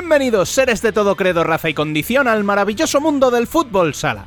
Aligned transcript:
Bienvenidos 0.00 0.48
seres 0.48 0.80
de 0.80 0.92
todo 0.92 1.14
credo, 1.14 1.44
raza 1.44 1.68
y 1.68 1.74
condición 1.74 2.26
al 2.26 2.42
maravilloso 2.42 3.02
mundo 3.02 3.30
del 3.30 3.46
fútbol 3.46 3.92
sala. 3.92 4.24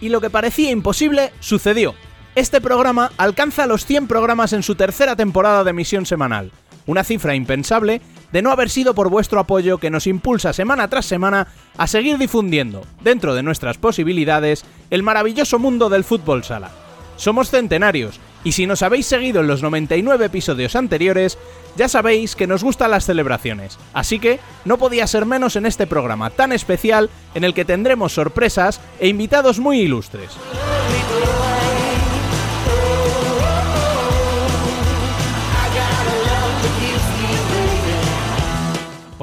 Y 0.00 0.08
lo 0.08 0.22
que 0.22 0.30
parecía 0.30 0.70
imposible 0.70 1.30
sucedió. 1.40 1.94
Este 2.34 2.58
programa 2.62 3.12
alcanza 3.18 3.66
los 3.66 3.84
100 3.84 4.06
programas 4.08 4.54
en 4.54 4.62
su 4.62 4.76
tercera 4.76 5.14
temporada 5.14 5.62
de 5.62 5.70
emisión 5.70 6.06
semanal, 6.06 6.52
una 6.86 7.04
cifra 7.04 7.34
impensable 7.34 8.00
de 8.32 8.40
no 8.40 8.50
haber 8.50 8.70
sido 8.70 8.94
por 8.94 9.10
vuestro 9.10 9.38
apoyo 9.40 9.76
que 9.76 9.90
nos 9.90 10.06
impulsa 10.06 10.54
semana 10.54 10.88
tras 10.88 11.04
semana 11.04 11.48
a 11.76 11.86
seguir 11.86 12.16
difundiendo, 12.16 12.80
dentro 13.02 13.34
de 13.34 13.42
nuestras 13.42 13.76
posibilidades, 13.76 14.64
el 14.88 15.02
maravilloso 15.02 15.58
mundo 15.58 15.90
del 15.90 16.04
fútbol 16.04 16.44
sala. 16.44 16.70
Somos 17.16 17.50
centenarios, 17.50 18.18
y 18.44 18.52
si 18.52 18.66
nos 18.66 18.82
habéis 18.82 19.06
seguido 19.06 19.40
en 19.40 19.48
los 19.48 19.62
99 19.62 20.26
episodios 20.26 20.76
anteriores, 20.76 21.38
ya 21.76 21.88
sabéis 21.88 22.36
que 22.36 22.46
nos 22.46 22.62
gustan 22.62 22.92
las 22.92 23.06
celebraciones, 23.06 23.78
así 23.92 24.20
que 24.20 24.38
no 24.64 24.78
podía 24.78 25.06
ser 25.06 25.26
menos 25.26 25.56
en 25.56 25.66
este 25.66 25.86
programa 25.86 26.30
tan 26.30 26.52
especial 26.52 27.10
en 27.34 27.42
el 27.42 27.54
que 27.54 27.64
tendremos 27.64 28.12
sorpresas 28.12 28.80
e 29.00 29.08
invitados 29.08 29.58
muy 29.58 29.80
ilustres. 29.80 30.30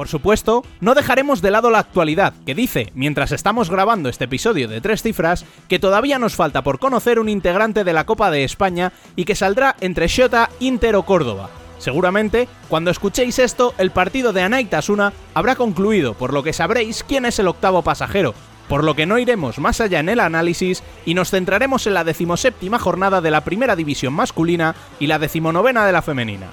Por 0.02 0.08
supuesto, 0.08 0.64
no 0.80 0.96
dejaremos 0.96 1.42
de 1.42 1.52
lado 1.52 1.70
la 1.70 1.78
actualidad, 1.78 2.34
que 2.44 2.56
dice, 2.56 2.90
mientras 2.96 3.30
estamos 3.30 3.70
grabando 3.70 4.08
este 4.08 4.24
episodio 4.24 4.66
de 4.66 4.80
tres 4.80 5.00
cifras, 5.00 5.44
que 5.68 5.78
todavía 5.78 6.18
nos 6.18 6.34
falta 6.34 6.62
por 6.62 6.80
conocer 6.80 7.20
un 7.20 7.28
integrante 7.28 7.84
de 7.84 7.92
la 7.92 8.04
Copa 8.04 8.32
de 8.32 8.42
España 8.42 8.92
y 9.14 9.24
que 9.24 9.36
saldrá 9.36 9.76
entre 9.80 10.08
Xota, 10.08 10.50
Inter 10.58 10.96
o 10.96 11.04
Córdoba. 11.04 11.50
Seguramente, 11.78 12.48
cuando 12.68 12.90
escuchéis 12.90 13.38
esto, 13.38 13.74
el 13.78 13.92
partido 13.92 14.32
de 14.32 14.42
Anaitasuna 14.42 15.12
habrá 15.34 15.54
concluido, 15.54 16.14
por 16.14 16.32
lo 16.32 16.42
que 16.42 16.52
sabréis 16.52 17.04
quién 17.04 17.24
es 17.24 17.38
el 17.38 17.46
octavo 17.46 17.82
pasajero, 17.82 18.34
por 18.68 18.82
lo 18.82 18.96
que 18.96 19.06
no 19.06 19.20
iremos 19.20 19.60
más 19.60 19.80
allá 19.80 20.00
en 20.00 20.08
el 20.08 20.18
análisis 20.18 20.82
y 21.06 21.14
nos 21.14 21.30
centraremos 21.30 21.86
en 21.86 21.94
la 21.94 22.02
decimoséptima 22.02 22.80
jornada 22.80 23.20
de 23.20 23.30
la 23.30 23.44
primera 23.44 23.76
división 23.76 24.14
masculina 24.14 24.74
y 24.98 25.06
la 25.06 25.20
decimonovena 25.20 25.86
de 25.86 25.92
la 25.92 26.02
femenina. 26.02 26.48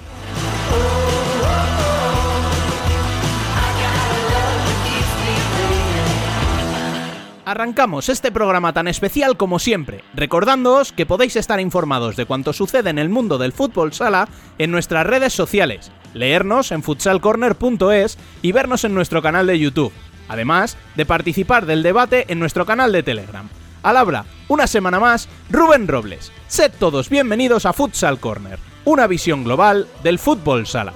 Arrancamos 7.50 8.08
este 8.08 8.30
programa 8.30 8.72
tan 8.72 8.86
especial 8.86 9.36
como 9.36 9.58
siempre, 9.58 10.04
recordándoos 10.14 10.92
que 10.92 11.04
podéis 11.04 11.34
estar 11.34 11.58
informados 11.58 12.14
de 12.14 12.24
cuanto 12.24 12.52
sucede 12.52 12.90
en 12.90 12.98
el 13.00 13.08
mundo 13.08 13.38
del 13.38 13.52
fútbol 13.52 13.92
sala 13.92 14.28
en 14.58 14.70
nuestras 14.70 15.04
redes 15.04 15.32
sociales, 15.32 15.90
leernos 16.14 16.70
en 16.70 16.84
futsalcorner.es 16.84 18.18
y 18.40 18.52
vernos 18.52 18.84
en 18.84 18.94
nuestro 18.94 19.20
canal 19.20 19.48
de 19.48 19.58
YouTube, 19.58 19.92
además 20.28 20.76
de 20.94 21.06
participar 21.06 21.66
del 21.66 21.82
debate 21.82 22.26
en 22.28 22.38
nuestro 22.38 22.64
canal 22.66 22.92
de 22.92 23.02
Telegram. 23.02 23.48
Al 23.82 23.96
habla, 23.96 24.26
una 24.46 24.68
semana 24.68 25.00
más, 25.00 25.28
Rubén 25.50 25.88
Robles. 25.88 26.30
Sed 26.46 26.70
todos 26.78 27.08
bienvenidos 27.08 27.66
a 27.66 27.72
Futsal 27.72 28.20
Corner, 28.20 28.60
una 28.84 29.08
visión 29.08 29.42
global 29.42 29.88
del 30.04 30.20
fútbol 30.20 30.68
sala. 30.68 30.92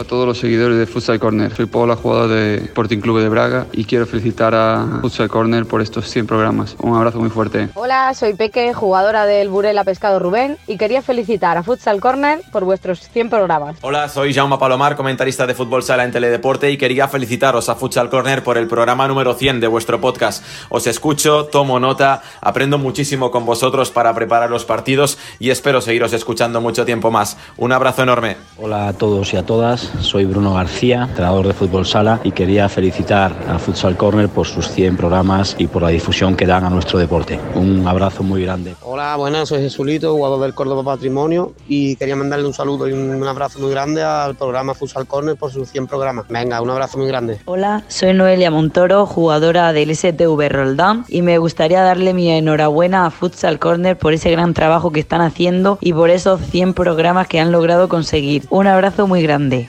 A 0.00 0.04
todos 0.04 0.26
los 0.26 0.38
seguidores 0.38 0.78
de 0.78 0.86
Futsal 0.86 1.20
Corner. 1.20 1.54
Soy 1.54 1.66
Paula, 1.66 1.94
jugador 1.94 2.28
de 2.30 2.56
Sporting 2.56 3.00
Club 3.00 3.20
de 3.20 3.28
Braga 3.28 3.66
y 3.72 3.84
quiero 3.84 4.06
felicitar 4.06 4.54
a 4.54 4.98
Futsal 5.02 5.28
Corner 5.28 5.66
por 5.66 5.82
estos 5.82 6.08
100 6.08 6.26
programas. 6.26 6.74
Un 6.80 6.96
abrazo 6.96 7.18
muy 7.18 7.28
fuerte. 7.28 7.68
Hola, 7.74 8.14
soy 8.14 8.34
Peque, 8.34 8.72
jugadora 8.72 9.26
del 9.26 9.50
Burela 9.50 9.84
Pescado 9.84 10.18
Rubén 10.18 10.56
y 10.66 10.78
quería 10.78 11.02
felicitar 11.02 11.58
a 11.58 11.62
Futsal 11.62 12.00
Corner 12.00 12.40
por 12.50 12.64
vuestros 12.64 13.10
100 13.10 13.28
programas. 13.28 13.76
Hola, 13.82 14.08
soy 14.08 14.32
Jaume 14.32 14.56
Palomar, 14.56 14.96
comentarista 14.96 15.46
de 15.46 15.54
Fútbol 15.54 15.82
Sala 15.82 16.04
en 16.04 16.12
Teledeporte 16.12 16.70
y 16.70 16.78
quería 16.78 17.06
felicitaros 17.06 17.68
a 17.68 17.74
Futsal 17.74 18.08
Corner 18.08 18.42
por 18.42 18.56
el 18.56 18.68
programa 18.68 19.06
número 19.06 19.34
100 19.34 19.60
de 19.60 19.66
vuestro 19.66 20.00
podcast. 20.00 20.42
Os 20.70 20.86
escucho, 20.86 21.44
tomo 21.46 21.78
nota, 21.78 22.22
aprendo 22.40 22.78
muchísimo 22.78 23.30
con 23.30 23.44
vosotros 23.44 23.90
para 23.90 24.14
preparar 24.14 24.50
los 24.50 24.64
partidos 24.64 25.18
y 25.38 25.50
espero 25.50 25.82
seguiros 25.82 26.14
escuchando 26.14 26.62
mucho 26.62 26.86
tiempo 26.86 27.10
más. 27.10 27.36
Un 27.58 27.72
abrazo 27.72 28.02
enorme. 28.02 28.38
Hola 28.56 28.88
a 28.88 28.92
todos 28.94 29.34
y 29.34 29.36
a 29.36 29.44
todas, 29.44 29.89
soy 30.00 30.24
Bruno 30.24 30.54
García, 30.54 31.04
entrenador 31.08 31.46
de 31.46 31.54
Fútbol 31.54 31.86
Sala 31.86 32.20
y 32.24 32.32
quería 32.32 32.68
felicitar 32.68 33.34
a 33.48 33.58
Futsal 33.58 33.96
Corner 33.96 34.28
por 34.28 34.46
sus 34.46 34.68
100 34.68 34.96
programas 34.96 35.56
y 35.58 35.66
por 35.66 35.82
la 35.82 35.88
difusión 35.88 36.36
que 36.36 36.46
dan 36.46 36.64
a 36.64 36.70
nuestro 36.70 36.98
deporte. 36.98 37.38
Un 37.54 37.86
abrazo 37.86 38.22
muy 38.22 38.42
grande. 38.42 38.74
Hola, 38.82 39.16
buenas, 39.16 39.48
soy 39.48 39.60
Jesulito, 39.60 40.14
jugador 40.14 40.40
del 40.40 40.54
Córdoba 40.54 40.82
Patrimonio 40.82 41.52
y 41.68 41.96
quería 41.96 42.16
mandarle 42.16 42.46
un 42.46 42.54
saludo 42.54 42.88
y 42.88 42.92
un 42.92 43.22
abrazo 43.26 43.58
muy 43.58 43.70
grande 43.70 44.02
al 44.02 44.34
programa 44.34 44.74
Futsal 44.74 45.06
Corner 45.06 45.36
por 45.36 45.52
sus 45.52 45.68
100 45.70 45.86
programas. 45.86 46.26
Venga, 46.28 46.60
un 46.60 46.70
abrazo 46.70 46.98
muy 46.98 47.08
grande. 47.08 47.40
Hola, 47.44 47.84
soy 47.88 48.14
Noelia 48.14 48.50
Montoro, 48.50 49.06
jugadora 49.06 49.72
del 49.72 49.94
STV 49.94 50.48
Roldán 50.48 51.04
y 51.08 51.22
me 51.22 51.38
gustaría 51.38 51.82
darle 51.82 52.14
mi 52.14 52.30
enhorabuena 52.30 53.06
a 53.06 53.10
Futsal 53.10 53.58
Corner 53.58 53.96
por 53.96 54.12
ese 54.12 54.30
gran 54.30 54.54
trabajo 54.54 54.90
que 54.90 55.00
están 55.00 55.20
haciendo 55.20 55.78
y 55.80 55.92
por 55.92 56.10
esos 56.10 56.40
100 56.40 56.74
programas 56.74 57.28
que 57.28 57.40
han 57.40 57.52
logrado 57.52 57.88
conseguir. 57.88 58.44
Un 58.50 58.66
abrazo 58.66 59.06
muy 59.06 59.22
grande. 59.22 59.68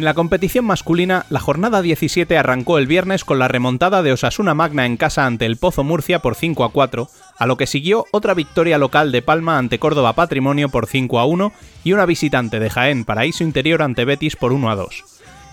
En 0.00 0.04
la 0.04 0.14
competición 0.14 0.64
masculina, 0.64 1.26
la 1.28 1.40
jornada 1.40 1.82
17 1.82 2.38
arrancó 2.38 2.78
el 2.78 2.86
viernes 2.86 3.22
con 3.22 3.38
la 3.38 3.48
remontada 3.48 4.02
de 4.02 4.12
Osasuna 4.12 4.54
Magna 4.54 4.86
en 4.86 4.96
casa 4.96 5.26
ante 5.26 5.44
el 5.44 5.58
Pozo 5.58 5.84
Murcia 5.84 6.20
por 6.20 6.36
5 6.36 6.64
a 6.64 6.72
4, 6.72 7.10
a 7.36 7.46
lo 7.46 7.58
que 7.58 7.66
siguió 7.66 8.06
otra 8.10 8.32
victoria 8.32 8.78
local 8.78 9.12
de 9.12 9.20
Palma 9.20 9.58
ante 9.58 9.78
Córdoba 9.78 10.14
Patrimonio 10.14 10.70
por 10.70 10.86
5 10.86 11.18
a 11.18 11.26
1 11.26 11.52
y 11.84 11.92
una 11.92 12.06
visitante 12.06 12.60
de 12.60 12.70
Jaén 12.70 13.04
Paraíso 13.04 13.44
Interior 13.44 13.82
ante 13.82 14.06
Betis 14.06 14.36
por 14.36 14.54
1 14.54 14.70
a 14.70 14.74
2. 14.74 15.04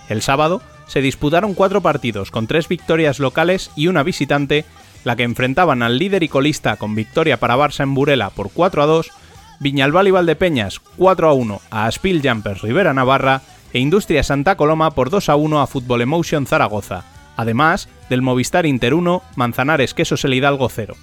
El 0.08 0.22
sábado 0.22 0.62
se 0.86 1.02
disputaron 1.02 1.54
cuatro 1.54 1.82
partidos 1.82 2.32
con 2.32 2.48
tres 2.48 2.70
victorias 2.70 3.20
locales 3.20 3.70
y 3.76 3.88
una 3.88 4.04
visitante, 4.04 4.64
la 5.04 5.18
que 5.18 5.24
enfrentaban 5.24 5.84
al 5.84 5.98
líder 5.98 6.24
y 6.24 6.30
colista 6.30 6.78
con 6.78 6.96
victoria 6.96 7.38
para 7.38 7.58
Barça 7.58 7.84
en 7.84 7.94
Burela 7.94 8.30
por 8.30 8.50
4 8.50 8.82
a 8.82 8.86
2, 8.86 9.12
Viñalbal 9.60 10.08
y 10.08 10.12
Valdepeñas 10.12 10.80
4 10.96 11.28
a 11.28 11.34
1 11.34 11.62
a 11.70 11.86
Aspil 11.88 12.22
Jumpers 12.24 12.62
Rivera 12.62 12.94
Navarra 12.94 13.42
e 13.74 13.80
Industria 13.80 14.24
Santa 14.24 14.56
Coloma 14.56 14.92
por 14.92 15.10
2 15.10 15.30
a 15.30 15.36
1 15.36 15.62
a 15.62 15.68
Fútbol 15.68 16.02
Emotion 16.02 16.46
Zaragoza, 16.46 17.04
además 17.36 17.90
del 18.10 18.22
Movistar 18.22 18.66
Inter 18.66 18.94
1 18.94 19.24
Manzanares 19.36 19.94
Quesos 19.94 20.26
El 20.26 20.34
Hidalgo 20.34 20.70
0, 20.70 20.96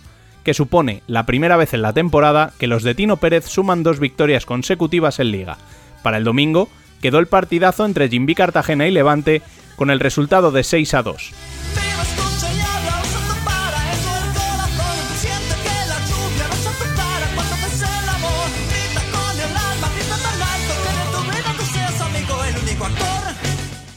que 0.43 0.55
supone 0.55 1.03
la 1.07 1.27
primera 1.27 1.57
vez 1.57 1.75
en 1.75 1.83
la 1.83 1.93
temporada 1.93 2.53
que 2.59 2.67
los 2.67 2.83
de 2.83 2.95
Tino 2.95 3.17
Pérez 3.17 3.47
suman 3.47 3.83
dos 3.83 4.01
victorias 4.01 4.47
consecutivas 4.47 5.19
en 5.21 5.31
liga. 5.31 5.59
Para 6.03 6.19
el 6.19 6.25
domingo 6.25 6.69
quedó 7.01 7.19
el 7.19 7.27
partidazo 7.27 7.85
entre 7.85 8.09
Jimby 8.09 8.35
Cartagena 8.35 8.87
y 8.87 8.91
Levante 8.91 9.43
con 9.77 9.91
el 9.91 10.01
resultado 10.01 10.51
de 10.51 10.65
6 10.65 10.95
a 10.95 11.03
2. 11.03 11.33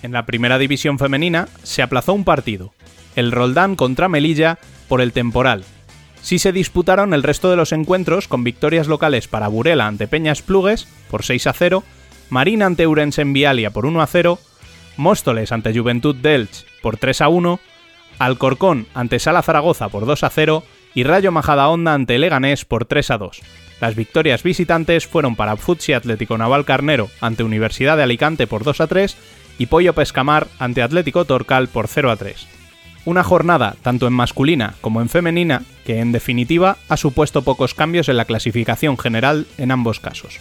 En 0.08 0.14
la 0.14 0.26
primera 0.26 0.58
división 0.58 0.98
femenina 0.98 1.50
se 1.64 1.82
aplazó 1.82 2.14
un 2.14 2.24
partido, 2.24 2.72
el 3.18 3.30
Roldán 3.30 3.76
contra 3.76 4.08
Melilla, 4.08 4.58
por 4.88 5.02
el 5.02 5.12
temporal. 5.12 5.66
Sí 6.22 6.40
se 6.40 6.54
disputaron 6.54 7.14
el 7.14 7.24
resto 7.24 7.50
de 7.50 7.58
los 7.58 7.74
encuentros 7.74 8.30
con 8.30 8.46
victorias 8.46 8.88
locales 8.88 9.28
para 9.28 9.50
Burela 9.50 9.86
ante 9.86 10.08
Peñas 10.08 10.42
Plugues 10.42 10.88
por 11.12 11.26
6 11.26 11.48
a 11.48 11.52
0, 11.52 11.84
Marina 12.30 12.68
ante 12.68 12.88
Urense 12.88 13.22
en 13.22 13.34
Vialia 13.34 13.72
por 13.72 13.86
1 13.86 14.02
a 14.02 14.08
0, 14.08 14.40
Móstoles 14.96 15.52
ante 15.52 15.78
Juventud 15.78 16.16
Delch 16.16 16.66
por 16.82 16.96
3 16.96 17.20
a 17.20 17.28
1, 17.28 17.60
Alcorcón 18.18 18.88
ante 18.94 19.20
Sala 19.20 19.42
Zaragoza 19.42 19.90
por 19.90 20.06
2 20.06 20.24
a 20.24 20.30
0 20.30 20.64
y 20.96 21.04
Rayo 21.04 21.34
Majadahonda 21.34 21.94
ante 21.94 22.18
Leganés 22.18 22.64
por 22.64 22.86
3 22.86 23.12
a 23.12 23.18
2. 23.18 23.42
Las 23.82 23.96
victorias 23.98 24.42
visitantes 24.42 25.06
fueron 25.06 25.36
para 25.36 25.58
Futsi 25.58 25.92
Atlético 25.92 26.38
Naval 26.38 26.64
Carnero 26.64 27.10
ante 27.20 27.44
Universidad 27.44 27.98
de 27.98 28.04
Alicante 28.04 28.48
por 28.48 28.64
2 28.64 28.80
a 28.80 28.88
3 28.88 29.18
y 29.58 29.68
Pollo 29.68 29.94
Pescamar 29.94 30.48
ante 30.60 30.82
Atlético 30.82 31.26
Torcal 31.26 31.68
por 31.68 31.88
0 31.88 32.12
a 32.12 32.16
3. 32.16 32.48
Una 33.06 33.24
jornada, 33.24 33.76
tanto 33.82 34.06
en 34.08 34.14
masculina 34.14 34.76
como 34.82 35.02
en 35.02 35.10
femenina, 35.10 35.64
que 35.86 36.00
en 36.00 36.12
definitiva 36.12 36.78
ha 36.90 36.98
supuesto 36.98 37.42
pocos 37.42 37.74
cambios 37.74 38.10
en 38.10 38.18
la 38.18 38.26
clasificación 38.26 38.98
general 38.98 39.48
en 39.58 39.72
ambos 39.72 40.00
casos. 40.00 40.40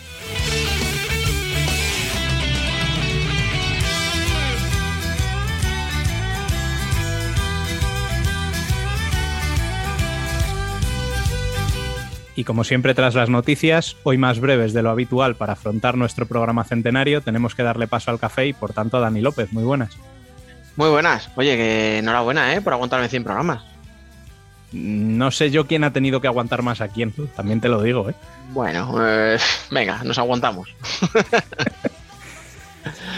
Y 12.37 12.45
como 12.45 12.65
siempre 12.65 12.95
tras 12.95 13.15
las 13.15 13.31
noticias, 13.31 13.97
hoy 14.03 14.19
más 14.19 14.41
breves 14.41 14.75
de 14.75 14.83
lo 14.83 14.91
habitual 14.91 15.37
para 15.37 15.55
afrontar 15.55 15.97
nuestro 15.97 16.27
programa 16.27 16.65
centenario, 16.65 17.23
tenemos 17.23 17.55
que 17.55 17.63
darle 17.63 17.89
paso 17.89 18.11
al 18.11 18.21
café 18.21 18.47
y 18.47 18.53
por 18.53 18.75
tanto 18.75 18.99
a 18.99 19.01
Dani 19.01 19.23
López. 19.23 19.51
Muy 19.53 19.65
buenas. 19.65 19.97
Muy 20.77 20.91
buenas. 20.91 21.31
Oye, 21.37 21.57
que 21.57 21.99
enhorabuena, 21.99 22.55
¿eh? 22.55 22.61
Por 22.61 22.75
aguantarme 22.75 23.09
100 23.09 23.25
programas. 23.25 23.63
No 24.73 25.31
sé 25.31 25.51
yo 25.51 25.67
quién 25.67 25.85
ha 25.85 25.95
tenido 25.95 26.21
que 26.21 26.27
aguantar 26.27 26.61
más 26.61 26.83
a 26.83 26.89
quién, 26.89 27.15
también 27.35 27.63
te 27.63 27.71
lo 27.71 27.81
digo, 27.81 28.11
¿eh? 28.11 28.15
Bueno, 28.51 28.95
eh, 29.01 29.39
venga, 29.71 30.05
nos 30.05 30.19
aguantamos. 30.19 30.69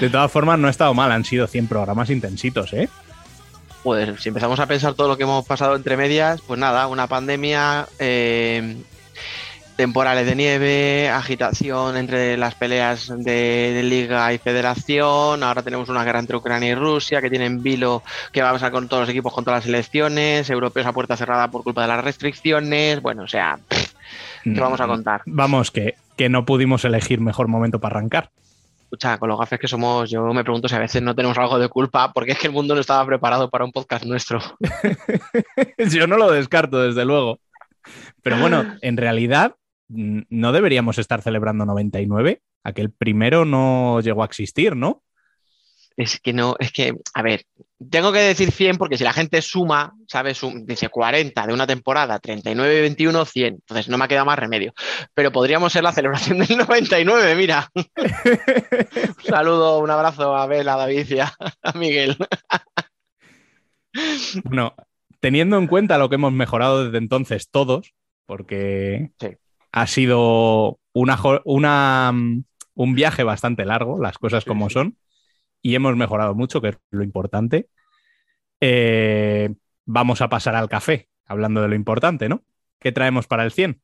de 0.00 0.11
todas 0.11 0.31
formas, 0.31 0.61
no 0.61 0.69
ha 0.69 0.71
estado 0.71 0.94
mal, 0.94 1.11
han 1.11 1.25
sido 1.25 1.49
100 1.49 1.67
programas 1.67 2.09
intensitos, 2.11 2.73
¿eh? 2.73 2.88
Pues 3.82 4.21
si 4.21 4.29
empezamos 4.29 4.61
a 4.61 4.67
pensar 4.67 4.94
todo 4.94 5.09
lo 5.09 5.17
que 5.17 5.25
hemos 5.25 5.44
pasado 5.44 5.75
entre 5.75 5.97
medias, 5.97 6.41
pues 6.43 6.61
nada, 6.61 6.87
una 6.87 7.09
pandemia, 7.09 7.88
eh, 7.99 8.76
temporales 9.79 10.27
de 10.27 10.35
nieve, 10.35 11.09
agitación 11.09 11.97
entre 11.97 12.37
las 12.37 12.57
peleas 12.57 13.13
de, 13.17 13.81
liga 13.85 14.33
y 14.33 14.39
federación, 14.39 15.45
ahora 15.45 15.63
tenemos 15.63 15.89
una 15.89 16.03
guerra 16.03 16.19
entre 16.19 16.37
Ucrania 16.37 16.71
y 16.71 16.75
Rusia 16.75 17.23
que 17.23 17.31
tienen 17.31 17.63
vilo 17.63 18.03
que 18.33 18.43
va 18.43 18.51
a 18.51 18.55
pasar 18.55 18.73
con 18.73 18.89
todos 18.89 19.03
los 19.03 19.09
equipos 19.09 19.33
contra 19.33 19.55
las 19.55 19.67
elecciones, 19.67 20.51
europeos 20.51 20.85
a 20.85 20.93
puerta 20.93 21.17
cerrada 21.17 21.49
por 21.53 21.63
culpa 21.63 21.83
de 21.83 21.89
las 21.89 22.03
restricciones, 22.03 23.01
bueno, 23.01 23.23
o 23.23 23.29
sea, 23.29 23.61
¿qué 24.43 24.59
vamos 24.59 24.81
a 24.81 24.87
mm, 24.89 24.91
contar? 24.91 25.23
Vamos, 25.27 25.71
que, 25.71 25.95
que 26.17 26.29
no 26.29 26.45
pudimos 26.45 26.85
elegir 26.85 27.21
mejor 27.21 27.47
momento 27.47 27.79
para 27.79 27.99
arrancar. 27.99 28.31
Escucha, 28.83 29.17
con 29.19 29.29
los 29.29 29.39
gafes 29.39 29.61
que 29.61 29.69
somos, 29.69 30.11
yo 30.11 30.25
me 30.35 30.43
pregunto 30.43 30.67
si 30.67 30.75
a 30.75 30.81
veces 30.81 31.03
no 31.03 31.15
tenemos 31.15 31.39
algo 31.39 31.57
de 31.57 31.69
culpa, 31.69 32.13
porque 32.13 32.33
es 32.33 32.39
que 32.41 32.49
el 32.49 32.53
mundo 32.53 32.75
no 32.75 32.81
estaba 32.81 33.07
preparado 33.07 33.49
para 33.49 33.65
un 33.65 33.71
podcast 33.71 34.05
nuestro. 34.05 34.41
yo 35.79 36.09
no 36.09 36.17
lo 36.17 36.33
descarto, 36.33 36.83
desde 36.83 37.05
luego. 37.05 37.39
Pero 38.23 38.39
bueno, 38.39 38.77
en 38.83 38.97
realidad 38.97 39.55
no 39.88 40.52
deberíamos 40.52 40.99
estar 40.99 41.23
celebrando 41.23 41.64
99. 41.64 42.43
Aquel 42.64 42.90
primero 42.90 43.44
no 43.44 44.00
llegó 44.00 44.23
a 44.23 44.26
existir, 44.26 44.76
¿no? 44.76 45.02
Es 45.99 46.20
que 46.20 46.32
no, 46.32 46.55
es 46.61 46.70
que, 46.70 46.94
a 47.12 47.23
ver, 47.23 47.44
tengo 47.90 48.12
que 48.12 48.20
decir 48.20 48.52
100 48.52 48.76
porque 48.76 48.96
si 48.96 49.02
la 49.02 49.12
gente 49.12 49.43
suma, 49.43 49.96
¿sabes? 50.06 50.40
dice 50.62 50.88
40 50.88 51.44
de 51.44 51.52
una 51.52 51.67
temporada, 51.67 52.20
39 52.20 52.79
y 52.79 52.81
21, 52.82 53.25
100. 53.25 53.55
Entonces 53.55 53.88
no 53.88 53.99
me 53.99 54.05
ha 54.05 54.08
quedado 54.08 54.25
más 54.25 54.38
remedio. 54.38 54.73
Pero 55.12 55.32
podríamos 55.32 55.73
ser 55.73 55.82
la 55.82 55.90
celebración 55.90 56.38
del 56.38 56.56
99, 56.56 57.35
mira. 57.35 57.69
un 57.75 59.25
saludo, 59.25 59.81
un 59.81 59.90
abrazo 59.90 60.37
a 60.37 60.44
Abel, 60.44 60.69
a 60.69 60.76
David 60.76 61.06
y 61.11 61.19
a, 61.19 61.32
Miguel. 61.75 62.17
bueno, 64.44 64.76
teniendo 65.19 65.58
en 65.58 65.67
cuenta 65.67 65.99
lo 65.99 66.08
que 66.08 66.14
hemos 66.14 66.32
mejorado 66.32 66.85
desde 66.85 66.99
entonces 66.99 67.50
todos, 67.50 67.93
porque 68.25 69.11
ha 69.73 69.87
sido 69.87 70.81
una, 70.93 71.19
una, 71.44 72.12
mm, 72.12 72.44
un 72.75 72.94
viaje 72.94 73.25
bastante 73.25 73.65
largo, 73.65 74.00
las 74.00 74.19
cosas 74.19 74.44
como 74.44 74.70
son, 74.70 74.97
y 75.62 75.75
hemos 75.75 75.97
mejorado 75.97 76.35
mucho, 76.35 76.61
que 76.61 76.69
es 76.69 76.79
lo 76.91 77.03
importante. 77.03 77.69
Eh, 78.61 79.55
vamos 79.85 80.20
a 80.20 80.29
pasar 80.29 80.55
al 80.55 80.69
café, 80.69 81.09
hablando 81.26 81.62
de 81.62 81.69
lo 81.69 81.75
importante, 81.75 82.29
¿no? 82.29 82.44
¿Qué 82.79 82.93
traemos 82.93 83.26
para 83.26 83.44
el 83.44 83.53
100? 83.53 83.81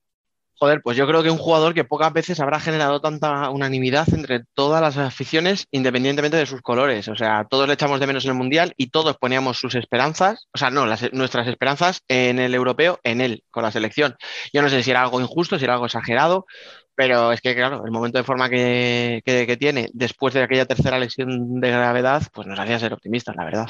Joder, 0.56 0.82
pues 0.82 0.96
yo 0.96 1.06
creo 1.06 1.22
que 1.22 1.30
un 1.30 1.38
jugador 1.38 1.74
que 1.74 1.84
pocas 1.84 2.12
veces 2.12 2.38
habrá 2.38 2.60
generado 2.60 3.00
tanta 3.00 3.50
unanimidad 3.50 4.08
entre 4.14 4.44
todas 4.54 4.80
las 4.80 4.96
aficiones, 4.96 5.66
independientemente 5.72 6.36
de 6.36 6.46
sus 6.46 6.62
colores. 6.62 7.08
O 7.08 7.16
sea, 7.16 7.44
todos 7.50 7.66
le 7.66 7.74
echamos 7.74 7.98
de 7.98 8.06
menos 8.06 8.24
en 8.24 8.30
el 8.30 8.36
Mundial 8.36 8.72
y 8.76 8.90
todos 8.90 9.16
poníamos 9.16 9.58
sus 9.58 9.74
esperanzas, 9.74 10.48
o 10.54 10.58
sea, 10.58 10.70
no, 10.70 10.86
nuestras 11.12 11.48
esperanzas 11.48 12.02
en 12.08 12.38
el 12.38 12.54
europeo, 12.54 13.00
en 13.02 13.20
él, 13.20 13.42
con 13.50 13.64
la 13.64 13.72
selección. 13.72 14.16
Yo 14.52 14.62
no 14.62 14.68
sé 14.68 14.82
si 14.82 14.90
era 14.90 15.02
algo 15.02 15.20
injusto, 15.20 15.58
si 15.58 15.64
era 15.64 15.74
algo 15.74 15.86
exagerado, 15.86 16.46
pero 16.94 17.32
es 17.32 17.40
que, 17.40 17.54
claro, 17.56 17.84
el 17.84 17.90
momento 17.90 18.18
de 18.18 18.24
forma 18.24 18.48
que, 18.48 19.22
que 19.24 19.56
tiene 19.56 19.88
después 19.92 20.34
de 20.34 20.42
aquella 20.44 20.66
tercera 20.66 20.98
lesión 20.98 21.60
de 21.60 21.70
gravedad, 21.70 22.22
pues 22.32 22.46
nos 22.46 22.58
hacía 22.58 22.78
ser 22.78 22.92
optimistas, 22.92 23.34
la 23.34 23.44
verdad. 23.44 23.68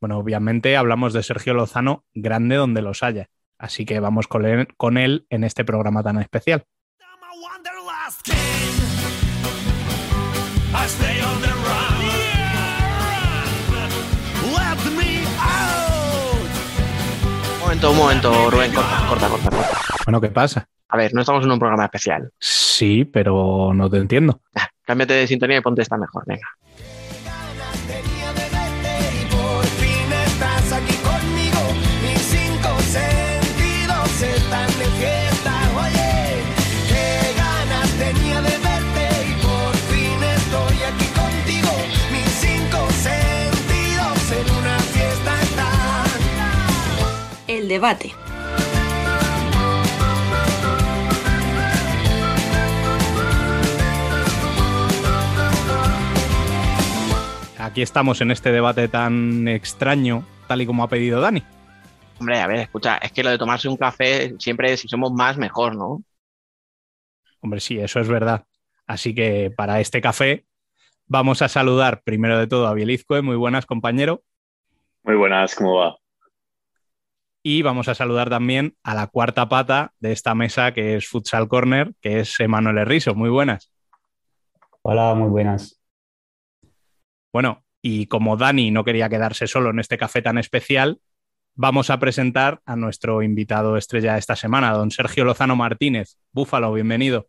Bueno, 0.00 0.18
obviamente 0.18 0.76
hablamos 0.76 1.12
de 1.12 1.22
Sergio 1.22 1.54
Lozano, 1.54 2.04
grande 2.14 2.56
donde 2.56 2.82
los 2.82 3.02
haya. 3.02 3.28
Así 3.60 3.84
que 3.84 4.00
vamos 4.00 4.26
con 4.26 4.46
él, 4.46 4.68
con 4.78 4.96
él 4.96 5.26
en 5.28 5.44
este 5.44 5.66
programa 5.66 6.02
tan 6.02 6.18
especial. 6.18 6.64
Un 17.52 17.60
momento, 17.60 17.90
un 17.90 17.96
momento, 17.98 18.50
Rubén, 18.50 18.72
corta, 18.72 19.06
corta, 19.06 19.28
corta, 19.28 19.50
corta. 19.50 19.80
Bueno, 20.06 20.20
¿qué 20.22 20.28
pasa? 20.28 20.66
A 20.88 20.96
ver, 20.96 21.12
no 21.12 21.20
estamos 21.20 21.44
en 21.44 21.50
un 21.50 21.58
programa 21.58 21.84
especial. 21.84 22.32
Sí, 22.38 23.04
pero 23.04 23.72
no 23.74 23.90
te 23.90 23.98
entiendo. 23.98 24.40
Ah, 24.54 24.68
cámbiate 24.86 25.12
de 25.12 25.26
sintonía 25.26 25.58
y 25.58 25.60
ponte 25.60 25.82
esta 25.82 25.98
mejor, 25.98 26.24
venga. 26.26 26.48
Debate. 47.70 48.12
Aquí 57.58 57.82
estamos 57.82 58.20
en 58.20 58.32
este 58.32 58.50
debate 58.50 58.88
tan 58.88 59.46
extraño, 59.46 60.26
tal 60.48 60.62
y 60.62 60.66
como 60.66 60.82
ha 60.82 60.88
pedido 60.88 61.20
Dani. 61.20 61.44
Hombre, 62.18 62.40
a 62.40 62.48
ver, 62.48 62.58
escucha, 62.58 62.96
es 62.96 63.12
que 63.12 63.22
lo 63.22 63.30
de 63.30 63.38
tomarse 63.38 63.68
un 63.68 63.76
café 63.76 64.34
siempre, 64.40 64.76
si 64.76 64.88
somos 64.88 65.12
más, 65.12 65.38
mejor, 65.38 65.76
¿no? 65.76 66.02
Hombre, 67.40 67.60
sí, 67.60 67.78
eso 67.78 68.00
es 68.00 68.08
verdad. 68.08 68.44
Así 68.86 69.14
que 69.14 69.52
para 69.56 69.78
este 69.78 70.00
café 70.00 70.44
vamos 71.06 71.40
a 71.42 71.48
saludar 71.48 72.02
primero 72.02 72.36
de 72.36 72.48
todo 72.48 72.66
a 72.66 72.74
Bielizco. 72.74 73.22
Muy 73.22 73.36
buenas, 73.36 73.64
compañero. 73.64 74.24
Muy 75.04 75.14
buenas, 75.14 75.54
¿cómo 75.54 75.76
va? 75.76 75.99
Y 77.42 77.62
vamos 77.62 77.88
a 77.88 77.94
saludar 77.94 78.28
también 78.28 78.76
a 78.82 78.94
la 78.94 79.06
cuarta 79.06 79.48
pata 79.48 79.94
de 79.98 80.12
esta 80.12 80.34
mesa, 80.34 80.72
que 80.72 80.96
es 80.96 81.08
Futsal 81.08 81.48
Corner, 81.48 81.92
que 82.00 82.20
es 82.20 82.38
Emanuel 82.38 82.78
Herriso. 82.78 83.14
Muy 83.14 83.30
buenas. 83.30 83.72
Hola, 84.82 85.14
muy 85.14 85.28
buenas. 85.28 85.80
Bueno, 87.32 87.64
y 87.80 88.06
como 88.06 88.36
Dani 88.36 88.70
no 88.70 88.84
quería 88.84 89.08
quedarse 89.08 89.46
solo 89.46 89.70
en 89.70 89.78
este 89.78 89.96
café 89.96 90.20
tan 90.20 90.36
especial, 90.36 91.00
vamos 91.54 91.88
a 91.90 91.98
presentar 91.98 92.60
a 92.66 92.76
nuestro 92.76 93.22
invitado 93.22 93.76
estrella 93.76 94.14
de 94.14 94.18
esta 94.18 94.36
semana, 94.36 94.72
don 94.72 94.90
Sergio 94.90 95.24
Lozano 95.24 95.56
Martínez. 95.56 96.18
Búfalo, 96.32 96.72
bienvenido. 96.72 97.28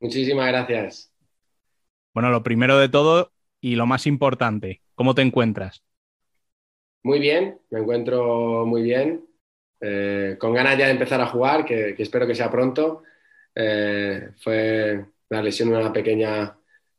Muchísimas 0.00 0.48
gracias. 0.48 1.12
Bueno, 2.14 2.30
lo 2.30 2.42
primero 2.42 2.78
de 2.78 2.88
todo 2.88 3.32
y 3.60 3.76
lo 3.76 3.84
más 3.84 4.06
importante, 4.06 4.80
¿cómo 4.94 5.14
te 5.14 5.22
encuentras? 5.22 5.82
Muy 7.02 7.20
bien, 7.20 7.60
me 7.70 7.80
encuentro 7.80 8.64
muy 8.66 8.82
bien, 8.82 9.25
eh, 9.80 10.36
con 10.38 10.54
ganas 10.54 10.78
ya 10.78 10.86
de 10.86 10.92
empezar 10.92 11.20
a 11.20 11.26
jugar, 11.26 11.64
que, 11.64 11.94
espero 11.98 12.26
que 12.26 12.34
sea 12.34 12.50
pronto. 12.50 13.02
Eh, 13.54 14.30
fue 14.38 15.04
la 15.28 15.42
lesión 15.42 15.68
una 15.70 15.92
pequeña 15.92 16.56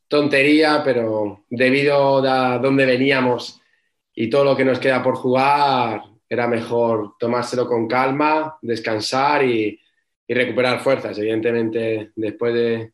tontería, 0.08 0.82
pero 0.84 1.46
debido 1.50 2.18
a 2.28 2.58
dónde 2.60 2.86
veníamos 2.86 3.62
y 4.14 4.30
todo 4.30 4.44
lo 4.44 4.58
que 4.58 4.66
nos 4.66 4.80
queda 4.80 5.04
por 5.04 5.16
jugar, 5.16 6.02
era 6.30 6.48
mejor 6.48 7.14
tomárselo 7.20 7.68
con 7.68 7.88
calma, 7.88 8.58
descansar 8.62 9.44
y, 9.46 9.80
recuperar 10.30 10.82
fuerzas. 10.82 11.18
Evidentemente, 11.20 12.12
después 12.16 12.54
de, 12.54 12.92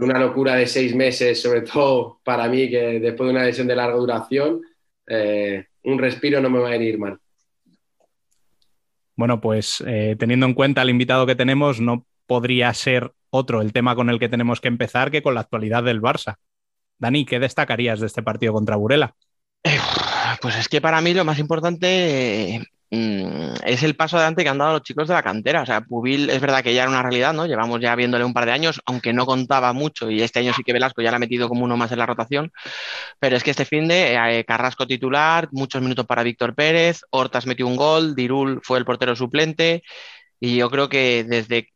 una 0.00 0.18
locura 0.18 0.54
de 0.54 0.66
seis 0.66 0.94
meses, 0.94 1.40
sobre 1.40 1.62
todo 1.62 2.20
para 2.24 2.46
mí, 2.48 2.68
que 2.68 3.00
después 3.00 3.28
de 3.28 3.34
una 3.34 3.44
lesión 3.44 3.66
de 3.66 3.76
larga 3.76 3.96
duración, 3.96 4.60
eh, 5.06 5.64
un 5.84 5.98
respiro 5.98 6.40
no 6.40 6.50
me 6.50 6.58
va 6.58 6.70
a 6.70 6.76
ir 6.76 6.98
mal. 6.98 7.18
Bueno, 9.16 9.40
pues 9.40 9.82
eh, 9.86 10.16
teniendo 10.18 10.46
en 10.46 10.54
cuenta 10.54 10.82
el 10.82 10.90
invitado 10.90 11.26
que 11.26 11.34
tenemos, 11.34 11.80
no 11.80 12.06
podría 12.26 12.72
ser 12.74 13.12
otro 13.30 13.60
el 13.60 13.72
tema 13.72 13.94
con 13.94 14.10
el 14.10 14.18
que 14.18 14.28
tenemos 14.28 14.60
que 14.60 14.68
empezar 14.68 15.10
que 15.10 15.22
con 15.22 15.34
la 15.34 15.40
actualidad 15.40 15.82
del 15.82 16.00
Barça. 16.00 16.36
Dani, 16.98 17.24
¿qué 17.24 17.38
destacarías 17.38 18.00
de 18.00 18.06
este 18.06 18.22
partido 18.22 18.52
contra 18.52 18.76
Burela? 18.76 19.14
Pues 20.40 20.56
es 20.56 20.68
que 20.68 20.80
para 20.80 21.00
mí 21.00 21.14
lo 21.14 21.24
más 21.24 21.38
importante 21.38 22.62
mm, 22.92 23.54
es 23.66 23.82
el 23.82 23.96
paso 23.96 24.16
adelante 24.16 24.44
que 24.44 24.48
han 24.50 24.58
dado 24.58 24.74
los 24.74 24.82
chicos 24.82 25.08
de 25.08 25.14
la 25.14 25.22
cantera. 25.22 25.62
O 25.62 25.66
sea, 25.66 25.80
Pubil 25.80 26.30
es 26.30 26.40
verdad 26.40 26.62
que 26.62 26.74
ya 26.74 26.82
era 26.82 26.90
una 26.90 27.02
realidad, 27.02 27.32
¿no? 27.32 27.46
Llevamos 27.46 27.80
ya 27.80 27.96
viéndole 27.96 28.24
un 28.24 28.32
par 28.32 28.46
de 28.46 28.52
años, 28.52 28.80
aunque 28.86 29.12
no 29.12 29.26
contaba 29.26 29.72
mucho 29.72 30.10
y 30.10 30.22
este 30.22 30.38
año 30.40 30.52
sí 30.54 30.62
que 30.62 30.72
Velasco 30.72 31.02
ya 31.02 31.10
le 31.10 31.16
ha 31.16 31.18
metido 31.20 31.48
como 31.48 31.64
uno 31.64 31.76
más 31.76 31.92
en 31.92 31.98
la 31.98 32.06
rotación. 32.06 32.52
Pero 33.18 33.36
es 33.36 33.42
que 33.42 33.50
este 33.50 33.64
fin 33.64 33.88
de 33.88 34.14
eh, 34.14 34.44
Carrasco 34.44 34.86
titular, 34.86 35.48
muchos 35.52 35.82
minutos 35.82 36.06
para 36.06 36.22
Víctor 36.22 36.54
Pérez, 36.54 37.02
Hortas 37.10 37.46
metió 37.46 37.66
un 37.66 37.76
gol, 37.76 38.14
Dirul 38.14 38.60
fue 38.62 38.78
el 38.78 38.84
portero 38.84 39.16
suplente 39.16 39.82
y 40.40 40.56
yo 40.56 40.70
creo 40.70 40.88
que 40.88 41.24
desde 41.24 41.71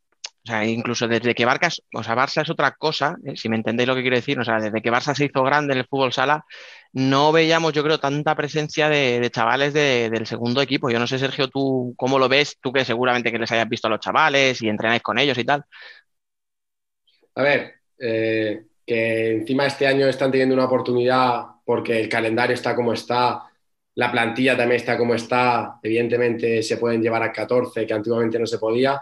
o 0.47 0.49
sea, 0.49 0.65
incluso 0.65 1.09
desde 1.09 1.35
que 1.35 1.45
Barca, 1.45 1.69
o 1.93 2.05
sea, 2.05 2.15
Barça 2.15 2.43
es 2.43 2.51
otra 2.51 2.71
cosa, 2.71 3.17
eh, 3.27 3.35
si 3.37 3.49
me 3.49 3.57
entendéis 3.57 3.89
lo 3.89 3.97
que 3.97 4.03
quiero 4.03 4.15
decir, 4.15 4.39
o 4.39 4.45
sea, 4.45 4.61
desde 4.61 4.81
que 4.81 4.93
Barça 4.93 5.13
se 5.13 5.25
hizo 5.25 5.43
grande 5.43 5.73
en 5.73 5.81
el 5.81 5.87
fútbol 5.87 6.13
sala, 6.13 6.45
no 6.93 7.33
veíamos, 7.33 7.73
yo 7.73 7.83
creo, 7.83 7.99
tanta 7.99 8.37
presencia 8.37 8.89
de, 8.89 9.29
chavales 9.33 9.75
del 9.75 10.25
segundo 10.25 10.63
equipo. 10.63 10.89
Yo 10.89 11.01
no 11.01 11.09
sé, 11.09 11.19
Sergio, 11.19 11.49
tú 11.49 11.95
cómo 11.97 12.17
lo 12.21 12.29
ves, 12.29 12.59
tú 12.61 12.73
que 12.73 12.85
seguramente 12.85 13.33
que 13.33 13.39
les 13.41 13.51
hayas 13.51 13.69
visto 13.69 13.89
a 13.89 13.91
los 13.91 13.99
chavales 13.99 14.63
y 14.63 14.69
entrenáis 14.69 15.03
con 15.03 15.19
ellos 15.19 15.37
y 15.37 15.45
tal. 15.45 15.65
A 17.35 17.43
ver, 17.43 17.75
eh, 17.99 18.67
que 18.87 19.33
encima 19.33 19.67
este 19.67 19.89
año 19.89 20.07
están 20.07 20.31
teniendo 20.31 20.55
una 20.55 20.67
oportunidad 20.67 21.43
porque 21.65 21.99
el 22.01 22.09
calendario 22.09 22.55
está 22.55 22.77
como 22.77 22.93
está, 22.93 23.51
la 23.97 24.13
plantilla 24.13 24.57
también 24.57 24.81
está 24.81 24.97
como 24.97 25.15
está, 25.15 25.81
evidentemente 25.83 26.63
se 26.63 26.77
pueden 26.77 27.03
llevar 27.03 27.25
a 27.25 27.33
14, 27.33 27.85
que 27.85 27.95
antiguamente 27.95 28.39
no 28.39 28.47
se 28.47 28.59
podía 28.59 29.01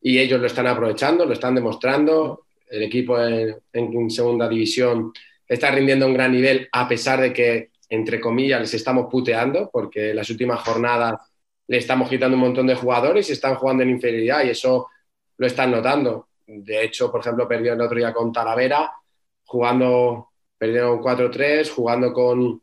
y 0.00 0.18
ellos 0.18 0.40
lo 0.40 0.46
están 0.46 0.66
aprovechando, 0.66 1.24
lo 1.24 1.32
están 1.32 1.54
demostrando. 1.54 2.46
El 2.68 2.82
equipo 2.84 3.18
en, 3.20 4.10
segunda 4.10 4.48
división 4.48 5.12
está 5.46 5.70
rindiendo 5.70 6.04
a 6.04 6.08
un 6.08 6.14
gran 6.14 6.32
nivel 6.32 6.68
a 6.72 6.88
pesar 6.88 7.20
de 7.20 7.32
que, 7.32 7.70
entre 7.88 8.20
comillas, 8.20 8.60
les 8.60 8.74
estamos 8.74 9.08
puteando 9.10 9.68
porque 9.70 10.10
en 10.10 10.16
las 10.16 10.30
últimas 10.30 10.60
jornadas 10.60 11.20
le 11.66 11.76
estamos 11.76 12.08
quitando 12.08 12.36
un 12.36 12.42
montón 12.42 12.66
de 12.66 12.74
jugadores 12.74 13.28
y 13.28 13.32
están 13.32 13.56
jugando 13.56 13.82
en 13.82 13.90
inferioridad 13.90 14.44
y 14.44 14.50
eso 14.50 14.88
lo 15.36 15.46
están 15.46 15.70
notando. 15.70 16.28
De 16.46 16.84
hecho, 16.84 17.10
por 17.10 17.20
ejemplo, 17.20 17.46
perdió 17.46 17.72
el 17.74 17.80
otro 17.80 17.96
día 17.96 18.12
con 18.12 18.32
Talavera, 18.32 18.92
jugando, 19.44 20.30
perdieron 20.56 21.00
4-3, 21.00 21.70
jugando 21.70 22.12
con, 22.12 22.62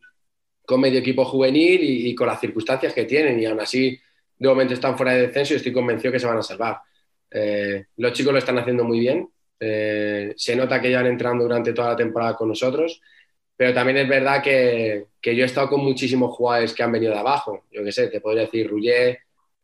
con 0.66 0.82
medio 0.82 1.00
equipo 1.00 1.26
juvenil 1.26 1.84
y, 1.84 2.10
y, 2.10 2.16
con 2.16 2.28
las 2.28 2.40
circunstancias 2.40 2.94
que 2.94 3.06
tienen 3.06 3.40
y 3.40 3.46
aún 3.46 3.60
así 3.60 3.98
de 4.38 4.48
momento 4.48 4.74
están 4.74 4.96
fuera 4.96 5.14
de 5.14 5.28
descenso 5.28 5.54
y 5.54 5.58
estoy 5.58 5.74
convencido 5.74 6.12
que 6.12 6.20
se 6.20 6.28
van 6.28 6.38
a 6.38 6.44
salvar. 6.44 6.82
Eh, 7.32 7.86
los 7.98 8.14
chicos 8.14 8.34
lo 8.34 8.40
están 8.40 8.58
haciendo 8.58 8.84
muy 8.84 9.00
bien. 9.00 9.30
Eh, 9.60 10.34
se 10.38 10.56
nota 10.56 10.80
que 10.80 10.92
ya 10.92 11.00
han 11.00 11.08
entrado 11.08 11.38
durante 11.38 11.74
toda 11.74 11.90
la 11.90 11.96
temporada 11.96 12.36
con 12.36 12.50
nosotros, 12.50 13.02
pero 13.56 13.74
también 13.74 13.98
es 13.98 14.08
verdad 14.08 14.42
que, 14.44 15.08
que, 15.20 15.36
yo 15.36 15.44
he 15.44 15.48
estado 15.48 15.70
con 15.70 15.84
muchísimos 15.84 16.36
jugadores 16.36 16.74
que 16.74 16.84
han 16.84 16.92
venido 16.92 17.14
de 17.14 17.20
abajo. 17.20 17.66
Yo 17.72 17.84
qué 17.84 17.92
sé, 17.92 18.08
te 18.08 18.22
podría 18.22 18.44
decir 18.44 18.70
Rullé, 18.70 19.20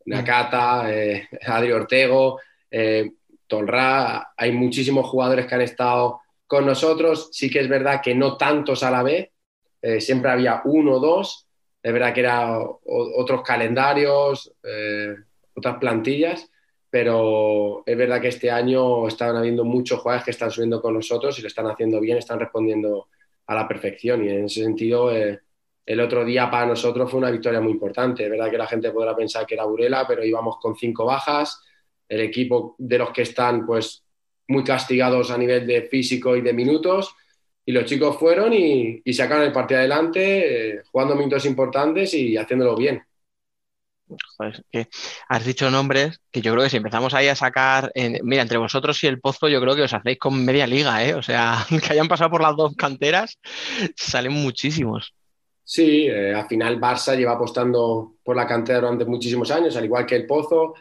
Nakata, 0.06 0.92
eh, 0.92 1.28
Adri 1.46 1.72
Ortego, 1.72 2.40
eh, 2.70 3.12
Tolra. 3.46 4.32
Hay 4.36 4.52
muchísimos 4.52 5.06
jugadores 5.06 5.46
que 5.46 5.54
han 5.54 5.60
estado 5.60 6.20
con 6.46 6.66
nosotros. 6.66 7.30
Sí 7.32 7.48
que 7.48 7.60
es 7.60 7.68
verdad 7.68 8.00
que 8.02 8.14
no 8.14 8.36
tantos 8.36 8.82
a 8.82 8.90
la 8.90 9.02
vez. 9.02 9.30
siempre 10.00 10.30
había 10.30 10.62
uno 10.64 10.94
o 10.94 11.00
dos. 11.00 11.46
Es 11.82 11.92
verdad 11.92 12.14
que 12.14 12.20
eran 12.20 12.58
otros 12.84 13.42
calendarios, 13.42 14.50
otras 15.54 15.76
plantillas 15.78 16.50
pero 16.94 17.82
es 17.84 17.96
verdad 17.96 18.20
que 18.20 18.28
este 18.28 18.52
año 18.52 19.08
están 19.08 19.34
habiendo 19.34 19.64
muchos 19.64 19.98
jugadores 19.98 20.24
que 20.24 20.30
están 20.30 20.52
subiendo 20.52 20.80
con 20.80 20.94
nosotros 20.94 21.36
y 21.36 21.42
lo 21.42 21.48
están 21.48 21.66
haciendo 21.66 21.98
bien, 21.98 22.18
están 22.18 22.38
respondiendo 22.38 23.08
a 23.48 23.54
la 23.56 23.66
perfección. 23.66 24.24
Y 24.24 24.28
en 24.28 24.44
ese 24.44 24.62
sentido 24.62 25.10
eh, 25.10 25.40
el 25.84 25.98
otro 25.98 26.24
día 26.24 26.48
para 26.48 26.66
nosotros 26.66 27.10
fue 27.10 27.18
una 27.18 27.32
victoria 27.32 27.60
muy 27.60 27.72
importante. 27.72 28.22
Es 28.22 28.30
verdad 28.30 28.48
que 28.48 28.58
la 28.58 28.68
gente 28.68 28.92
podrá 28.92 29.16
pensar 29.16 29.44
que 29.44 29.54
era 29.56 29.64
Burela, 29.64 30.06
pero 30.06 30.22
íbamos 30.24 30.58
con 30.60 30.76
cinco 30.76 31.04
bajas, 31.04 31.64
el 32.08 32.20
equipo 32.20 32.76
de 32.78 32.98
los 32.98 33.10
que 33.10 33.22
están 33.22 33.66
pues 33.66 34.04
muy 34.46 34.62
castigados 34.62 35.32
a 35.32 35.36
nivel 35.36 35.66
de 35.66 35.88
físico 35.88 36.36
y 36.36 36.42
de 36.42 36.52
minutos. 36.52 37.12
Y 37.66 37.72
los 37.72 37.86
chicos 37.86 38.16
fueron 38.16 38.52
y, 38.52 39.02
sacaron 39.12 39.42
el 39.42 39.52
partido 39.52 39.80
adelante 39.80 40.76
eh, 40.76 40.82
jugando 40.92 41.16
minutos 41.16 41.44
importantes 41.44 42.14
y 42.14 42.36
haciéndolo 42.36 42.76
bien 42.76 43.02
que 44.70 44.88
has 45.28 45.44
dicho 45.44 45.70
nombres 45.70 46.20
que 46.30 46.40
yo 46.40 46.52
creo 46.52 46.64
que 46.64 46.70
si 46.70 46.76
empezamos 46.76 47.14
ahí 47.14 47.28
a 47.28 47.34
sacar, 47.34 47.92
mira, 48.22 48.42
entre 48.42 48.58
vosotros 48.58 49.02
y 49.04 49.06
el 49.06 49.20
Pozo, 49.20 49.48
yo 49.48 49.60
creo 49.60 49.74
que 49.76 49.82
os 49.82 49.94
hacéis 49.94 50.18
con 50.18 50.44
media 50.44 50.66
liga, 50.66 51.04
¿eh? 51.04 51.14
O 51.14 51.22
sea, 51.22 51.64
que 51.86 51.92
hayan 51.92 52.08
pasado 52.08 52.30
por 52.30 52.42
las 52.42 52.56
dos 52.56 52.74
canteras, 52.76 53.38
salen 53.96 54.32
muchísimos. 54.32 55.14
Sí, 55.64 56.06
eh, 56.06 56.34
al 56.34 56.46
final 56.46 56.78
Barça 56.78 57.16
lleva 57.16 57.32
apostando 57.32 58.16
por 58.22 58.36
la 58.36 58.46
cantera 58.46 58.80
durante 58.80 59.06
muchísimos 59.06 59.50
años, 59.50 59.74
al 59.76 59.84
igual 59.86 60.04
que 60.04 60.16
el 60.16 60.26
Pozo. 60.26 60.74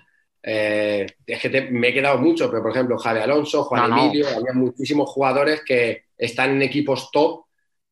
Eh, 0.46 1.06
es 1.25 1.40
que 1.42 1.70
me 1.72 1.88
he 1.88 1.94
quedado 1.94 2.18
mucho, 2.18 2.50
pero 2.50 2.62
por 2.62 2.72
ejemplo, 2.72 2.98
Javi 2.98 3.22
Alonso, 3.22 3.63
Juan 3.63 3.94
Emilio, 3.94 4.28
había 4.28 4.52
muchísimos 4.54 5.10
jugadores 5.10 5.62
que 5.66 6.04
están 6.18 6.52
en 6.52 6.62
equipos 6.63 7.10
top 7.12 7.46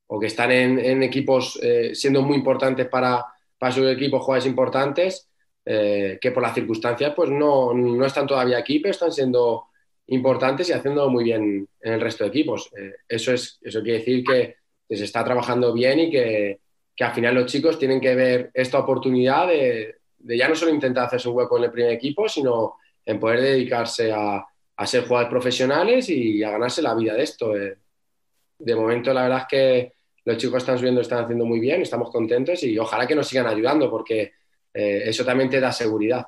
o 0.08 0.20
que 0.20 0.28
están 0.28 0.52
en, 0.52 1.02
equipos 1.02 1.58
eh, 1.64 1.96
siendo 1.96 2.22
muy 2.22 2.36
importantes 2.36 2.90
para, 2.90 3.26
para 3.58 3.72
su 3.72 3.88
equipo, 3.88 4.20
jugadores 4.20 4.46
importantes 4.46 5.31
eh, 5.66 6.18
que 6.20 6.32
por 6.32 6.44
las 6.44 6.54
circunstancias 6.54 7.14
pues 7.16 7.30
no, 7.30 7.74
no, 7.74 8.06
están 8.06 8.28
todavía 8.28 8.58
aquí, 8.58 8.80
pero 8.80 8.92
están 8.92 9.12
siendo 9.12 9.68
importantes 10.08 10.70
y 10.70 10.74
haciendo 10.74 11.10
muy 11.10 11.24
bien 11.24 11.68
en 11.82 11.94
el 11.94 12.02
resto 12.02 12.24
de 12.24 12.30
equipos. 12.30 12.72
Eh, 12.78 12.94
eso, 13.08 13.34
es, 13.34 13.60
eso 13.62 13.82
quiere 13.82 14.00
decir 14.00 14.24
que, 14.24 14.56
se 14.90 15.06
está 15.06 15.24
trabajando 15.24 15.72
bien 15.72 16.00
y 16.00 16.12
que, 16.12 16.60
que, 16.94 17.04
al 17.06 17.14
final 17.14 17.36
los 17.36 17.46
chicos 17.46 17.80
tienen 17.80 18.02
que 18.02 18.14
ver 18.14 18.52
esta 18.54 18.78
oportunidad 18.80 19.48
de, 19.48 19.96
de, 20.18 20.38
ya 20.38 20.50
no 20.50 20.56
solo 20.56 20.74
intentar 20.74 21.06
hacerse 21.06 21.30
un 21.30 21.38
hueco 21.38 21.58
en 21.58 21.64
el 21.64 21.72
primer 21.72 21.94
equipo, 21.94 22.28
sino 22.28 22.76
en 23.06 23.18
poder 23.18 23.40
dedicarse 23.40 24.12
a, 24.12 24.46
a 24.82 24.88
ser 24.88 25.06
jugadores 25.06 25.30
profesionales 25.30 26.10
y 26.10 26.44
a 26.44 26.50
ganarse 26.50 26.82
la 26.82 26.96
vida 26.96 27.14
de 27.14 27.24
esto. 27.24 27.56
Eh, 27.56 27.78
de 28.58 28.76
momento, 28.76 29.14
la 29.14 29.24
verdad 29.24 29.40
es 29.42 29.46
que 29.48 29.94
los 30.26 30.38
chicos 30.38 30.58
están 30.58 30.78
subiendo, 30.78 31.02
están 31.02 31.24
haciendo 31.24 31.46
muy 31.46 31.60
bien, 31.60 31.84
estamos 31.84 32.10
contentos 32.10 32.64
y 32.64 32.78
ojalá 32.80 33.06
que 33.06 33.16
nos 33.16 33.28
sigan 33.28 33.46
ayudando 33.48 33.90
porque 33.90 34.34
eh, 34.74 35.04
eso 35.06 35.26
también 35.26 35.50
te 35.50 35.60
da 35.60 35.72
seguridad. 35.72 36.26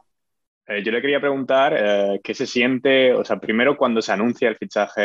Eh, 0.66 0.82
yo 0.84 0.92
le 0.92 1.02
quería 1.02 1.20
preguntar 1.20 1.76
eh, 1.78 2.22
qué 2.24 2.34
se 2.34 2.46
siente, 2.46 3.14
o 3.14 3.26
sea, 3.26 3.40
primero 3.40 3.78
cuando 3.78 4.02
se 4.02 4.14
anuncia 4.14 4.50
el 4.50 4.56
fichaje 4.56 5.02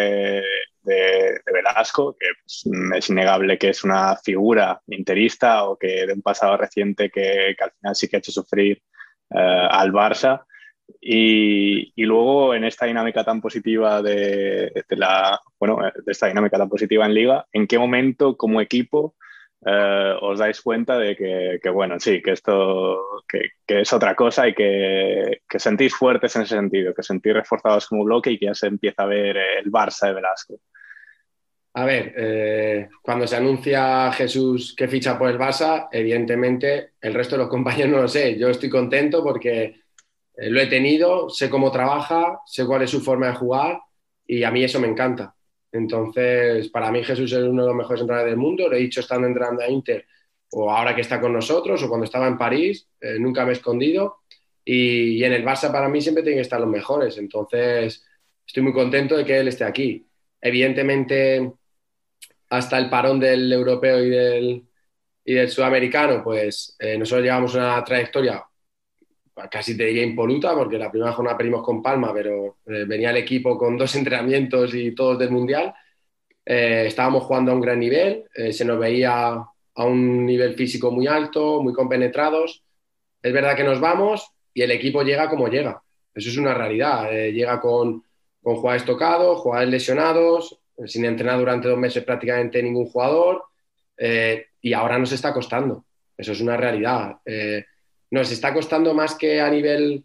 de, 0.82 1.40
Velasco, 1.52 2.16
que 2.18 2.26
pues, 2.42 2.64
es 2.96 3.10
innegable 3.10 3.58
que 3.58 3.70
es 3.70 3.84
una 3.84 4.16
figura 4.16 4.80
interista 4.86 5.64
o 5.64 5.76
que 5.76 6.06
de 6.06 6.12
un 6.12 6.22
pasado 6.22 6.56
reciente 6.56 7.10
que, 7.10 7.56
al 7.58 7.72
final 7.72 7.94
sí 7.94 8.08
que 8.08 8.16
ha 8.16 8.18
hecho 8.18 8.32
sufrir 8.32 8.82
al 9.30 9.92
Barça. 9.92 10.44
Y, 11.00 11.92
luego 11.96 12.54
en 12.54 12.64
esta 12.64 12.86
dinámica 12.86 13.24
tan 13.24 13.40
positiva 13.42 14.00
de, 14.00 14.72
la, 14.90 15.40
bueno, 15.58 15.78
de 15.94 16.12
esta 16.12 16.28
dinámica 16.28 16.56
tan 16.56 16.68
positiva 16.68 17.04
en 17.04 17.14
Liga, 17.14 17.46
¿en 17.52 17.66
qué 17.66 17.78
momento 17.78 18.36
como 18.36 18.60
equipo 18.60 19.14
eh, 19.66 20.14
os 20.20 20.38
dais 20.38 20.60
cuenta 20.60 20.98
de 20.98 21.16
que, 21.16 21.70
bueno, 21.70 21.98
sí, 21.98 22.22
que 22.22 22.32
esto 22.32 23.22
que, 23.26 23.50
es 23.66 23.92
otra 23.92 24.14
cosa 24.14 24.48
y 24.48 24.54
que, 24.54 25.42
sentís 25.58 25.94
fuertes 25.94 26.36
en 26.36 26.42
ese 26.42 26.54
sentido, 26.54 26.94
que 26.94 27.02
sentís 27.02 27.34
reforzados 27.34 27.86
como 27.88 28.04
bloque 28.04 28.30
y 28.30 28.38
que 28.38 28.46
ya 28.46 28.54
se 28.54 28.68
empieza 28.68 29.02
a 29.02 29.06
ver 29.06 29.36
el 29.36 29.70
Barça 29.70 30.06
de 30.06 30.14
Velasco. 30.14 30.60
A 31.74 31.84
ver, 31.84 32.14
eh, 32.16 32.88
cuando 33.02 33.26
se 33.26 33.36
anuncia 33.36 34.10
Jesús 34.12 34.74
que 34.76 34.88
ficha 34.88 35.18
por 35.18 35.28
el 35.28 35.38
Barça, 35.38 35.88
evidentemente 35.92 36.92
el 37.00 37.14
resto 37.14 37.36
de 37.36 37.42
los 37.42 37.50
compañeros 37.56 37.92
no 37.92 38.02
lo 38.02 38.08
sé. 38.08 38.38
Yo 38.38 38.48
estoy 38.48 38.68
contento 38.68 39.22
porque 39.22 39.62
eh, 40.36 40.50
lo 40.50 40.60
he 40.60 40.66
tenido, 40.66 41.28
sé 41.28 41.50
cómo 41.50 41.70
trabaja, 41.70 42.40
sé 42.46 42.64
cuál 42.64 42.82
es 42.82 42.90
su 42.90 43.00
forma 43.00 43.28
de 43.28 43.34
jugar 43.34 43.80
y 44.26 44.44
a 44.44 44.50
mí 44.50 44.62
eso 44.62 44.80
me 44.80 44.88
encanta. 44.88 45.34
Entonces, 45.72 46.68
para 46.68 46.90
mí 46.90 47.04
Jesús 47.04 47.32
es 47.32 47.38
uno 47.38 47.62
de 47.62 47.68
los 47.68 47.76
mejores 47.76 48.00
entrenadores 48.00 48.32
del 48.32 48.40
mundo, 48.40 48.68
lo 48.68 48.76
he 48.76 48.80
dicho 48.80 49.00
estando 49.00 49.26
entrando 49.26 49.62
a 49.62 49.68
Inter 49.68 50.06
o 50.50 50.70
ahora 50.70 50.94
que 50.94 51.02
está 51.02 51.20
con 51.20 51.32
nosotros 51.32 51.82
o 51.82 51.88
cuando 51.88 52.04
estaba 52.04 52.26
en 52.26 52.38
París, 52.38 52.88
eh, 53.00 53.18
nunca 53.18 53.44
me 53.44 53.50
he 53.50 53.54
escondido. 53.54 54.18
Y, 54.64 55.22
en 55.24 55.32
el 55.32 55.44
Barça 55.44 55.72
para 55.72 55.88
mí 55.88 56.00
siempre 56.00 56.22
tienen 56.22 56.38
que 56.38 56.42
estar 56.42 56.60
los 56.60 56.68
mejores, 56.68 57.16
entonces 57.18 58.04
estoy 58.46 58.62
muy 58.62 58.72
contento 58.72 59.16
de 59.16 59.24
que 59.24 59.38
él 59.38 59.48
esté 59.48 59.64
aquí. 59.64 60.06
Evidentemente, 60.40 61.52
hasta 62.50 62.78
el 62.78 62.90
parón 62.90 63.18
del 63.20 63.52
europeo 63.52 64.02
y 64.04 64.10
del, 64.10 64.66
y 65.24 65.34
del 65.34 65.50
sudamericano, 65.50 66.22
pues 66.22 66.76
eh, 66.78 66.98
nosotros 66.98 67.24
llevamos 67.24 67.54
una 67.54 67.82
trayectoria 67.84 68.44
casi 69.50 69.76
te 69.76 69.84
diría 69.84 70.02
impoluta, 70.02 70.54
porque 70.54 70.78
la 70.78 70.90
primera 70.90 71.12
jornada 71.12 71.36
perdimos 71.36 71.62
con 71.62 71.82
Palma, 71.82 72.12
pero 72.12 72.58
eh, 72.66 72.84
venía 72.86 73.10
el 73.10 73.18
equipo 73.18 73.56
con 73.56 73.76
dos 73.76 73.94
entrenamientos 73.96 74.74
y 74.74 74.94
todos 74.94 75.18
del 75.18 75.30
Mundial. 75.30 75.72
Eh, 76.44 76.84
estábamos 76.86 77.24
jugando 77.24 77.52
a 77.52 77.54
un 77.54 77.60
gran 77.60 77.78
nivel, 77.78 78.24
eh, 78.34 78.52
se 78.52 78.64
nos 78.64 78.78
veía 78.78 79.28
a 79.28 79.84
un 79.84 80.26
nivel 80.26 80.54
físico 80.54 80.90
muy 80.90 81.06
alto, 81.06 81.62
muy 81.62 81.72
compenetrados. 81.72 82.64
Es 83.22 83.32
verdad 83.32 83.54
que 83.54 83.64
nos 83.64 83.80
vamos 83.80 84.28
y 84.54 84.62
el 84.62 84.70
equipo 84.70 85.02
llega 85.02 85.28
como 85.28 85.48
llega. 85.48 85.82
Eso 86.14 86.30
es 86.30 86.36
una 86.36 86.54
realidad. 86.54 87.10
llega 87.10 87.60
con, 87.60 88.02
con 88.42 88.56
jugadores 88.56 88.84
tocados, 88.84 89.38
jugadores 89.38 89.70
lesionados, 89.70 90.58
sin 90.86 91.04
entrenar 91.04 91.38
durante 91.38 91.68
dos 91.68 91.78
meses 91.78 92.02
prácticamente 92.02 92.62
ningún 92.62 92.86
jugador, 92.86 93.44
y 94.60 94.72
ahora 94.72 94.98
nos 94.98 95.12
está 95.12 95.32
costando. 95.32 95.84
Eso 96.16 96.32
es 96.32 96.40
una 96.40 96.56
realidad. 96.56 97.18
Eh, 98.10 98.16
nos 98.16 98.30
está 98.30 98.54
costando 98.54 98.94
más 98.94 99.14
que 99.14 99.40
a 99.40 99.50
nivel 99.50 100.04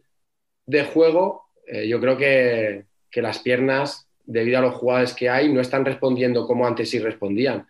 de 0.65 0.83
juego. 0.83 1.45
Eh, 1.67 1.87
yo 1.87 1.99
creo 1.99 2.17
que, 2.17 2.85
que, 3.09 3.21
las 3.21 3.39
piernas, 3.39 4.07
debido 4.25 4.59
a 4.59 4.61
los 4.61 4.75
jugadores 4.75 5.13
que 5.13 5.29
hay, 5.29 5.51
no 5.51 5.61
están 5.61 5.85
respondiendo 5.85 6.45
como 6.45 6.67
antes 6.67 6.89
sí 6.89 6.99
respondían. 6.99 7.67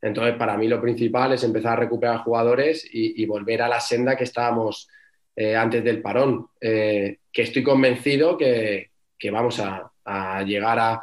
Entonces, 0.00 0.34
para 0.36 0.56
mí 0.56 0.68
lo 0.68 0.80
principal 0.80 1.32
es 1.32 1.42
empezar 1.42 1.74
a 1.74 1.80
recuperar 1.80 2.18
jugadores 2.18 2.86
y, 2.90 3.24
volver 3.26 3.62
a 3.62 3.68
la 3.68 3.80
senda 3.80 4.16
que 4.16 4.24
estábamos 4.24 4.88
antes 5.56 5.82
del 5.82 6.00
parón. 6.00 6.48
que 6.60 7.18
estoy 7.34 7.62
convencido 7.62 8.36
que, 8.36 8.90
que 9.18 9.30
vamos 9.30 9.60
a, 9.60 9.90
llegar 10.44 10.78
a, 10.78 11.02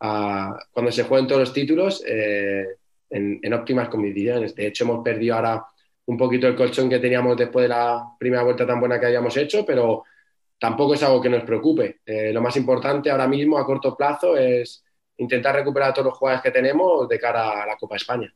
a, 0.00 0.58
cuando 0.72 0.90
se 0.90 1.04
jueguen 1.04 1.28
todos 1.28 1.40
los 1.40 1.52
títulos 1.52 2.02
eh, 2.06 2.66
en, 3.10 3.38
en, 3.42 3.52
óptimas 3.54 3.88
condiciones. 3.88 4.54
De 4.54 4.66
hecho, 4.66 4.84
hemos 4.84 5.04
perdido 5.04 5.36
ahora 5.36 5.64
un 6.06 6.16
poquito 6.16 6.46
el 6.46 6.56
colchón 6.56 6.88
que 6.88 6.98
teníamos 6.98 7.36
después 7.36 7.64
de 7.64 7.68
la 7.68 8.14
primera 8.18 8.42
vuelta 8.42 8.66
tan 8.66 8.80
buena 8.80 9.00
que 9.00 9.06
habíamos 9.06 9.36
hecho, 9.36 9.64
pero 9.64 10.04
tampoco 10.58 10.94
es 10.94 11.02
algo 11.02 11.20
que 11.20 11.30
nos 11.30 11.44
preocupe. 11.44 12.00
Eh, 12.04 12.32
lo 12.32 12.40
más 12.40 12.56
importante 12.56 13.10
ahora 13.10 13.26
mismo 13.26 13.58
a 13.58 13.66
corto 13.66 13.96
plazo 13.96 14.36
es 14.36 14.84
intentar 15.16 15.54
recuperar 15.54 15.94
todos 15.94 16.06
los 16.06 16.18
jugadores 16.18 16.42
que 16.42 16.50
tenemos 16.50 17.08
de 17.08 17.18
cara 17.18 17.62
a 17.62 17.66
la 17.66 17.76
Copa 17.76 17.96
España. 17.96 18.32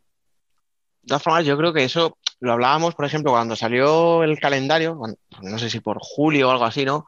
De 1.02 1.06
todas 1.06 1.22
formas, 1.22 1.44
yo 1.44 1.56
creo 1.56 1.72
que 1.72 1.84
eso 1.84 2.18
lo 2.40 2.52
hablábamos, 2.52 2.94
por 2.94 3.04
ejemplo, 3.04 3.32
cuando 3.32 3.56
salió 3.56 4.22
el 4.22 4.38
calendario, 4.38 4.98
no 5.42 5.58
sé 5.58 5.70
si 5.70 5.80
por 5.80 5.98
julio 6.00 6.48
o 6.48 6.50
algo 6.50 6.64
así, 6.64 6.84
¿no? 6.84 7.06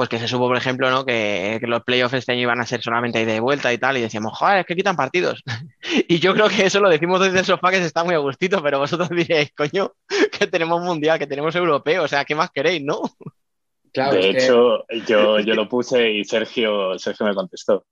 Pues 0.00 0.08
que 0.08 0.18
se 0.18 0.28
supo, 0.28 0.48
por 0.48 0.56
ejemplo, 0.56 0.90
¿no? 0.90 1.04
que, 1.04 1.58
que, 1.60 1.66
los 1.66 1.84
playoffs 1.84 2.14
este 2.14 2.32
año 2.32 2.40
iban 2.40 2.58
a 2.58 2.64
ser 2.64 2.80
solamente 2.80 3.20
ida 3.20 3.34
de 3.34 3.40
vuelta 3.40 3.70
y 3.70 3.76
tal, 3.76 3.98
y 3.98 4.00
decíamos, 4.00 4.32
joder, 4.32 4.60
es 4.60 4.64
que 4.64 4.74
quitan 4.74 4.96
partidos. 4.96 5.44
y 6.08 6.20
yo 6.20 6.32
creo 6.32 6.48
que 6.48 6.64
eso 6.64 6.80
lo 6.80 6.88
decimos 6.88 7.20
desde 7.20 7.40
el 7.40 7.44
sofá 7.44 7.70
que 7.70 7.80
se 7.80 7.84
está 7.84 8.02
muy 8.02 8.14
a 8.14 8.18
gustito, 8.18 8.62
pero 8.62 8.78
vosotros 8.78 9.10
diréis, 9.10 9.52
coño, 9.54 9.92
que 10.38 10.46
tenemos 10.46 10.80
mundial, 10.80 11.18
que 11.18 11.26
tenemos 11.26 11.54
europeo, 11.54 12.04
o 12.04 12.08
sea, 12.08 12.24
¿qué 12.24 12.34
más 12.34 12.50
queréis, 12.50 12.82
no? 12.82 13.02
Claro, 13.92 14.14
de 14.14 14.30
hecho, 14.30 14.86
que... 14.88 15.02
yo, 15.02 15.38
yo 15.40 15.54
lo 15.54 15.68
puse 15.68 16.10
y 16.10 16.24
Sergio, 16.24 16.98
Sergio 16.98 17.26
me 17.26 17.34
contestó. 17.34 17.84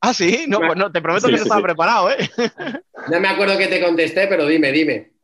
Ah, 0.00 0.14
sí, 0.14 0.46
no, 0.48 0.60
pues 0.60 0.74
no, 0.74 0.90
te 0.90 1.02
prometo 1.02 1.26
sí, 1.26 1.32
que 1.32 1.38
sí, 1.38 1.42
estaba 1.42 1.60
sí. 1.60 1.64
preparado, 1.64 2.10
¿eh? 2.12 2.16
No 3.10 3.20
me 3.20 3.28
acuerdo 3.28 3.58
que 3.58 3.66
te 3.66 3.84
contesté, 3.84 4.26
pero 4.26 4.46
dime, 4.46 4.72
dime. 4.72 5.15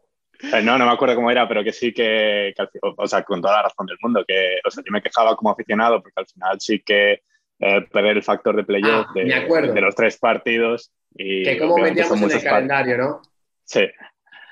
Eh, 0.43 0.63
no, 0.63 0.77
no 0.77 0.87
me 0.87 0.93
acuerdo 0.93 1.15
cómo 1.15 1.31
era, 1.31 1.47
pero 1.47 1.63
que 1.63 1.73
sí 1.73 1.93
que, 1.93 2.53
que, 2.57 2.79
o 2.83 3.07
sea, 3.07 3.23
con 3.23 3.41
toda 3.41 3.57
la 3.57 3.63
razón 3.65 3.87
del 3.87 3.97
mundo, 4.03 4.25
que 4.27 4.59
o 4.65 4.71
sea, 4.71 4.83
yo 4.85 4.93
me 4.93 5.03
quejaba 5.03 5.37
como 5.37 5.51
aficionado 5.51 6.03
porque 6.03 6.21
al 6.21 6.27
final 6.27 6.61
sí 6.61 6.81
que 6.81 7.23
eh, 7.61 7.81
perder 7.93 8.17
el 8.17 8.23
factor 8.23 8.57
de 8.57 8.65
playoff 8.65 9.07
ah, 9.09 9.13
de, 9.15 9.73
de, 9.73 9.81
los 9.81 9.95
tres 9.95 10.17
partidos. 10.19 10.91
Y 11.15 11.45
que 11.45 11.59
cómo 11.59 11.79
metíamos 11.79 12.21
en 12.21 12.31
el 12.31 12.43
calendario, 12.43 12.99
¿no? 12.99 13.23
Sí. 13.65 13.83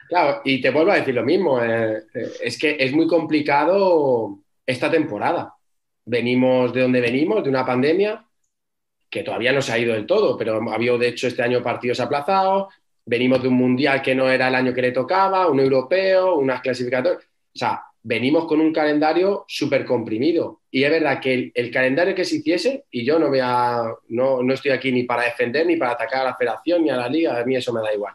Claro, 0.09 0.42
y 0.44 0.61
te 0.61 0.70
vuelvo 0.70 0.92
a 0.92 0.97
decir 0.97 1.14
lo 1.14 1.25
mismo, 1.25 1.62
eh, 1.62 2.02
es 2.40 2.59
que 2.59 2.76
es 2.78 2.92
muy 2.92 3.06
complicado 3.06 4.38
esta 4.66 4.90
temporada. 4.90 5.54
Venimos 6.04 6.73
de 6.73 6.82
donde 6.82 7.00
venimos, 7.00 7.42
de 7.42 7.50
una 7.50 7.66
pandemia 7.66 8.25
que 9.11 9.25
todavía 9.25 9.52
no 9.52 9.61
se 9.61 9.73
ha 9.73 9.78
ido 9.78 9.92
del 9.92 10.06
todo, 10.06 10.37
pero 10.37 10.61
ha 10.70 10.75
habido 10.75 10.97
de 10.97 11.09
hecho 11.09 11.26
este 11.26 11.42
año 11.42 11.62
partidos 11.62 11.99
aplazados, 11.99 12.73
venimos 13.04 13.42
de 13.42 13.49
un 13.49 13.54
mundial 13.54 14.02
que 14.02 14.14
no 14.14 14.30
era 14.30 14.49
el 14.49 14.54
año 14.54 14.75
que 14.75 14.83
le 14.83 14.92
tocaba, 14.92 15.49
un 15.49 15.61
europeo, 15.61 16.37
unas 16.37 16.61
clasificatorias. 16.61 17.22
O 17.22 17.59
sea, 17.59 17.83
venimos 18.03 18.46
con 18.46 18.61
un 18.61 18.72
calendario 18.72 19.44
súper 19.48 19.85
comprimido. 19.85 20.62
Y 20.70 20.85
es 20.85 20.90
verdad 20.90 21.20
que 21.20 21.51
el, 21.55 21.70
calendario 21.70 22.14
que 22.14 22.25
se 22.25 22.37
hiciese, 22.37 22.85
y 22.90 23.05
yo 23.05 23.18
no, 23.18 23.29
voy 23.29 23.40
a, 23.42 23.83
no, 24.09 24.42
no 24.42 24.55
estoy 24.55 24.70
aquí 24.70 24.92
ni 24.92 25.03
para 25.05 25.25
defender, 25.25 25.66
ni 25.66 25.77
para 25.77 25.92
atacar 25.92 26.22
a 26.22 26.31
la 26.31 26.37
federación, 26.37 26.85
ni 26.85 26.90
a 26.90 26.96
la 26.96 27.09
liga, 27.09 27.38
a 27.38 27.44
mí 27.44 27.57
eso 27.57 27.72
me 27.72 27.81
da 27.81 27.92
igual, 27.92 28.14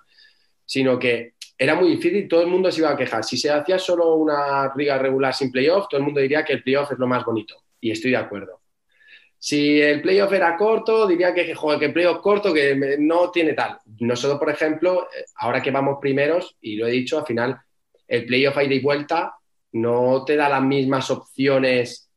sino 0.66 0.98
que 0.98 1.34
era 1.58 1.76
muy 1.76 1.90
difícil, 1.90 2.28
todo 2.28 2.42
el 2.42 2.48
mundo 2.48 2.72
se 2.72 2.82
iba 2.82 2.92
a 2.92 2.98
quejar. 2.98 3.24
Si 3.24 3.38
se 3.38 3.50
hacía 3.50 3.80
solo 3.80 4.16
una 4.16 4.74
liga 4.76 4.98
regular 4.98 5.34
sin 5.34 5.52
playoff, 5.52 5.88
todo 5.90 6.00
el 6.00 6.06
mundo 6.06 6.20
diría 6.20 6.44
que 6.44 6.54
el 6.54 6.64
playoff 6.64 6.92
es 6.92 7.00
lo 7.00 7.08
más 7.08 7.24
bonito. 7.24 7.56
Y 7.80 7.92
estoy 7.92 8.12
de 8.12 8.18
acuerdo. 8.18 8.62
Si 9.46 9.80
el 9.80 10.02
playoff 10.02 10.34
era 10.34 10.58
corto, 10.58 11.06
diría 11.06 11.32
que, 11.32 11.54
joder, 11.54 11.78
que 11.78 11.86
el 11.86 11.94
playoff 11.94 12.18
corto, 12.20 12.52
que 12.52 12.98
no 12.98 13.30
tiene 13.30 13.54
tal. 13.54 13.78
Nosotros, 14.00 14.40
por 14.40 14.50
ejemplo, 14.50 15.08
ahora 15.36 15.62
que 15.62 15.70
vamos 15.70 16.00
primeros, 16.02 16.58
y 16.62 16.78
lo 16.78 16.88
he 16.88 16.90
dicho, 16.90 17.20
al 17.20 17.28
final, 17.28 17.56
el 18.08 18.26
playoff 18.26 18.58
ida 18.58 18.74
y 18.74 18.80
vuelta 18.80 19.36
no 19.74 20.26
te 20.26 20.36
da 20.36 20.50
las 20.50 20.64
mismas 20.64 21.12
opciones 21.12 22.10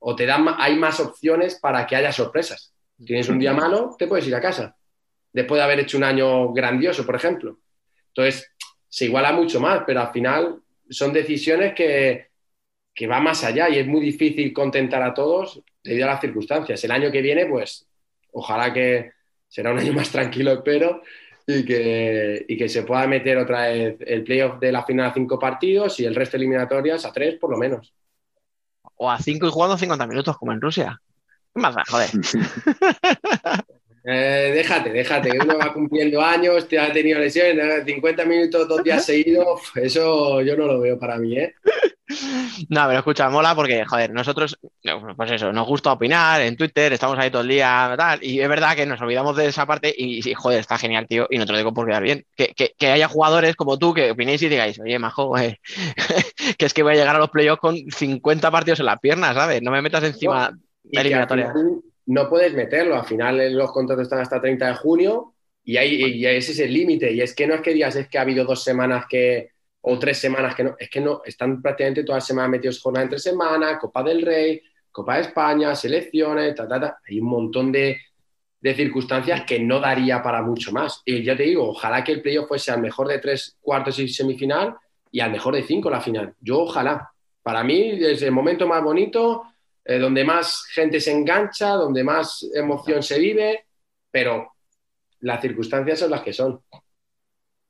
o 0.00 0.14
te 0.14 0.26
da, 0.26 0.38
hay 0.58 0.76
más 0.76 1.00
opciones 1.00 1.58
para 1.58 1.86
que 1.86 1.96
haya 1.96 2.12
sorpresas. 2.12 2.74
Tienes 3.02 3.30
un 3.30 3.38
día 3.38 3.54
malo, 3.54 3.96
te 3.98 4.06
puedes 4.06 4.26
ir 4.26 4.34
a 4.34 4.40
casa. 4.42 4.76
Después 5.32 5.58
de 5.58 5.64
haber 5.64 5.80
hecho 5.80 5.96
un 5.96 6.04
año 6.04 6.52
grandioso, 6.52 7.06
por 7.06 7.14
ejemplo. 7.14 7.58
Entonces, 8.08 8.52
se 8.86 9.06
iguala 9.06 9.32
mucho 9.32 9.60
más, 9.60 9.82
pero 9.86 10.02
al 10.02 10.12
final 10.12 10.60
son 10.90 11.14
decisiones 11.14 11.72
que, 11.72 12.25
que 12.96 13.06
van 13.06 13.22
más 13.22 13.44
allá 13.44 13.68
y 13.68 13.78
es 13.78 13.86
muy 13.86 14.00
difícil 14.00 14.54
contentar 14.54 15.02
a 15.02 15.12
todos 15.12 15.62
debido 15.84 16.06
a 16.06 16.12
las 16.12 16.20
circunstancias. 16.20 16.82
El 16.82 16.90
año 16.90 17.12
que 17.12 17.20
viene, 17.20 17.44
pues, 17.44 17.86
ojalá 18.32 18.72
que 18.72 19.12
será 19.46 19.70
un 19.70 19.78
año 19.78 19.92
más 19.92 20.10
tranquilo, 20.10 20.52
espero, 20.54 21.02
y 21.46 21.64
que, 21.66 22.46
y 22.48 22.56
que 22.56 22.68
se 22.70 22.84
pueda 22.84 23.06
meter 23.06 23.36
otra 23.36 23.68
vez 23.68 23.98
el 24.00 24.24
playoff 24.24 24.58
de 24.58 24.72
la 24.72 24.82
final 24.82 25.10
a 25.10 25.14
cinco 25.14 25.38
partidos 25.38 26.00
y 26.00 26.06
el 26.06 26.14
resto 26.14 26.38
eliminatorias 26.38 27.04
a 27.04 27.12
tres, 27.12 27.38
por 27.38 27.50
lo 27.50 27.58
menos. 27.58 27.92
O 28.96 29.10
a 29.10 29.18
cinco 29.18 29.46
y 29.46 29.50
jugando 29.50 29.76
50 29.76 30.06
minutos, 30.06 30.38
como 30.38 30.52
en 30.52 30.60
Rusia. 30.62 30.98
¿Qué 31.54 31.60
más 31.60 31.74
da, 31.74 31.84
joder? 31.86 32.08
Eh, 34.08 34.52
déjate, 34.54 34.92
déjate, 34.92 35.30
que 35.30 35.38
uno 35.38 35.58
va 35.58 35.72
cumpliendo 35.72 36.22
años, 36.22 36.68
te 36.68 36.78
ha 36.78 36.92
tenido 36.92 37.18
lesiones, 37.18 37.84
50 37.84 38.24
minutos, 38.24 38.68
dos 38.68 38.84
días 38.84 39.04
seguidos, 39.04 39.62
eso 39.74 40.40
yo 40.42 40.56
no 40.56 40.66
lo 40.66 40.78
veo 40.78 40.96
para 40.96 41.18
mí, 41.18 41.36
¿eh? 41.36 41.54
No, 42.68 42.86
pero 42.86 42.98
escucha, 42.98 43.28
mola 43.28 43.56
porque, 43.56 43.84
joder, 43.84 44.12
nosotros, 44.12 44.60
pues 45.16 45.30
eso, 45.32 45.52
nos 45.52 45.66
gusta 45.66 45.90
opinar 45.90 46.40
en 46.40 46.56
Twitter, 46.56 46.92
estamos 46.92 47.18
ahí 47.18 47.32
todo 47.32 47.42
el 47.42 47.48
día, 47.48 47.94
tal, 47.98 48.22
y 48.22 48.40
es 48.40 48.48
verdad 48.48 48.76
que 48.76 48.86
nos 48.86 49.00
olvidamos 49.00 49.36
de 49.36 49.46
esa 49.46 49.66
parte 49.66 49.92
y, 49.96 50.20
y 50.28 50.34
joder, 50.34 50.60
está 50.60 50.78
genial, 50.78 51.08
tío, 51.08 51.26
y 51.28 51.38
no 51.38 51.44
te 51.44 51.50
lo 51.50 51.58
digo 51.58 51.74
por 51.74 51.88
quedar 51.88 52.04
bien. 52.04 52.24
Que, 52.36 52.54
que, 52.54 52.74
que 52.78 52.92
haya 52.92 53.08
jugadores 53.08 53.56
como 53.56 53.76
tú 53.76 53.92
que 53.92 54.12
opinéis 54.12 54.40
y 54.42 54.48
digáis, 54.48 54.78
oye, 54.78 55.00
majo, 55.00 55.36
eh, 55.36 55.58
que 56.58 56.66
es 56.66 56.72
que 56.72 56.84
voy 56.84 56.92
a 56.92 56.96
llegar 56.96 57.16
a 57.16 57.18
los 57.18 57.30
playoffs 57.30 57.60
con 57.60 57.76
50 57.76 58.52
partidos 58.52 58.78
en 58.78 58.86
la 58.86 58.98
pierna, 58.98 59.34
¿sabes? 59.34 59.60
No 59.62 59.72
me 59.72 59.82
metas 59.82 60.04
encima 60.04 60.50
no, 60.50 60.58
de 60.84 61.00
eliminatoria 61.00 61.52
no 62.06 62.28
puedes 62.28 62.54
meterlo. 62.54 62.96
Al 62.96 63.04
final 63.04 63.52
los 63.52 63.72
contratos 63.72 64.04
están 64.04 64.20
hasta 64.20 64.40
30 64.40 64.68
de 64.68 64.74
junio 64.74 65.34
y, 65.64 65.76
hay, 65.76 65.94
y 65.94 66.26
ese 66.26 66.52
es 66.52 66.58
el 66.60 66.72
límite. 66.72 67.12
Y 67.12 67.20
es 67.20 67.34
que 67.34 67.46
no 67.46 67.54
es 67.54 67.60
que 67.60 67.74
digas, 67.74 67.96
es 67.96 68.08
que 68.08 68.18
ha 68.18 68.22
habido 68.22 68.44
dos 68.44 68.62
semanas 68.62 69.06
que, 69.08 69.50
o 69.80 69.98
tres 69.98 70.18
semanas 70.18 70.54
que 70.54 70.64
no, 70.64 70.76
es 70.78 70.88
que 70.88 71.00
no, 71.00 71.22
están 71.24 71.60
prácticamente 71.60 72.04
todas 72.04 72.22
las 72.22 72.26
semanas 72.26 72.50
metidos 72.50 72.80
jornada 72.80 73.04
entre 73.04 73.18
semana, 73.18 73.78
Copa 73.78 74.02
del 74.02 74.22
Rey, 74.22 74.60
Copa 74.90 75.16
de 75.16 75.22
España, 75.22 75.74
selecciones, 75.74 76.54
ta, 76.54 76.66
ta, 76.66 76.80
ta. 76.80 76.98
Hay 77.08 77.20
un 77.20 77.28
montón 77.28 77.72
de, 77.72 77.98
de 78.60 78.74
circunstancias 78.74 79.42
que 79.46 79.58
no 79.58 79.80
daría 79.80 80.22
para 80.22 80.42
mucho 80.42 80.72
más. 80.72 81.02
Y 81.04 81.22
ya 81.22 81.36
te 81.36 81.44
digo, 81.44 81.70
ojalá 81.70 82.02
que 82.02 82.12
el 82.12 82.22
playoff 82.22 82.48
fuese 82.48 82.70
al 82.70 82.80
mejor 82.80 83.08
de 83.08 83.18
tres 83.18 83.56
cuartos 83.60 83.98
y 83.98 84.08
semifinal 84.08 84.76
y 85.10 85.20
al 85.20 85.30
mejor 85.30 85.54
de 85.54 85.62
cinco 85.62 85.90
la 85.90 86.00
final. 86.00 86.34
Yo 86.40 86.60
ojalá. 86.60 87.10
Para 87.42 87.62
mí 87.62 87.90
es 88.00 88.22
el 88.22 88.32
momento 88.32 88.66
más 88.66 88.82
bonito 88.82 89.44
eh, 89.86 89.98
donde 89.98 90.24
más 90.24 90.64
gente 90.72 91.00
se 91.00 91.12
engancha, 91.12 91.70
donde 91.70 92.02
más 92.02 92.44
emoción 92.54 93.02
se 93.02 93.18
vive, 93.18 93.66
pero 94.10 94.52
las 95.20 95.40
circunstancias 95.40 96.00
son 96.00 96.10
las 96.10 96.22
que 96.22 96.32
son. 96.32 96.60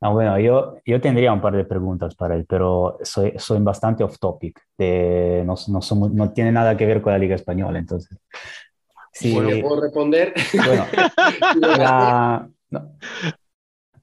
No, 0.01 0.13
bueno, 0.13 0.39
yo, 0.39 0.77
yo 0.85 1.01
tendría 1.01 1.33
un 1.33 1.41
par 1.41 1.57
de 1.57 1.65
preguntas 1.65 2.15
para 2.15 2.35
él, 2.35 2.47
pero 2.49 2.99
soy, 3.03 3.33
soy 3.37 3.61
bastante 3.61 4.05
off 4.05 4.19
topic. 4.19 4.61
De, 4.77 5.43
no, 5.45 5.55
no, 5.69 5.83
somos, 5.83 6.13
no 6.13 6.33
tiene 6.33 6.53
nada 6.53 6.77
que 6.77 6.87
ver 6.87 7.01
con 7.01 7.13
la 7.13 7.19
Liga 7.19 7.35
Española, 7.35 7.79
entonces. 7.79 8.19
Sí, 9.13 9.33
bueno, 9.33 9.51
¿puedo 9.67 9.83
responder? 9.83 10.35
Bueno, 10.55 10.87
la, 11.61 12.49
no, 12.71 12.93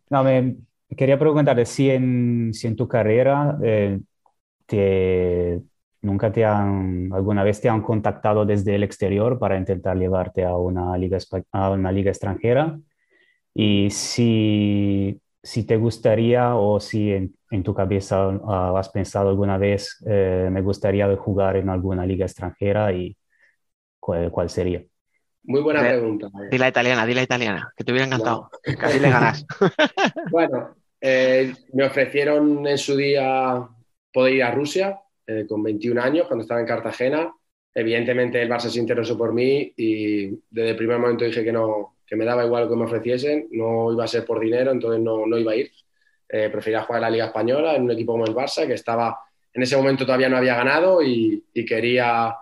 no, 0.10 0.24
me 0.24 0.56
quería 0.98 1.20
preguntarte 1.20 1.66
si 1.66 1.90
en, 1.90 2.52
si 2.54 2.68
en 2.68 2.76
tu 2.76 2.88
carrera 2.88 3.58
eh, 3.64 4.00
te, 4.66 5.62
¿Nunca 6.04 6.34
te 6.34 6.44
han, 6.44 7.10
alguna 7.14 7.44
vez 7.44 7.62
te 7.62 7.70
han 7.70 7.82
contactado 7.82 8.46
desde 8.46 8.76
el 8.76 8.84
exterior 8.84 9.40
para 9.40 9.58
intentar 9.58 9.98
llevarte 9.98 10.44
a 10.44 10.56
una 10.58 10.98
liga, 10.98 11.18
a 11.54 11.70
una 11.72 11.92
liga 11.94 12.12
extranjera? 12.12 12.78
Y 13.54 13.90
si, 13.90 15.18
si 15.42 15.64
te 15.66 15.78
gustaría 15.78 16.56
o 16.56 16.82
si 16.82 17.14
en, 17.14 17.34
en 17.52 17.64
tu 17.64 17.74
cabeza 17.74 18.28
uh, 18.28 18.76
has 18.76 18.90
pensado 18.90 19.30
alguna 19.30 19.58
vez, 19.58 20.04
eh, 20.06 20.50
me 20.52 20.62
gustaría 20.62 21.16
jugar 21.16 21.56
en 21.56 21.70
alguna 21.70 22.06
liga 22.06 22.26
extranjera 22.26 22.92
y 22.92 23.16
cuál, 23.98 24.30
cuál 24.30 24.50
sería. 24.50 24.84
Muy 25.44 25.62
buena 25.62 25.80
pregunta. 25.82 26.30
Di 26.52 26.58
la 26.58 26.68
italiana, 26.68 27.06
di 27.06 27.14
la 27.14 27.24
italiana, 27.24 27.74
que 27.78 27.86
te 27.86 27.94
hubiera 27.94 28.08
encantado. 28.08 28.50
No. 28.68 28.78
Casi 28.78 29.00
le 29.00 29.10
ganas. 29.10 29.46
bueno, 30.32 30.76
eh, 31.00 31.54
me 31.72 31.86
ofrecieron 31.86 32.68
en 32.68 32.78
su 32.78 32.98
día 32.98 33.70
poder 34.12 34.34
ir 34.34 34.44
a 34.44 34.52
Rusia, 34.52 35.00
eh, 35.28 35.46
con 35.48 35.64
21 35.64 36.02
años, 36.02 36.28
cuando 36.28 36.44
estaba 36.44 36.60
en 36.60 36.68
Cartagena. 36.68 37.34
evidentemente 37.74 38.42
el 38.42 38.50
Barça 38.50 38.70
se 38.70 38.80
interesó 38.80 39.18
por 39.18 39.34
mí 39.34 39.74
y 39.76 40.28
desde 40.50 40.72
el 40.72 40.76
primer 40.76 41.00
momento 41.00 41.26
dije 41.26 41.44
que 41.44 41.52
no, 41.52 41.98
que 42.06 42.16
me 42.16 42.26
daba 42.26 42.46
igual 42.46 42.66
lo 42.66 42.70
que 42.70 42.76
me 42.76 42.86
ofreciesen, 42.86 43.48
no 43.52 43.92
iba 43.92 44.04
a 44.04 44.08
ser 44.08 44.26
por 44.26 44.40
dinero, 44.40 44.72
entonces 44.72 45.02
no, 45.02 45.26
no 45.26 45.38
iba 45.38 45.54
a 45.54 45.56
ir. 45.56 45.72
Eh, 46.30 46.50
prefería 46.50 46.82
jugar 46.82 47.00
en 47.00 47.02
la 47.04 47.10
Liga 47.10 47.26
Española 47.26 47.76
en 47.76 47.84
un 47.84 47.92
equipo 47.92 48.14
como 48.14 48.26
el 48.26 48.36
Barça, 48.36 48.66
que 48.68 48.74
estaba 48.74 49.20
en 49.54 49.62
ese 49.62 49.78
momento 49.78 50.06
todavía 50.06 50.30
no 50.30 50.38
había 50.38 50.56
ganado 50.56 51.02
y, 51.04 51.44
y 51.54 51.66
quería, 51.66 52.36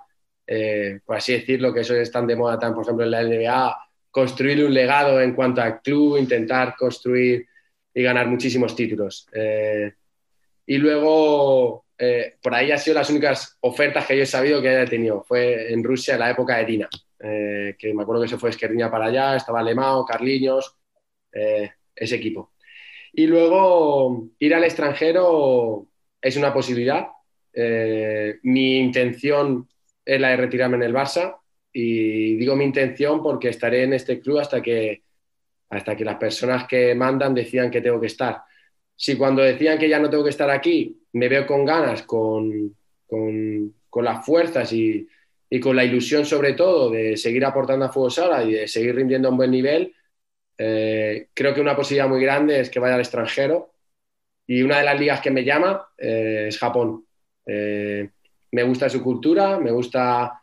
eh, 0.48 1.02
por 1.06 1.18
así 1.18 1.34
decirlo, 1.34 1.74
que 1.74 1.82
eso 1.82 1.94
es 1.94 2.10
tan 2.10 2.26
de 2.26 2.38
moda, 2.38 2.58
tan, 2.58 2.74
por 2.74 2.84
ejemplo, 2.84 3.04
en 3.04 3.12
la 3.12 3.22
NBA, 3.22 3.78
construir 4.10 4.64
un 4.64 4.74
legado 4.74 5.22
en 5.22 5.34
cuanto 5.34 5.62
al 5.62 5.82
club, 5.82 6.18
intentar 6.18 6.76
construir 6.78 7.46
y 7.94 8.02
ganar 8.02 8.28
muchísimos 8.28 8.76
títulos. 8.76 9.28
Eh, 9.34 9.92
y 10.66 10.78
luego, 10.78 11.86
eh, 12.04 12.38
por 12.42 12.56
ahí 12.56 12.72
han 12.72 12.80
sido 12.80 12.96
las 12.96 13.12
únicas 13.12 13.60
ofertas 13.62 14.08
que 14.08 14.18
yo 14.18 14.24
he 14.24 14.26
sabido 14.26 14.60
que 14.60 14.70
haya 14.70 14.90
tenido. 14.90 15.22
Fue 15.22 15.72
en 15.72 15.84
Rusia 15.84 16.16
en 16.16 16.22
la 16.22 16.32
época 16.32 16.58
de 16.58 16.66
Dina, 16.66 16.90
eh, 17.20 17.76
que 17.78 17.94
me 17.94 18.02
acuerdo 18.02 18.24
que 18.24 18.28
se 18.28 18.40
fue 18.40 18.50
Esquerniña 18.50 18.90
para 18.90 19.06
allá, 19.06 19.36
estaba 19.36 19.60
Alemão, 19.60 20.04
Carliños, 20.04 20.76
ese 21.96 22.16
equipo. 22.16 22.54
Y 23.14 23.28
luego 23.28 24.30
ir 24.40 24.56
al 24.56 24.64
extranjero 24.64 25.88
es 26.20 26.36
una 26.38 26.52
posibilidad. 26.52 27.08
mi 28.44 28.80
intención 28.80 29.70
es 30.04 30.20
la 30.20 30.30
de 30.30 30.38
retirarme 30.38 30.78
en 30.78 30.84
el 30.84 30.94
Barça 30.94 31.38
y 31.72 32.36
digo 32.36 32.56
mi 32.56 32.66
intención 32.66 33.22
porque 33.22 33.50
estaré 33.50 33.84
en 33.84 33.94
este 33.94 34.20
club 34.20 34.40
hasta 34.40 34.60
que 34.62 35.04
hasta 35.70 35.96
que 35.96 36.04
las 36.04 36.18
personas 36.18 36.68
que 36.68 36.96
mandan 36.96 37.34
decidan 37.34 37.72
que 37.72 37.80
tengo 37.80 38.02
que 38.02 38.08
estar. 38.08 38.42
Si 38.96 39.16
cuando 39.16 39.42
decían 39.42 39.78
que 39.78 39.88
ya 39.88 40.00
no 40.00 40.10
tengo 40.10 40.24
que 40.24 40.32
estar 40.32 40.50
aquí, 40.50 41.01
me 41.14 41.30
veo 41.30 41.46
con 41.46 41.66
ganas, 41.66 42.04
con, 42.04 42.76
con, 43.08 43.74
con 43.90 44.06
las 44.06 44.26
fuerzas 44.26 44.72
y, 44.74 45.08
y, 45.50 45.60
con 45.60 45.76
la 45.76 45.84
ilusión 45.84 46.26
sobre 46.26 46.54
todo 46.54 46.90
de 46.90 47.18
seguir 47.18 47.46
aportando 47.46 47.86
a 47.86 47.92
Fútbol 47.92 48.12
Sala 48.12 48.44
y 48.44 48.54
de 48.54 48.68
seguir 48.68 48.96
rindiendo 48.96 49.28
a 49.28 49.32
un 49.32 49.38
buen 49.38 49.52
nivel, 49.52 49.94
eh, 50.64 51.30
creo 51.34 51.56
que 51.56 51.62
una 51.62 51.76
posibilidad 51.76 52.08
muy 52.08 52.22
grande 52.22 52.60
es 52.60 52.70
que 52.70 52.80
vaya 52.80 52.94
al 52.96 53.02
extranjero. 53.02 53.74
Y 54.46 54.62
una 54.62 54.80
de 54.80 54.86
las 54.86 55.00
ligas 55.00 55.22
que 55.22 55.32
me 55.32 55.44
llama 55.44 55.88
eh, 55.98 56.46
es 56.50 56.58
Japón. 56.60 57.06
Eh, 57.46 58.10
me 58.52 58.64
gusta 58.64 58.90
su 58.90 59.02
cultura, 59.02 59.60
me 59.60 59.72
gusta 59.72 60.38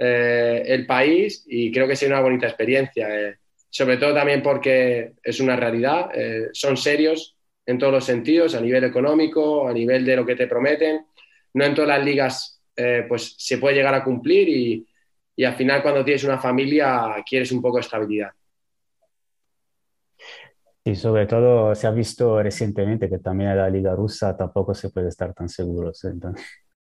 el 0.00 0.86
país 0.86 1.44
y 1.48 1.72
creo 1.72 1.88
que 1.88 1.96
sería 1.96 2.14
una 2.14 2.22
bonita 2.22 2.46
experiencia. 2.46 3.36
Sobre 3.68 3.96
todo 3.96 4.14
también 4.14 4.44
porque 4.44 5.14
es 5.20 5.40
una 5.40 5.56
realidad, 5.56 6.08
son 6.52 6.76
serios 6.76 7.36
en 7.68 7.78
todos 7.78 7.92
los 7.92 8.04
sentidos, 8.04 8.54
a 8.54 8.60
nivel 8.60 8.84
económico, 8.84 9.68
a 9.68 9.72
nivel 9.72 10.04
de 10.04 10.16
lo 10.16 10.24
que 10.24 10.34
te 10.34 10.46
prometen. 10.46 11.06
No 11.54 11.64
en 11.64 11.74
todas 11.74 11.88
las 11.88 12.04
ligas 12.04 12.54
pues 13.08 13.34
se 13.36 13.58
puede 13.58 13.74
llegar 13.74 13.92
a 13.92 14.04
cumplir 14.04 14.48
y, 14.48 14.86
y 15.34 15.44
al 15.44 15.54
final 15.54 15.82
cuando 15.82 16.04
tienes 16.04 16.22
una 16.22 16.38
familia 16.38 17.16
quieres 17.28 17.50
un 17.50 17.60
poco 17.60 17.76
de 17.78 17.80
estabilidad. 17.80 18.30
Y 20.84 20.94
sobre 20.94 21.26
todo 21.26 21.74
se 21.74 21.86
ha 21.86 21.90
visto 21.90 22.42
recientemente 22.42 23.10
que 23.10 23.18
también 23.18 23.50
en 23.50 23.58
la 23.58 23.68
liga 23.68 23.94
rusa 23.94 24.34
tampoco 24.36 24.74
se 24.74 24.88
puede 24.88 25.08
estar 25.08 25.34
tan 25.34 25.48
seguro. 25.48 25.92
Entonces... 26.02 26.44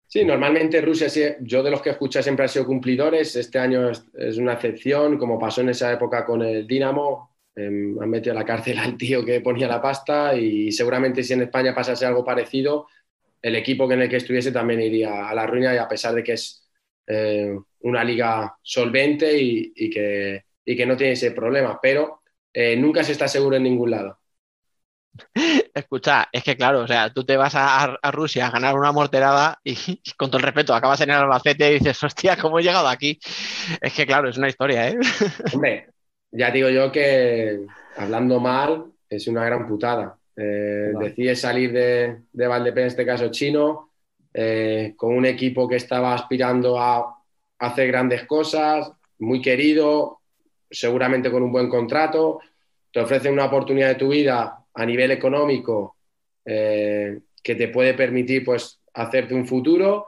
Sí, 0.08 0.24
normalmente 0.24 0.82
Rusia, 0.82 1.38
yo 1.42 1.62
de 1.62 1.70
los 1.70 1.82
que 1.82 1.92
escucha 1.92 2.24
siempre 2.24 2.44
han 2.44 2.50
sido 2.50 2.66
cumplidores, 2.66 3.36
este 3.36 3.60
año 3.60 3.90
es, 3.90 4.38
una 4.38 4.54
excepción, 4.54 5.18
como 5.18 5.38
pasó 5.38 5.62
en 5.62 5.70
esa 5.70 5.92
época 5.92 6.26
con 6.26 6.42
el 6.42 6.66
Dinamo, 6.66 7.36
em, 7.60 8.02
han 8.02 8.10
metido 8.10 8.32
a 8.34 8.40
la 8.40 8.46
cárcel 8.46 8.80
al 8.80 8.98
tío 8.98 9.24
que 9.26 9.42
ponía 9.42 9.68
la 9.68 9.82
pasta 9.82 10.36
y 10.36 10.72
seguramente 10.72 11.24
si 11.24 11.34
en 11.34 11.44
España 11.44 11.76
pasase 11.76 12.06
algo 12.06 12.24
parecido, 12.24 12.88
el 13.42 13.56
equipo 13.56 13.92
en 13.92 14.02
el 14.02 14.10
que 14.10 14.18
estuviese 14.18 14.52
también 14.52 14.82
iría 14.82 15.30
a 15.30 15.34
la 15.34 15.46
ruina 15.46 15.74
y 15.74 15.78
a 15.78 15.88
pesar 15.88 16.14
de 16.14 16.24
que 16.24 16.34
es 16.34 16.70
eh, 17.08 17.58
una 17.82 18.04
liga 18.04 18.56
solvente 18.62 19.38
y, 19.40 19.90
que, 19.90 20.44
que, 20.66 20.86
no 20.86 20.98
tiene 20.98 21.14
ese 21.14 21.32
problema, 21.32 21.80
pero 21.82 22.22
eh, 22.54 22.76
nunca 22.76 23.04
se 23.04 23.14
está 23.14 23.28
seguro 23.28 23.56
en 23.56 23.64
ningún 23.64 23.92
lado. 23.92 24.20
Escucha, 25.74 26.30
es 26.32 26.44
que 26.44 26.56
claro, 26.56 26.82
o 26.82 26.88
sea, 26.88 27.12
tú 27.12 27.24
te 27.24 27.38
vas 27.38 27.54
a, 27.56 27.98
Rusia 28.12 28.48
a 28.48 28.52
ganar 28.52 28.76
una 28.76 28.92
morterada 28.92 29.60
y, 29.64 29.76
con 30.18 30.30
todo 30.30 30.38
el 30.38 30.44
respeto 30.44 30.74
acabas 30.74 31.02
en 31.02 31.10
el 31.10 31.18
Albacete 31.18 31.70
y 31.70 31.80
dices, 31.80 32.04
hostia, 32.04 32.38
¿cómo 32.38 32.60
he 32.60 32.64
llegado 32.64 32.88
aquí? 32.88 33.20
Es 33.82 33.94
que 33.94 34.06
claro, 34.06 34.30
es 34.30 34.38
una 34.38 34.50
historia, 34.50 34.90
¿eh? 34.90 34.98
Hombre, 35.54 35.90
ya 36.32 36.52
digo 36.52 36.70
yo 36.70 36.92
que 36.92 37.62
hablando 37.98 38.40
mal 38.40 38.86
es 39.10 39.28
una 39.28 39.46
gran 39.46 39.68
putada. 39.68 40.18
Eh, 40.36 40.94
Decides 41.00 41.42
salir 41.42 41.72
de, 41.74 42.18
de 42.32 42.48
Valdepén, 42.48 42.84
en 42.84 42.88
este 42.88 43.06
caso 43.06 43.30
chino, 43.30 43.92
eh, 44.34 44.94
con 44.96 45.16
un 45.16 45.26
equipo 45.26 45.68
que 45.68 45.76
estaba 45.76 46.14
aspirando 46.14 46.80
a 46.80 47.16
hacer 47.60 47.88
grandes 47.88 48.26
cosas, 48.26 48.92
muy 49.20 49.42
querido, 49.42 50.20
seguramente 50.70 51.32
con 51.32 51.44
un 51.44 51.52
buen 51.52 51.68
contrato, 51.68 52.40
te 52.92 53.02
ofrecen 53.02 53.34
una 53.34 53.46
oportunidad 53.46 53.90
de 53.90 53.96
tu 53.96 54.10
vida 54.10 54.66
a 54.74 54.86
nivel 54.86 55.12
económico 55.12 55.98
eh, 56.46 57.20
que 57.44 57.56
te 57.56 57.68
puede 57.68 57.94
permitir 57.94 58.46
pues, 58.46 58.80
hacerte 58.94 59.34
un 59.34 59.46
futuro, 59.46 60.08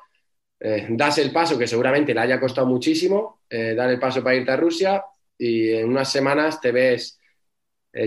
eh, 0.60 0.88
das 0.92 1.18
el 1.18 1.32
paso 1.32 1.58
que 1.58 1.68
seguramente 1.68 2.14
le 2.14 2.22
haya 2.22 2.40
costado 2.40 2.68
muchísimo, 2.68 3.42
eh, 3.50 3.74
dar 3.76 3.90
el 3.90 4.00
paso 4.00 4.24
para 4.24 4.36
irte 4.36 4.52
a 4.52 4.58
Rusia 4.58 5.04
y 5.42 5.72
en 5.74 5.90
unas 5.90 6.12
semanas 6.12 6.62
te 6.62 6.72
ves 6.72 7.20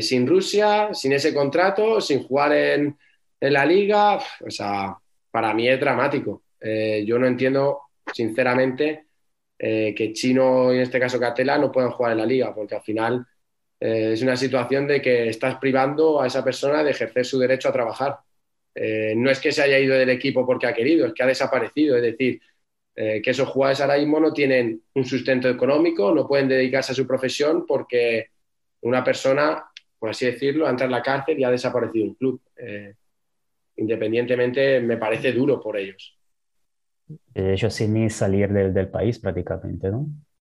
sin 0.00 0.26
Rusia, 0.26 0.94
sin 0.94 1.12
ese 1.12 1.34
contrato, 1.34 2.00
sin 2.00 2.22
jugar 2.22 2.52
en, 2.52 2.96
la 3.40 3.66
liga. 3.66 4.18
O 4.40 4.50
sea, 4.50 4.96
para 5.30 5.52
mí 5.52 5.68
es 5.68 5.78
dramático. 5.78 6.44
yo 6.60 7.18
no 7.18 7.26
entiendo, 7.26 7.82
sinceramente, 8.12 9.06
que 9.58 10.12
Chino 10.14 10.72
y 10.72 10.76
en 10.76 10.82
este 10.82 10.98
caso 10.98 11.20
Catela 11.20 11.58
no 11.58 11.70
puedan 11.70 11.90
jugar 11.90 12.12
en 12.12 12.18
la 12.18 12.26
liga, 12.26 12.54
porque 12.54 12.76
al 12.76 12.82
final 12.82 13.26
eh, 13.84 14.12
es 14.14 14.22
una 14.22 14.34
situación 14.34 14.86
de 14.86 15.02
que 15.02 15.28
estás 15.28 15.56
privando 15.58 16.18
a 16.20 16.26
esa 16.26 16.42
persona 16.42 16.82
de 16.82 16.92
ejercer 16.92 17.26
su 17.26 17.38
derecho 17.38 17.68
a 17.68 17.72
trabajar. 17.72 18.18
Eh, 18.74 19.12
no 19.14 19.30
es 19.30 19.38
que 19.40 19.52
se 19.52 19.62
haya 19.62 19.78
ido 19.78 19.94
del 19.94 20.08
equipo 20.08 20.46
porque 20.46 20.66
ha 20.66 20.72
querido, 20.72 21.06
es 21.06 21.12
que 21.12 21.22
ha 21.22 21.26
desaparecido. 21.26 21.96
Es 21.96 22.02
decir, 22.02 22.40
eh, 22.96 23.20
que 23.22 23.30
esos 23.30 23.48
jugadores 23.48 23.80
ahora 23.80 23.98
mismo 23.98 24.20
no 24.20 24.32
tienen 24.32 24.82
un 24.94 25.04
sustento 25.04 25.48
económico, 25.48 26.14
no 26.14 26.26
pueden 26.26 26.48
dedicarse 26.48 26.92
a 26.92 26.94
su 26.94 27.06
profesión 27.06 27.66
porque 27.66 28.28
una 28.82 29.02
persona, 29.02 29.64
por 29.98 30.10
así 30.10 30.26
decirlo, 30.26 30.68
entra 30.68 30.86
en 30.86 30.92
la 30.92 31.02
cárcel 31.02 31.38
y 31.38 31.44
ha 31.44 31.50
desaparecido 31.50 32.06
un 32.06 32.14
club. 32.14 32.40
independientemente, 33.76 34.80
me 34.80 34.96
parece 34.96 35.32
duro 35.32 35.60
por 35.60 35.76
ellos. 35.76 36.16
Ellos 37.34 37.74
sin 37.74 38.08
salir 38.10 38.52
del, 38.52 38.72
del 38.72 38.88
país 38.88 39.18
prácticamente, 39.18 39.90
¿no? 39.90 40.06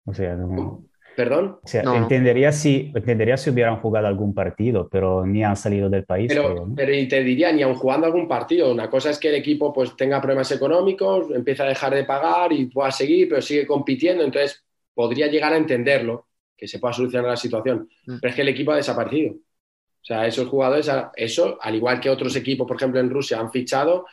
O 0.06 0.13
sea, 0.13 0.36
no... 0.36 0.90
¿Perdón? 1.15 1.60
O 1.62 1.67
sea, 1.67 1.82
entendería, 1.82 2.52
Si, 2.52 2.91
entendería 2.95 3.38
si 3.38 3.50
hubieran 3.50 3.78
jugado 3.78 4.08
algún 4.08 4.34
partido, 4.34 4.88
pero 4.89 5.26
ni 5.26 5.43
han 5.43 5.56
salido 5.56 5.89
del 5.89 6.06
país. 6.06 6.28
Pero, 6.30 6.67
pero 6.76 7.08
te 7.08 7.24
diría, 7.24 7.52
ni 7.52 7.62
aun 7.63 7.76
jugando 7.76 8.08
algún 8.08 8.28
partido. 8.28 8.71
Una 8.71 8.89
cosa 8.89 9.10
es 9.10 9.19
que 9.19 9.30
el 9.30 9.36
equipo 9.36 9.74
pues, 9.74 9.95
tenga 9.95 10.21
problemas 10.21 10.52
económicos, 10.52 11.30
empieza 11.32 11.63
a 11.63 11.67
dejar 11.67 11.93
de 11.93 12.06
pagar 12.06 12.54
y 12.54 12.67
pueda 12.67 12.91
seguir, 12.91 13.28
pero 13.30 13.41
sigue 13.41 13.67
compitiendo. 13.67 14.24
Entonces, 14.24 14.63
podría 14.93 15.28
llegar 15.28 15.54
a 15.54 15.58
entenderlo, 15.58 16.28
que 16.58 16.67
se 16.67 16.80
pueda 16.80 16.93
solucionar 16.93 17.30
la 17.30 17.38
situación. 17.38 17.89
Mm. 18.06 18.19
Pero 18.21 18.30
es 18.30 18.36
que 18.36 18.41
el 18.41 18.50
equipo 18.50 18.71
ha 18.71 18.78
desaparecido. 18.78 19.34
O 19.34 20.04
sea, 20.04 20.26
esos 20.26 20.47
jugadores, 20.47 20.89
eso, 21.15 21.58
al 21.62 21.76
igual 21.76 22.00
que 22.00 22.10
otros 22.10 22.36
equipos, 22.36 22.67
por 22.67 22.78
ejemplo, 22.78 23.00
en 23.00 23.10
Rusia 23.10 23.39
han 23.39 23.52
fichado, 23.52 24.06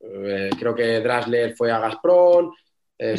eh, 0.00 0.50
creo 0.58 0.74
que 0.74 1.00
Drasler 1.00 1.54
fue 1.54 1.70
a 1.70 1.78
Gazprom, 1.78 2.52
eh, 2.98 3.16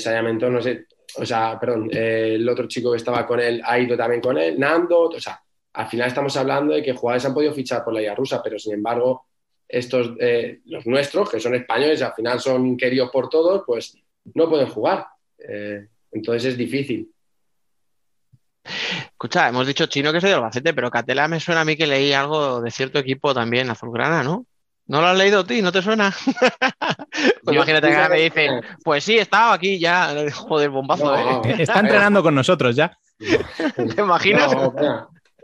no 0.50 0.62
sé, 0.62 0.86
o 1.16 1.26
sea, 1.26 1.60
perdón, 1.60 1.90
eh, 1.92 2.34
el 2.36 2.48
otro 2.48 2.68
chico 2.68 2.92
que 2.92 2.98
estaba 2.98 3.26
con 3.26 3.40
él 3.40 3.62
ha 3.64 3.80
ido 3.80 3.98
también 3.98 4.22
con 4.22 4.38
él, 4.38 4.60
Nando, 4.60 5.02
o 5.02 5.20
sea, 5.20 5.42
al 5.74 5.88
final 5.88 6.08
estamos 6.08 6.36
hablando 6.38 6.74
de 6.74 6.84
que 6.84 6.94
jugadores 6.94 7.26
han 7.26 7.34
podido 7.34 7.54
fichar 7.54 7.84
por 7.84 7.94
la 7.94 8.02
liga 8.02 8.16
rusa, 8.16 8.42
pero 8.44 8.58
sin 8.60 8.74
embargo, 8.74 9.28
estos, 9.68 10.12
eh, 10.20 10.62
los 10.66 10.86
nuestros, 10.88 11.30
que 11.30 11.40
son 11.40 11.56
españoles, 11.56 12.02
al 12.02 12.14
final 12.14 12.40
son 12.40 12.76
queridos 12.76 13.10
por 13.12 13.30
todos, 13.30 13.64
pues 13.66 13.96
no 14.34 14.50
pueden 14.50 14.68
jugar. 14.68 15.06
Eh, 15.38 15.88
entonces 16.12 16.52
es 16.52 16.58
difícil. 16.58 17.12
Escucha, 18.64 19.50
hemos 19.50 19.68
dicho 19.68 19.86
chino 19.86 20.12
que 20.12 20.22
soy 20.22 20.30
de 20.30 20.36
Albacete, 20.36 20.74
pero 20.74 20.92
Catela 20.92 21.28
me 21.28 21.40
suena 21.40 21.62
a 21.62 21.66
mí 21.66 21.76
que 21.76 21.88
leí 21.88 22.14
algo 22.14 22.62
de 22.62 22.72
cierto 22.72 23.00
equipo 23.00 23.34
también, 23.34 23.70
Azulgrana, 23.70 24.24
¿no? 24.24 24.46
¿No 24.90 25.02
lo 25.02 25.08
has 25.08 25.18
leído 25.18 25.46
tú? 25.46 25.54
¿No 25.62 25.72
te 25.72 25.84
suena? 25.84 26.12
pues 27.44 27.56
imagínate 27.56 27.92
que 27.92 28.10
me 28.10 28.22
dicen, 28.22 28.62
pues 28.84 29.04
sí, 29.04 29.20
estaba 29.20 29.54
aquí 29.54 29.78
ya. 29.78 30.16
Joder, 30.34 30.72
bombazo, 30.72 31.16
¿eh? 31.16 31.58
Está 31.60 31.82
entrenando 31.82 32.24
con 32.24 32.34
nosotros 32.34 32.76
ya. 32.76 32.98
¿Te 33.20 34.02
imaginas? 34.02 34.50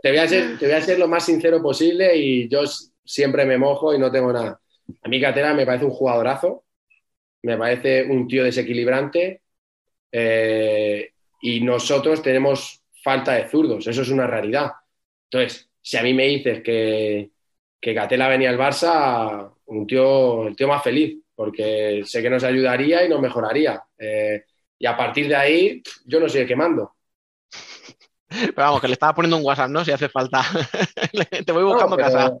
te, 0.02 0.10
voy 0.10 0.18
a 0.18 0.26
ser, 0.26 0.58
te 0.58 0.66
voy 0.66 0.74
a 0.74 0.80
ser 0.80 0.98
lo 0.98 1.06
más 1.06 1.24
sincero 1.24 1.62
posible 1.62 2.16
y 2.16 2.48
yo 2.48 2.62
siempre 3.04 3.46
me 3.46 3.56
mojo 3.56 3.94
y 3.94 4.00
no 4.00 4.10
tengo 4.10 4.32
nada. 4.32 4.60
A 5.04 5.08
mí 5.08 5.20
Catera 5.20 5.54
me 5.54 5.64
parece 5.64 5.84
un 5.84 5.92
jugadorazo, 5.92 6.64
me 7.42 7.56
parece 7.56 8.02
un 8.02 8.26
tío 8.26 8.42
desequilibrante 8.42 9.42
eh, 10.10 11.10
y 11.40 11.60
nosotros 11.60 12.20
tenemos 12.20 12.82
falta 13.00 13.34
de 13.34 13.48
zurdos, 13.48 13.86
eso 13.86 14.02
es 14.02 14.08
una 14.08 14.26
realidad. 14.26 14.72
Entonces, 15.30 15.70
si 15.80 15.96
a 15.98 16.02
mí 16.02 16.14
me 16.14 16.26
dices 16.26 16.64
que, 16.64 17.30
que 17.80 17.92
Gatela 17.92 18.28
venía 18.28 18.50
al 18.50 18.58
Barça, 18.58 19.52
un 19.66 19.86
tío, 19.86 20.48
el 20.48 20.56
tío 20.56 20.68
más 20.68 20.82
feliz, 20.82 21.18
porque 21.34 22.02
sé 22.04 22.22
que 22.22 22.30
nos 22.30 22.44
ayudaría 22.44 23.04
y 23.04 23.08
nos 23.08 23.20
mejoraría. 23.20 23.82
Eh, 23.98 24.44
y 24.78 24.86
a 24.86 24.96
partir 24.96 25.28
de 25.28 25.36
ahí 25.36 25.82
yo 26.04 26.20
no 26.20 26.28
sé 26.28 26.46
qué 26.46 26.56
mando. 26.56 26.96
Pero 28.28 28.54
vamos, 28.56 28.80
que 28.80 28.88
le 28.88 28.94
estaba 28.94 29.14
poniendo 29.14 29.36
un 29.36 29.44
WhatsApp, 29.44 29.70
¿no? 29.70 29.84
Si 29.84 29.92
hace 29.92 30.08
falta. 30.08 30.42
Te 31.46 31.52
voy 31.52 31.62
buscando 31.62 31.96
casa. 31.96 32.36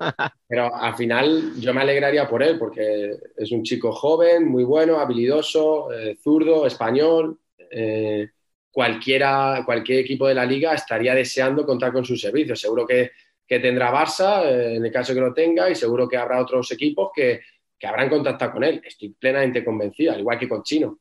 pero 0.48 0.74
al 0.74 0.96
final 0.96 1.52
yo 1.60 1.72
me 1.72 1.82
alegraría 1.82 2.28
por 2.28 2.42
él, 2.42 2.58
porque 2.58 3.12
es 3.36 3.52
un 3.52 3.62
chico 3.62 3.92
joven, 3.92 4.48
muy 4.48 4.64
bueno, 4.64 4.98
habilidoso, 4.98 5.92
eh, 5.92 6.16
zurdo, 6.22 6.66
español. 6.66 7.38
Eh, 7.70 8.30
cualquiera, 8.70 9.62
cualquier 9.64 10.00
equipo 10.00 10.26
de 10.26 10.34
la 10.34 10.44
liga 10.44 10.74
estaría 10.74 11.14
deseando 11.14 11.64
contar 11.64 11.92
con 11.92 12.04
sus 12.04 12.20
servicios. 12.20 12.60
Seguro 12.60 12.86
que, 12.86 13.12
que 13.46 13.60
tendrá 13.60 13.92
Barça, 13.92 14.44
eh, 14.44 14.76
en 14.76 14.84
el 14.84 14.92
caso 14.92 15.14
que 15.14 15.20
lo 15.20 15.32
tenga, 15.32 15.70
y 15.70 15.74
seguro 15.74 16.08
que 16.08 16.16
habrá 16.16 16.40
otros 16.40 16.70
equipos 16.72 17.10
que, 17.14 17.40
que 17.78 17.86
habrán 17.86 18.08
contactado 18.08 18.52
con 18.52 18.64
él. 18.64 18.82
Estoy 18.84 19.10
plenamente 19.10 19.64
convencido, 19.64 20.12
al 20.12 20.20
igual 20.20 20.38
que 20.38 20.48
con 20.48 20.62
Chino. 20.62 20.98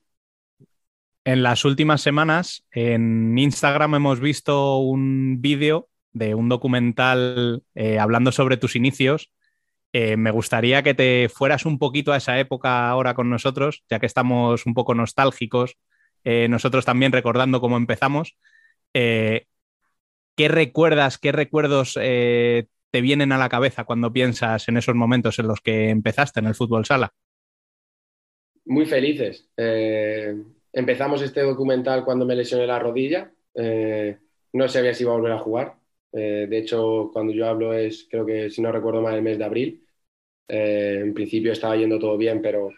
En 1.24 1.42
las 1.42 1.66
últimas 1.66 2.02
semanas 2.02 2.66
en 2.72 3.36
Instagram 3.38 3.96
hemos 3.96 4.20
visto 4.20 4.78
un 4.78 5.42
vídeo 5.42 5.90
de 6.14 6.36
un 6.36 6.50
documental 6.50 7.64
eh, 7.74 7.98
hablando 7.98 8.32
sobre 8.32 8.58
tus 8.58 8.76
inicios. 8.76 9.32
Eh, 9.92 10.18
me 10.18 10.30
gustaría 10.30 10.84
que 10.84 10.94
te 10.94 11.30
fueras 11.30 11.66
un 11.66 11.80
poquito 11.80 12.14
a 12.14 12.18
esa 12.18 12.38
época 12.40 12.90
ahora 12.90 13.16
con 13.16 13.30
nosotros, 13.30 13.84
ya 13.90 14.00
que 14.00 14.06
estamos 14.06 14.66
un 14.66 14.74
poco 14.74 14.94
nostálgicos, 14.94 15.78
nosotros 16.50 16.86
también 16.86 17.12
recordando 17.12 17.62
cómo 17.62 17.78
empezamos. 17.78 18.36
¿Qué 20.36 20.48
recuerdas, 20.48 21.18
qué 21.18 21.32
recuerdos 21.32 21.94
te 21.96 23.02
vienen 23.02 23.32
a 23.32 23.38
la 23.38 23.50
cabeza 23.50 23.84
cuando 23.84 24.12
piensas 24.12 24.68
en 24.68 24.78
esos 24.78 24.96
momentos 24.96 25.40
en 25.40 25.48
los 25.48 25.62
que 25.62 25.90
empezaste 25.90 26.40
en 26.40 26.48
el 26.48 26.56
fútbol 26.56 26.86
sala? 26.86 27.14
Muy 28.66 28.86
felices 28.86 29.48
Empezamos 30.76 31.22
este 31.22 31.42
documental 31.42 32.04
cuando 32.04 32.26
me 32.26 32.36
lesioné 32.36 32.68
la 32.68 32.80
rodilla. 32.80 33.32
Eh, 33.54 34.18
no 34.52 34.68
sabía 34.68 34.94
si 34.94 35.04
iba 35.04 35.14
a 35.14 35.16
volver 35.16 35.32
a 35.32 35.40
jugar. 35.40 35.78
Eh, 36.12 36.48
de 36.50 36.58
hecho, 36.58 37.12
cuando 37.14 37.32
yo 37.32 37.48
hablo 37.48 37.74
es, 37.74 38.06
creo 38.12 38.26
que 38.26 38.50
si 38.50 38.62
no 38.62 38.74
recuerdo 38.74 39.02
mal, 39.02 39.16
el 39.16 39.22
mes 39.22 39.38
de 39.38 39.46
abril. 39.46 39.88
Eh, 40.50 41.00
en 41.02 41.14
principio 41.14 41.54
estaba 41.54 41.78
yendo 41.78 41.98
todo 41.98 42.18
bien, 42.18 42.42
pero 42.42 42.72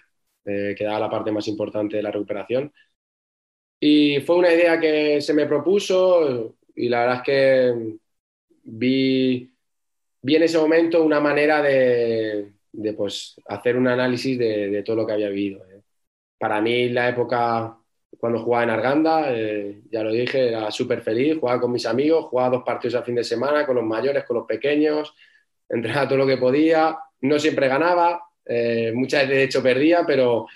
quedaba 0.46 1.00
la 1.00 1.10
parte 1.10 1.32
más 1.32 1.48
importante 1.50 1.98
de 1.98 2.04
la 2.04 2.12
recuperación. 2.12 2.72
Y 3.80 4.22
fue 4.22 4.38
una 4.38 4.54
idea 4.54 4.80
que 4.80 5.20
se 5.20 5.34
me 5.34 5.48
propuso 5.48 6.56
y 6.78 6.90
la 6.90 7.02
verdad 7.02 7.16
es 7.18 7.24
que 7.24 7.98
vi, 8.64 9.52
en 10.24 10.44
ese 10.44 10.58
momento 10.60 11.04
una 11.04 11.20
manera 11.20 11.62
de, 11.62 12.54
pues, 12.96 13.42
hacer 13.48 13.76
un 13.76 13.88
análisis 13.88 14.38
de, 14.38 14.84
todo 14.86 14.98
lo 14.98 15.08
que 15.08 15.14
había 15.14 15.30
vivido. 15.30 15.66
Para 16.38 16.62
mí 16.62 16.90
la 16.90 17.10
época 17.10 17.78
cuando 18.20 18.40
jugaba 18.40 18.64
en 18.64 18.70
Arganda, 18.70 19.26
eh, 19.34 19.82
ya 19.92 20.04
lo 20.04 20.12
dije, 20.12 20.50
era 20.50 20.72
súper 20.72 21.02
feliz, 21.02 21.38
jugaba 21.40 21.60
con 21.60 21.72
mis 21.72 21.86
amigos, 21.86 22.26
jugaba 22.26 22.58
dos 22.58 22.64
partidos 22.64 22.96
al 22.96 23.04
fin 23.04 23.16
de 23.16 23.24
semana, 23.24 23.66
con 23.66 23.76
los 23.76 23.86
mayores, 23.86 24.24
con 24.24 24.38
los 24.38 24.46
pequeños, 24.46 25.14
entrenaba 25.68 26.08
todo 26.08 26.20
lo 26.20 26.28
que 26.28 26.38
podía, 26.38 26.98
no 27.22 27.38
siempre 27.38 27.68
ganaba, 27.68 28.22
eh, 28.46 28.92
muchas 28.96 29.24
veces 29.24 29.36
de 29.36 29.44
hecho 29.44 29.64
perdía, 29.64 30.04
pero, 30.06 30.48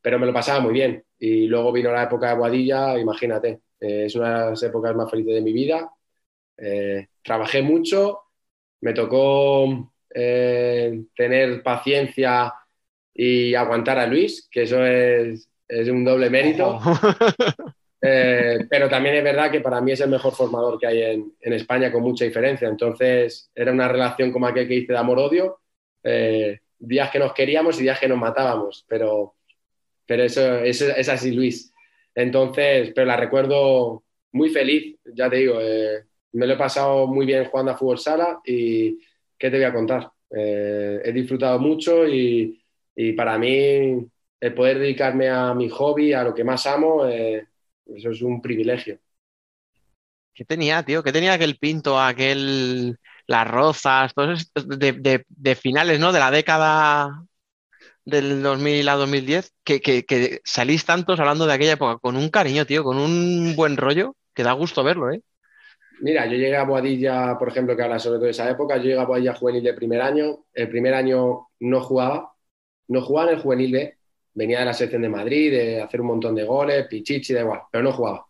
pero 0.00 0.18
me 0.18 0.26
lo 0.26 0.32
pasaba 0.32 0.60
muy 0.60 0.72
bien. 0.72 1.02
Y 1.18 1.46
luego 1.46 1.72
vino 1.72 1.90
la 1.90 2.04
época 2.04 2.28
de 2.28 2.36
Boadilla, 2.36 2.98
imagínate, 2.98 3.60
eh, 3.80 4.04
es 4.06 4.14
una 4.14 4.44
de 4.44 4.50
las 4.50 4.62
épocas 4.62 4.94
más 4.94 5.10
felices 5.10 5.34
de 5.34 5.42
mi 5.42 5.52
vida. 5.52 5.90
trabajé 7.22 7.62
mucho, 7.62 8.20
me 8.80 8.92
tocó 8.92 9.92
tener 10.10 11.62
paciencia 11.62 12.54
y 13.14 13.54
aguantar 13.54 13.98
a 13.98 14.06
Luis, 14.06 14.48
que 14.50 14.62
eso 14.62 14.84
es 14.84 15.48
es 15.68 15.88
un 15.88 16.04
doble 16.04 16.30
mérito. 16.30 16.80
Eh, 18.00 18.58
pero 18.70 18.88
también 18.88 19.16
es 19.16 19.24
verdad 19.24 19.50
que 19.50 19.60
para 19.60 19.80
mí 19.80 19.90
es 19.90 20.00
el 20.00 20.08
mejor 20.08 20.32
formador 20.32 20.78
que 20.78 20.86
hay 20.86 21.02
en, 21.02 21.52
España 21.52 21.90
con 21.90 22.04
mucha 22.04 22.24
diferencia. 22.24 22.68
Entonces 22.68 23.50
era 23.52 23.72
una 23.72 23.88
relación 23.88 24.30
como 24.30 24.46
aquel 24.46 24.68
que 24.68 24.76
hice 24.76 24.92
de 24.92 24.98
amor-odio, 25.00 25.58
eh, 26.04 26.60
días 26.78 27.10
que 27.10 27.18
nos 27.18 27.32
queríamos 27.32 27.76
y 27.76 27.82
días 27.82 27.98
que 27.98 28.06
nos 28.06 28.18
matábamos, 28.18 28.84
pero, 28.86 29.34
pero 30.06 30.22
eso, 30.22 30.58
es 30.58 31.08
así, 31.08 31.32
Luis. 31.32 31.72
Entonces, 32.18 32.90
pero 32.94 33.06
la 33.06 33.16
recuerdo 33.16 34.02
muy 34.32 34.50
feliz, 34.50 34.96
ya 35.14 35.30
te 35.30 35.36
digo, 35.36 35.60
eh, 35.60 36.04
me 36.32 36.46
lo 36.46 36.54
he 36.54 36.56
pasado 36.56 37.06
muy 37.06 37.24
bien 37.24 37.44
jugando 37.44 37.72
a 37.72 37.76
fútbol 37.76 37.98
sala 37.98 38.40
y 38.44 38.98
¿qué 39.38 39.50
te 39.50 39.56
voy 39.56 39.64
a 39.64 39.72
contar? 39.72 40.10
he 40.30 41.10
disfrutado 41.14 41.58
mucho 41.58 42.06
y, 42.06 42.62
y 42.94 43.12
para 43.12 43.38
mí 43.38 44.04
el 44.40 44.54
poder 44.54 44.80
dedicarme 44.80 45.28
a 45.28 45.54
mi 45.54 45.68
hobby, 45.68 46.12
a 46.12 46.24
lo 46.24 46.34
que 46.34 46.44
más 46.44 46.66
amo, 46.66 47.06
eh, 47.06 47.46
eso 47.86 48.10
es 48.10 48.22
un 48.22 48.42
privilegio. 48.42 48.98
¿Qué 50.34 50.44
tenía, 50.44 50.82
tío? 50.82 51.02
¿Qué 51.02 51.12
tenía 51.12 51.32
aquel 51.32 51.56
pinto, 51.56 52.00
aquel. 52.00 52.98
las 53.26 53.48
rozas, 53.48 54.12
todos 54.14 54.50
de, 54.54 55.24
de, 55.28 55.54
finales, 55.54 55.98
¿no? 55.98 56.12
De 56.12 56.18
la 56.18 56.30
década 56.30 57.24
del 58.08 58.42
2000 58.42 58.88
a 58.88 58.94
2010, 58.94 59.52
que, 59.64 59.80
que, 59.80 60.40
salís 60.44 60.84
tantos 60.86 61.20
hablando 61.20 61.46
de 61.46 61.52
aquella 61.52 61.72
época 61.72 61.98
con 61.98 62.16
un 62.16 62.30
cariño, 62.30 62.64
tío, 62.64 62.82
con 62.82 62.96
un 62.96 63.54
buen 63.54 63.76
rollo, 63.76 64.16
que 64.34 64.42
da 64.42 64.52
gusto 64.52 64.82
verlo, 64.82 65.12
¿eh? 65.12 65.20
Mira, 66.00 66.26
yo 66.26 66.36
llegué 66.36 66.56
a 66.56 66.64
Boadilla, 66.64 67.36
por 67.38 67.48
ejemplo, 67.48 67.76
que 67.76 67.82
habla 67.82 67.98
sobre 67.98 68.18
todo 68.18 68.26
de 68.26 68.30
esa 68.30 68.48
época, 68.48 68.76
yo 68.76 68.84
llegué 68.84 68.98
a 69.00 69.04
Boadilla 69.04 69.34
juvenil 69.34 69.62
de 69.62 69.74
primer 69.74 70.00
año, 70.00 70.46
el 70.54 70.70
primer 70.70 70.94
año 70.94 71.48
no 71.60 71.80
jugaba, 71.82 72.32
no 72.86 73.02
jugaba 73.02 73.30
en 73.30 73.36
el 73.36 73.42
juvenil 73.42 73.72
B, 73.72 73.98
venía 74.32 74.60
de 74.60 74.64
la 74.64 74.72
selección 74.72 75.02
de 75.02 75.08
Madrid, 75.08 75.50
de 75.50 75.82
hacer 75.82 76.00
un 76.00 76.06
montón 76.06 76.34
de 76.34 76.44
goles, 76.44 76.86
pichichi, 76.86 77.34
da 77.34 77.40
igual, 77.40 77.62
pero 77.70 77.84
no 77.84 77.92
jugaba. 77.92 78.26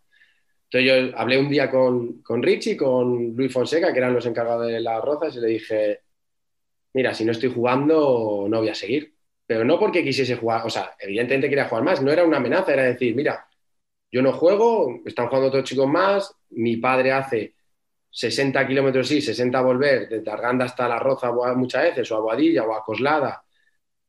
Entonces 0.69 1.11
yo 1.11 1.17
hablé 1.17 1.39
un 1.39 1.49
día 1.49 1.69
con, 1.71 2.21
con 2.21 2.43
Richie, 2.43 2.75
con 2.75 3.33
Luis 3.35 3.53
Fonseca, 3.53 3.93
que 3.93 3.99
eran 3.99 4.13
los 4.13 4.25
encargados 4.25 4.67
de 4.67 4.81
las 4.81 5.01
rozas, 5.01 5.35
y 5.35 5.39
le 5.39 5.47
dije, 5.47 5.99
mira, 6.93 7.13
si 7.13 7.23
no 7.23 7.31
estoy 7.31 7.51
jugando, 7.53 8.47
no 8.49 8.59
voy 8.59 8.69
a 8.69 8.75
seguir. 8.75 9.18
Pero 9.49 9.65
no 9.65 9.79
porque 9.79 10.03
quisiese 10.03 10.35
jugar, 10.35 10.61
o 10.63 10.69
sea, 10.69 10.95
evidentemente 10.99 11.49
quería 11.49 11.67
jugar 11.67 11.83
más, 11.83 12.03
no 12.03 12.11
era 12.11 12.23
una 12.23 12.37
amenaza, 12.37 12.71
era 12.71 12.83
decir, 12.83 13.15
mira, 13.15 13.47
yo 14.11 14.21
no 14.21 14.31
juego, 14.31 15.01
están 15.03 15.27
jugando 15.27 15.47
otros 15.47 15.63
chicos 15.63 15.87
más, 15.87 16.31
mi 16.51 16.77
padre 16.77 17.11
hace 17.13 17.55
60 18.11 18.67
kilómetros 18.67 19.07
sí, 19.07 19.23
60 19.23 19.59
volver, 19.61 20.07
desde 20.07 20.29
Arganda 20.29 20.65
hasta 20.65 20.87
La 20.87 20.99
Roza 20.99 21.31
muchas 21.55 21.81
veces, 21.81 22.11
o 22.11 22.17
a 22.17 22.19
Boadilla, 22.19 22.63
o 22.63 22.75
a 22.75 22.83
Coslada, 22.83 23.43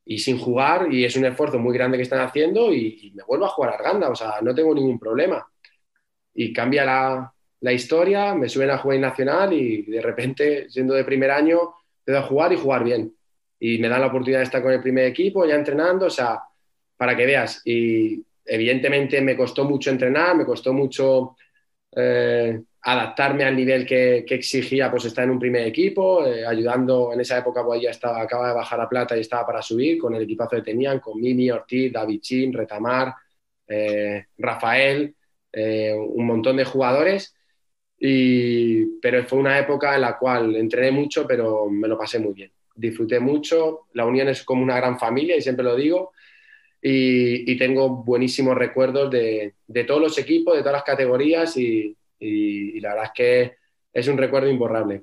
y 0.04 0.18
sin 0.18 0.38
jugar 0.38 0.92
y 0.92 1.06
es 1.06 1.16
un 1.16 1.24
esfuerzo 1.24 1.58
muy 1.58 1.72
grande 1.72 1.96
que 1.96 2.02
están 2.02 2.20
haciendo 2.20 2.70
y, 2.74 3.10
me 3.14 3.22
vuelvo 3.22 3.46
a 3.46 3.48
jugar 3.48 3.72
Arganda, 3.72 4.10
o 4.10 4.14
sea, 4.14 4.40
no 4.42 4.54
tengo 4.54 4.74
ningún 4.74 4.98
problema. 4.98 5.50
Y 6.34 6.52
cambia 6.52 6.84
la, 6.84 7.34
la 7.60 7.72
historia, 7.72 8.34
me 8.34 8.50
suben 8.50 8.68
a 8.72 8.78
jugar 8.78 8.98
nacional 9.00 9.54
y 9.54 9.84
de 9.84 10.02
repente, 10.02 10.68
siendo 10.68 10.92
de 10.92 11.04
primer 11.04 11.30
año, 11.30 11.60
puedo 12.04 12.18
a 12.18 12.22
jugar 12.24 12.52
y 12.52 12.56
jugar 12.58 12.84
bien. 12.84 13.14
Y 13.60 13.78
me 13.78 13.88
dan 13.88 14.00
la 14.00 14.08
oportunidad 14.08 14.40
de 14.40 14.44
estar 14.44 14.62
con 14.62 14.72
el 14.72 14.80
primer 14.80 15.04
equipo, 15.04 15.46
ya 15.46 15.54
entrenando, 15.54 16.06
o 16.06 16.10
sea, 16.10 16.40
para 16.96 17.16
que 17.16 17.26
veas. 17.26 17.62
Y 17.64 18.24
evidentemente 18.44 19.20
me 19.20 19.36
costó 19.36 19.64
mucho 19.64 19.90
entrenar, 19.90 20.36
me 20.36 20.44
costó 20.44 20.72
mucho 20.72 21.36
eh, 21.96 22.60
adaptarme 22.82 23.44
al 23.44 23.56
nivel 23.56 23.84
que, 23.84 24.24
exigía 24.28 24.90
pues 24.90 25.04
estar 25.04 25.24
en 25.24 25.30
un 25.30 25.38
primer 25.38 25.66
equipo, 25.66 26.26
eh, 26.26 26.46
ayudando 26.46 27.12
en 27.12 27.20
esa 27.20 27.38
época 27.38 27.64
pues 27.64 27.82
ya 27.82 27.90
estaba, 27.90 28.22
acaba 28.22 28.48
de 28.48 28.54
bajar 28.54 28.80
a 28.80 28.88
plata 28.88 29.16
y 29.16 29.20
estaba 29.20 29.46
para 29.46 29.62
subir 29.62 29.98
con 29.98 30.14
el 30.14 30.22
equipazo 30.22 30.56
que 30.56 30.62
tenían, 30.62 30.98
con 31.00 31.20
Mimi, 31.20 31.50
Ortiz, 31.50 31.92
David 31.92 32.20
Chin, 32.20 32.52
Retamar, 32.52 33.14
eh, 33.68 34.26
Rafael, 34.38 35.14
un 35.52 36.26
montón 36.26 36.56
de 36.56 36.64
jugadores. 36.64 37.34
Y, 37.98 38.98
pero 39.00 39.24
fue 39.24 39.38
una 39.38 39.58
época 39.58 39.94
en 39.94 40.00
la 40.02 40.16
cual 40.18 40.56
entrené 40.56 40.90
mucho, 40.90 41.26
pero 41.26 41.68
me 41.68 41.88
lo 41.88 41.98
pasé 41.98 42.18
muy 42.18 42.32
bien. 42.32 42.50
Disfruté 42.80 43.20
mucho, 43.20 43.86
la 43.92 44.06
Unión 44.06 44.28
es 44.28 44.42
como 44.42 44.62
una 44.62 44.76
gran 44.76 44.98
familia 44.98 45.36
y 45.36 45.42
siempre 45.42 45.64
lo 45.64 45.76
digo. 45.76 46.12
Y, 46.82 47.58
tengo 47.58 47.90
buenísimos 48.02 48.56
recuerdos 48.56 49.10
de, 49.10 49.54
de 49.66 49.84
todos 49.84 50.00
los 50.00 50.16
equipos, 50.16 50.54
de 50.54 50.60
todas 50.60 50.76
las 50.76 50.84
categorías 50.84 51.54
y, 51.58 51.94
y, 52.18 52.80
la 52.80 52.90
verdad 52.90 53.04
es 53.06 53.12
que 53.14 53.56
es 53.92 54.08
un 54.08 54.16
recuerdo 54.16 54.48
imborrable. 54.48 55.02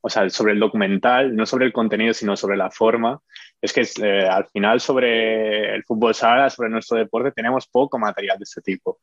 O 0.00 0.08
sea, 0.08 0.28
sobre 0.30 0.52
el 0.52 0.60
documental, 0.60 1.34
no 1.34 1.46
sobre 1.46 1.66
el 1.66 1.72
contenido, 1.72 2.14
sino 2.14 2.36
sobre 2.36 2.56
la 2.56 2.70
forma, 2.70 3.20
es 3.60 3.72
que 3.72 3.82
eh, 4.02 4.26
al 4.28 4.46
final 4.46 4.80
sobre 4.80 5.74
el 5.74 5.82
fútbol 5.84 6.14
sala, 6.14 6.48
sobre 6.50 6.70
nuestro 6.70 6.96
deporte, 6.96 7.32
tenemos 7.32 7.66
poco 7.66 7.98
material 7.98 8.38
de 8.38 8.44
este 8.44 8.60
tipo. 8.60 8.98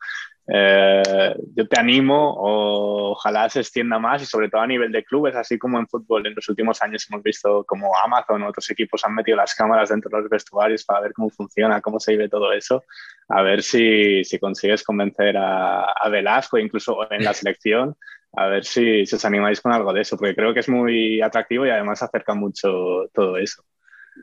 Eh, 0.48 1.36
yo 1.56 1.68
te 1.68 1.80
animo, 1.80 2.36
ojalá 2.38 3.50
se 3.50 3.60
extienda 3.60 4.00
más 4.00 4.22
y 4.22 4.26
sobre 4.26 4.50
todo 4.50 4.62
a 4.62 4.68
nivel 4.68 4.92
de 4.92 5.04
clubes, 5.04 5.36
así 5.36 5.58
como 5.58 5.80
en 5.80 5.88
fútbol 5.88 6.26
en 6.28 6.36
los 6.36 6.48
últimos 6.48 6.82
años 6.82 7.06
hemos 7.10 7.24
visto 7.24 7.64
como 7.66 7.98
Amazon 7.98 8.44
o 8.44 8.50
otros 8.50 8.70
equipos 8.70 9.04
han 9.04 9.16
metido 9.16 9.38
las 9.38 9.56
cámaras 9.56 9.90
dentro 9.90 10.10
de 10.10 10.22
los 10.22 10.30
vestuarios 10.30 10.86
para 10.86 11.02
ver 11.02 11.14
cómo 11.14 11.30
funciona, 11.30 11.82
cómo 11.82 12.00
se 12.00 12.12
vive 12.12 12.30
todo 12.30 12.54
eso 12.54 12.84
a 13.28 13.42
ver 13.42 13.64
si, 13.64 14.24
si 14.24 14.40
consigues 14.40 14.84
convencer 14.84 15.36
a, 15.38 15.84
a, 15.84 16.10
Velasco, 16.10 16.58
incluso 16.58 17.12
en 17.12 17.24
la 17.24 17.34
selección, 17.34 17.96
a 18.36 18.48
ver 18.48 18.66
si, 18.66 19.06
si, 19.06 19.16
os 19.16 19.26
animáis 19.26 19.62
con 19.62 19.72
algo 19.72 19.94
de 19.94 20.02
eso, 20.02 20.18
porque 20.18 20.36
creo 20.36 20.54
que 20.54 20.60
es 20.60 20.70
muy 20.70 21.22
atractivo 21.22 21.66
y 21.66 21.70
además 21.70 22.02
acerca 22.04 22.34
mucho 22.34 23.10
todo 23.14 23.38
eso. 23.38 23.64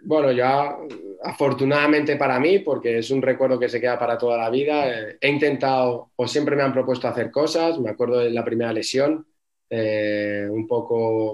Bueno, 0.00 0.32
ya 0.32 0.74
afortunadamente 1.22 2.16
para 2.16 2.40
mí, 2.40 2.60
porque 2.60 2.98
es 2.98 3.10
un 3.10 3.20
recuerdo 3.20 3.58
que 3.58 3.68
se 3.68 3.80
queda 3.80 3.98
para 3.98 4.16
toda 4.16 4.38
la 4.38 4.48
vida, 4.48 4.88
eh, 4.88 5.18
he 5.20 5.28
intentado 5.28 6.10
o 6.16 6.26
siempre 6.26 6.56
me 6.56 6.62
han 6.62 6.72
propuesto 6.72 7.08
hacer 7.08 7.30
cosas. 7.30 7.78
Me 7.78 7.90
acuerdo 7.90 8.18
de 8.18 8.30
la 8.30 8.44
primera 8.44 8.72
lesión, 8.72 9.26
eh, 9.68 10.46
un 10.50 10.66
poco 10.66 11.32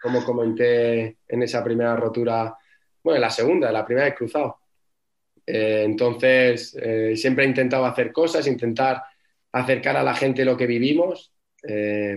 como 0.00 0.24
comenté 0.24 1.18
en 1.26 1.42
esa 1.42 1.64
primera 1.64 1.96
rotura, 1.96 2.56
bueno, 3.02 3.16
en 3.16 3.20
la 3.20 3.30
segunda, 3.30 3.72
la 3.72 3.84
primera 3.84 4.06
he 4.06 4.14
cruzado. 4.14 4.58
Eh, 5.44 5.82
entonces, 5.84 6.76
siempre 7.14 7.44
he 7.44 7.48
intentado 7.48 7.84
hacer 7.84 8.12
cosas, 8.12 8.46
intentar 8.46 9.02
acercar 9.50 9.96
a 9.96 10.04
la 10.04 10.14
gente 10.14 10.44
lo 10.44 10.56
que 10.56 10.66
vivimos, 10.66 11.32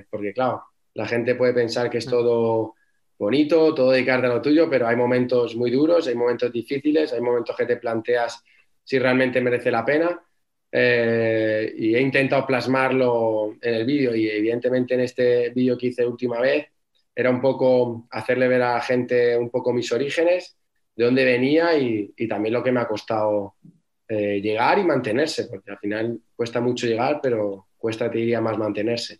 porque 0.09 0.33
claro, 0.33 0.63
la 0.93 1.07
gente 1.07 1.35
puede 1.35 1.53
pensar 1.53 1.89
que 1.89 1.97
es 1.97 2.05
todo 2.05 2.75
bonito, 3.17 3.73
todo 3.75 3.91
dedicarte 3.91 4.27
a 4.27 4.31
lo 4.31 4.41
tuyo, 4.41 4.67
pero 4.69 4.87
hay 4.87 4.95
momentos 4.95 5.55
muy 5.55 5.69
duros, 5.69 6.07
hay 6.07 6.15
momentos 6.15 6.51
difíciles, 6.51 7.13
hay 7.13 7.21
momentos 7.21 7.55
que 7.55 7.65
te 7.67 7.77
planteas 7.77 8.43
si 8.83 8.97
realmente 8.97 9.39
merece 9.41 9.69
la 9.69 9.85
pena. 9.85 10.19
Eh, 10.71 11.73
y 11.77 11.95
he 11.95 12.01
intentado 12.01 12.47
plasmarlo 12.47 13.57
en 13.61 13.73
el 13.73 13.85
vídeo 13.85 14.15
y 14.15 14.29
evidentemente 14.29 14.93
en 14.93 15.01
este 15.01 15.49
vídeo 15.49 15.77
que 15.77 15.87
hice 15.87 16.05
última 16.05 16.39
vez 16.39 16.65
era 17.13 17.29
un 17.29 17.41
poco 17.41 18.07
hacerle 18.09 18.47
ver 18.47 18.61
a 18.61 18.75
la 18.75 18.81
gente 18.81 19.37
un 19.37 19.49
poco 19.49 19.73
mis 19.73 19.91
orígenes, 19.91 20.57
de 20.95 21.05
dónde 21.05 21.25
venía 21.25 21.77
y, 21.77 22.13
también 22.27 22.53
lo 22.53 22.63
que 22.63 22.71
me 22.71 22.79
ha 22.79 22.87
costado 22.87 23.55
eh, 24.07 24.41
llegar 24.41 24.79
y 24.79 24.83
mantenerse, 24.83 25.45
porque 25.45 25.71
al 25.71 25.77
final 25.77 26.19
cuesta 26.35 26.61
mucho 26.61 26.87
llegar, 26.87 27.19
pero 27.21 27.67
cuesta, 27.77 28.09
te 28.09 28.19
diría, 28.19 28.41
más 28.41 28.57
mantenerse. 28.57 29.19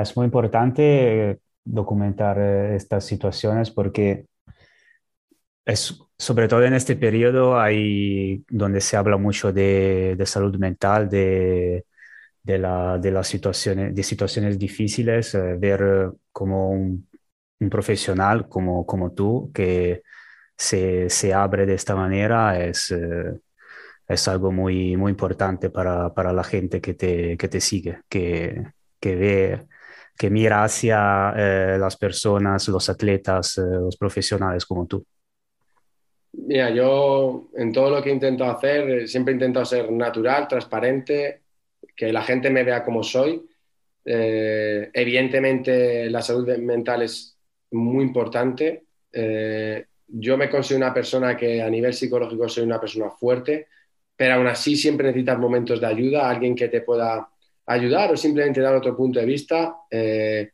Es 0.00 0.16
muy 0.16 0.24
importante 0.26 1.40
documentar 1.64 2.38
eh, 2.38 2.76
estas 2.76 3.04
situaciones 3.04 3.70
porque 3.70 4.26
es, 5.64 5.98
sobre 6.16 6.48
todo 6.48 6.64
en 6.64 6.74
este 6.74 6.96
periodo 6.96 7.58
hay 7.58 8.44
donde 8.48 8.80
se 8.80 8.96
habla 8.96 9.16
mucho 9.18 9.52
de, 9.52 10.14
de 10.16 10.26
salud 10.26 10.56
mental, 10.58 11.08
de, 11.08 11.84
de, 12.42 12.58
la, 12.58 12.98
de, 12.98 13.10
las 13.10 13.28
situaciones, 13.28 13.94
de 13.94 14.02
situaciones 14.02 14.58
difíciles, 14.58 15.34
eh, 15.34 15.56
ver 15.58 16.12
como 16.32 16.70
un, 16.70 17.08
un, 17.60 17.70
profesional 17.70 18.48
como, 18.48 18.86
como 18.86 19.12
tú 19.12 19.50
que 19.54 20.02
se, 20.56 21.10
se, 21.10 21.34
abre 21.34 21.66
de 21.66 21.74
esta 21.74 21.96
manera 21.96 22.58
es, 22.60 22.90
eh, 22.92 23.40
es 24.08 24.28
algo 24.28 24.52
muy, 24.52 24.96
muy 24.96 25.10
importante 25.12 25.70
para, 25.70 26.14
para 26.14 26.32
la 26.32 26.44
gente 26.44 26.80
que 26.80 26.94
te, 26.94 27.36
que 27.36 27.48
te 27.48 27.60
sigue, 27.60 28.00
que, 28.08 28.75
que 29.06 29.16
ve 29.16 29.60
que 30.18 30.30
mira 30.30 30.64
hacia 30.64 31.34
eh, 31.36 31.76
las 31.78 31.96
personas, 31.96 32.66
los 32.68 32.88
atletas, 32.88 33.58
eh, 33.58 33.62
los 33.62 33.96
profesionales 33.96 34.64
como 34.64 34.86
tú? 34.86 35.04
Mira, 36.32 36.70
yo 36.70 37.48
en 37.54 37.72
todo 37.72 37.90
lo 37.90 38.02
que 38.02 38.10
intento 38.10 38.44
hacer, 38.44 38.90
eh, 38.90 39.06
siempre 39.06 39.34
intento 39.34 39.64
ser 39.64 39.90
natural, 39.92 40.48
transparente, 40.48 41.42
que 41.94 42.12
la 42.12 42.22
gente 42.22 42.50
me 42.50 42.64
vea 42.64 42.84
como 42.84 43.02
soy. 43.02 43.42
evidentemente, 44.08 46.08
la 46.10 46.22
salud 46.22 46.46
mental 46.58 47.02
es 47.02 47.36
muy 47.72 48.04
importante. 48.04 48.84
yo 50.08 50.36
me 50.36 50.48
considero 50.48 50.84
una 50.84 50.94
persona 50.94 51.36
que 51.36 51.60
a 51.60 51.68
nivel 51.68 51.92
psicológico 51.92 52.48
soy 52.48 52.64
una 52.64 52.80
persona 52.80 53.10
fuerte, 53.10 53.66
pero 54.16 54.34
aún 54.34 54.46
así 54.46 54.76
siempre 54.76 55.08
necesitas 55.08 55.38
momentos 55.38 55.80
de 55.80 55.86
ayuda, 55.86 56.30
alguien 56.30 56.54
que 56.54 56.68
te 56.68 56.82
pueda 56.82 57.28
ayudar 57.66 58.12
o 58.12 58.16
simplemente 58.16 58.60
dar 58.60 58.74
otro 58.74 58.96
punto 58.96 59.18
de 59.18 59.26
vista. 59.26 59.76
Eh, 59.90 60.50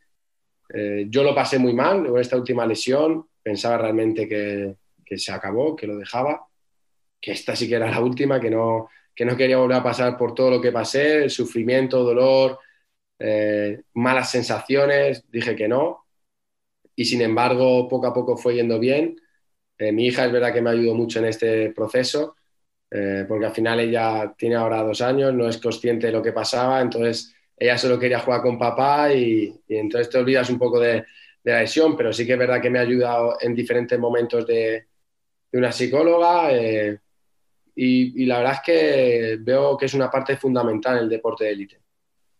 eh, 0.74 1.06
yo 1.08 1.22
lo 1.22 1.34
pasé 1.34 1.58
muy 1.58 1.74
mal 1.74 2.06
con 2.06 2.20
esta 2.20 2.36
última 2.36 2.66
lesión, 2.66 3.26
pensaba 3.42 3.78
realmente 3.78 4.26
que, 4.26 4.76
se 5.16 5.30
acabó, 5.30 5.76
que 5.76 5.86
lo 5.86 5.98
dejaba, 5.98 6.46
que 7.20 7.32
esta 7.32 7.54
sí 7.54 7.68
que 7.68 7.74
era 7.74 7.90
la 7.90 8.00
última, 8.00 8.40
que 8.40 8.50
no, 8.50 8.88
que 9.14 9.26
no 9.26 9.36
quería 9.36 9.58
volver 9.58 9.76
a 9.76 9.82
pasar 9.82 10.16
por 10.16 10.34
todo 10.34 10.50
lo 10.52 10.60
que 10.60 10.72
pasé, 10.72 11.28
sufrimiento, 11.28 12.02
dolor, 12.02 12.58
eh, 13.18 13.82
malas 13.92 14.30
sensaciones, 14.30 15.30
dije 15.30 15.54
que 15.54 15.68
no. 15.68 16.06
Y 16.96 17.04
sin 17.04 17.20
embargo, 17.20 17.86
poco 17.88 18.06
a 18.06 18.14
poco 18.14 18.38
fue 18.38 18.54
yendo 18.54 18.78
bien. 18.78 19.16
mi 19.78 20.06
hija 20.06 20.24
es 20.24 20.32
verdad 20.32 20.52
que 20.54 20.62
me 20.62 20.70
ayudó 20.70 20.94
mucho 20.94 21.18
en 21.18 21.26
este 21.26 21.70
proceso 21.72 22.36
eh, 22.94 23.24
porque 23.26 23.46
al 23.46 23.52
final 23.52 23.80
ella 23.80 24.34
tiene 24.36 24.56
ahora 24.56 24.82
dos 24.82 25.00
años, 25.00 25.32
no 25.32 25.48
es 25.48 25.56
consciente 25.56 26.08
de 26.08 26.12
lo 26.12 26.22
que 26.22 26.32
pasaba, 26.32 26.78
entonces 26.78 27.34
ella 27.56 27.78
solo 27.78 27.98
quería 27.98 28.18
jugar 28.18 28.42
con 28.42 28.58
papá 28.58 29.10
y, 29.14 29.50
entonces 29.66 30.10
te 30.10 30.18
olvidas 30.18 30.50
un 30.50 30.58
poco 30.58 30.78
de, 30.78 31.02
la 31.44 31.60
lesión, 31.60 31.96
pero 31.96 32.12
sí 32.12 32.26
que 32.26 32.34
es 32.34 32.38
verdad 32.38 32.60
que 32.60 32.68
me 32.68 32.78
ha 32.78 32.82
ayudado 32.82 33.38
en 33.40 33.54
diferentes 33.54 33.98
momentos 33.98 34.46
de, 34.46 34.88
una 35.54 35.72
psicóloga 35.72 36.52
eh, 36.52 36.98
y, 37.74 38.26
la 38.26 38.38
verdad 38.38 38.54
es 38.54 38.60
que 38.60 39.38
veo 39.40 39.76
que 39.78 39.86
es 39.86 39.94
una 39.94 40.10
parte 40.10 40.36
fundamental 40.36 40.98
en 40.98 41.04
el 41.04 41.08
deporte 41.08 41.44
de 41.44 41.50
élite, 41.50 41.80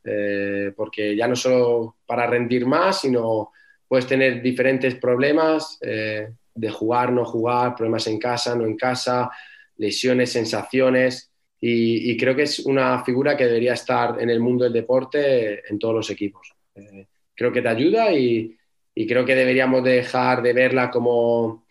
eh, 0.05 0.73
porque 0.77 1.17
ya 1.17 1.27
no 1.29 1.35
solo 1.35 1.97
para 2.05 2.27
rendir 2.27 2.67
más, 2.67 3.01
sino 3.01 3.53
puedes 3.89 4.07
tener 4.07 4.43
diferentes 4.43 4.97
problemas 4.97 5.79
de 5.81 6.71
jugar, 6.71 7.11
no 7.11 7.25
jugar, 7.25 7.75
problemas 7.75 8.07
en 8.07 8.19
casa, 8.19 8.55
no 8.55 8.67
en 8.67 8.77
casa, 8.77 9.31
lesiones, 9.77 10.33
sensaciones, 10.33 11.33
y, 11.65 12.17
creo 12.17 12.35
que 12.35 12.43
es 12.43 12.59
una 12.59 13.05
figura 13.05 13.37
que 13.37 13.47
debería 13.47 13.75
estar 13.75 14.21
en 14.21 14.31
el 14.31 14.41
mundo 14.41 14.65
del 14.65 14.73
deporte 14.73 15.63
en 15.71 15.79
todos 15.79 15.95
los 15.95 16.11
equipos. 16.11 16.53
Eh, 16.75 17.07
creo 17.37 17.53
que 17.53 17.63
te 17.63 17.69
ayuda 17.69 18.13
y, 18.13 18.57
creo 19.07 19.25
que 19.25 19.37
deberíamos 19.37 19.85
dejar 19.85 20.43
de 20.43 20.53
verla 20.53 20.91
como, 20.91 21.65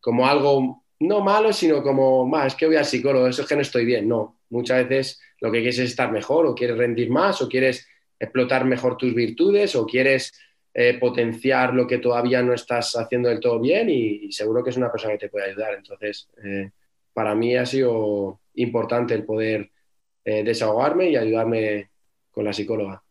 como 0.00 0.26
algo 0.26 0.82
no 0.98 1.20
malo, 1.20 1.52
sino 1.52 1.80
como, 1.80 2.26
más 2.26 2.56
que 2.56 2.66
voy 2.66 2.74
al 2.74 2.84
psicólogo, 2.84 3.28
eso 3.28 3.42
es 3.42 3.48
que 3.48 3.54
no 3.54 3.62
estoy 3.62 3.84
bien. 3.84 4.08
No, 4.08 4.40
muchas 4.50 4.88
veces 4.88 5.20
lo 5.40 5.52
que 5.52 5.58
quieres 5.58 5.78
es 5.78 5.90
estar 5.90 6.10
mejor 6.10 6.44
o 6.46 6.54
quieres 6.54 6.76
rendir 6.76 7.08
más 7.10 7.40
o 7.40 7.48
quieres 7.48 7.86
explotar 8.18 8.64
mejor 8.64 8.96
tus 8.96 9.14
virtudes 9.14 9.76
o 9.76 9.86
quieres 9.86 10.32
eh, 10.74 10.98
potenciar 10.98 11.72
lo 11.72 11.86
que 11.86 11.98
todavía 11.98 12.42
no 12.42 12.52
estás 12.52 12.96
haciendo 12.96 13.28
del 13.28 13.40
todo 13.40 13.60
bien 13.60 13.88
y, 13.90 14.32
seguro 14.32 14.64
que 14.64 14.70
es 14.70 14.76
una 14.76 14.90
persona 14.90 15.12
que 15.12 15.20
te 15.20 15.28
puede 15.28 15.50
ayudar. 15.50 15.74
Entonces, 15.74 16.28
eh, 16.44 16.70
para 17.16 17.34
mí 17.34 17.56
ha 17.56 17.64
sido 17.64 18.42
importante 18.56 19.14
el 19.14 19.24
poder 19.24 19.72
eh, 20.22 20.44
desahogarme 20.44 21.08
y 21.08 21.16
ayudarme 21.16 21.88
con 22.30 22.44
la 22.44 22.52
psicóloga. 22.52 23.02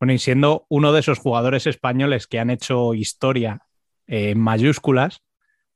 Bueno, 0.00 0.14
y 0.14 0.18
siendo 0.18 0.64
uno 0.70 0.94
de 0.94 1.00
esos 1.00 1.18
jugadores 1.18 1.66
españoles 1.66 2.26
que 2.26 2.38
han 2.38 2.48
hecho 2.48 2.94
historia 2.94 3.66
eh, 4.06 4.30
en 4.30 4.40
mayúsculas, 4.40 5.20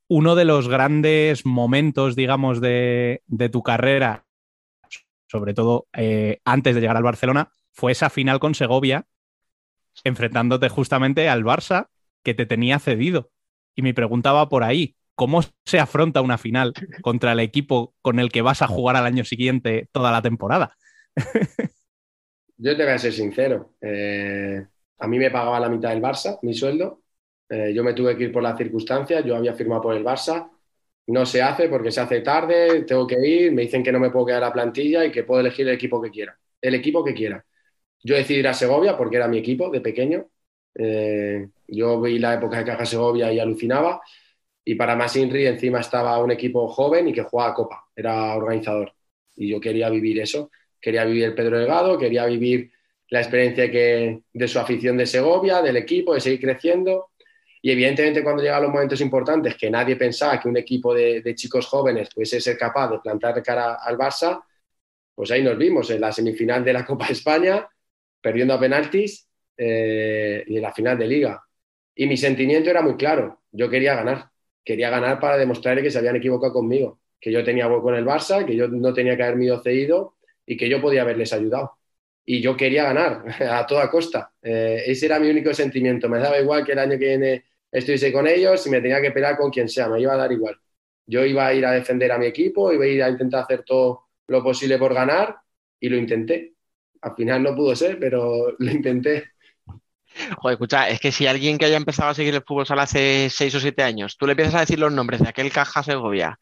uno 0.09 0.35
de 0.35 0.47
los 0.47 0.69
grandes 0.69 1.45
momentos, 1.45 2.17
digamos, 2.17 2.63
de, 2.63 3.21
tu 3.53 3.63
carrera, 3.63 4.25
sobre 5.27 5.53
todo 5.53 5.89
eh, 5.93 6.41
antes 6.47 6.75
de 6.75 6.81
llegar 6.81 6.97
al 6.97 7.03
Barcelona, 7.03 7.53
fue 7.71 7.93
esa 7.93 8.09
final 8.09 8.41
con 8.41 8.55
Segovia, 8.55 9.07
enfrentándote 10.05 10.71
justamente 10.71 11.29
al 11.29 11.45
Barça, 11.45 11.91
que 12.23 12.33
te 12.33 12.47
tenía 12.47 12.79
cedido. 12.79 13.31
Y 13.75 13.83
me 13.83 13.93
preguntaba 13.93 14.49
por 14.49 14.65
ahí, 14.65 14.97
¿Cómo 15.19 15.41
se 15.65 15.81
afronta 15.81 16.21
una 16.21 16.39
final 16.39 16.73
contra 17.03 17.33
el 17.33 17.41
equipo 17.41 17.93
con 18.03 18.21
el 18.21 18.31
que 18.31 18.41
vas 18.41 18.63
a 18.63 18.69
jugar 18.69 18.95
al 18.95 19.05
año 19.05 19.25
siguiente 19.25 19.89
toda 19.91 20.13
la 20.13 20.23
temporada? 20.23 20.77
Yo 22.57 22.77
te 22.77 22.85
voy 22.85 22.93
a 22.93 22.99
ser 22.99 23.13
sincero. 23.13 23.75
Eh, 23.81 24.65
a 24.97 25.09
mí 25.09 25.19
me 25.19 25.33
pagaba 25.33 25.59
la 25.59 25.69
mitad 25.69 25.89
del 25.89 26.01
Barça, 26.01 26.39
mi 26.43 26.55
sueldo. 26.55 27.03
Eh, 27.49 27.73
yo 27.75 27.83
me 27.83 27.95
tuve 27.95 28.17
que 28.17 28.23
ir 28.25 28.33
por 28.33 28.45
las 28.45 28.57
circunstancias. 28.57 29.25
Yo 29.25 29.35
había 29.35 29.55
firmado 29.55 29.83
por 29.83 29.97
el 29.97 30.05
Barça. 30.05 30.53
No 31.09 31.27
se 31.27 31.43
hace 31.43 31.69
porque 31.69 31.91
se 31.91 32.01
hace 32.01 32.21
tarde. 32.21 32.85
Tengo 32.85 33.05
que 33.05 33.19
ir. 33.19 33.51
Me 33.51 33.63
dicen 33.63 33.83
que 33.83 33.91
no 33.91 33.99
me 33.99 34.11
puedo 34.11 34.27
quedar 34.27 34.45
a 34.45 34.53
plantilla 34.53 35.05
y 35.05 35.11
que 35.11 35.25
puedo 35.25 35.41
elegir 35.41 35.67
el 35.67 35.75
equipo 35.75 36.01
que 36.01 36.13
quiera. 36.13 36.39
El 36.61 36.77
equipo 36.77 37.05
que 37.05 37.15
quiera. 37.15 37.45
Yo 38.05 38.15
decidí 38.15 38.39
ir 38.39 38.47
a 38.47 38.55
Segovia 38.55 38.97
porque 38.97 39.17
era 39.17 39.27
mi 39.27 39.39
equipo 39.39 39.69
de 39.69 39.81
pequeño. 39.81 40.29
Eh, 40.77 41.49
yo 41.67 42.01
vi 42.01 42.21
la 42.21 42.35
época 42.35 42.59
de 42.59 42.65
Caja 42.65 42.87
Segovia 42.87 43.33
y 43.33 43.41
alucinaba 43.41 44.01
y 44.69 44.75
para 44.75 44.95
más 44.95 45.17
Inri 45.17 45.47
encima 45.47 45.81
estaba 45.81 46.19
un 46.19 46.31
equipo 46.31 46.69
joven 46.69 47.09
y 47.09 47.13
que 47.15 47.23
jugaba 47.23 47.55
Copa, 47.55 47.87
era 47.97 48.37
organizador. 48.37 48.93
Y 49.35 49.49
yo 49.49 49.59
quería 49.59 49.89
vivir 49.89 50.21
eso, 50.21 50.51
quería 50.79 51.07
vivir 51.07 51.25
el 51.25 51.35
Pedro 51.35 51.59
Delgado, 51.59 51.97
quería 51.97 52.27
vivir 52.27 52.71
la 53.09 53.21
experiencia 53.21 53.71
que, 53.71 54.21
de 54.31 54.47
su 54.47 54.59
afición 54.59 54.99
de 54.99 55.07
Segovia, 55.07 55.63
del 55.63 55.79
equipo, 55.79 56.13
de 56.13 56.21
seguir 56.21 56.41
creciendo. 56.41 57.13
Y 57.63 57.71
evidentemente 57.71 58.23
cuando 58.23 58.43
llegan 58.43 58.63
los 58.63 58.71
momentos 58.71 59.01
importantes, 59.01 59.57
que 59.57 59.71
nadie 59.71 59.97
pensaba 59.97 60.39
que 60.39 60.51
un 60.51 60.59
equipo 60.59 60.93
de, 60.93 61.35
chicos 61.35 61.65
jóvenes 61.65 62.11
pudiese 62.15 62.39
ser 62.39 62.59
capaz 62.59 62.91
de 62.91 62.99
plantar 62.99 63.43
cara 63.43 63.79
al 63.83 63.97
Barça, 63.97 64.43
pues 65.15 65.31
ahí 65.31 65.43
nos 65.43 65.57
vimos 65.57 65.89
en 65.89 66.03
la 66.03 66.13
semifinal 66.13 66.63
de 66.63 66.75
la 66.75 66.85
Copa 66.85 67.07
de 67.07 67.15
España, 67.15 67.67
perdiendo 68.21 68.53
a 68.53 68.61
penaltis 68.61 69.27
eh, 69.57 70.45
y 70.47 70.57
en 70.57 70.63
la 70.63 70.75
final 70.75 70.99
de 70.99 71.07
liga. 71.07 71.43
Y 71.95 72.07
mi 72.07 72.19
sentimiento 72.19 72.69
era 72.69 72.83
muy 72.83 72.97
claro, 72.97 73.41
yo 73.51 73.71
quería 73.71 73.95
ganar 73.95 74.29
quería 74.69 74.91
ganar 74.91 75.19
para 75.19 75.39
demostrarle 75.39 75.83
que 75.83 75.91
se 75.91 75.97
habían 75.97 76.17
equivocado 76.17 76.53
conmigo, 76.53 77.01
que 77.19 77.33
yo 77.33 77.43
tenía 77.43 77.67
hueco 77.69 77.89
en 77.89 77.97
el 77.97 78.05
Barça, 78.05 78.45
que 78.45 78.55
yo 78.55 78.69
no 78.69 78.93
tenía 78.93 79.17
que 79.17 79.23
haberme 79.23 79.47
ido 79.47 79.63
cedido 79.63 80.17
y 80.45 80.59
que 80.59 80.69
yo 80.69 80.79
podía 80.79 81.01
haberles 81.01 81.33
ayudado. 81.33 81.79
Y 82.27 82.43
yo 82.43 82.55
quería 82.55 82.85
ganar 82.85 83.25
a 83.51 83.67
toda 83.67 83.91
costa. 83.91 84.31
Eh, 84.43 84.83
ese 84.87 85.07
era 85.07 85.19
mi 85.19 85.31
único 85.31 85.55
sentimiento. 85.55 86.11
Me 86.11 86.19
daba 86.19 86.39
igual 86.39 86.67
que 86.67 86.73
el 86.73 86.81
año 86.81 86.99
que 86.99 87.07
viene 87.07 87.45
estuviese 87.73 88.13
con 88.13 88.27
ellos, 88.27 88.63
si 88.63 88.69
me 88.69 88.83
tenía 88.83 89.01
que 89.01 89.11
pelear 89.11 89.39
con 89.39 89.51
quien 89.51 89.71
sea, 89.71 89.89
me 89.89 90.03
iba 90.03 90.13
a 90.13 90.19
dar 90.19 90.31
igual. 90.33 90.55
Yo 91.07 91.25
iba 91.25 91.47
a 91.47 91.55
ir 91.55 91.65
a 91.65 91.73
defender 91.73 92.13
a 92.13 92.19
mi 92.19 92.27
equipo, 92.27 92.71
iba 92.71 93.07
a 93.07 93.09
a 93.09 93.11
intentar 93.11 93.45
hacer 93.45 93.63
todo 93.65 94.09
lo 94.27 94.43
posible 94.43 94.77
por 94.77 94.93
ganar 94.93 95.35
y 95.81 95.89
lo 95.89 95.97
intenté. 95.97 96.53
Al 97.01 97.15
final 97.15 97.43
no 97.43 97.55
pudo 97.57 97.75
ser, 97.75 97.99
pero 97.99 98.55
lo 98.59 98.71
intenté. 98.71 99.31
Joder, 100.37 100.55
escucha, 100.55 100.89
es 100.89 101.01
que 101.01 101.13
si 101.13 101.27
alguien 101.27 101.59
que 101.59 101.67
haya 101.67 101.77
empezado 101.77 102.11
a 102.11 102.15
seguir 102.15 102.35
el 102.35 102.43
fútbol 102.43 102.67
sala 102.67 102.83
hace 102.83 103.29
seis 103.31 103.55
o 103.55 103.61
siete 103.61 103.83
años, 103.83 104.17
tú 104.17 104.27
le 104.27 104.33
empiezas 104.33 104.55
a 104.55 104.61
decir 104.61 104.79
los 104.79 104.93
nombres 104.93 105.21
de 105.21 105.29
aquel 105.29 105.53
Caja 105.53 105.83
Segovia 105.83 106.39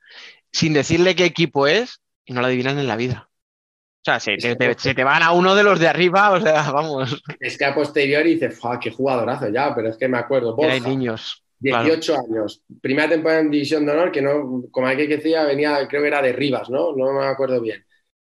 sin 0.53 0.73
decirle 0.73 1.15
qué 1.15 1.25
equipo 1.25 1.67
es 1.67 2.01
y 2.25 2.33
no 2.33 2.41
lo 2.41 2.47
adivinan 2.47 2.79
en 2.79 2.89
la 2.89 2.97
vida. 2.97 3.29
O 3.29 4.05
sea, 4.07 4.21
se 4.21 4.37
te, 4.37 5.05
van 5.05 5.23
a 5.23 5.33
uno 5.33 5.57
de 5.57 5.65
los 5.65 5.81
de 5.81 5.89
arriba, 5.89 6.31
o 6.31 6.41
sea, 6.41 6.71
vamos. 6.71 7.23
Es 7.41 7.59
que 7.59 7.65
a 7.65 7.75
posteriori 7.75 8.35
dices, 8.35 8.59
qué 8.81 8.91
jugadorazo 8.91 9.49
ya, 9.49 9.75
pero 9.75 9.89
es 9.89 9.97
que 9.97 10.09
me 10.09 10.19
acuerdo. 10.19 10.57
Hay 10.63 10.81
niños. 10.81 11.43
18 11.59 12.15
años, 12.15 12.63
primera 12.83 13.09
temporada 13.09 13.41
en 13.41 13.51
División 13.51 13.87
de 13.87 13.93
Honor, 13.93 14.13
que 14.13 14.21
no, 14.21 14.65
como 14.71 14.87
aquí 14.87 15.09
que 15.09 15.17
decía, 15.17 15.45
venía, 15.45 15.89
creo 15.89 16.03
que 16.03 16.09
era 16.09 16.21
de 16.21 16.33
Rivas, 16.33 16.69
¿no? 16.69 16.95
No 16.95 17.13
me 17.15 17.27
acuerdo 17.27 17.61
bien. 17.61 17.85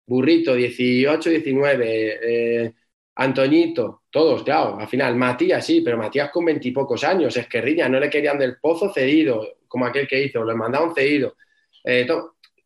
Burrito, 0.07 0.55
18, 0.55 1.31
19. 1.31 2.19
Eh, 2.65 2.73
Antoñito, 3.21 4.03
todos, 4.11 4.45
claro, 4.45 4.79
al 4.79 4.87
final, 4.87 5.17
Matías 5.17 5.67
sí, 5.67 5.81
pero 5.81 5.99
Matías 5.99 6.31
con 6.31 6.45
veintipocos 6.45 7.03
años, 7.03 7.37
es 7.37 7.49
que 7.49 7.61
Riña 7.61 7.89
no 7.89 7.99
le 7.99 8.09
querían 8.09 8.39
del 8.39 8.59
pozo 8.59 8.93
cedido, 8.93 9.57
como 9.67 9.87
aquel 9.87 10.07
que 10.07 10.23
hizo, 10.23 10.45
le 10.45 10.55
mandaron 10.55 10.95
cedido. 10.95 11.35
Eh, 11.83 12.07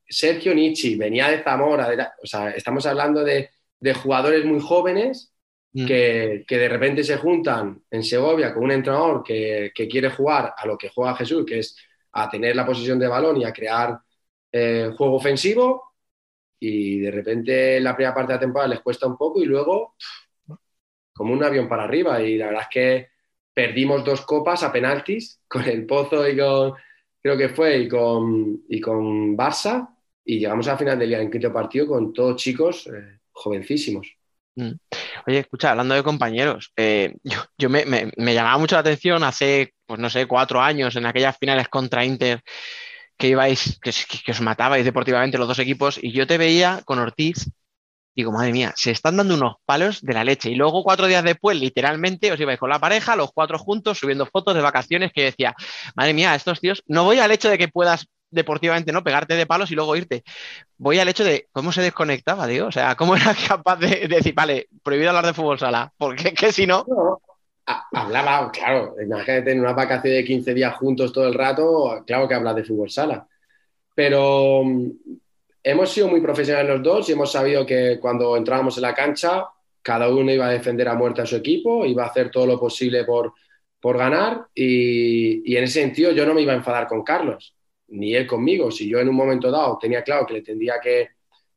Sergio 0.06 0.54
Nietzsche 0.54 0.94
venía 0.96 1.30
de 1.30 1.42
Zamora, 1.42 2.14
o 2.22 2.26
sea, 2.26 2.50
estamos 2.50 2.84
hablando 2.84 3.24
de, 3.24 3.48
jugadores 3.94 4.44
muy 4.44 4.60
jóvenes 4.60 5.32
mm. 5.72 5.86
que, 5.86 6.44
de 6.46 6.68
repente 6.68 7.02
se 7.02 7.16
juntan 7.16 7.82
en 7.90 8.04
Segovia 8.04 8.52
con 8.52 8.64
un 8.64 8.72
entrenador 8.72 9.22
que, 9.24 9.72
quiere 9.74 10.10
jugar 10.10 10.52
a 10.54 10.66
lo 10.66 10.76
que 10.76 10.90
juega 10.90 11.16
Jesús, 11.16 11.46
que 11.46 11.60
es 11.60 11.76
a 12.12 12.28
tener 12.28 12.54
la 12.54 12.66
posición 12.66 12.98
de 12.98 13.08
balón 13.08 13.40
y 13.40 13.44
a 13.44 13.54
crear 13.54 13.98
eh, 14.52 14.90
juego 14.98 15.16
ofensivo, 15.16 15.94
y 16.60 17.00
de 17.00 17.10
repente 17.10 17.80
la 17.80 17.96
primera 17.96 18.14
parte 18.14 18.32
de 18.32 18.36
la 18.36 18.40
temporada 18.40 18.68
les 18.68 18.80
cuesta 18.80 19.06
un 19.06 19.16
poco 19.16 19.40
y 19.40 19.46
luego 19.46 19.94
como 21.22 21.34
un 21.34 21.44
avión 21.44 21.68
para 21.68 21.84
arriba. 21.84 22.20
Y 22.20 22.36
la 22.36 22.46
verdad 22.46 22.62
es 22.62 22.68
que 22.68 23.08
perdimos 23.54 24.04
dos 24.04 24.22
copas 24.22 24.64
a 24.64 24.72
penaltis 24.72 25.40
con 25.48 25.64
el 25.64 25.86
Pozo 25.86 26.28
y 26.28 26.36
con, 26.36 26.74
creo 27.22 27.38
que 27.38 27.48
fue, 27.50 27.78
y 27.78 27.88
con, 27.88 28.62
y 28.68 28.80
con 28.80 29.36
Barça. 29.36 29.88
Y 30.24 30.40
llegamos 30.40 30.66
a 30.66 30.76
final 30.76 30.98
del 30.98 31.10
día 31.10 31.20
en 31.20 31.30
quinto 31.30 31.52
partido 31.52 31.86
con 31.86 32.12
todos 32.12 32.42
chicos 32.42 32.88
eh, 32.88 33.20
jovencísimos. 33.30 34.16
Mm. 34.56 34.72
Oye, 35.28 35.38
escucha, 35.38 35.70
hablando 35.70 35.94
de 35.94 36.02
compañeros, 36.02 36.72
eh, 36.76 37.14
yo, 37.22 37.70
me, 37.70 38.10
llamaba 38.16 38.58
mucho 38.58 38.74
la 38.74 38.80
atención 38.80 39.22
hace, 39.22 39.74
pues 39.86 39.98
no 40.00 40.10
sé, 40.10 40.26
cuatro 40.26 40.60
años 40.60 40.96
en 40.96 41.06
aquellas 41.06 41.38
finales 41.38 41.68
contra 41.68 42.04
Inter 42.04 42.42
que 43.16 43.28
ibais, 43.28 43.78
que, 43.80 43.90
os 44.32 44.40
matabais 44.40 44.84
deportivamente 44.84 45.38
los 45.38 45.48
dos 45.48 45.60
equipos 45.60 45.98
y 46.02 46.10
yo 46.10 46.26
te 46.26 46.38
veía 46.38 46.82
con 46.84 46.98
Ortiz 46.98 47.48
Digo, 48.14 48.30
madre 48.30 48.52
mía, 48.52 48.74
se 48.76 48.90
están 48.90 49.16
dando 49.16 49.34
unos 49.34 49.56
palos 49.64 50.02
de 50.02 50.12
la 50.12 50.24
leche. 50.24 50.50
Y 50.50 50.54
luego, 50.54 50.82
cuatro 50.84 51.06
días 51.06 51.24
después, 51.24 51.58
literalmente, 51.58 52.30
os 52.30 52.40
ibais 52.40 52.58
con 52.58 52.68
la 52.68 52.78
pareja, 52.78 53.16
los 53.16 53.32
cuatro 53.32 53.58
juntos, 53.58 53.98
subiendo 53.98 54.26
fotos 54.26 54.54
de 54.54 54.60
vacaciones 54.60 55.12
que 55.12 55.24
decía, 55.24 55.54
madre 55.94 56.12
mía, 56.12 56.34
estos 56.34 56.60
tíos, 56.60 56.82
no 56.86 57.04
voy 57.04 57.18
al 57.18 57.30
hecho 57.30 57.48
de 57.48 57.56
que 57.56 57.68
puedas 57.68 58.06
deportivamente 58.32 58.92
no 58.92 59.04
pegarte 59.04 59.34
de 59.34 59.46
palos 59.46 59.70
y 59.70 59.74
luego 59.74 59.94
irte. 59.94 60.24
Voy 60.76 60.98
al 60.98 61.08
hecho 61.08 61.22
de 61.24 61.48
cómo 61.52 61.70
se 61.70 61.82
desconectaba, 61.82 62.46
digo. 62.46 62.66
O 62.66 62.72
sea, 62.72 62.96
cómo 62.96 63.14
era 63.14 63.34
capaz 63.48 63.76
de, 63.76 64.08
decir, 64.08 64.34
vale, 64.34 64.68
prohibido 64.82 65.10
hablar 65.10 65.26
de 65.26 65.34
fútbol 65.34 65.58
sala. 65.58 65.92
Porque 65.96 66.34
que 66.34 66.52
si 66.52 66.66
no. 66.66 66.84
hablaba, 67.66 68.50
claro, 68.50 68.96
imagínate 69.00 69.42
tener 69.42 69.60
una 69.60 69.72
vacación 69.72 70.14
de 70.14 70.24
15 70.24 70.54
días 70.54 70.74
juntos 70.76 71.12
todo 71.12 71.28
el 71.28 71.34
rato, 71.34 72.02
claro 72.06 72.26
que 72.26 72.34
hablas 72.34 72.56
de 72.56 72.64
fútbol 72.64 72.90
sala. 72.90 73.26
Pero 73.94 74.64
hemos 75.62 75.90
sido 75.90 76.08
muy 76.08 76.20
profesionales 76.20 76.70
los 76.70 76.82
dos 76.82 77.08
y 77.08 77.12
hemos 77.12 77.30
sabido 77.30 77.64
que 77.64 77.98
cuando 78.00 78.36
entrábamos 78.36 78.76
en 78.76 78.82
la 78.82 78.94
cancha, 78.94 79.46
cada 79.80 80.08
uno 80.08 80.32
iba 80.32 80.46
a 80.46 80.50
defender 80.50 80.88
a 80.88 80.94
muerte 80.94 81.22
a 81.22 81.26
su 81.26 81.36
equipo, 81.36 81.84
iba 81.84 82.04
a 82.04 82.08
hacer 82.08 82.30
todo 82.30 82.46
lo 82.46 82.58
posible 82.58 83.04
por, 83.04 83.34
por 83.80 83.98
ganar 83.98 84.46
y, 84.54 85.56
en 85.56 85.64
ese 85.64 85.80
sentido 85.80 86.12
yo 86.12 86.26
no 86.26 86.34
me 86.34 86.42
iba 86.42 86.52
a 86.52 86.56
enfadar 86.56 86.86
con 86.86 87.02
Carlos, 87.02 87.54
ni 87.88 88.14
él 88.14 88.26
conmigo. 88.26 88.70
Si 88.70 88.88
yo 88.88 89.00
en 89.00 89.08
un 89.08 89.16
momento 89.16 89.50
dado 89.50 89.78
tenía 89.80 90.02
claro 90.02 90.26
que 90.26 90.34
le 90.34 90.42
tendría 90.42 90.74
que, 90.80 91.08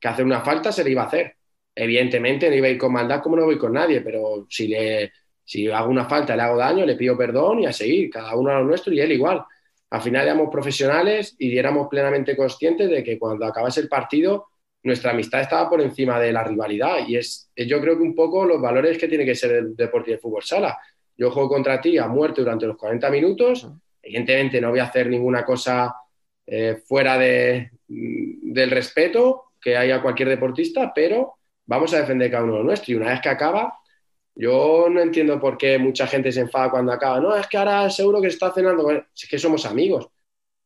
hacer 0.03 0.23
una 0.23 0.41
falta, 0.41 0.71
se 0.71 0.83
le 0.83 0.91
iba 0.91 1.01
a 1.01 1.07
hacer. 1.07 1.35
Evidentemente 1.73 2.47
no 2.47 2.55
iba 2.55 2.67
a 2.67 2.69
ir 2.69 2.77
con 2.77 2.93
maldad 2.93 3.23
como 3.23 3.35
no 3.35 3.45
voy 3.45 3.57
con 3.57 3.73
nadie, 3.73 4.01
pero 4.01 4.45
si, 4.47 4.67
le, 4.67 5.11
si 5.43 5.67
hago 5.67 5.89
una 5.89 6.05
falta, 6.05 6.35
le 6.35 6.43
hago 6.43 6.57
daño, 6.57 6.85
le 6.85 6.95
pido 6.95 7.17
perdón 7.17 7.61
y 7.61 7.65
a 7.65 7.73
seguir, 7.73 8.11
cada 8.11 8.35
uno 8.35 8.51
a 8.51 8.59
lo 8.59 8.65
nuestro 8.65 8.93
y 8.93 8.99
él 8.99 9.13
igual 9.13 9.43
al 9.89 10.01
final 10.01 10.25
éramos 10.25 10.49
profesionales 10.51 11.36
y 11.38 11.57
éramos 11.57 11.88
plenamente 11.88 12.36
conscientes 12.36 12.89
de 12.89 13.03
que 13.03 13.19
cuando 13.19 13.45
acabase 13.45 13.81
el 13.81 13.88
partido 13.88 14.47
nuestra 14.86 15.11
amistad 15.11 15.41
estaba 15.41 15.67
por 15.67 15.81
encima 15.81 16.19
de 16.19 16.31
la 16.31 16.43
rivalidad. 16.43 17.07
Y 17.07 17.17
es, 17.17 17.51
yo 17.55 17.81
creo 17.81 17.97
que 17.97 18.03
un 18.03 18.13
poco 18.13 18.45
los 18.45 18.61
valores 18.61 18.97
que 18.99 19.07
tiene 19.07 19.25
que 19.25 19.33
ser 19.33 19.51
el 19.51 19.75
deporte 19.75 20.11
de 20.11 20.19
fútbol 20.19 20.43
sala. 20.43 20.77
Yo 21.17 21.31
juego 21.31 21.49
contra 21.49 21.81
ti 21.81 21.97
a 21.97 22.07
muerte 22.07 22.41
durante 22.41 22.67
los 22.67 22.77
40 22.77 23.09
minutos, 23.09 23.67
evidentemente 24.01 24.61
no 24.61 24.69
voy 24.69 24.79
a 24.79 24.83
hacer 24.83 25.07
ninguna 25.07 25.43
cosa 25.43 25.95
eh, 26.45 26.77
fuera 26.86 27.17
de, 27.17 27.71
del 27.88 28.69
respeto 28.69 29.53
que 29.59 29.75
haya 29.75 30.01
cualquier 30.03 30.29
deportista, 30.29 30.91
pero 30.93 31.38
vamos 31.65 31.91
a 31.95 32.01
defender 32.01 32.29
cada 32.29 32.43
uno 32.43 32.57
lo 32.57 32.63
nuestro. 32.63 32.93
Y 32.93 32.97
una 32.97 33.09
vez 33.09 33.21
que 33.21 33.29
acaba 33.29 33.79
yo 34.36 34.88
no 34.89 35.01
entiendo 35.01 35.39
por 35.39 35.57
qué 35.57 35.77
mucha 35.77 36.05
gente 36.07 36.31
se 36.31 36.41
enfada 36.41 36.69
cuando 36.69 36.91
acaba. 36.91 37.19
No, 37.19 37.36
es 37.36 37.47
que 37.47 37.57
ahora 37.57 37.89
seguro 37.89 38.21
que 38.21 38.27
está 38.27 38.51
cenando. 38.51 38.89
es 38.91 39.29
que 39.29 39.39
somos 39.39 39.65
amigos. 39.65 40.09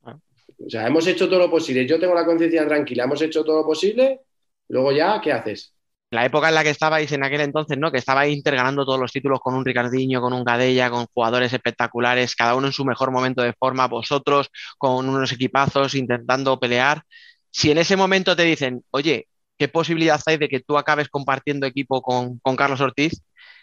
Ah. 0.04 0.18
O 0.66 0.70
sea, 0.70 0.88
hemos 0.88 1.06
hecho 1.06 1.30
todo 1.30 1.40
lo 1.40 1.52
posible. 1.52 1.86
Yo 1.86 2.00
tengo 2.00 2.16
la 2.16 2.26
conciencia 2.26 2.68
tranquila, 2.68 3.04
hemos 3.04 3.22
hecho 3.22 3.44
todo 3.44 3.58
lo 3.58 3.66
posible. 3.66 4.22
Luego 4.70 4.92
ya, 4.92 5.22
¿qué 5.22 5.32
haces? 5.32 5.74
La 6.12 6.26
época 6.26 6.50
en 6.50 6.56
la 6.56 6.64
que 6.64 6.72
estabais 6.72 7.12
en 7.12 7.24
aquel 7.24 7.42
entonces, 7.42 7.78
¿no? 7.78 7.92
Que 7.92 8.00
estabais 8.00 8.36
Inter 8.36 8.56
ganando 8.56 8.84
todos 8.84 9.00
los 9.00 9.12
títulos 9.12 9.40
con 9.42 9.54
un 9.54 9.64
Ricardiño, 9.64 10.22
con 10.22 10.34
un 10.34 10.44
Gadella, 10.44 10.90
con 10.90 11.06
jugadores 11.14 11.54
espectaculares, 11.54 12.36
cada 12.36 12.56
uno 12.56 12.66
en 12.68 12.74
su 12.74 12.84
mejor 12.84 13.12
momento 13.12 13.44
de 13.44 13.54
forma, 13.54 13.88
vosotros 13.88 14.50
con 14.80 15.08
unos 15.08 15.32
equipazos 15.32 15.94
intentando 15.94 16.60
pelear. 16.60 17.04
Si 17.52 17.70
en 17.70 17.78
ese 17.78 17.96
momento 17.96 18.36
te 18.36 18.44
dicen, 18.44 18.84
oye, 18.90 19.28
¿qué 19.58 19.68
posibilidad 19.68 20.20
hay 20.26 20.38
de 20.38 20.50
que 20.50 20.62
tú 20.62 20.80
acabes 20.80 21.10
compartiendo 21.10 21.68
equipo 21.68 22.02
con, 22.02 22.40
con 22.40 22.56
Carlos 22.56 22.82
Ortiz? 22.82 23.22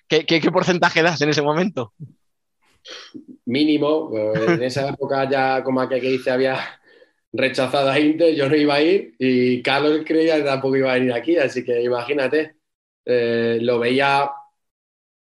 ¿Qué, 0.09 0.51
porcentaje 0.53 1.03
das 1.03 1.21
en 1.21 1.31
ese 1.31 1.43
momento? 1.43 1.93
Mínimo, 3.45 4.11
pues, 4.11 4.49
en 4.49 4.63
esa 4.63 4.89
época 4.89 5.29
ya 5.29 5.63
como 5.63 5.89
que, 5.89 6.01
que 6.01 6.11
dice 6.11 6.31
había 6.31 6.59
rechazado 7.33 7.91
a 7.91 7.99
Inter, 7.99 8.35
yo 8.35 8.49
no 8.49 8.57
iba 8.57 8.75
a 8.75 8.83
ir 8.83 9.15
y 9.19 9.63
Carlos 9.63 10.03
creía 10.07 10.37
que 10.37 10.43
tampoco 10.43 10.77
iba 10.77 10.91
a 10.91 10.95
venir 10.95 11.13
aquí, 11.13 11.37
así 11.37 11.65
que 11.65 11.83
imagínate, 11.83 12.57
eh, 13.05 13.59
lo 13.61 13.79
veía 13.79 14.31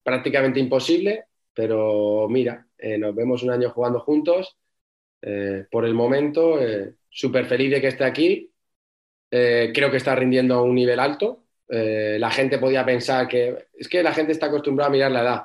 prácticamente 0.04 0.60
imposible, 0.60 1.26
pero 1.54 2.28
mira, 2.30 2.68
eh, 2.78 2.98
nos 2.98 3.16
vemos 3.16 3.44
un 3.44 3.52
año 3.52 3.70
jugando 3.72 4.00
juntos, 4.00 4.56
eh, 5.22 5.66
por 5.72 5.86
el 5.86 5.94
momento, 5.94 6.60
súper 7.10 7.46
feliz 7.46 7.72
de 7.72 7.82
que 7.82 7.88
esté 7.88 8.04
aquí, 8.04 8.52
creo 9.30 9.92
que 9.92 9.98
está 9.98 10.16
rindiendo 10.16 10.56
a 10.56 10.62
un 10.62 10.76
nivel 10.76 11.00
alto, 11.00 11.45
eh, 11.68 12.18
la 12.20 12.30
gente 12.30 12.60
podía 12.60 12.86
pensar 12.86 13.28
que 13.28 13.68
es 13.74 13.88
que 13.90 14.04
la 14.04 14.14
gente 14.14 14.32
está 14.32 14.48
acostumbrada 14.48 14.90
a 14.90 14.92
mirar 14.92 15.12
la 15.12 15.22
edad 15.22 15.44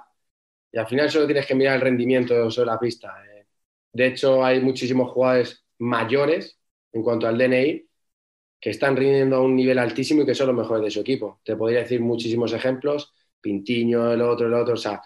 y 0.71 0.79
al 0.79 0.87
final 0.87 1.11
solo 1.11 1.27
tienes 1.27 1.47
que 1.47 1.55
mirar 1.55 1.77
el 1.77 1.81
rendimiento 1.81 2.51
sobre 2.51 2.67
la 2.67 2.79
pista. 2.79 3.15
Eh, 3.27 3.47
de 3.93 4.07
hecho, 4.07 4.45
hay 4.45 4.61
muchísimos 4.61 5.11
jugadores 5.11 5.65
mayores 5.79 6.59
en 6.93 7.03
cuanto 7.03 7.27
al 7.27 7.39
DNI 7.39 7.87
que 8.61 8.71
están 8.71 8.97
rindiendo 8.97 9.37
a 9.37 9.43
un 9.43 9.57
nivel 9.57 9.79
altísimo 9.79 10.23
y 10.23 10.27
que 10.27 10.35
son 10.35 10.49
los 10.49 10.57
mejores 10.57 10.85
de 10.85 10.91
su 10.91 11.01
equipo. 11.01 11.41
Te 11.45 11.57
podría 11.57 11.81
decir 11.81 12.01
muchísimos 12.01 12.53
ejemplos, 12.53 13.13
Pintiño, 13.41 14.13
el 14.13 14.21
otro, 14.21 14.47
el 14.47 14.55
otro, 14.55 14.75
o 14.75 14.77
sea, 14.77 15.01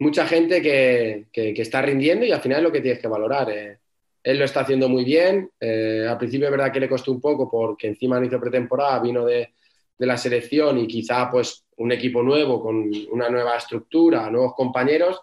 mucha 0.00 0.26
gente 0.26 0.60
que, 0.60 1.28
está 1.32 1.80
rindiendo 1.80 2.26
y 2.26 2.32
al 2.32 2.40
final 2.40 2.58
es 2.58 2.64
lo 2.64 2.72
que 2.72 2.80
tienes 2.80 3.00
que 3.00 3.08
valorar. 3.08 3.50
Eh. 3.50 3.78
Él 4.24 4.38
lo 4.38 4.44
está 4.44 4.60
haciendo 4.60 4.88
muy 4.88 5.04
bien, 5.04 5.50
al 5.60 6.18
principio 6.18 6.48
es 6.48 6.50
verdad 6.50 6.72
que 6.72 6.80
le 6.80 6.88
costó 6.88 7.12
un 7.12 7.20
poco 7.20 7.48
porque 7.48 7.86
encima 7.86 8.18
no 8.18 8.26
hizo 8.26 8.40
pretemporada, 8.40 8.98
vino 8.98 9.24
de, 9.24 9.54
de 9.98 10.06
la 10.06 10.16
selección 10.16 10.78
y 10.78 10.86
quizá 10.86 11.30
pues 11.30 11.64
un 11.76 11.92
equipo 11.92 12.22
nuevo 12.22 12.62
con 12.62 12.90
una 13.10 13.28
nueva 13.28 13.56
estructura, 13.56 14.30
nuevos 14.30 14.54
compañeros, 14.54 15.20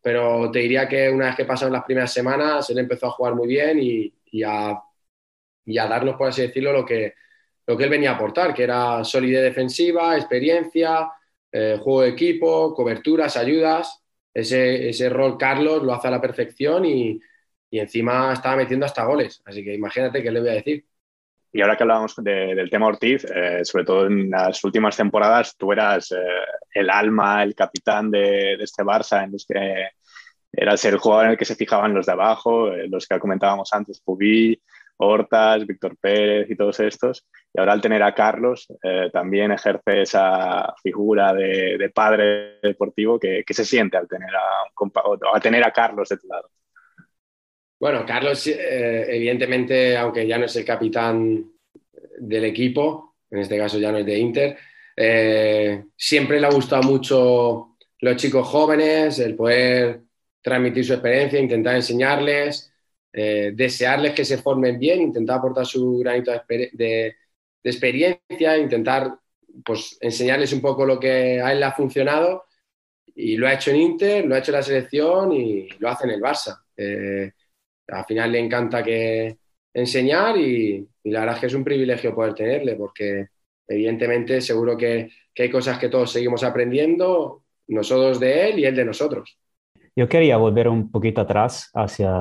pero 0.00 0.50
te 0.50 0.60
diría 0.60 0.88
que 0.88 1.10
una 1.10 1.26
vez 1.26 1.36
que 1.36 1.44
pasaron 1.44 1.72
las 1.72 1.84
primeras 1.84 2.12
semanas, 2.12 2.68
él 2.70 2.78
empezó 2.78 3.06
a 3.06 3.10
jugar 3.10 3.34
muy 3.34 3.48
bien 3.48 3.78
y, 3.80 4.42
a, 4.44 4.80
darnos, 5.66 6.16
por 6.16 6.28
así 6.28 6.42
decirlo, 6.42 6.72
lo 6.72 6.84
que, 6.84 7.14
lo 7.66 7.76
que 7.76 7.84
él 7.84 7.90
venía 7.90 8.12
a 8.12 8.14
aportar, 8.14 8.54
que 8.54 8.64
era 8.64 9.04
solidez 9.04 9.42
defensiva, 9.42 10.16
experiencia, 10.16 11.10
eh, 11.50 11.78
juego 11.80 12.02
de 12.02 12.08
equipo, 12.10 12.74
coberturas, 12.74 13.36
ayudas. 13.36 14.02
Ese, 14.34 14.88
ese 14.88 15.08
rol 15.10 15.36
Carlos 15.36 15.82
lo 15.82 15.92
hace 15.92 16.08
a 16.08 16.12
la 16.12 16.20
perfección 16.20 16.86
y, 16.86 17.20
y 17.70 17.78
encima 17.80 18.32
estaba 18.32 18.56
metiendo 18.56 18.86
hasta 18.86 19.04
goles. 19.04 19.42
Así 19.44 19.64
que 19.64 19.74
imagínate 19.74 20.22
qué 20.22 20.30
le 20.30 20.40
voy 20.40 20.48
a 20.50 20.54
decir. 20.54 20.86
Y 21.52 21.60
ahora 21.60 21.76
que 21.76 21.82
hablábamos 21.82 22.14
del 22.16 22.70
tema 22.70 22.86
Ortiz, 22.86 23.24
eh, 23.24 23.60
sobre 23.64 23.84
todo 23.84 24.06
en 24.06 24.30
las 24.30 24.64
últimas 24.64 24.96
temporadas, 24.96 25.54
tú 25.56 25.70
eras 25.72 26.10
eh, 26.12 26.16
el 26.74 26.88
alma, 26.88 27.42
el 27.42 27.54
capitán 27.54 28.10
de, 28.10 28.54
este 28.54 28.82
Barça 28.82 29.24
en 29.24 29.32
los 29.32 29.46
que 29.46 29.88
era 30.52 30.76
ser 30.76 30.94
el 30.94 30.98
jugador 30.98 31.26
en 31.26 31.30
el 31.32 31.38
que 31.38 31.44
se 31.44 31.56
fijaban 31.56 31.94
los 31.94 32.06
de 32.06 32.12
abajo, 32.12 32.72
eh, 32.72 32.88
los 32.88 33.06
que 33.06 33.18
comentábamos 33.18 33.72
antes, 33.72 34.00
Pubí, 34.00 34.60
Hortas, 34.98 35.66
Víctor 35.66 35.96
Pérez 35.98 36.50
y 36.50 36.56
todos 36.56 36.78
estos. 36.80 37.26
Y 37.52 37.60
ahora 37.60 37.72
al 37.72 37.80
tener 37.80 38.02
a 38.02 38.14
Carlos, 38.14 38.68
eh, 38.82 39.10
también 39.12 39.52
ejerce 39.52 40.02
esa 40.02 40.72
figura 40.82 41.32
de, 41.34 41.90
padre 41.94 42.60
deportivo 42.62 43.18
que, 43.18 43.44
se 43.48 43.64
siente 43.64 43.96
al 43.96 44.08
tener 44.08 44.34
a, 44.34 45.36
a 45.36 45.40
tener 45.40 45.64
a 45.64 45.72
Carlos 45.72 46.08
de 46.08 46.16
tu 46.18 46.28
lado. 46.28 46.48
Bueno, 47.82 48.06
Carlos, 48.06 48.46
eh, 48.46 49.06
evidentemente, 49.08 49.96
aunque 49.96 50.24
ya 50.24 50.38
no 50.38 50.44
es 50.44 50.54
el 50.54 50.64
capitán 50.64 51.50
del 52.16 52.44
equipo, 52.44 53.16
en 53.28 53.40
este 53.40 53.58
caso 53.58 53.76
ya 53.76 53.90
no 53.90 53.98
es 53.98 54.06
de 54.06 54.18
Inter, 54.20 54.56
eh, 54.96 55.86
siempre 55.96 56.38
le 56.38 56.46
ha 56.46 56.50
gustado 56.52 56.84
mucho 56.84 57.76
los 57.98 58.16
chicos 58.16 58.46
jóvenes, 58.46 59.18
el 59.18 59.34
poder 59.34 60.02
transmitir 60.40 60.84
su 60.84 60.92
experiencia, 60.92 61.40
intentar 61.40 61.74
enseñarles, 61.74 62.72
eh, 63.12 63.50
desearles 63.52 64.12
que 64.12 64.24
se 64.24 64.38
formen 64.38 64.78
bien, 64.78 65.02
intentar 65.02 65.38
aportar 65.38 65.66
su 65.66 65.98
granito 65.98 66.30
de, 66.46 67.16
experiencia, 67.64 68.58
intentar 68.58 69.12
pues, 69.64 69.98
enseñarles 70.00 70.52
un 70.52 70.60
poco 70.60 70.86
lo 70.86 71.00
que 71.00 71.40
a 71.40 71.50
él 71.50 71.58
le 71.58 71.66
ha 71.66 71.72
funcionado 71.72 72.44
y 73.12 73.36
lo 73.36 73.48
ha 73.48 73.54
hecho 73.54 73.72
en 73.72 73.78
Inter, 73.78 74.24
lo 74.24 74.36
ha 74.36 74.38
hecho 74.38 74.52
en 74.52 74.56
la 74.58 74.62
selección 74.62 75.32
y 75.32 75.68
lo 75.80 75.88
hace 75.88 76.04
en 76.04 76.10
el 76.10 76.20
Barça 76.20 76.62
al 77.88 78.04
final 78.04 78.32
le 78.32 78.38
encanta 78.38 78.82
que 78.82 79.36
enseñar 79.74 80.36
y, 80.36 80.86
la 81.04 81.20
verdad 81.20 81.34
es 81.36 81.40
que 81.40 81.46
es 81.46 81.54
un 81.54 81.64
privilegio 81.64 82.14
poder 82.14 82.34
tenerle 82.34 82.76
porque 82.76 83.28
evidentemente 83.66 84.40
seguro 84.40 84.76
que, 84.76 85.10
hay 85.36 85.50
cosas 85.50 85.78
que 85.78 85.88
todos 85.88 86.12
seguimos 86.12 86.44
aprendiendo, 86.44 87.42
nosotros 87.68 88.20
de 88.20 88.50
él 88.50 88.58
y 88.58 88.64
él 88.66 88.76
de 88.76 88.84
nosotros. 88.84 89.38
Yo 89.96 90.08
quería 90.08 90.36
volver 90.36 90.68
un 90.68 90.90
poquito 90.90 91.22
atrás 91.22 91.70
hacia 91.74 92.12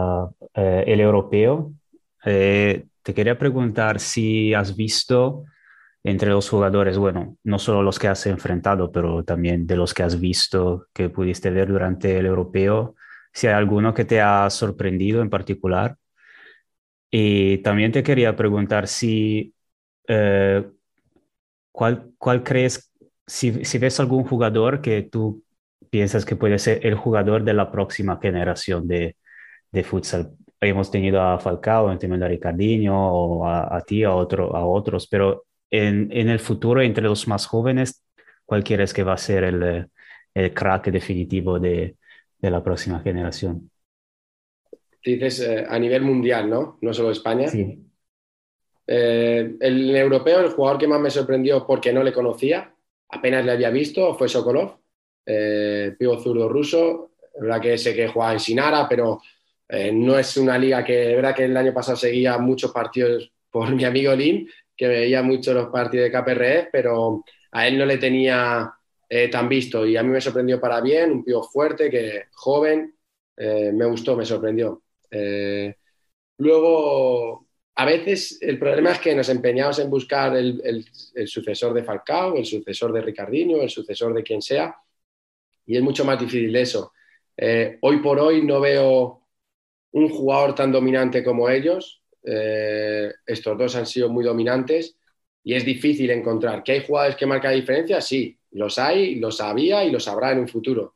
eh, 0.53 0.83
el 0.87 0.99
europeo. 1.01 1.73
Eh, 2.25 2.85
te 3.03 3.13
quería 3.13 3.37
preguntar 3.37 3.99
si 3.99 4.53
has 4.53 4.75
visto 4.75 5.45
entre 6.03 6.31
los 6.31 6.49
jugadores, 6.49 6.97
bueno, 6.97 7.37
no 7.43 7.59
solo 7.59 7.83
los 7.83 7.99
que 7.99 8.07
has 8.07 8.25
enfrentado, 8.25 8.91
pero 8.91 9.23
también 9.23 9.67
de 9.67 9.75
los 9.75 9.93
que 9.93 10.03
has 10.03 10.19
visto, 10.19 10.87
que 10.93 11.09
pudiste 11.09 11.49
ver 11.51 11.67
durante 11.67 12.17
el 12.17 12.25
europeo, 12.25 12.95
si 13.33 13.47
hay 13.47 13.53
alguno 13.53 13.93
que 13.93 14.05
te 14.05 14.21
ha 14.21 14.49
sorprendido 14.49 15.21
en 15.21 15.29
particular. 15.29 15.97
Y 17.09 17.59
también 17.59 17.91
te 17.91 18.03
quería 18.03 18.35
preguntar 18.35 18.87
si, 18.87 19.53
eh, 20.07 20.65
¿cuál, 21.71 22.11
¿cuál, 22.17 22.43
crees, 22.43 22.93
si, 23.27 23.65
si, 23.65 23.77
ves 23.77 23.99
algún 23.99 24.23
jugador 24.23 24.81
que 24.81 25.03
tú 25.03 25.43
piensas 25.89 26.25
que 26.25 26.35
puede 26.35 26.59
ser 26.59 26.85
el 26.85 26.95
jugador 26.95 27.43
de 27.43 27.53
la 27.53 27.71
próxima 27.71 28.19
generación 28.21 28.87
de, 28.87 29.17
de 29.71 29.83
futsal? 29.83 30.31
Hemos 30.61 30.91
tenido 30.91 31.21
a 31.21 31.39
Falcao, 31.39 31.87
hemos 31.87 31.99
tenido 31.99 32.25
a 32.25 32.29
Ricardinho, 32.29 32.95
o 32.95 33.47
a, 33.47 33.81
ti, 33.85 34.03
a, 34.03 34.13
otro, 34.13 34.55
a 34.55 34.65
otros, 34.65 35.07
pero 35.07 35.45
en, 35.71 36.09
en, 36.11 36.29
el 36.29 36.39
futuro, 36.39 36.81
entre 36.81 37.03
los 37.05 37.27
más 37.27 37.45
jóvenes, 37.47 38.03
¿cuál 38.45 38.63
crees 38.63 38.93
que 38.93 39.03
va 39.03 39.13
a 39.13 39.17
ser 39.17 39.43
el, 39.43 39.89
el 40.33 40.53
crack 40.53 40.91
definitivo 40.91 41.59
de, 41.59 41.97
de 42.41 42.51
la 42.51 42.63
próxima 42.63 42.99
generación. 42.99 43.69
Dices 45.03 45.39
eh, 45.41 45.65
a 45.67 45.79
nivel 45.79 46.01
mundial, 46.01 46.49
¿no? 46.49 46.77
No 46.81 46.93
solo 46.93 47.11
España. 47.11 47.47
Sí. 47.47 47.79
Eh, 48.87 49.55
el 49.59 49.95
europeo, 49.95 50.41
el 50.41 50.51
jugador 50.51 50.77
que 50.77 50.87
más 50.87 50.99
me 50.99 51.09
sorprendió 51.09 51.65
porque 51.65 51.93
no 51.93 52.03
le 52.03 52.11
conocía, 52.11 52.73
apenas 53.09 53.45
le 53.45 53.51
había 53.51 53.69
visto, 53.69 54.15
fue 54.15 54.27
Sokolov, 54.27 54.79
eh, 55.25 55.95
pivo 55.97 56.19
zurdo 56.19 56.49
ruso. 56.49 57.11
Es 57.33 57.41
verdad 57.41 57.61
que 57.61 57.77
sé 57.77 57.95
que 57.95 58.09
juega 58.09 58.33
en 58.33 58.39
Sinara, 58.39 58.87
pero 58.89 59.21
eh, 59.69 59.91
no 59.93 60.17
es 60.19 60.35
una 60.35 60.57
liga 60.57 60.83
que, 60.83 61.11
es 61.11 61.15
verdad 61.15 61.35
que 61.35 61.45
el 61.45 61.55
año 61.55 61.73
pasado 61.73 61.95
seguía 61.95 62.37
muchos 62.37 62.71
partidos 62.71 63.31
por 63.49 63.73
mi 63.73 63.85
amigo 63.85 64.13
Lin, 64.13 64.49
que 64.75 64.87
veía 64.87 65.23
mucho 65.23 65.53
los 65.53 65.69
partidos 65.69 66.05
de 66.05 66.11
KPRF, 66.11 66.69
pero 66.71 67.23
a 67.51 67.67
él 67.67 67.77
no 67.77 67.85
le 67.85 67.97
tenía 67.97 68.73
eh, 69.13 69.27
tan 69.27 69.49
visto 69.49 69.85
y 69.85 69.97
a 69.97 70.03
mí 70.03 70.09
me 70.09 70.21
sorprendió 70.21 70.57
para 70.57 70.79
bien, 70.79 71.11
un 71.11 71.25
tío 71.25 71.43
fuerte, 71.43 71.89
que 71.89 72.27
joven, 72.31 72.95
eh, 73.35 73.69
me 73.73 73.83
gustó, 73.85 74.15
me 74.15 74.23
sorprendió. 74.25 74.83
Eh, 75.11 75.75
luego, 76.37 77.45
a 77.75 77.85
veces 77.85 78.37
el 78.39 78.57
problema 78.57 78.91
es 78.93 78.99
que 78.99 79.13
nos 79.13 79.27
empeñamos 79.27 79.79
en 79.79 79.89
buscar 79.89 80.37
el, 80.37 80.85
sucesor 81.25 81.73
de 81.73 81.83
Falcao, 81.83 82.37
el 82.37 82.45
sucesor 82.45 82.93
de 82.93 83.01
Ricardinho, 83.01 83.61
el 83.61 83.69
sucesor 83.69 84.13
de 84.13 84.23
quien 84.23 84.41
sea, 84.41 84.77
y 85.65 85.75
es 85.75 85.83
mucho 85.83 86.05
más 86.05 86.17
difícil 86.17 86.55
eso. 86.55 86.93
hoy 87.81 87.97
por 87.97 88.17
hoy 88.17 88.43
no 88.45 88.61
veo 88.61 89.27
un 89.91 90.09
jugador 90.09 90.55
tan 90.55 90.71
dominante 90.71 91.21
como 91.21 91.49
ellos. 91.49 92.01
estos 92.23 93.57
dos 93.57 93.75
han 93.75 93.85
sido 93.85 94.07
muy 94.09 94.23
dominantes 94.23 94.97
y 95.43 95.53
es 95.55 95.65
difícil 95.65 96.11
encontrar. 96.11 96.63
¿Que 96.63 96.73
hay 96.73 96.85
jugadores 96.85 97.17
que 97.17 97.25
marcan 97.25 97.55
diferencia? 97.55 97.99
Sí, 97.99 98.37
los 98.51 98.77
hay, 98.79 99.15
los 99.15 99.41
había 99.41 99.83
y 99.83 99.91
los 99.91 100.07
habrá 100.07 100.31
en 100.31 100.39
un 100.39 100.47
futuro. 100.47 100.95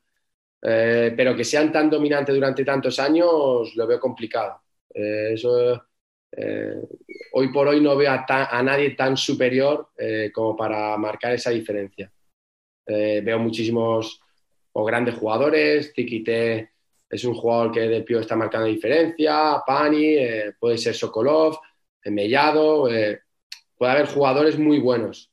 Eh, 0.68 1.14
pero 1.16 1.36
que 1.36 1.44
sean 1.44 1.72
tan 1.72 1.92
dominantes 1.92 2.34
durante 2.34 2.66
tantos 2.66 3.00
años 3.00 3.76
lo 3.76 3.88
veo 3.88 4.00
complicado. 4.00 4.62
Eh, 4.94 5.34
eso, 5.34 5.84
eh, 6.32 6.82
hoy 7.34 7.52
por 7.54 7.68
hoy 7.68 7.82
no 7.82 7.96
veo 7.96 8.12
a, 8.12 8.64
nadie 8.64 8.92
tan 8.92 9.16
superior 9.16 9.90
como 10.34 10.56
para 10.56 10.98
marcar 10.98 11.34
esa 11.34 11.52
diferencia. 11.52 12.12
veo 12.86 13.40
muchísimos 13.40 14.22
o 14.74 14.84
grandes 14.84 15.16
jugadores, 15.16 15.94
Tikite 15.94 16.72
es 17.10 17.24
un 17.24 17.34
jugador 17.36 17.72
que 17.72 17.82
de 17.82 18.02
pio 18.02 18.20
está 18.20 18.36
marcando 18.36 18.68
diferencia, 18.68 19.62
Pani, 19.66 20.18
puede 20.60 20.78
ser 20.78 20.96
Sokolov, 20.96 21.58
Mellado, 22.06 22.84
puede 23.78 23.92
haber 23.92 24.08
jugadores 24.08 24.58
muy 24.58 24.80
buenos. 24.80 25.32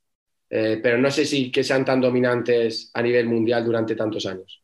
Eh, 0.55 0.81
pero 0.83 0.99
no 0.99 1.11
sé 1.11 1.25
si 1.25 1.51
que 1.51 1.65
sean 1.65 1.83
tan 1.83 1.99
dominantes 1.99 2.91
a 2.93 3.01
nivel 3.01 3.27
mundial 3.27 3.65
durante 3.65 3.97
tantos 3.97 4.27
años. 4.27 4.63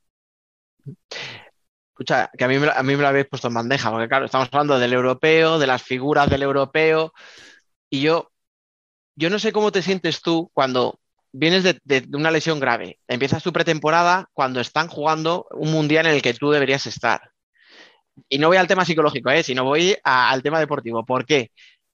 Escucha, 1.89 2.31
que 2.37 2.45
a 2.45 2.49
mí, 2.49 2.57
a 2.57 2.83
mí 2.83 2.95
me 2.95 3.01
lo 3.01 3.09
habéis 3.09 3.27
puesto 3.27 3.49
en 3.49 3.55
bandeja, 3.55 3.91
porque 3.91 4.07
claro, 4.07 4.27
estamos 4.27 4.51
hablando 4.53 4.79
del 4.79 4.93
europeo, 4.93 5.59
de 5.59 5.67
las 5.67 5.83
figuras 5.83 6.29
del 6.29 6.43
europeo, 6.43 7.15
y 7.89 8.03
yo, 8.03 8.31
yo 9.17 9.31
no 9.31 9.39
sé 9.39 9.51
cómo 9.51 9.73
te 9.73 9.81
sientes 9.81 10.21
tú 10.21 10.51
cuando 10.53 11.01
vienes 11.33 11.65
de, 11.65 12.07
una 12.13 12.31
lesión 12.31 12.61
grave, 12.61 12.99
empiezas 13.09 13.43
tu 13.43 13.55
pretemporada 13.55 14.29
cuando 14.35 14.61
están 14.61 14.89
jugando 14.89 15.47
un 15.53 15.73
mundial 15.73 16.05
en 16.05 16.13
el 16.13 16.23
que 16.23 16.35
tú 16.35 16.51
deberías 16.51 16.87
estar. 16.87 17.31
Y 18.29 18.39
no 18.39 18.49
voy 18.49 18.59
al 18.59 18.69
tema 18.69 18.85
psicológico, 18.85 19.31
¿eh? 19.31 19.43
sino 19.43 19.65
voy 19.65 19.97
al 20.05 20.43
tema 20.43 20.61
deportivo. 20.61 21.07
¿Por 21.07 21.25
qué? 21.25 21.51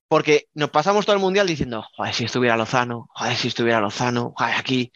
Porque 0.09 0.46
nos 0.55 0.70
pasamos 0.70 1.07
todo 1.07 1.16
el 1.16 1.22
mundial 1.22 1.46
diciendo, 1.46 1.84
joder, 1.96 2.14
si 2.14 2.24
estuviera 2.24 2.57
Lozano, 2.57 3.09
joder, 3.14 3.36
si 3.36 3.48
estuviera 3.48 3.80
Lozano, 3.80 4.34
joder, 4.36 4.55
aquí. 4.57 4.92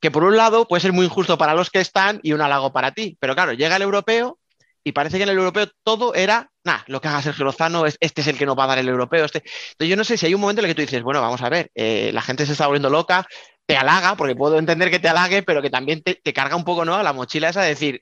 Que 0.00 0.10
por 0.10 0.24
un 0.24 0.36
lado 0.36 0.68
puede 0.68 0.80
ser 0.80 0.92
muy 0.92 1.06
injusto 1.06 1.38
para 1.38 1.54
los 1.54 1.70
que 1.70 1.80
están 1.80 2.20
y 2.22 2.32
un 2.32 2.40
halago 2.40 2.72
para 2.72 2.92
ti, 2.92 3.16
pero 3.20 3.34
claro, 3.34 3.52
llega 3.52 3.76
el 3.76 3.82
europeo 3.82 4.38
y 4.84 4.92
parece 4.92 5.16
que 5.16 5.24
en 5.24 5.30
el 5.30 5.38
europeo 5.38 5.66
todo 5.82 6.14
era, 6.14 6.48
nada, 6.62 6.84
lo 6.86 7.00
que 7.00 7.08
haga 7.08 7.20
Sergio 7.20 7.44
Lozano, 7.44 7.86
este 7.86 8.20
es 8.20 8.26
el 8.28 8.38
que 8.38 8.46
nos 8.46 8.56
va 8.56 8.64
a 8.64 8.68
dar 8.68 8.78
el 8.78 8.88
europeo. 8.88 9.24
Este. 9.24 9.38
Entonces 9.38 9.88
yo 9.88 9.96
no 9.96 10.04
sé 10.04 10.16
si 10.16 10.26
hay 10.26 10.34
un 10.34 10.40
momento 10.40 10.60
en 10.60 10.66
el 10.66 10.70
que 10.70 10.74
tú 10.76 10.82
dices, 10.82 11.02
bueno, 11.02 11.20
vamos 11.20 11.42
a 11.42 11.48
ver, 11.48 11.72
eh, 11.74 12.12
la 12.14 12.22
gente 12.22 12.46
se 12.46 12.52
está 12.52 12.66
volviendo 12.66 12.88
loca, 12.88 13.26
te 13.66 13.76
halaga, 13.76 14.14
porque 14.14 14.36
puedo 14.36 14.60
entender 14.60 14.92
que 14.92 15.00
te 15.00 15.08
halague, 15.08 15.42
pero 15.42 15.60
que 15.60 15.70
también 15.70 16.02
te, 16.02 16.32
carga 16.32 16.54
un 16.54 16.62
poco 16.62 16.84
¿no? 16.84 17.02
la 17.02 17.12
mochila 17.12 17.48
esa 17.48 17.62
de 17.62 17.70
decir 17.70 18.00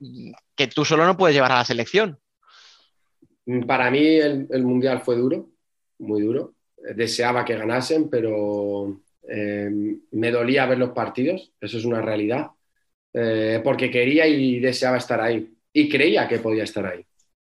que 0.55 0.67
tú 0.67 0.85
solo 0.85 1.07
no 1.07 1.17
puedes 1.17 1.35
llevar 1.35 1.53
a 1.53 1.57
la 1.57 1.65
selección. 1.65 2.19
Para 3.67 3.91
mí 3.91 4.05
el 4.07 4.63
Mundial 4.63 5.01
fue 5.01 5.17
duro, 5.17 5.54
muy 6.05 6.23
duro. 6.23 6.55
Deseaba 6.95 7.45
que 7.45 7.57
ganasen, 7.57 8.09
pero 8.09 9.01
eh, 9.29 9.71
me 10.13 10.31
dolía 10.31 10.67
ver 10.67 10.79
los 10.79 10.91
partidos, 10.91 11.53
eso 11.61 11.79
es 11.79 11.85
una 11.85 12.03
realidad, 12.03 12.49
eh, 13.13 13.61
porque 13.65 13.91
quería 13.91 14.27
y 14.27 14.61
deseaba 14.61 14.99
estar 14.99 15.21
ahí. 15.21 15.51
Y 15.73 15.89
creía 15.89 16.29
que 16.29 16.39
podía 16.39 16.65
estar 16.65 16.87
ahí. 16.87 17.05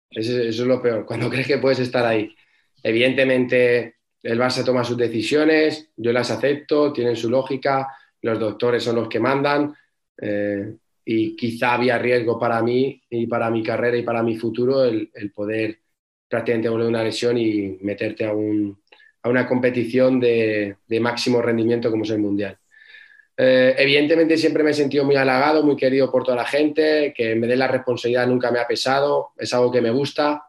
Eso, 0.10 0.40
es 0.40 0.58
lo 0.60 0.82
peor, 0.82 1.06
cuando 1.06 1.30
crees 1.30 1.48
que 1.48 1.58
puedes 1.60 1.80
estar 1.80 2.06
ahí. 2.06 2.34
Evidentemente, 2.82 3.96
el 4.24 4.40
Barça 4.40 4.64
toma 4.64 4.84
sus 4.84 4.98
decisiones, 4.98 5.90
yo 5.96 6.12
las 6.12 6.32
acepto, 6.32 6.92
tienen 6.92 7.16
su 7.16 7.30
lógica, 7.30 7.88
los 8.22 8.40
doctores 8.40 8.84
son 8.84 8.96
los 8.96 9.08
que 9.08 9.20
mandan. 9.20 9.74
Eh, 10.20 10.74
y 11.06 11.36
quizá 11.36 11.76
había 11.76 11.98
riesgo 11.98 12.38
para 12.38 12.62
mí 12.62 13.02
y 13.10 13.28
para 13.28 13.50
mi 13.50 13.64
carrera 13.64 13.96
y 13.96 14.04
para 14.04 14.24
mi 14.24 14.36
futuro 14.36 14.84
el, 14.84 15.10
el 15.14 15.32
poder 15.32 15.80
prácticamente 16.28 16.70
volver 16.70 16.88
una 16.88 17.04
lesión 17.04 17.38
y 17.38 17.78
meterte 17.82 18.26
a, 18.26 18.34
una 18.34 19.48
competición 19.48 20.20
de, 20.20 20.78
máximo 21.02 21.42
rendimiento 21.42 21.90
como 21.92 22.04
es 22.04 22.10
el 22.12 22.20
Mundial. 22.20 22.58
Eh, 23.36 23.76
evidentemente 23.78 24.38
siempre 24.38 24.64
me 24.64 24.72
he 24.72 24.74
sentido 24.74 25.06
muy 25.06 25.16
halagado, 25.16 25.64
muy 25.64 25.76
querido 25.76 26.12
por 26.12 26.24
toda 26.24 26.38
la 26.38 26.46
gente, 26.46 27.14
que 27.16 27.36
me 27.36 27.46
dé 27.46 27.56
la 27.56 27.68
responsabilidad 27.68 28.28
nunca 28.28 28.52
me 28.52 28.60
ha 28.60 28.68
pesado, 28.68 29.30
es 29.38 29.54
algo 29.54 29.72
que 29.72 29.82
me 29.82 29.92
gusta, 29.92 30.44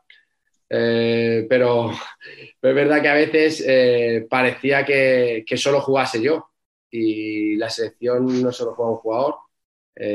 eh, 0.70 1.47
pero, 1.49 1.91
es 2.62 2.74
verdad 2.74 3.03
que 3.03 3.09
a 3.09 3.14
veces 3.14 3.62
eh, 3.66 4.26
parecía 4.29 4.85
que, 4.85 5.45
que, 5.47 5.57
solo 5.57 5.81
jugase 5.81 6.22
yo 6.22 6.51
y 6.91 7.57
la 7.57 7.68
selección 7.68 8.43
no 8.43 8.53
solo 8.53 8.74
juega 8.74 8.93
un 8.93 8.99
jugador, 8.99 9.35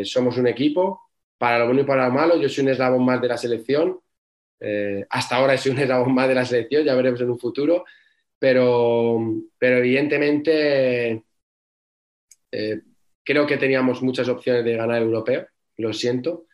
somos 0.06 0.38
un 0.38 0.48
equipo, 0.48 1.02
para 1.38 1.60
lo 1.60 1.66
bueno 1.66 1.82
y 1.82 1.84
para 1.84 2.08
lo 2.08 2.14
malo, 2.14 2.38
yo 2.38 2.48
soy 2.48 2.64
un 2.64 2.70
eslabón 2.70 3.04
más 3.04 3.22
de 3.22 3.28
la 3.28 3.38
selección. 3.38 4.00
Eh, 4.66 5.06
hasta 5.10 5.36
ahora 5.36 5.58
soy 5.58 5.74
un 5.74 5.80
eslabón 5.80 6.14
más 6.14 6.30
de 6.30 6.36
la 6.36 6.46
selección, 6.46 6.86
ya 6.86 6.96
veremos 6.96 7.20
en 7.22 7.30
un 7.30 7.40
futuro. 7.40 7.84
Pero, 8.40 9.20
pero 9.58 9.78
evidentemente 9.78 11.24
eh, 12.52 12.82
creo 13.24 13.46
que 13.46 13.58
teníamos 13.58 14.02
muchas 14.02 14.28
opciones 14.30 14.64
de 14.64 14.76
ganar 14.76 14.98
el 14.98 15.04
europeo, 15.04 15.48
lo 15.78 15.94
siento. 15.94 16.46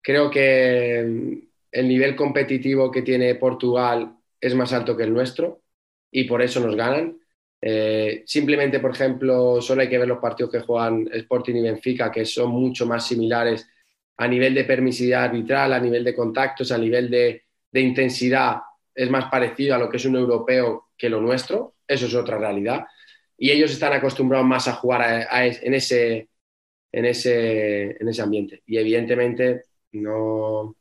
Creo 0.00 0.30
que 0.30 0.98
el 1.00 1.88
nivel 1.88 2.14
competitivo 2.14 2.90
que 2.90 3.02
tiene 3.02 3.34
Portugal 3.34 4.16
es 4.40 4.54
más 4.54 4.72
alto 4.72 4.96
que 4.96 5.04
el 5.04 5.12
nuestro 5.12 5.62
y 6.10 6.24
por 6.24 6.42
eso 6.42 6.60
nos 6.60 6.76
ganan. 6.76 7.18
Eh, 7.60 8.22
simplemente, 8.26 8.78
por 8.78 8.90
ejemplo, 8.90 9.60
solo 9.62 9.80
hay 9.80 9.88
que 9.88 9.98
ver 9.98 10.08
los 10.08 10.18
partidos 10.18 10.52
que 10.52 10.60
juegan 10.60 11.08
Sporting 11.12 11.54
y 11.54 11.62
Benfica, 11.62 12.12
que 12.12 12.24
son 12.24 12.50
mucho 12.50 12.86
más 12.86 13.06
similares 13.06 13.68
a 14.16 14.28
nivel 14.28 14.54
de 14.54 14.64
permisividad 14.64 15.24
arbitral, 15.24 15.72
a 15.72 15.80
nivel 15.80 16.04
de 16.04 16.14
contactos, 16.14 16.70
a 16.72 16.78
nivel 16.78 17.10
de, 17.10 17.42
intensidad, 17.72 18.58
es 18.94 19.10
más 19.10 19.26
parecido 19.26 19.74
a 19.74 19.78
lo 19.78 19.88
que 19.88 19.96
es 19.96 20.04
un 20.04 20.16
europeo 20.16 20.90
que 20.96 21.08
lo 21.08 21.20
nuestro. 21.20 21.74
Eso 21.86 22.06
es 22.06 22.14
otra 22.14 22.38
realidad. 22.38 22.86
Y 23.36 23.50
ellos 23.50 23.72
están 23.72 23.92
acostumbrados 23.92 24.46
más 24.46 24.68
a 24.68 24.74
jugar 24.74 25.26
en, 25.30 25.74
ese, 25.74 26.28
en, 26.92 27.04
ese, 27.04 28.00
en 28.00 28.08
ese 28.08 28.22
ambiente. 28.22 28.62
Y 28.66 28.78
evidentemente 28.78 29.62
no, 29.92 30.76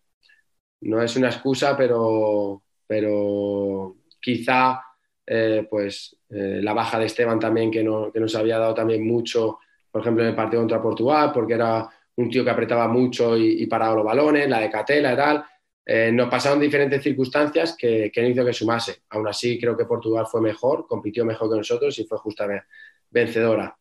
no 0.82 1.02
es 1.02 1.16
una 1.16 1.30
excusa, 1.30 1.76
pero, 1.76 2.62
pero 2.86 3.98
quizá 4.22 4.82
eh, 5.26 5.66
pues 5.70 6.16
eh, 6.30 6.60
la 6.62 6.74
baja 6.74 7.00
de 7.00 7.06
Esteban 7.06 7.40
también, 7.40 7.72
que, 7.72 7.84
nos 7.84 8.36
había 8.36 8.60
dado 8.60 8.74
también 8.74 9.08
mucho, 9.08 9.60
por 9.90 10.02
ejemplo, 10.02 10.24
en 10.24 10.30
el 10.30 10.36
partido 10.36 10.62
contra 10.62 10.82
Portugal, 10.82 11.32
porque 11.34 11.54
era 11.54 11.90
un 12.16 12.30
tío 12.30 12.44
que 12.44 12.50
apretaba 12.50 12.88
mucho 12.88 13.38
y, 13.38 13.66
paraba 13.68 13.96
los 13.96 14.06
balones, 14.06 14.50
la 14.50 14.60
de 14.60 14.70
Catela 14.70 15.14
y 15.14 15.16
tal. 15.16 15.46
Eh, 15.86 16.12
nos 16.12 16.30
pasaron 16.30 16.60
diferentes 16.60 17.02
circunstancias 17.04 17.76
que, 17.78 18.12
que 18.14 18.22
no 18.22 18.30
hizo 18.30 18.46
que 18.46 18.54
sumase. 18.54 19.04
Aún 19.10 19.28
así, 19.28 19.60
creo 19.60 19.76
que 19.76 19.86
Portugal 19.86 20.26
fue 20.28 20.42
mejor, 20.42 20.88
compitió 20.88 21.26
mejor 21.26 21.50
que 21.50 21.58
nosotros 21.58 21.98
y 22.00 22.06
fue 22.06 22.18
justamente 22.20 22.66
vencedora. 23.10 23.76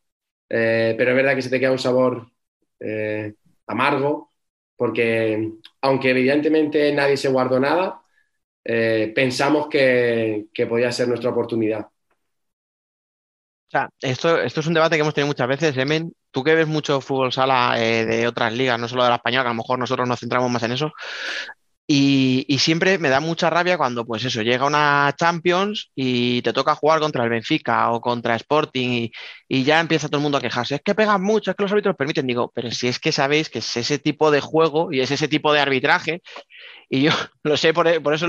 pero 0.47 1.09
es 1.11 1.15
verdad 1.15 1.35
que 1.35 1.41
se 1.41 1.49
te 1.49 1.59
queda 1.59 1.71
un 1.71 1.79
sabor 1.79 2.27
amargo, 3.67 4.29
porque 4.75 5.51
aunque 5.81 6.09
evidentemente 6.11 6.91
nadie 6.93 7.17
se 7.17 7.29
guardó 7.29 7.59
nada, 7.59 8.03
eh, 8.63 9.11
pensamos 9.13 9.67
que, 9.67 10.47
podía 10.69 10.91
ser 10.91 11.07
nuestra 11.07 11.31
oportunidad. 11.31 11.81
O 11.85 13.69
sea, 13.69 13.89
esto, 14.01 14.39
esto 14.41 14.59
es 14.59 14.67
un 14.67 14.73
debate 14.73 14.95
que 14.95 15.01
hemos 15.01 15.13
tenido 15.13 15.27
muchas 15.27 15.47
veces, 15.47 15.75
Emen. 15.77 16.13
Tú 16.33 16.43
que 16.43 16.55
ves 16.55 16.67
mucho 16.67 16.99
fútbol 16.99 17.31
sala 17.31 17.75
eh, 17.77 18.05
de 18.05 18.27
otras 18.27 18.51
ligas, 18.53 18.79
no 18.79 18.87
solo 18.87 19.03
de 19.03 19.09
la 19.09 19.17
española, 19.17 19.43
que 19.43 19.49
a 19.49 19.53
lo 19.53 19.57
mejor 19.57 19.79
nosotros 19.79 20.07
nos 20.07 20.19
centramos 20.19 20.51
más 20.51 20.63
en 20.63 20.73
eso. 20.73 20.91
Y, 21.85 22.57
siempre 22.59 22.97
me 22.97 23.09
da 23.09 23.19
mucha 23.19 23.49
rabia 23.49 23.77
cuando, 23.77 24.05
pues 24.05 24.23
eso, 24.23 24.41
llega 24.41 24.65
una 24.65 25.13
Champions 25.17 25.91
y 25.95 26.41
te 26.41 26.53
toca 26.53 26.75
jugar 26.75 26.99
contra 27.01 27.23
el 27.23 27.29
Benfica 27.29 27.91
o 27.91 27.99
contra 27.99 28.35
Sporting 28.35 29.09
y, 29.49 29.63
ya 29.63 29.79
empieza 29.79 30.07
todo 30.07 30.17
el 30.17 30.23
mundo 30.23 30.37
a 30.37 30.41
quejarse. 30.41 30.75
Es 30.75 30.81
que 30.81 30.95
pegan 30.95 31.21
mucho, 31.21 31.51
es 31.51 31.57
que 31.57 31.63
los 31.63 31.71
árbitros 31.71 31.95
permiten. 31.95 32.25
Digo, 32.27 32.51
pero 32.55 32.71
si 32.71 32.87
es 32.87 32.99
que 32.99 33.11
sabéis 33.11 33.49
que 33.49 33.59
es 33.59 33.77
ese 33.77 33.99
tipo 33.99 34.31
de 34.31 34.41
juego 34.41 34.91
y 34.91 35.01
es 35.01 35.11
ese 35.11 35.27
tipo 35.27 35.53
de 35.53 35.59
arbitraje 35.59 36.21
y 36.93 37.01
yo 37.01 37.11
lo 37.43 37.57
sé, 37.57 37.73
por, 37.73 37.87
eso, 37.87 38.27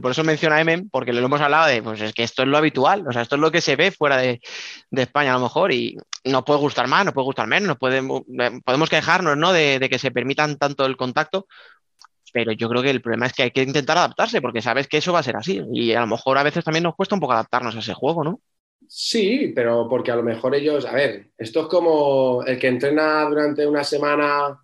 por 0.00 0.10
eso 0.10 0.24
menciona 0.24 0.60
Emen, 0.60 0.90
porque 0.90 1.12
lo 1.12 1.24
hemos 1.24 1.40
hablado 1.40 1.68
de, 1.68 1.82
pues 1.82 2.00
es 2.00 2.12
que 2.12 2.24
esto 2.24 2.42
es 2.42 2.48
lo 2.48 2.58
habitual, 2.58 3.06
o 3.06 3.12
sea, 3.12 3.22
esto 3.22 3.36
es 3.36 3.40
lo 3.40 3.52
que 3.52 3.60
se 3.60 3.76
ve 3.76 3.92
fuera 3.92 4.16
de, 4.16 4.40
España 4.90 5.30
a 5.30 5.34
lo 5.34 5.44
mejor 5.44 5.72
y 5.72 5.96
nos 6.24 6.42
puede 6.42 6.58
gustar 6.58 6.88
más, 6.88 7.04
nos 7.04 7.14
puede 7.14 7.26
gustar 7.26 7.46
menos, 7.46 7.68
nos 7.68 7.78
podemos, 7.78 8.22
podemos 8.64 8.90
quejarnos, 8.90 9.36
¿no? 9.36 9.52
De, 9.52 9.88
que 9.88 10.00
se 10.00 10.10
permitan 10.10 10.58
tanto 10.58 10.84
el 10.84 10.96
contacto, 10.96 11.46
pero 12.32 12.52
yo 12.52 12.68
creo 12.68 12.82
que 12.82 12.90
el 12.90 13.02
problema 13.02 13.26
es 13.26 13.32
que 13.32 13.44
hay 13.44 13.50
que 13.50 13.62
intentar 13.62 13.98
adaptarse, 13.98 14.40
porque 14.40 14.62
sabes 14.62 14.88
que 14.88 14.96
eso 14.96 15.12
va 15.12 15.20
a 15.20 15.22
ser 15.22 15.36
así 15.36 15.62
y 15.72 15.92
a 15.92 16.00
lo 16.00 16.06
mejor 16.06 16.38
a 16.38 16.42
veces 16.42 16.64
también 16.64 16.84
nos 16.84 16.96
cuesta 16.96 17.14
un 17.14 17.20
poco 17.20 17.34
adaptarnos 17.34 17.76
a 17.76 17.80
ese 17.80 17.94
juego, 17.94 18.24
¿no? 18.24 18.40
Sí, 18.88 19.52
pero 19.54 19.88
porque 19.88 20.10
a 20.10 20.16
lo 20.16 20.22
mejor 20.22 20.54
ellos, 20.54 20.84
a 20.84 20.92
ver, 20.92 21.30
esto 21.38 21.62
es 21.62 21.66
como 21.66 22.42
el 22.44 22.58
que 22.58 22.68
entrena 22.68 23.24
durante 23.28 23.66
una 23.66 23.84
semana 23.84 24.60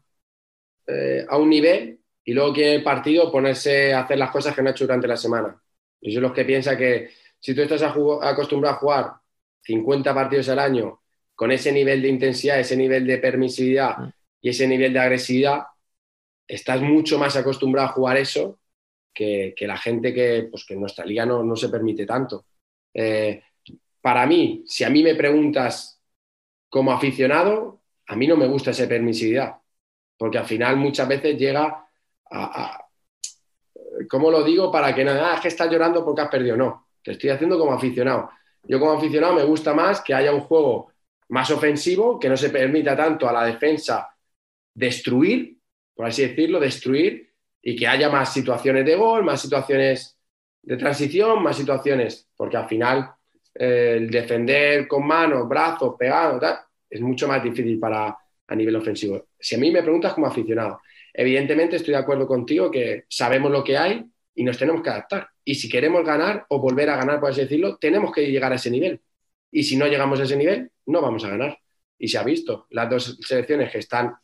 eh, 0.86 1.24
a 1.28 1.36
un 1.36 1.48
nivel 1.48 2.00
y 2.24 2.32
luego 2.34 2.52
quiere 2.52 2.74
el 2.76 2.82
partido 2.82 3.30
ponerse 3.30 3.94
a 3.94 4.00
hacer 4.00 4.18
las 4.18 4.30
cosas 4.30 4.54
que 4.54 4.62
no 4.62 4.68
ha 4.68 4.72
hecho 4.72 4.84
durante 4.84 5.08
la 5.08 5.16
semana. 5.16 5.60
Yo 6.00 6.12
soy 6.12 6.20
los 6.20 6.32
que 6.32 6.44
piensa 6.44 6.76
que 6.76 7.10
si 7.40 7.54
tú 7.54 7.62
estás 7.62 7.82
acostumbrado 7.82 8.76
a 8.76 8.78
jugar 8.78 9.12
50 9.62 10.14
partidos 10.14 10.48
al 10.48 10.58
año 10.58 11.00
con 11.34 11.52
ese 11.52 11.72
nivel 11.72 12.02
de 12.02 12.08
intensidad, 12.08 12.58
ese 12.58 12.76
nivel 12.76 13.06
de 13.06 13.18
permisividad 13.18 13.98
mm. 13.98 14.12
y 14.42 14.48
ese 14.50 14.66
nivel 14.66 14.92
de 14.92 14.98
agresividad, 14.98 15.62
estás 16.48 16.80
mucho 16.80 17.18
más 17.18 17.36
acostumbrado 17.36 17.88
a 17.88 17.92
jugar 17.92 18.16
eso 18.16 18.58
que, 19.14 19.54
la 19.60 19.76
gente 19.76 20.14
que, 20.14 20.48
pues, 20.50 20.64
que 20.64 20.74
en 20.74 20.80
nuestra 20.80 21.04
liga 21.04 21.26
no, 21.26 21.54
se 21.56 21.68
permite 21.68 22.06
tanto. 22.06 22.46
Eh, 22.94 23.42
para 24.00 24.26
mí, 24.26 24.64
si 24.66 24.84
a 24.84 24.90
mí 24.90 25.02
me 25.02 25.14
preguntas 25.14 26.00
como 26.68 26.92
aficionado, 26.92 27.82
a 28.06 28.16
mí 28.16 28.26
no 28.26 28.36
me 28.36 28.46
gusta 28.46 28.70
esa 28.70 28.88
permisividad, 28.88 29.56
porque 30.16 30.38
al 30.38 30.46
final 30.46 30.76
muchas 30.76 31.08
veces 31.08 31.38
llega 31.38 31.84
¿Cómo 34.08 34.30
lo 34.30 34.44
digo? 34.44 34.70
Para 34.70 34.94
que 34.94 35.04
nada, 35.04 35.34
ah, 35.34 35.40
que 35.40 35.48
estás 35.48 35.70
llorando 35.70 36.04
porque 36.04 36.22
has 36.22 36.28
perdido. 36.28 36.56
No, 36.56 36.88
te 37.02 37.12
estoy 37.12 37.30
haciendo 37.30 37.58
como 37.58 37.72
aficionado. 37.72 38.30
Yo 38.62 38.78
como 38.78 38.92
aficionado 38.92 39.34
me 39.34 39.44
gusta 39.44 39.74
más 39.74 40.00
que 40.00 40.14
haya 40.14 40.32
un 40.32 40.42
juego 40.42 40.92
más 41.28 41.50
ofensivo, 41.50 42.18
que 42.18 42.28
no 42.28 42.36
se 42.36 42.50
permita 42.50 42.96
tanto 42.96 43.28
a 43.28 43.32
la 43.32 43.44
defensa 43.44 44.08
destruir, 44.74 45.57
por 45.98 46.06
así 46.06 46.22
decirlo, 46.22 46.60
destruir, 46.60 47.28
y 47.60 47.74
que 47.74 47.88
haya 47.88 48.08
más 48.08 48.32
situaciones 48.32 48.86
de 48.86 48.94
gol, 48.94 49.24
más 49.24 49.42
situaciones 49.42 50.16
de 50.62 50.76
transición, 50.76 51.42
más 51.42 51.56
situaciones, 51.56 52.28
porque 52.36 52.56
al 52.56 52.68
final 52.68 53.10
eh, 53.52 53.94
el 53.96 54.08
defender 54.08 54.86
con 54.86 55.04
manos, 55.04 55.48
brazos, 55.48 55.96
pegados, 55.98 56.40
es 56.88 57.00
mucho 57.00 57.26
más 57.26 57.42
difícil 57.42 57.80
para 57.80 58.16
a 58.46 58.54
nivel 58.54 58.76
ofensivo. 58.76 59.26
Si 59.36 59.56
a 59.56 59.58
mí 59.58 59.72
me 59.72 59.82
preguntas 59.82 60.14
como 60.14 60.28
aficionado, 60.28 60.80
Evidentemente 61.18 61.74
estoy 61.74 61.94
de 61.94 61.98
acuerdo 61.98 62.28
contigo 62.28 62.70
que 62.70 63.04
sabemos 63.08 63.50
lo 63.50 63.64
que 63.64 63.76
hay 63.76 64.04
y 64.36 64.44
nos 64.44 64.56
tenemos 64.56 64.82
que 64.82 64.90
adaptar. 64.90 65.28
Y 65.44 65.56
si 65.56 65.68
queremos 65.68 66.04
ganar 66.04 66.46
o 66.48 66.60
volver 66.60 66.88
a 66.90 66.96
ganar, 66.96 67.18
por 67.18 67.30
así 67.30 67.40
decirlo, 67.40 67.76
tenemos 67.76 68.12
que 68.12 68.30
llegar 68.30 68.52
a 68.52 68.54
ese 68.54 68.70
nivel. 68.70 69.00
Y 69.50 69.64
si 69.64 69.76
no 69.76 69.88
llegamos 69.88 70.20
a 70.20 70.22
ese 70.22 70.36
nivel, 70.36 70.70
no 70.86 71.02
vamos 71.02 71.24
a 71.24 71.30
ganar. 71.30 71.58
Y 71.98 72.06
se 72.06 72.18
ha 72.18 72.22
visto, 72.22 72.68
las 72.70 72.88
dos 72.88 73.18
selecciones 73.20 73.72
que 73.72 73.78
están 73.78 74.14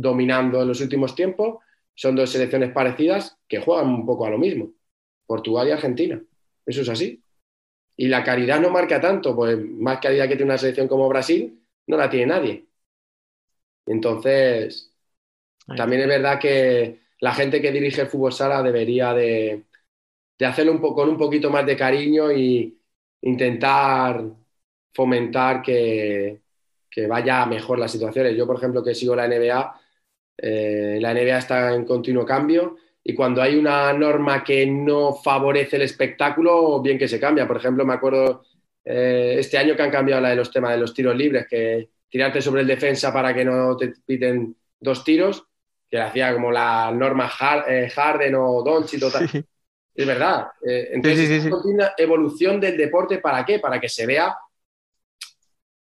dominando 0.00 0.62
en 0.62 0.68
los 0.68 0.80
últimos 0.80 1.14
tiempos 1.14 1.58
son 1.94 2.16
dos 2.16 2.30
selecciones 2.30 2.72
parecidas 2.72 3.36
que 3.46 3.60
juegan 3.60 3.88
un 3.88 4.06
poco 4.06 4.26
a 4.26 4.30
lo 4.30 4.38
mismo. 4.38 4.72
Portugal 5.26 5.68
y 5.68 5.70
Argentina. 5.72 6.20
Eso 6.66 6.82
es 6.82 6.88
así. 6.88 7.22
Y 7.96 8.08
la 8.08 8.24
calidad 8.24 8.60
no 8.60 8.70
marca 8.70 9.00
tanto, 9.00 9.36
pues 9.36 9.58
más 9.58 10.00
calidad 10.00 10.24
que 10.24 10.36
tiene 10.36 10.52
una 10.52 10.58
selección 10.58 10.88
como 10.88 11.08
Brasil, 11.08 11.62
no 11.86 11.96
la 11.96 12.08
tiene 12.08 12.26
nadie. 12.26 12.66
Entonces, 13.86 14.92
también 15.76 16.02
es 16.02 16.08
verdad 16.08 16.38
que 16.38 17.00
la 17.20 17.34
gente 17.34 17.60
que 17.60 17.72
dirige 17.72 18.02
el 18.02 18.08
fútbol 18.08 18.32
sala 18.32 18.62
debería 18.62 19.12
de, 19.14 19.64
hacerlo 20.40 20.72
un 20.72 20.80
con 20.80 21.08
un 21.08 21.18
poquito 21.18 21.50
más 21.50 21.66
de 21.66 21.76
cariño 21.76 22.32
y 22.32 22.80
intentar 23.22 24.24
fomentar 24.94 25.62
que, 25.62 26.40
vaya 27.08 27.46
mejor 27.46 27.78
las 27.78 27.92
situaciones. 27.92 28.36
Yo, 28.36 28.46
por 28.46 28.56
ejemplo, 28.56 28.82
que 28.82 28.94
sigo 28.94 29.16
la 29.16 29.26
NBA, 29.26 29.79
eh, 30.42 30.98
la 31.00 31.12
NBA 31.12 31.38
está 31.38 31.74
en 31.74 31.84
continuo 31.84 32.24
cambio 32.24 32.76
y 33.02 33.14
cuando 33.14 33.42
hay 33.42 33.56
una 33.56 33.92
norma 33.92 34.44
que 34.44 34.66
no 34.66 35.14
favorece 35.14 35.76
el 35.76 35.82
espectáculo, 35.82 36.80
bien 36.80 36.98
que 36.98 37.08
se 37.08 37.20
cambia. 37.20 37.46
Por 37.46 37.56
ejemplo, 37.56 37.84
me 37.84 37.94
acuerdo 37.94 38.42
eh, 38.84 39.36
este 39.38 39.58
año 39.58 39.74
que 39.74 39.82
han 39.82 39.90
cambiado 39.90 40.20
la 40.20 40.30
de 40.30 40.36
los 40.36 40.50
temas 40.50 40.72
de 40.72 40.78
los 40.78 40.94
tiros 40.94 41.16
libres, 41.16 41.46
que 41.48 41.88
tirarte 42.08 42.42
sobre 42.42 42.62
el 42.62 42.66
defensa 42.66 43.12
para 43.12 43.34
que 43.34 43.44
no 43.44 43.76
te 43.76 43.92
piten 44.06 44.56
dos 44.78 45.04
tiros 45.04 45.46
que 45.90 45.98
hacía 45.98 46.32
como 46.32 46.52
la 46.52 46.92
norma 46.92 47.30
eh, 47.68 47.90
Harden 47.90 48.34
o 48.36 48.62
Doncic 48.62 49.00
total. 49.00 49.28
Es 49.92 50.06
verdad. 50.06 50.46
Eh, 50.64 50.90
entonces, 50.92 51.42
sí, 51.42 51.50
una 51.64 51.92
evolución 51.98 52.60
del 52.60 52.76
deporte, 52.76 53.18
¿para 53.18 53.44
qué? 53.44 53.58
Para 53.58 53.80
que 53.80 53.88
se 53.88 54.06
vea 54.06 54.34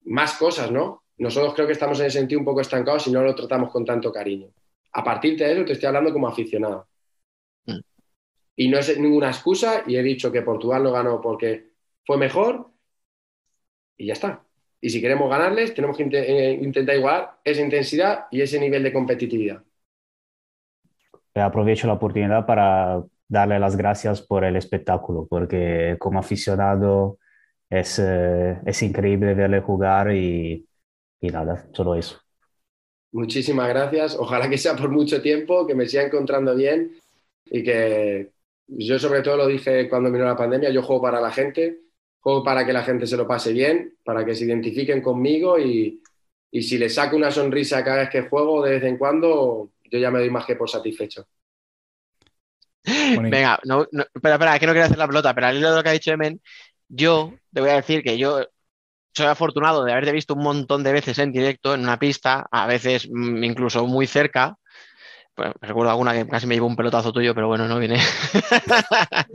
más 0.04 0.34
cosas, 0.34 0.70
¿no? 0.70 1.03
Nosotros 1.18 1.54
creo 1.54 1.66
que 1.66 1.72
estamos 1.74 2.00
en 2.00 2.06
ese 2.06 2.18
sentido 2.18 2.40
un 2.40 2.44
poco 2.44 2.60
estancados 2.60 3.06
y 3.06 3.12
no 3.12 3.22
lo 3.22 3.34
tratamos 3.34 3.70
con 3.70 3.84
tanto 3.84 4.12
cariño. 4.12 4.48
A 4.92 5.04
partir 5.04 5.38
de 5.38 5.52
eso 5.52 5.64
te 5.64 5.72
estoy 5.72 5.86
hablando 5.86 6.12
como 6.12 6.28
aficionado. 6.28 6.88
Mm. 7.66 7.80
Y 8.56 8.68
no 8.68 8.78
es 8.78 8.98
ninguna 8.98 9.28
excusa 9.28 9.82
y 9.86 9.96
he 9.96 10.02
dicho 10.02 10.30
que 10.30 10.42
Portugal 10.42 10.82
no 10.82 10.92
ganó 10.92 11.20
porque 11.20 11.70
fue 12.04 12.16
mejor 12.16 12.70
y 13.96 14.06
ya 14.06 14.12
está. 14.14 14.44
Y 14.80 14.90
si 14.90 15.00
queremos 15.00 15.30
ganarles, 15.30 15.72
tenemos 15.72 15.96
que 15.96 16.04
eh, 16.12 16.52
intentar 16.60 16.96
igualar 16.96 17.38
esa 17.42 17.62
intensidad 17.62 18.26
y 18.30 18.42
ese 18.42 18.60
nivel 18.60 18.82
de 18.82 18.92
competitividad. 18.92 19.62
Eh, 21.34 21.40
aprovecho 21.40 21.86
la 21.86 21.94
oportunidad 21.94 22.44
para 22.44 23.02
darle 23.26 23.58
las 23.58 23.76
gracias 23.76 24.20
por 24.20 24.44
el 24.44 24.56
espectáculo, 24.56 25.26
porque 25.28 25.96
como 25.98 26.18
aficionado 26.18 27.18
es, 27.70 27.98
eh, 27.98 28.60
es 28.66 28.82
increíble 28.82 29.34
verle 29.34 29.60
jugar 29.60 30.12
y, 30.12 30.68
y 31.24 31.30
nada, 31.30 31.68
solo 31.72 31.94
eso. 31.94 32.20
muchísimas 33.12 33.68
gracias. 33.68 34.16
Ojalá 34.18 34.48
que 34.50 34.58
sea 34.58 34.76
por 34.76 34.90
mucho 34.90 35.22
tiempo, 35.22 35.66
que 35.66 35.74
me 35.74 35.86
siga 35.86 36.02
encontrando 36.04 36.54
bien 36.54 36.96
y 37.46 37.62
que 37.62 38.32
yo 38.66 38.98
sobre 38.98 39.22
todo 39.22 39.36
lo 39.38 39.46
dije 39.46 39.88
cuando 39.88 40.10
vino 40.10 40.24
la 40.24 40.36
pandemia, 40.36 40.70
yo 40.70 40.82
juego 40.82 41.02
para 41.02 41.20
la 41.20 41.30
gente, 41.30 41.80
juego 42.20 42.42
para 42.44 42.66
que 42.66 42.72
la 42.72 42.82
gente 42.84 43.06
se 43.06 43.16
lo 43.16 43.26
pase 43.26 43.52
bien, 43.52 43.96
para 44.04 44.24
que 44.24 44.34
se 44.34 44.44
identifiquen 44.44 45.02
conmigo 45.02 45.58
y, 45.58 46.02
y 46.50 46.62
si 46.62 46.78
les 46.78 46.94
saco 46.94 47.16
una 47.16 47.30
sonrisa 47.30 47.84
cada 47.84 47.98
vez 47.98 48.10
que 48.10 48.22
juego 48.22 48.62
de 48.64 48.72
vez 48.72 48.84
en 48.84 48.98
cuando, 48.98 49.72
yo 49.84 49.98
ya 49.98 50.10
me 50.10 50.20
doy 50.20 50.30
más 50.30 50.46
que 50.46 50.56
por 50.56 50.70
satisfecho. 50.70 51.26
Venga, 53.30 53.58
no, 53.64 53.86
no, 53.92 54.02
espera, 54.14 54.34
espera, 54.34 54.58
que 54.58 54.66
no 54.66 54.72
quiero 54.72 54.86
hacer 54.86 54.98
la 54.98 55.06
pelota, 55.06 55.34
pero 55.34 55.46
al 55.46 55.56
hilo 55.56 55.70
de 55.70 55.76
lo 55.76 55.82
que 55.82 55.88
ha 55.88 55.92
dicho 55.92 56.12
Emen, 56.12 56.40
yo 56.88 57.34
te 57.52 57.60
voy 57.60 57.70
a 57.70 57.76
decir 57.76 58.02
que 58.02 58.18
yo 58.18 58.46
soy 59.14 59.26
afortunado 59.26 59.84
de 59.84 59.92
haberte 59.92 60.12
visto 60.12 60.34
un 60.34 60.42
montón 60.42 60.82
de 60.82 60.92
veces 60.92 61.18
en 61.18 61.32
directo 61.32 61.74
en 61.74 61.80
una 61.82 61.98
pista, 61.98 62.46
a 62.50 62.66
veces 62.66 63.08
mm, 63.10 63.44
incluso 63.44 63.86
muy 63.86 64.06
cerca. 64.06 64.56
Bueno, 65.36 65.52
recuerdo 65.60 65.90
alguna 65.90 66.12
que 66.12 66.28
casi 66.28 66.46
me 66.46 66.54
llevó 66.54 66.68
un 66.68 66.76
pelotazo 66.76 67.12
tuyo, 67.12 67.34
pero 67.34 67.48
bueno, 67.48 67.66
no 67.66 67.78
viene. 67.80 67.98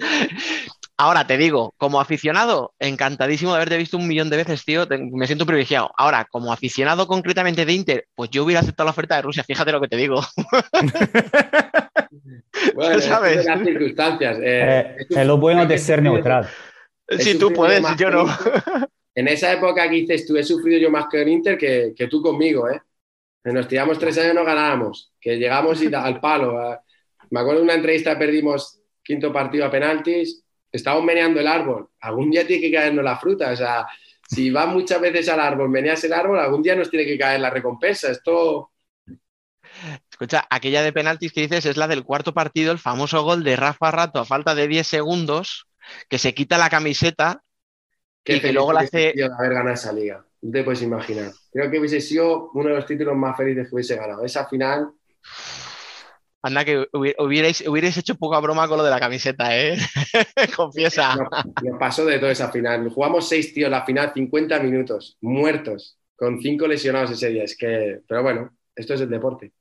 Ahora 0.97 1.25
te 1.25 1.37
digo, 1.37 1.73
como 1.77 2.01
aficionado, 2.01 2.73
encantadísimo 2.79 3.51
de 3.51 3.57
haberte 3.57 3.77
visto 3.77 3.97
un 3.97 4.07
millón 4.07 4.29
de 4.29 4.37
veces, 4.37 4.65
tío. 4.65 4.85
te- 4.87 4.97
me 4.97 5.27
siento 5.27 5.45
privilegiado. 5.45 5.91
Ahora, 5.97 6.25
como 6.29 6.51
aficionado 6.51 7.07
concretamente 7.07 7.65
de 7.65 7.73
Inter, 7.73 8.05
pues 8.15 8.29
yo 8.31 8.43
hubiera 8.43 8.59
aceptado 8.61 8.85
la 8.85 8.91
oferta 8.91 9.15
de 9.15 9.21
Rusia, 9.21 9.43
fíjate 9.45 9.71
lo 9.71 9.79
que 9.81 9.87
te 9.87 9.97
digo. 9.97 10.21
Bueno, 12.75 12.97
es 12.97 13.05
¿Sabes? 13.05 13.45
las 13.45 13.61
circunstancias. 13.63 14.37
eh, 14.41 14.95
Eh, 14.99 15.05
es 15.09 15.17
es 15.17 15.27
lo 15.27 15.37
bueno 15.37 15.65
de 15.65 15.77
ser 15.77 16.01
neutral. 16.01 16.47
Si 17.09 17.33
tú 17.35 17.49
sufrido 17.49 17.53
puedes, 17.55 17.97
yo 17.97 18.09
no. 18.09 18.25
En 19.19 19.27
esa 19.27 19.51
época 19.51 19.83
que 19.89 19.95
dices 19.95 20.25
tú, 20.25 20.37
he 20.37 20.43
sufrido 20.43 20.79
yo 20.79 20.89
más 20.89 21.07
que 21.11 21.21
en 21.21 21.29
Inter 21.29 21.57
que, 21.57 21.93
que 21.95 22.07
tú 22.07 22.21
conmigo, 22.21 22.69
¿eh? 22.69 22.81
Nos 23.43 23.67
tiramos 23.67 23.99
tres 23.99 24.17
años 24.17 24.35
no 24.35 24.45
ganábamos, 24.45 25.13
que 25.19 25.37
llegamos 25.37 25.81
y 25.83 25.93
al 25.93 26.19
palo. 26.21 26.59
a- 26.59 26.81
Me 27.31 27.39
acuerdo 27.41 27.59
de 27.59 27.65
una 27.65 27.73
entrevista, 27.75 28.17
perdimos 28.17 28.79
quinto 29.03 29.33
partido 29.33 29.65
a 29.65 29.71
penaltis, 29.71 30.43
estábamos 30.71 31.05
meneando 31.05 31.39
el 31.41 31.47
árbol. 31.47 31.89
Algún 32.01 32.31
día 32.31 32.47
tiene 32.47 32.61
que 32.63 32.71
caernos 32.71 33.03
la 33.03 33.17
fruta, 33.17 33.51
o 33.51 33.55
sea, 33.57 33.85
si 34.29 34.51
vas 34.51 34.67
muchas 34.67 35.01
veces 35.01 35.27
al 35.29 35.39
árbol, 35.41 35.69
meneas 35.69 36.03
el 36.05 36.13
árbol, 36.13 36.39
algún 36.39 36.61
día 36.63 36.75
nos 36.75 36.89
tiene 36.89 37.05
que 37.05 37.17
caer 37.17 37.41
la 37.41 37.49
recompensa. 37.49 38.11
Esto, 38.11 38.71
Escucha, 40.11 40.45
aquella 40.49 40.81
de 40.83 40.93
penaltis 40.93 41.31
que 41.33 41.41
dices 41.41 41.65
es 41.65 41.77
la 41.77 41.87
del 41.87 42.03
cuarto 42.03 42.33
partido, 42.33 42.71
el 42.71 42.79
famoso 42.79 43.23
gol 43.23 43.43
de 43.43 43.55
Rafa 43.55 43.91
Rato 43.91 44.19
a 44.19 44.25
falta 44.25 44.55
de 44.55 44.67
10 44.67 44.87
segundos, 44.87 45.67
que 46.09 46.19
se 46.19 46.33
quita 46.33 46.57
la 46.57 46.69
camiseta 46.69 47.41
qué 48.29 48.37
y 48.37 48.41
que 48.41 48.53
luego 48.53 48.73
la 48.73 48.81
hace. 48.81 49.13
de 49.15 49.23
haber 49.25 49.53
ganado 49.53 49.73
esa 49.75 49.91
liga. 49.93 50.25
No 50.41 50.51
te 50.51 50.63
puedes 50.63 50.81
imaginar. 50.81 51.31
Creo 51.51 51.69
que 51.69 51.79
hubiese 51.79 51.99
sido 52.01 52.49
uno 52.53 52.69
de 52.69 52.75
los 52.75 52.85
títulos 52.85 53.15
más 53.15 53.35
felices 53.35 53.67
que 53.67 53.75
hubiese 53.75 53.95
ganado. 53.95 54.23
Esa 54.23 54.47
final, 54.47 54.91
Anda, 56.41 56.63
que 56.63 56.87
hubi- 56.93 57.15
hubierais, 57.19 57.67
hubierais 57.67 57.97
hecho 57.97 58.15
poca 58.15 58.39
broma 58.39 58.65
con 58.69 58.77
lo 58.77 58.83
de 58.85 58.89
la 58.89 58.99
camiseta, 58.99 59.57
¿eh? 59.59 59.77
Confiesa. 60.55 61.15
Nos 61.61 61.77
pasó 61.77 62.05
de 62.05 62.17
toda 62.17 62.31
esa 62.31 62.49
final. 62.49 62.87
Jugamos 62.89 63.27
seis 63.27 63.53
tíos 63.53 63.69
la 63.69 63.83
final, 63.85 64.13
50 64.13 64.57
minutos, 64.61 65.17
muertos, 65.19 65.97
con 66.15 66.39
cinco 66.41 66.65
lesionados 66.65 67.11
ese 67.11 67.29
día. 67.29 67.43
Es 67.43 67.57
que, 67.57 67.99
pero 68.07 68.23
bueno, 68.23 68.55
esto 68.73 68.93
es 68.93 69.01
el 69.01 69.09
deporte. 69.09 69.51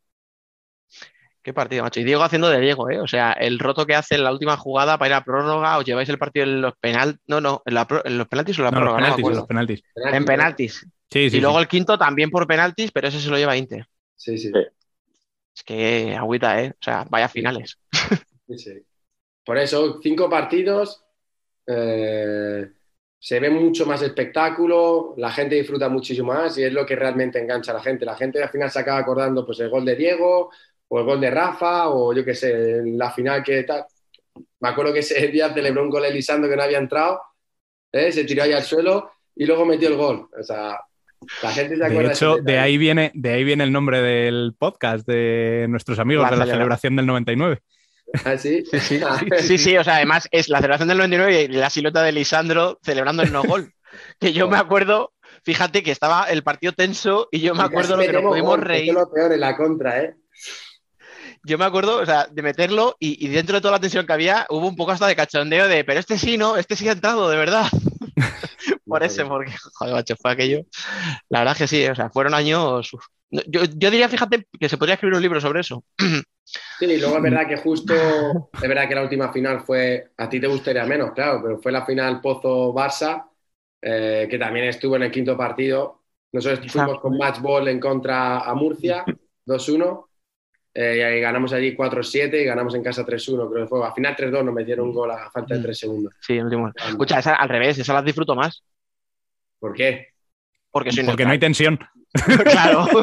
Qué 1.49 1.55
partido, 1.55 1.83
macho. 1.83 1.99
Y 2.01 2.05
Diego 2.05 2.23
haciendo 2.23 2.51
de 2.51 2.61
Diego, 2.61 2.91
¿eh? 2.91 3.01
O 3.01 3.07
sea, 3.07 3.33
el 3.33 3.59
roto 3.59 3.87
que 3.87 3.95
hace 3.95 4.17
en 4.17 4.25
la 4.25 4.33
última 4.33 4.59
jugada 4.59 4.99
para 4.99 5.09
ir 5.09 5.15
a 5.15 5.25
prórroga, 5.25 5.79
os 5.79 5.85
lleváis 5.87 6.07
el 6.11 6.19
partido 6.19 6.45
en 6.45 6.61
los 6.61 6.75
penal, 6.77 7.19
no, 7.27 7.41
no, 7.41 7.63
en, 7.65 7.73
la 7.73 7.87
pro- 7.89 8.05
en 8.05 8.19
los 8.19 8.29
penaltis 8.29 8.59
o 8.59 8.61
en 8.61 8.65
la 8.67 8.71
No, 8.73 8.77
prórroga, 8.77 8.99
no 8.99 9.01
me 9.01 9.05
penaltis, 9.07 9.23
acuerdo. 9.23 9.39
los 9.39 9.49
penaltis. 9.49 9.83
En 10.13 10.25
penaltis. 10.27 10.87
Sí, 11.11 11.31
sí. 11.31 11.39
y 11.39 11.41
luego 11.41 11.57
sí. 11.57 11.63
el 11.63 11.69
quinto 11.69 11.97
también 11.97 12.29
por 12.29 12.47
penaltis, 12.47 12.93
pero 12.93 13.09
ese 13.09 13.19
se 13.19 13.31
lo 13.31 13.39
lleva 13.39 13.57
Inter. 13.57 13.87
Sí, 14.15 14.37
sí. 14.37 14.53
Es 15.57 15.63
que 15.65 16.15
agüita, 16.15 16.63
¿eh? 16.63 16.73
O 16.73 16.85
sea, 16.85 17.07
vaya 17.09 17.31
finales. 17.31 17.79
sí, 18.47 18.59
sí. 18.59 18.73
Por 19.43 19.57
eso, 19.57 20.01
cinco 20.03 20.29
partidos, 20.29 21.03
eh, 21.67 22.69
se 23.19 23.41
ve 23.41 23.49
mucho 23.49 23.87
más 23.87 24.03
espectáculo, 24.03 25.15
la 25.17 25.33
gente 25.33 25.55
disfruta 25.55 25.89
muchísimo 25.89 26.35
más 26.35 26.59
y 26.59 26.65
es 26.65 26.73
lo 26.75 26.85
que 26.85 26.95
realmente 26.95 27.39
engancha 27.41 27.71
a 27.73 27.77
la 27.77 27.83
gente. 27.83 28.05
La 28.05 28.17
gente 28.17 28.43
al 28.43 28.51
final 28.51 28.71
se 28.71 28.81
acaba 28.81 28.99
acordando 28.99 29.47
pues 29.47 29.59
el 29.61 29.71
gol 29.71 29.87
de 29.87 29.97
Diego 29.97 30.51
o 30.89 30.99
el 30.99 31.05
gol 31.05 31.21
de 31.21 31.31
Rafa 31.31 31.89
o 31.89 32.13
yo 32.13 32.25
qué 32.25 32.35
sé, 32.35 32.83
la 32.85 33.11
final 33.11 33.43
que 33.43 33.63
tal. 33.65 33.85
Me 34.61 34.69
acuerdo 34.69 34.93
que 34.93 35.01
ese 35.01 35.27
día 35.29 35.53
celebró 35.53 35.83
un 35.83 35.91
gol 35.91 36.05
Elisando 36.05 36.49
que 36.49 36.57
no 36.57 36.63
había 36.63 36.79
entrado, 36.79 37.21
¿eh? 37.93 38.11
se 38.13 38.25
tiró 38.25 38.43
ahí 38.45 38.53
al 38.53 38.63
suelo 38.63 39.11
y 39.37 39.45
luego 39.47 39.65
metió 39.65 39.89
el 39.89 39.97
gol. 39.97 40.29
O 40.39 40.43
sea, 40.43 40.81
la 41.43 41.51
gente 41.53 41.77
se 41.77 41.85
acuerda 41.85 42.09
De 42.09 42.15
hecho, 42.15 42.35
de 42.37 42.41
detalle. 42.43 42.59
ahí, 42.59 42.79
viene, 42.79 43.11
de 43.15 43.31
ahí 43.31 43.45
viene 43.45 43.65
el 43.65 43.73
nombre 43.73 44.01
del 44.01 44.55
podcast 44.59 45.07
de 45.07 45.67
nuestros 45.69 45.99
amigos 45.99 46.25
La 46.25 46.31
de 46.31 46.37
la 46.37 46.45
celebra- 46.45 46.55
celebración 46.57 46.97
del 46.97 47.07
99. 47.07 47.61
¿Ah, 48.25 48.39
sí? 48.39 48.65
Sí, 48.71 48.81
sí, 48.81 49.01
sí, 49.41 49.59
sí, 49.59 49.77
o 49.77 49.85
sea, 49.85 49.97
además 49.97 50.29
es 50.31 50.49
la 50.49 50.59
celebración 50.59 50.89
del 50.89 50.97
99 50.99 51.43
y 51.43 51.49
la 51.49 51.69
silueta 51.69 52.03
de 52.03 52.13
Lisandro 52.13 52.79
celebrando 52.83 53.23
el 53.23 53.33
no 53.33 53.43
gol. 53.43 53.73
Que 54.21 54.33
yo 54.33 54.49
me 54.49 54.59
acuerdo, 54.59 55.13
fíjate 55.45 55.83
que 55.83 55.91
estaba 55.91 56.25
el 56.25 56.43
partido 56.43 56.73
tenso 56.73 57.29
y 57.33 57.41
yo 57.41 57.55
me 57.55 57.63
acuerdo 57.63 57.97
lo 57.97 58.03
que 58.03 58.13
nos 58.13 58.23
pudimos 58.23 58.51
gol, 58.51 58.61
reír. 58.63 58.91
Es 58.91 58.95
lo 58.95 59.11
peor 59.11 59.33
en 59.33 59.41
la 59.41 59.57
contra, 59.57 60.03
¿eh? 60.03 60.15
Yo 61.45 61.59
me 61.59 61.65
acuerdo, 61.65 61.99
o 61.99 62.07
sea, 62.07 62.27
de 62.31 62.43
meterlo 62.43 62.97
y, 62.99 63.25
y 63.25 63.29
dentro 63.29 63.57
de 63.57 63.61
toda 63.61 63.73
la 63.73 63.81
tensión 63.81 64.07
que 64.07 64.13
había, 64.13 64.47
hubo 64.51 64.67
un 64.67 64.77
poco 64.77 64.93
hasta 64.93 65.07
de 65.07 65.17
cachondeo 65.17 65.69
de, 65.69 65.85
pero 65.85 66.01
este 66.01 66.19
sí, 66.19 66.37
¿no? 66.37 66.57
Este 66.57 66.77
sí 66.77 66.89
ha 66.89 66.93
entrado, 66.93 67.29
de 67.31 67.37
verdad. 67.37 67.67
Por 68.87 69.03
ese, 69.03 69.25
porque, 69.25 69.53
joder, 69.75 69.95
macho, 69.95 70.17
fue 70.17 70.33
aquello. 70.33 70.61
La 71.29 71.41
verdad 71.41 71.53
es 71.53 71.59
que 71.59 71.69
sí, 71.69 71.87
o 71.87 71.95
sea, 71.95 72.11
fueron 72.11 72.35
años. 72.35 72.91
Yo, 73.31 73.65
yo 73.65 73.91
diría, 73.91 74.09
fíjate, 74.09 74.47
que 74.59 74.69
se 74.69 74.79
podría 74.79 74.95
escribir 74.95 75.17
un 75.17 75.23
libro 75.23 75.41
sobre 75.41 75.61
eso. 75.61 75.85
Sí, 76.79 76.87
y 76.87 76.99
luego 76.99 77.17
es 77.17 77.23
verdad 77.23 77.47
que 77.47 77.59
justo, 77.59 77.93
es 77.95 78.69
verdad 78.69 78.89
que 78.89 78.95
la 78.95 79.03
última 79.03 79.31
final 79.33 79.61
fue, 79.61 80.13
a 80.17 80.29
ti 80.29 80.41
te 80.41 80.47
gustaría 80.47 80.85
menos, 80.87 81.13
claro, 81.13 81.43
pero 81.43 81.59
fue 81.59 81.73
la 81.73 81.85
final 81.85 82.21
Pozo-Barça, 82.23 83.27
eh, 83.83 84.27
que 84.31 84.39
también 84.39 84.67
estuvo 84.67 84.97
en 84.97 85.03
el 85.03 85.11
quinto 85.11 85.37
partido. 85.37 86.03
Nosotros 86.33 86.71
fuimos 86.71 87.01
con 87.01 87.17
match 87.17 87.41
ball 87.41 87.69
en 87.69 87.81
contra 87.81 88.41
a 88.41 88.55
Murcia, 88.55 89.05
2-1, 89.45 90.08
eh, 90.81 90.97
y 90.97 91.01
ahí 91.01 91.21
ganamos 91.21 91.53
allí 91.53 91.75
4-7 91.77 92.41
y 92.41 92.45
ganamos 92.45 92.73
en 92.77 92.85
casa 92.85 93.05
3-1, 93.05 93.51
creo 93.51 93.65
que 93.65 93.69
fue. 93.69 93.85
Al 93.85 93.93
final 93.93 94.15
3-2 94.15 94.45
nos 94.45 94.55
metieron 94.55 94.87
un 94.87 94.95
gol 94.95 95.11
a 95.11 95.29
falta 95.29 95.57
de 95.57 95.63
3 95.63 95.77
segundos. 95.77 96.15
Sí, 96.21 96.35
el 96.35 96.45
último. 96.45 96.71
Escucha, 96.89 97.19
esa, 97.19 97.35
al 97.35 97.49
revés, 97.49 97.79
esa 97.79 97.95
las 97.95 98.05
disfruto 98.05 98.37
más. 98.37 98.63
¿Por 99.59 99.75
qué? 99.75 100.11
Porque 100.71 100.93
soy 100.93 101.03
Porque 101.03 101.25
no 101.25 101.33
hay 101.33 101.41
tensión. 101.41 101.81
claro. 102.45 102.87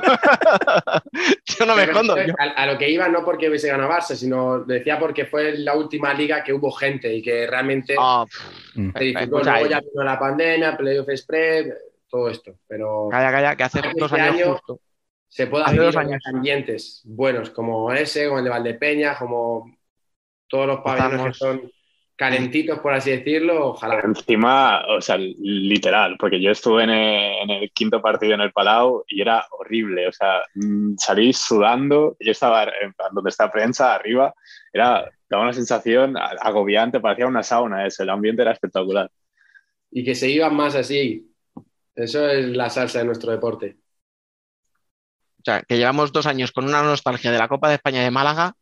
yo 1.44 1.66
no 1.66 1.76
me 1.76 1.82
Pero 1.86 1.92
escondo. 1.92 2.16
A, 2.16 2.44
a 2.44 2.66
lo 2.66 2.78
que 2.78 2.90
iba 2.90 3.10
no 3.10 3.26
porque 3.26 3.50
hubiese 3.50 3.68
ganado 3.68 3.90
Barça, 3.90 4.16
sino 4.16 4.60
decía 4.60 4.98
porque 4.98 5.26
fue 5.26 5.58
la 5.58 5.76
última 5.76 6.14
liga 6.14 6.46
que 6.46 6.54
hubo 6.54 6.72
gente 6.72 7.14
y 7.14 7.22
que 7.22 7.46
realmente 7.46 7.96
Ah, 8.00 8.26
se 8.34 9.10
escucha, 9.10 9.52
Luego 9.52 9.66
eh. 9.66 9.70
ya 9.70 9.82
vino 9.82 10.02
la 10.02 10.18
pandemia, 10.18 10.78
playoff 10.78 11.10
spread, 11.14 11.74
todo 12.08 12.30
esto. 12.30 12.56
Pero 12.70 13.10
Calla, 13.12 13.32
calla, 13.32 13.56
que 13.58 13.64
hace 13.64 13.80
Este 13.80 14.00
dos 14.00 14.14
años 14.14 14.34
año 14.34 14.54
justo. 14.54 14.80
Se 15.36 15.48
puede 15.48 15.66
hace 15.66 15.74
vivir 15.74 15.88
dos 15.88 15.98
años. 15.98 16.24
ambientes 16.28 17.02
buenos 17.04 17.50
como 17.50 17.92
ese, 17.92 18.28
como 18.28 18.40
el 18.40 18.46
de 18.46 18.52
Valdepeña, 18.52 19.18
como 19.18 19.76
todos 20.48 20.66
los 20.66 20.80
pabellones 20.80 21.36
Estamos- 21.36 21.60
que 21.60 21.62
son 21.62 21.72
calentitos, 22.16 22.80
por 22.80 22.94
así 22.94 23.12
decirlo. 23.12 23.72
Ojalá. 23.72 24.00
Encima, 24.00 24.86
o 24.88 25.02
sea, 25.02 25.18
literal, 25.18 26.16
porque 26.18 26.42
yo 26.42 26.52
estuve 26.52 26.84
en 26.86 26.90
el, 26.92 27.34
en 27.44 27.50
el 27.50 27.72
quinto 27.72 28.02
partido 28.02 28.34
en 28.36 28.40
el 28.40 28.54
Palau 28.54 29.04
y 29.10 29.20
era 29.20 29.46
horrible, 29.52 30.08
o 30.08 30.12
sea, 30.14 30.42
mm, 30.54 30.96
salí 30.98 31.34
sudando, 31.34 32.16
yo 32.22 32.32
estaba 32.32 32.64
en 32.64 32.94
plan, 32.94 33.10
donde 33.12 33.30
está 33.32 33.52
prensa, 33.52 33.94
arriba, 33.94 34.34
era, 34.72 35.12
daba 35.30 35.44
una 35.44 35.52
sensación 35.52 36.16
agobiante, 36.18 37.02
parecía 37.02 37.28
una 37.28 37.44
sauna 37.44 37.86
eso, 37.86 38.04
el 38.04 38.10
ambiente 38.10 38.42
era 38.42 38.54
espectacular. 38.54 39.12
Y 39.92 40.06
que 40.06 40.16
se 40.16 40.30
iban 40.30 40.56
más 40.56 40.76
así. 40.76 41.30
Eso 41.94 42.26
es 42.30 42.46
la 42.56 42.70
salsa 42.70 43.00
de 43.00 43.06
nuestro 43.06 43.34
deporte. 43.34 43.76
O 45.46 45.52
sea, 45.52 45.62
que 45.62 45.78
llevamos 45.78 46.12
dos 46.12 46.26
años 46.26 46.52
con 46.52 46.66
una 46.66 46.82
nostalgia 46.82 47.32
de 47.32 47.38
la 47.38 47.48
Copa 47.48 47.70
de 47.70 47.76
España 47.76 48.02
de 48.02 48.10
Málaga, 48.10 48.56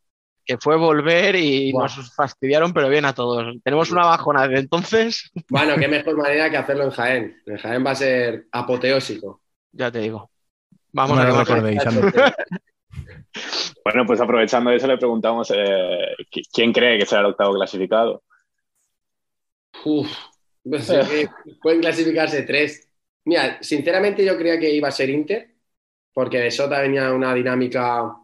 que 0.45 0.57
fue 0.57 0.75
volver 0.75 1.33
y 1.37 1.71
nos 1.71 2.13
fastidiaron, 2.13 2.73
pero 2.73 2.89
bien 2.89 3.05
a 3.05 3.13
todos. 3.13 3.55
Tenemos 3.63 3.89
una 3.89 4.05
bajona 4.05 4.45
desde 4.49 4.63
entonces, 4.63 5.31
Bueno, 5.47 5.75
qué 5.77 5.87
mejor 5.87 6.17
manera 6.17 6.49
que 6.49 6.57
hacerlo 6.57 6.83
en 6.83 6.89
Jaén. 6.91 7.41
En 7.45 7.57
Jaén 7.57 7.85
va 7.85 7.91
a 7.91 7.95
ser 7.95 8.47
apoteósico. 8.51 9.39
ya 9.71 9.89
te 9.89 9.99
digo. 9.99 10.29
Vamos 10.91 11.15
No 11.17 11.23
a 11.23 11.41
anda. 11.41 12.35
Bueno, 13.85 14.05
pues 14.05 14.19
aprovechando 14.19 14.69
eso 14.71 14.85
le 14.87 14.97
preguntamos 14.97 15.51
eh, 15.51 16.15
¿qui- 16.29 16.43
quién 16.51 16.73
cree 16.73 16.99
que 16.99 17.05
será 17.05 17.21
el 17.21 17.27
octavo 17.27 17.53
clasificado. 17.53 18.23
Uf, 19.85 20.09
no 20.65 20.79
sé, 20.79 20.99
que 21.09 21.29
pueden 21.61 21.79
clasificarse 21.81 22.43
tres. 22.43 22.89
Mira, 23.25 23.57
sinceramente 23.61 24.23
yo 24.25 24.37
creía 24.37 24.59
que 24.59 24.69
iba 24.73 24.89
a 24.89 24.91
ser 24.91 25.09
Inter, 25.09 25.52
porque 26.13 26.39
de 26.39 26.51
Sota 26.51 26.81
venía 26.81 27.11
una 27.13 27.33
dinámica 27.33 28.15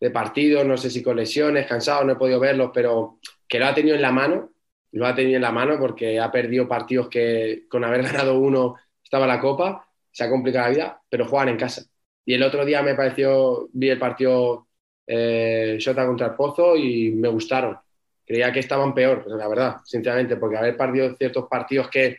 de 0.00 0.10
partido, 0.10 0.64
no 0.64 0.76
sé 0.76 0.90
si 0.90 1.02
con 1.02 1.16
lesiones, 1.16 1.66
cansado, 1.66 2.04
no 2.04 2.14
he 2.14 2.16
podido 2.16 2.40
verlos, 2.40 2.70
pero 2.74 3.20
que 3.48 3.58
lo 3.58 3.66
ha 3.66 3.74
tenido 3.74 3.94
en 3.94 4.02
la 4.02 4.10
mano, 4.10 4.50
lo 4.92 5.06
ha 5.06 5.14
tenido 5.14 5.36
en 5.36 5.42
la 5.42 5.52
mano 5.52 5.78
porque 5.78 6.18
ha 6.18 6.30
perdido 6.30 6.66
partidos 6.66 7.08
que 7.08 7.66
con 7.68 7.84
haber 7.84 8.02
ganado 8.12 8.38
uno 8.38 8.76
estaba 9.02 9.26
la 9.26 9.40
copa, 9.40 9.86
se 10.10 10.24
ha 10.24 10.30
complicado 10.30 10.66
la 10.66 10.74
vida, 10.74 11.02
pero 11.08 11.28
juegan 11.28 11.50
en 11.50 11.56
casa. 11.56 11.84
Y 12.24 12.34
el 12.34 12.42
otro 12.42 12.64
día 12.64 12.82
me 12.82 12.94
pareció, 12.94 13.68
vi 13.72 13.90
el 13.90 13.98
partido 13.98 14.66
eh, 15.06 15.78
contra 15.94 16.26
el 16.28 16.34
Pozo 16.34 16.76
y 16.76 17.12
me 17.12 17.28
gustaron. 17.28 17.78
Creía 18.24 18.52
que 18.52 18.60
estaban 18.60 18.94
peor, 18.94 19.24
la 19.26 19.48
verdad, 19.48 19.76
sinceramente, 19.84 20.36
porque 20.36 20.56
haber 20.56 20.76
perdido 20.76 21.16
ciertos 21.16 21.46
partidos 21.48 21.88
que, 21.88 22.18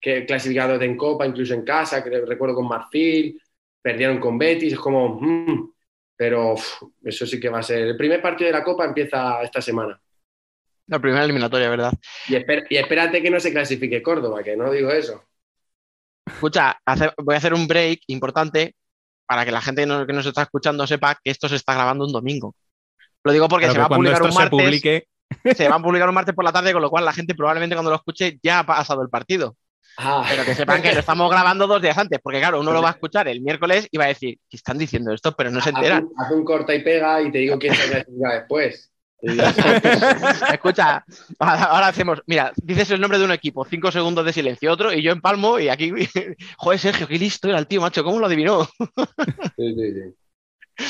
que 0.00 0.24
clasificados 0.24 0.80
en 0.82 0.96
Copa, 0.96 1.26
incluso 1.26 1.54
en 1.54 1.64
casa, 1.64 2.02
que 2.02 2.10
recuerdo 2.22 2.54
con 2.56 2.68
Marfil, 2.68 3.40
perdieron 3.82 4.18
con 4.20 4.38
Betis, 4.38 4.74
es 4.74 4.78
como, 4.78 5.20
mm, 5.20 5.72
pero 6.16 6.52
uf, 6.54 6.82
eso 7.04 7.26
sí 7.26 7.38
que 7.40 7.48
va 7.48 7.60
a 7.60 7.62
ser. 7.62 7.78
El 7.80 7.96
primer 7.96 8.20
partido 8.20 8.46
de 8.50 8.58
la 8.58 8.64
Copa 8.64 8.84
empieza 8.84 9.42
esta 9.42 9.60
semana. 9.62 10.00
La 10.86 10.98
primera 10.98 11.24
eliminatoria, 11.24 11.68
¿verdad? 11.70 11.92
Y, 12.28 12.34
esper- 12.34 12.66
y 12.68 12.76
espérate 12.76 13.22
que 13.22 13.30
no 13.30 13.38
se 13.40 13.52
clasifique 13.52 14.02
Córdoba, 14.02 14.42
que 14.42 14.56
no 14.56 14.70
digo 14.72 14.90
eso. 14.90 15.24
Escucha, 16.26 16.78
hace- 16.84 17.12
voy 17.18 17.34
a 17.34 17.38
hacer 17.38 17.54
un 17.54 17.66
break 17.66 18.00
importante 18.08 18.74
para 19.26 19.44
que 19.44 19.52
la 19.52 19.60
gente 19.60 19.86
no- 19.86 20.06
que 20.06 20.12
nos 20.12 20.26
está 20.26 20.42
escuchando 20.42 20.86
sepa 20.86 21.14
que 21.22 21.30
esto 21.30 21.48
se 21.48 21.56
está 21.56 21.74
grabando 21.74 22.04
un 22.04 22.12
domingo. 22.12 22.54
Lo 23.22 23.32
digo 23.32 23.48
porque 23.48 23.66
Claro 23.66 23.74
se 23.74 23.78
va 23.80 23.86
a 23.86 23.88
publicar 23.96 24.22
un 24.22 24.32
se 24.32 24.38
martes. 24.38 24.50
publique, 24.60 25.06
Se 25.54 25.68
va 25.68 25.76
a 25.76 25.82
publicar 25.82 26.08
un 26.08 26.14
martes 26.16 26.34
por 26.34 26.44
la 26.44 26.52
tarde, 26.52 26.72
con 26.72 26.82
lo 26.82 26.90
cual 26.90 27.04
la 27.04 27.12
gente 27.12 27.34
probablemente 27.36 27.76
cuando 27.76 27.90
lo 27.90 27.96
escuche 27.96 28.38
ya 28.42 28.58
ha 28.60 28.66
pasado 28.66 29.02
el 29.02 29.08
partido. 29.08 29.56
Ah. 29.96 30.24
Pero 30.28 30.44
que 30.44 30.54
sepan 30.54 30.80
que 30.82 30.92
lo 30.92 31.00
estamos 31.00 31.30
grabando 31.30 31.66
dos 31.66 31.82
días 31.82 31.98
antes, 31.98 32.18
porque 32.22 32.38
claro, 32.38 32.60
uno 32.60 32.72
lo 32.72 32.82
va 32.82 32.88
a 32.88 32.92
escuchar 32.92 33.28
el 33.28 33.40
miércoles 33.42 33.86
y 33.90 33.98
va 33.98 34.04
a 34.04 34.08
decir, 34.08 34.38
¿qué 34.48 34.56
están 34.56 34.78
diciendo 34.78 35.12
esto? 35.12 35.32
Pero 35.36 35.50
no 35.50 35.60
se 35.60 35.70
Haz 35.70 35.76
enteran. 35.76 36.04
un, 36.04 36.12
haz 36.16 36.30
un 36.32 36.44
corta 36.44 36.74
y 36.74 36.82
pega 36.82 37.20
y 37.20 37.30
te 37.30 37.38
digo 37.38 37.58
quién 37.58 37.74
se 37.74 37.90
clasifica 37.90 38.34
después. 38.34 38.90
Escucha, 40.52 41.04
ahora 41.38 41.64
ahora 41.64 41.88
hacemos, 41.88 42.22
mira, 42.26 42.52
dices 42.56 42.90
el 42.90 43.00
nombre 43.00 43.18
de 43.18 43.26
un 43.26 43.32
equipo, 43.32 43.66
cinco 43.66 43.92
segundos 43.92 44.24
de 44.24 44.32
silencio, 44.32 44.72
otro, 44.72 44.92
y 44.94 45.02
yo 45.02 45.12
empalmo, 45.12 45.58
y 45.58 45.68
aquí, 45.68 45.92
joder, 46.56 46.78
Sergio, 46.78 47.06
qué 47.06 47.18
listo 47.18 47.48
era 47.48 47.58
el 47.58 47.66
tío, 47.66 47.82
macho, 47.82 48.02
¿cómo 48.02 48.18
lo 48.18 48.26
adivinó? 48.26 48.66
Sí, 49.56 49.74
sí, 49.74 49.92
sí. 49.92 50.14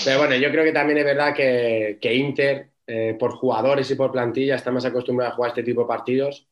Pero 0.04 0.18
bueno, 0.18 0.36
yo 0.36 0.52
creo 0.52 0.62
que 0.62 0.72
también 0.72 0.98
es 0.98 1.04
verdad 1.04 1.34
que, 1.34 1.98
que 2.00 2.14
Inter, 2.14 2.70
eh, 2.86 3.16
por 3.18 3.32
jugadores 3.32 3.90
y 3.90 3.96
por 3.96 4.12
plantilla, 4.12 4.54
está 4.54 4.70
más 4.70 4.84
acostumbrado 4.84 5.32
a 5.32 5.34
jugar 5.34 5.48
este 5.48 5.64
tipo 5.64 5.80
de 5.80 5.88
partidos. 5.88 6.46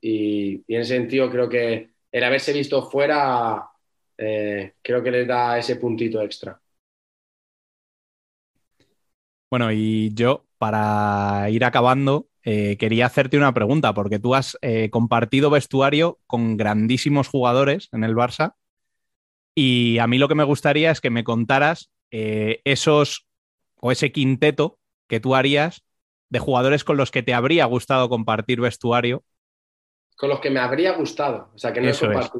Y, 0.00 0.64
y 0.66 0.74
en 0.74 0.80
ese 0.80 0.96
sentido 0.96 1.30
creo 1.30 1.48
que 1.48 1.90
el 2.10 2.24
haberse 2.24 2.52
visto 2.52 2.88
fuera, 2.88 3.68
eh, 4.16 4.74
creo 4.82 5.02
que 5.02 5.10
les 5.10 5.26
da 5.26 5.58
ese 5.58 5.76
puntito 5.76 6.22
extra. 6.22 6.60
Bueno, 9.50 9.72
y 9.72 10.12
yo, 10.14 10.46
para 10.58 11.48
ir 11.50 11.64
acabando, 11.64 12.28
eh, 12.44 12.76
quería 12.78 13.06
hacerte 13.06 13.36
una 13.38 13.54
pregunta, 13.54 13.94
porque 13.94 14.18
tú 14.18 14.34
has 14.34 14.58
eh, 14.62 14.90
compartido 14.90 15.50
vestuario 15.50 16.18
con 16.26 16.56
grandísimos 16.56 17.28
jugadores 17.28 17.88
en 17.92 18.04
el 18.04 18.14
Barça, 18.14 18.54
y 19.54 19.98
a 19.98 20.06
mí 20.06 20.18
lo 20.18 20.28
que 20.28 20.34
me 20.34 20.44
gustaría 20.44 20.90
es 20.90 21.00
que 21.00 21.10
me 21.10 21.24
contaras 21.24 21.90
esos 22.10 23.26
o 23.80 23.92
ese 23.92 24.12
quinteto 24.12 24.78
que 25.08 25.20
tú 25.20 25.34
harías 25.34 25.84
de 26.30 26.38
jugadores 26.38 26.84
con 26.84 26.96
los 26.96 27.10
que 27.10 27.22
te 27.22 27.34
habría 27.34 27.64
gustado 27.64 28.08
compartir 28.08 28.60
vestuario. 28.60 29.24
Con 30.18 30.30
los 30.30 30.40
que 30.40 30.50
me 30.50 30.58
habría 30.58 30.92
gustado, 30.92 31.50
o 31.54 31.58
sea, 31.58 31.72
que 31.72 31.80
no 31.80 31.88
Eso 31.88 32.10
es. 32.10 32.30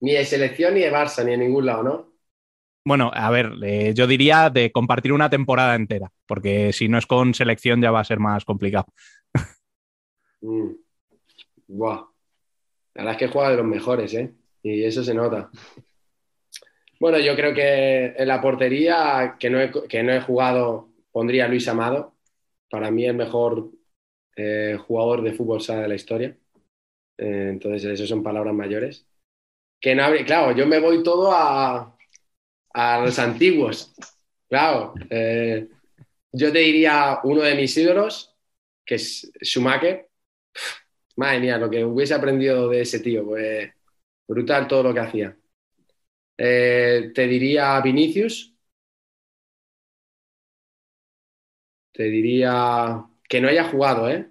Ni 0.00 0.14
de 0.14 0.24
selección 0.24 0.74
ni 0.74 0.80
de 0.80 0.92
Barça, 0.92 1.24
ni 1.24 1.32
en 1.32 1.40
ningún 1.40 1.64
lado, 1.64 1.82
¿no? 1.84 2.12
Bueno, 2.84 3.10
a 3.14 3.30
ver, 3.30 3.52
eh, 3.62 3.92
yo 3.94 4.06
diría 4.06 4.50
de 4.50 4.72
compartir 4.72 5.12
una 5.12 5.30
temporada 5.30 5.74
entera, 5.74 6.10
porque 6.26 6.72
si 6.72 6.88
no 6.88 6.98
es 6.98 7.06
con 7.06 7.34
selección 7.34 7.80
ya 7.80 7.90
va 7.90 8.00
a 8.00 8.04
ser 8.04 8.18
más 8.18 8.44
complicado. 8.44 8.86
Mm. 10.40 10.70
Buah. 11.66 11.96
La 12.94 13.02
verdad 13.02 13.14
es 13.14 13.18
que 13.18 13.26
juega 13.26 13.50
de 13.50 13.56
los 13.56 13.66
mejores, 13.66 14.14
¿eh? 14.14 14.32
Y 14.62 14.84
eso 14.84 15.02
se 15.02 15.14
nota. 15.14 15.50
Bueno, 17.00 17.18
yo 17.18 17.34
creo 17.34 17.52
que 17.52 18.14
en 18.16 18.28
la 18.28 18.40
portería, 18.40 19.36
que 19.38 19.50
no 19.50 19.60
he, 19.60 19.72
que 19.88 20.02
no 20.04 20.12
he 20.12 20.20
jugado, 20.20 20.90
pondría 21.10 21.46
a 21.46 21.48
Luis 21.48 21.66
Amado. 21.66 22.14
Para 22.70 22.92
mí 22.92 23.04
el 23.04 23.16
mejor 23.16 23.70
eh, 24.36 24.78
jugador 24.86 25.22
de 25.22 25.32
fútbol 25.32 25.60
sala 25.60 25.82
de 25.82 25.88
la 25.88 25.94
historia. 25.96 26.36
Eh, 27.18 27.48
entonces, 27.50 27.84
eso 27.92 28.06
son 28.06 28.22
palabras 28.22 28.54
mayores. 28.54 29.06
Que 29.80 29.94
no 29.94 30.04
habría- 30.04 30.24
claro, 30.26 30.56
yo 30.56 30.66
me 30.66 30.80
voy 30.80 31.02
todo 31.04 31.32
a, 31.32 31.96
a 32.74 33.00
los 33.00 33.18
antiguos. 33.20 33.94
Claro, 34.48 34.94
eh, 35.10 35.68
yo 36.32 36.52
te 36.52 36.60
diría 36.60 37.20
uno 37.24 37.42
de 37.42 37.54
mis 37.56 37.76
ídolos, 37.78 38.34
que 38.86 38.96
es 38.96 39.30
Schumacher. 39.42 40.08
Madre 41.16 41.40
mía, 41.40 41.58
lo 41.58 41.68
que 41.70 41.84
hubiese 41.84 42.14
aprendido 42.14 42.68
de 42.68 42.80
ese 42.82 43.00
tío, 43.00 43.24
pues 43.26 43.70
brutal 44.28 44.68
todo 44.68 44.84
lo 44.84 44.94
que 44.94 45.00
hacía. 45.00 45.36
Eh, 46.36 47.12
te 47.14 47.26
diría 47.26 47.80
Vinicius. 47.80 48.54
Te 51.92 52.04
diría 52.04 53.04
que 53.28 53.40
no 53.40 53.48
haya 53.48 53.64
jugado, 53.70 54.08
¿eh? 54.10 54.30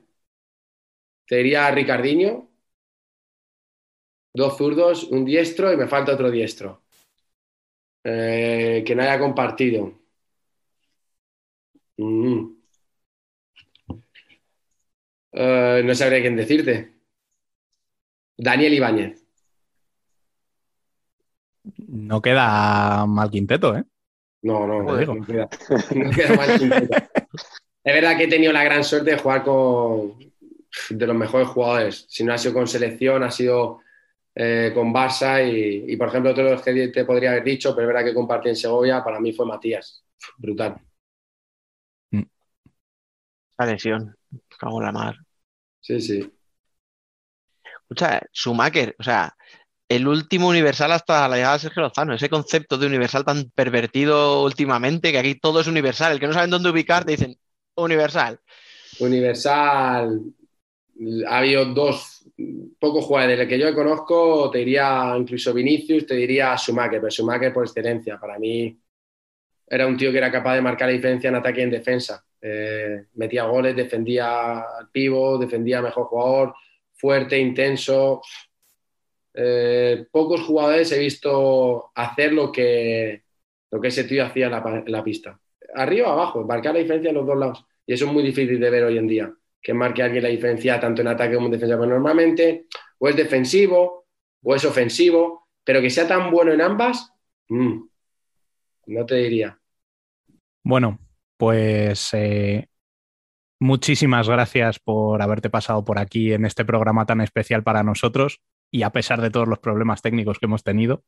Te 1.26 1.36
diría 1.38 1.72
Ricardinho. 1.72 2.47
Dos 4.38 4.56
zurdos, 4.56 5.06
un 5.06 5.26
diestro 5.26 5.74
y 5.74 5.78
me 5.78 5.88
falta 5.88 6.14
otro 6.14 6.30
diestro. 6.30 6.84
Eh, 8.04 8.84
que 8.86 8.96
no 8.96 9.02
haya 9.02 9.18
compartido. 9.18 9.94
Mm. 11.98 12.46
Eh, 15.32 15.82
no 15.84 15.96
sabría 15.96 16.22
quién 16.22 16.36
decirte. 16.36 16.94
Daniel 18.38 18.76
Ibáñez. 18.76 19.26
No 21.88 22.22
queda 22.22 23.08
mal 23.08 23.32
quinteto, 23.32 23.76
¿eh? 23.76 23.86
No, 24.44 24.68
no, 24.68 24.86
queda, 25.26 25.50
no 25.96 26.12
queda 26.12 26.36
mal 26.36 26.60
quinteto. 26.60 26.96
Es 27.84 27.94
verdad 27.94 28.16
que 28.16 28.26
he 28.26 28.30
tenido 28.30 28.54
la 28.54 28.64
gran 28.64 28.84
suerte 28.84 29.10
de 29.10 29.18
jugar 29.18 29.44
con 29.44 30.20
de 30.92 31.08
los 31.08 31.16
mejores 31.16 31.48
jugadores. 31.48 32.06
Si 32.08 32.24
no 32.24 32.34
ha 32.34 32.38
sido 32.38 32.54
con 32.54 32.68
selección, 32.68 33.24
ha 33.24 33.32
sido 33.32 33.82
eh, 34.40 34.72
con 34.72 34.94
Barça 34.94 35.42
y, 35.42 35.92
y, 35.92 35.98
por 35.98 36.10
ejemplo, 36.10 36.30
otro 36.30 36.44
de 36.44 36.52
los 36.52 36.62
que 36.62 36.90
te 36.90 37.06
podría 37.06 37.32
haber 37.32 37.44
dicho, 37.44 37.74
pero 37.74 37.88
es 37.88 37.94
verdad 37.94 38.08
que 38.08 38.14
compartí 38.14 38.50
en 38.50 38.56
Segovia, 38.56 39.04
para 39.04 39.20
mí 39.20 39.34
fue 39.34 39.48
Matías. 39.48 40.04
Brutal. 40.38 40.78
La 43.58 43.66
lesión, 43.66 44.16
cago 44.60 44.80
en 44.80 44.86
la 44.86 44.92
mar. 44.92 45.16
Sí, 45.82 46.00
sí. 46.00 46.32
Escucha, 47.82 48.22
Schumacher, 48.32 48.96
o 49.00 49.04
sea, 49.04 49.36
el 49.90 50.08
último 50.08 50.50
universal 50.50 50.92
hasta 50.92 51.28
la 51.28 51.38
llegada 51.38 51.54
de 51.54 51.60
Sergio 51.62 51.82
Lozano, 51.82 52.14
ese 52.14 52.30
concepto 52.30 52.78
de 52.78 52.86
universal 52.86 53.26
tan 53.26 53.50
pervertido 53.56 54.44
últimamente, 54.44 55.12
que 55.12 55.18
aquí 55.18 55.34
todo 55.34 55.62
es 55.62 55.68
universal, 55.68 56.12
el 56.12 56.20
que 56.20 56.28
no 56.28 56.34
saben 56.34 56.52
dónde 56.52 56.70
ubicar 56.70 57.06
te 57.06 57.14
dicen 57.14 57.36
universal. 57.76 58.40
Universal, 59.00 60.22
ha 61.28 61.38
habido 61.40 61.66
dos 61.74 62.17
pocos 62.80 63.06
jugadores, 63.06 63.40
el 63.40 63.48
que 63.48 63.60
yo 63.60 63.74
conozco, 63.74 64.50
te 64.52 64.60
diría 64.60 65.16
incluso 65.18 65.54
Vinicius, 65.54 66.06
te 66.06 66.16
diría 66.16 66.56
Schumacher, 66.56 67.02
pero 67.02 67.12
Schumacher 67.12 67.54
por 67.54 67.66
excelencia, 67.66 68.20
para 68.20 68.38
mí 68.38 68.78
era 69.68 69.88
un 69.88 69.98
tío 69.98 70.12
que 70.12 70.18
era 70.18 70.32
capaz 70.32 70.56
de 70.56 70.62
marcar 70.62 70.88
la 70.88 70.94
diferencia 70.94 71.28
en 71.28 71.36
ataque 71.36 71.62
y 71.62 71.64
en 71.64 71.72
defensa. 71.72 72.24
Eh, 72.40 73.06
metía 73.16 73.44
goles, 73.44 73.76
defendía 73.76 74.60
al 74.60 74.90
pivo, 74.92 75.38
defendía 75.38 75.82
mejor 75.82 76.06
jugador, 76.06 76.54
fuerte, 76.94 77.38
intenso. 77.38 78.22
Eh, 79.34 80.06
pocos 80.12 80.42
jugadores 80.42 80.92
he 80.92 81.00
visto 81.00 81.92
hacer 81.96 82.34
lo 82.34 82.52
que, 82.52 83.24
lo 83.72 83.82
que 83.82 83.88
ese 83.90 84.06
tío 84.06 84.26
hacía 84.26 84.46
en 84.46 84.52
la, 84.52 84.84
en 84.86 84.92
la 84.92 85.04
pista. 85.04 85.40
Arriba 85.76 86.12
abajo, 86.12 86.46
marcar 86.46 86.74
la 86.74 86.80
diferencia 86.80 87.10
en 87.10 87.16
los 87.16 87.28
dos 87.28 87.38
lados. 87.38 87.66
Y 87.86 87.94
eso 87.94 88.06
es 88.06 88.12
muy 88.12 88.24
difícil 88.24 88.60
de 88.60 88.70
ver 88.70 88.84
hoy 88.84 88.98
en 88.98 89.08
día, 89.08 89.34
que 89.68 89.74
marque 89.74 90.02
alguien 90.02 90.24
la 90.24 90.30
diferencia 90.30 90.80
tanto 90.80 91.02
en 91.02 91.10
ataque 91.10 91.36
como 91.36 91.48
en 91.48 91.52
defensa. 91.52 91.76
Pero 91.76 91.90
normalmente 91.90 92.68
o 93.00 93.10
es 93.10 93.18
defensivo 93.18 94.08
o 94.42 94.56
es 94.56 94.64
ofensivo, 94.64 95.50
pero 95.62 95.82
que 95.82 95.90
sea 95.90 96.08
tan 96.08 96.32
bueno 96.32 96.54
en 96.54 96.62
ambas, 96.62 97.12
mmm, 97.50 97.82
no 98.86 99.06
te 99.06 99.16
diría. 99.16 99.60
Bueno, 100.64 101.00
pues 101.36 102.14
eh, 102.14 102.70
muchísimas 103.60 104.30
gracias 104.30 104.80
por 104.80 105.22
haberte 105.22 105.50
pasado 105.50 105.84
por 105.84 106.00
aquí 106.00 106.32
en 106.32 106.46
este 106.46 106.64
programa 106.64 107.06
tan 107.06 107.20
especial 107.20 107.62
para 107.62 107.84
nosotros 107.84 108.40
y 108.72 108.84
a 108.84 108.92
pesar 108.92 109.20
de 109.20 109.32
todos 109.32 109.50
los 109.50 109.60
problemas 109.60 110.02
técnicos 110.02 110.40
que 110.40 110.46
hemos 110.46 110.64
tenido. 110.64 111.04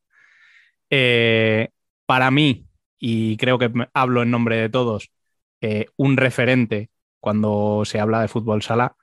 Eh, 0.90 1.70
para 2.06 2.30
mí, 2.30 2.68
y 3.00 3.38
creo 3.38 3.58
que 3.58 3.72
hablo 3.94 4.22
en 4.22 4.32
nombre 4.32 4.58
de 4.58 4.68
todos, 4.68 5.14
eh, 5.62 5.86
un 5.96 6.18
referente 6.18 6.90
cuando 7.20 7.84
se 7.86 8.00
habla 8.00 8.22
de 8.22 8.28
fútbol 8.28 8.62
sala 8.62 8.96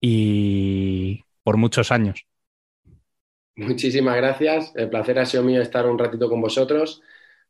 y 0.00 1.22
por 1.42 1.56
muchos 1.56 1.90
años. 1.92 2.26
Muchísimas 3.56 4.16
gracias. 4.16 4.72
El 4.76 4.90
placer 4.90 5.18
ha 5.18 5.26
sido 5.26 5.42
mío 5.42 5.62
estar 5.62 5.86
un 5.86 5.98
ratito 5.98 6.28
con 6.28 6.40
vosotros. 6.40 7.02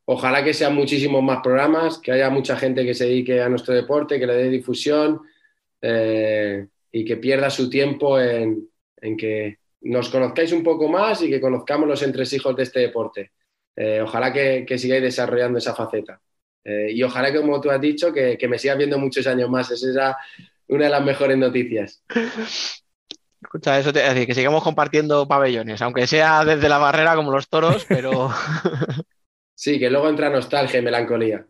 Ojalá 0.05 0.45
que 0.45 0.55
sean 0.55 0.75
muchísimos 0.75 1.21
más 1.23 1.41
programas, 1.43 1.99
que 1.99 2.13
haya 2.13 2.31
mucha 2.31 2.57
gente 2.57 2.85
que 2.85 2.95
se 2.95 3.07
dedique 3.07 3.43
a 3.43 3.49
nuestro 3.49 3.75
deporte, 3.75 4.21
que 4.21 4.27
le 4.27 4.35
dé 4.35 4.49
difusión 4.49 5.23
eh, 5.83 6.69
y 6.93 7.05
que 7.05 7.17
pierda 7.17 7.51
su 7.51 7.69
tiempo 7.69 8.21
en, 8.21 8.69
que 9.19 9.59
nos 9.81 10.09
conozcáis 10.09 10.53
un 10.53 10.63
poco 10.63 10.89
más 10.89 11.23
y 11.23 11.29
que 11.29 11.41
conozcamos 11.41 11.89
los 11.89 12.03
entresijos 12.03 12.55
de 12.55 12.63
este 12.63 12.81
deporte. 12.81 13.33
Eh, 13.75 14.01
ojalá 14.01 14.33
que, 14.33 14.79
sigáis 14.79 15.03
desarrollando 15.03 15.59
esa 15.59 15.75
faceta. 15.75 16.21
Eh, 16.69 16.91
y 16.93 17.03
ojalá, 17.05 17.33
como 17.33 17.61
tú 17.61 17.71
has 17.71 17.81
dicho, 17.81 18.13
que, 18.13 18.37
que, 18.37 18.49
me 18.49 18.59
sigas 18.59 18.77
viendo 18.77 18.99
muchos 18.99 19.25
años 19.29 19.49
más. 19.49 19.71
Esa 19.71 20.11
es 20.11 20.17
una 20.67 20.85
de 20.87 20.91
las 20.91 21.05
mejores 21.05 21.39
noticias. 21.39 22.03
Escucha, 23.41 23.79
eso 23.79 23.93
te 23.93 24.01
decir, 24.01 24.27
que 24.27 24.35
sigamos 24.35 24.65
compartiendo 24.65 25.29
pabellones, 25.29 25.81
aunque 25.81 26.09
sea 26.09 26.45
desde 26.45 26.69
la 26.69 26.79
barrera 26.79 27.15
como 27.15 27.31
los 27.31 27.49
toros, 27.49 27.87
pero. 27.89 28.31
sí, 29.55 29.79
que 29.79 29.91
luego 29.91 30.09
entra 30.09 30.29
nostalgia 30.29 30.81
y 30.81 30.83
melancolía. 30.83 31.47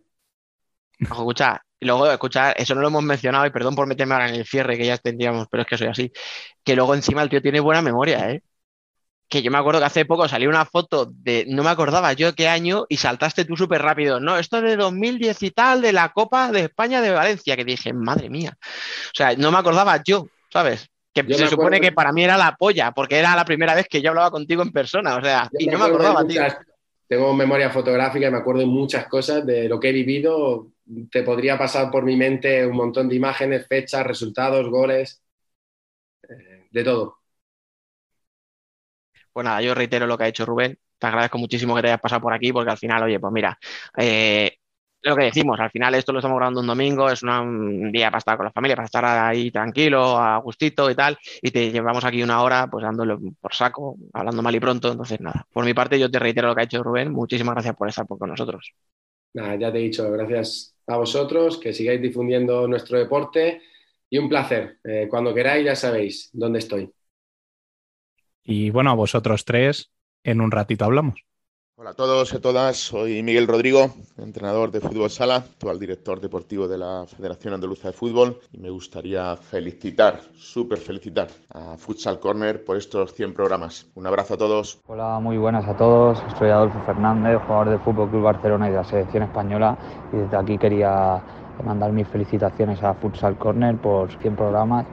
Escucha, 0.99 1.63
y 1.81 1.87
luego, 1.87 2.11
escuchar, 2.11 2.55
eso 2.59 2.75
no 2.75 2.83
lo 2.83 2.89
hemos 2.89 3.03
mencionado, 3.03 3.47
y 3.47 3.51
perdón 3.51 3.75
por 3.75 3.87
meterme 3.87 4.13
ahora 4.13 4.29
en 4.29 4.35
el 4.35 4.45
cierre, 4.45 4.77
que 4.77 4.85
ya 4.85 4.99
tendríamos, 4.99 5.47
pero 5.51 5.63
es 5.63 5.69
que 5.69 5.79
soy 5.79 5.87
así. 5.87 6.13
Que 6.63 6.77
luego 6.77 6.95
encima 6.95 7.23
el 7.23 7.31
tío 7.31 7.41
tiene 7.41 7.61
buena 7.61 7.81
memoria, 7.81 8.31
¿eh? 8.31 8.43
Que 9.29 9.43
yo 9.43 9.51
me 9.51 9.59
acuerdo 9.59 9.81
que 9.81 9.87
hace 9.87 10.05
poco 10.05 10.29
salió 10.29 10.49
una 10.49 10.65
foto 10.65 11.11
de, 11.11 11.45
no 11.49 11.63
me 11.65 11.71
acordaba 11.71 12.13
yo 12.13 12.35
qué 12.35 12.49
año, 12.49 12.87
y 12.89 12.97
saltaste 12.97 13.45
tú 13.45 13.57
súper 13.57 13.83
rápido. 13.83 14.21
No, 14.21 14.39
esto 14.39 14.59
es 14.59 14.63
de 14.65 14.77
2010 14.77 15.43
y 15.43 15.51
tal, 15.51 15.83
de 15.83 15.93
la 15.93 16.13
Copa 16.13 16.53
de 16.53 16.61
España 16.61 17.01
de 17.01 17.11
Valencia, 17.11 17.57
que 17.57 17.65
dije, 17.65 17.93
madre 17.93 18.31
mía. 18.31 18.57
O 18.61 19.15
sea, 19.15 19.35
no 19.35 19.51
me 19.51 19.59
acordaba 19.59 20.01
yo, 20.05 20.27
¿sabes? 20.53 20.89
Que 21.13 21.25
yo 21.27 21.37
se 21.37 21.49
supone 21.49 21.81
que 21.81 21.93
para 21.93 22.13
mí 22.13 22.23
era 22.23 22.37
la 22.37 22.57
polla, 22.57 22.93
porque 22.93 23.19
era 23.19 23.35
la 23.35 23.45
primera 23.45 23.75
vez 23.75 23.87
que 23.89 24.03
yo 24.03 24.11
hablaba 24.11 24.31
contigo 24.31 24.63
en 24.63 24.71
persona, 24.71 25.17
o 25.17 25.23
sea, 25.23 25.49
y 25.59 25.67
no 25.67 25.79
me 25.79 25.87
acordaba, 25.87 26.23
muchas, 26.23 26.59
tío. 26.59 26.67
Tengo 27.09 27.33
memoria 27.35 27.71
fotográfica 27.71 28.27
y 28.27 28.31
me 28.31 28.39
acuerdo 28.39 28.61
de 28.61 28.67
muchas 28.67 29.07
cosas 29.07 29.47
de 29.47 29.69
lo 29.69 29.79
que 29.79 29.91
he 29.91 29.93
vivido. 29.93 30.73
Te 31.11 31.23
podría 31.23 31.57
pasar 31.57 31.91
por 31.91 32.05
mi 32.05 32.17
mente 32.17 32.67
un 32.67 32.77
montón 32.77 33.09
de 33.09 33.15
imágenes, 33.15 33.67
fechas, 33.69 34.05
resultados, 34.05 34.69
goles, 34.69 35.23
eh, 36.29 36.67
de 36.71 36.85
todo. 36.85 37.19
Pues 39.37 39.45
nada, 39.45 39.61
yo 39.61 39.75
reitero 39.75 40.07
lo 40.07 40.17
que 40.17 40.25
ha 40.25 40.29
hecho 40.29 40.47
Rubén. 40.47 40.79
Te 40.99 41.07
agradezco 41.09 41.37
muchísimo 41.37 41.75
que 41.77 41.83
te 41.83 41.89
hayas 41.89 42.01
pasado 42.01 42.23
por 42.23 42.33
aquí, 42.33 42.53
porque 42.55 42.71
al 42.71 42.79
final, 42.79 43.03
oye, 43.03 43.21
pues 43.21 43.31
mira, 43.35 43.59
eh, 43.99 44.57
lo 45.03 45.15
que 45.15 45.25
decimos, 45.25 45.61
al 45.61 45.71
final 45.71 45.95
esto 45.95 46.11
lo 46.11 46.21
estamos 46.21 46.39
grabando 46.39 46.61
un 46.63 46.67
domingo, 46.67 47.11
es 47.11 47.23
un 47.23 47.93
día 47.93 48.07
para 48.07 48.17
estar 48.21 48.39
con 48.39 48.47
la 48.47 48.53
familia, 48.53 48.77
para 48.77 48.87
estar 48.87 49.05
ahí 49.05 49.51
tranquilo, 49.51 50.17
a 50.17 50.39
gustito 50.39 50.91
y 50.91 50.95
tal, 50.95 51.19
y 51.43 51.51
te 51.51 51.71
llevamos 51.71 52.03
aquí 52.07 52.23
una 52.23 52.43
hora 52.43 52.67
pues 52.71 52.83
dándolo 52.83 53.21
por 53.39 53.55
saco, 53.55 53.97
hablando 54.15 54.43
mal 54.43 54.55
y 54.55 54.61
pronto, 54.61 54.91
entonces 54.91 55.21
nada, 55.21 55.47
por 55.53 55.67
mi 55.67 55.75
parte 55.75 55.99
yo 55.99 56.11
te 56.11 56.19
reitero 56.19 56.49
lo 56.49 56.55
que 56.55 56.63
ha 56.63 56.65
hecho 56.65 56.83
Rubén, 56.83 57.13
muchísimas 57.13 57.55
gracias 57.57 57.77
por 57.77 57.89
estar 57.91 58.07
con 58.07 58.31
nosotros. 58.31 58.73
Nada, 59.35 59.57
ya 59.57 59.71
te 59.71 59.79
he 59.79 59.83
dicho, 59.83 60.11
gracias 60.11 60.75
a 60.87 60.97
vosotros, 60.97 61.59
que 61.59 61.75
sigáis 61.75 62.01
difundiendo 62.01 62.67
nuestro 62.67 62.99
deporte 62.99 63.61
y 64.09 64.17
un 64.19 64.29
placer, 64.31 64.79
eh, 64.83 65.07
cuando 65.11 65.35
queráis 65.35 65.67
ya 65.67 65.77
sabéis 65.77 66.31
dónde 66.33 66.61
estoy. 66.61 66.91
Y 68.49 68.71
bueno, 68.71 68.91
a 68.91 68.95
vosotros 68.95 69.45
tres, 69.45 69.91
en 70.23 70.41
un 70.41 70.53
ratito 70.53 70.85
hablamos. 70.85 71.21
Hola 71.79 71.91
a 71.91 71.95
todos 71.95 72.33
y 72.33 72.37
a 72.37 72.41
todas, 72.41 72.77
soy 72.77 73.23
Miguel 73.23 73.49
Rodrigo, 73.49 73.91
entrenador 74.17 74.71
de 74.71 74.81
fútbol 74.81 75.11
sala, 75.11 75.37
actual 75.37 75.79
director 75.79 76.21
deportivo 76.21 76.69
de 76.69 76.79
la 76.79 77.05
Federación 77.07 77.53
Andaluza 77.53 77.89
de 77.89 77.93
Fútbol 77.93 78.39
y 78.53 78.59
me 78.59 78.71
gustaría 78.71 79.37
felicitar, 79.37 80.21
súper 80.39 80.79
felicitar 80.79 81.29
a 81.51 81.77
Futsal 81.77 82.21
Corner 82.21 82.65
por 82.65 82.77
estos 82.77 83.13
100 83.13 83.35
programas. 83.35 83.89
Un 83.95 84.07
abrazo 84.07 84.35
a 84.35 84.39
todos. 84.39 84.81
Hola, 84.87 85.19
muy 85.19 85.37
buenas 85.37 85.67
a 85.67 85.77
todos, 85.77 86.23
soy 86.39 86.49
Adolfo 86.49 86.81
Fernández, 86.87 87.41
jugador 87.47 87.71
del 87.71 87.81
Fútbol 87.81 88.09
Club 88.09 88.23
Barcelona 88.23 88.69
y 88.69 88.71
de 88.71 88.77
la 88.77 88.85
selección 88.85 89.25
española 89.25 89.77
y 90.13 90.17
desde 90.19 90.37
aquí 90.37 90.57
quería 90.57 91.21
mandar 91.65 91.93
mis 91.93 92.07
felicitaciones 92.09 92.83
a 92.83 92.95
Futsal 92.95 93.37
Corner 93.37 93.77
por 93.77 94.11
100 94.19 94.37
programas 94.37 94.87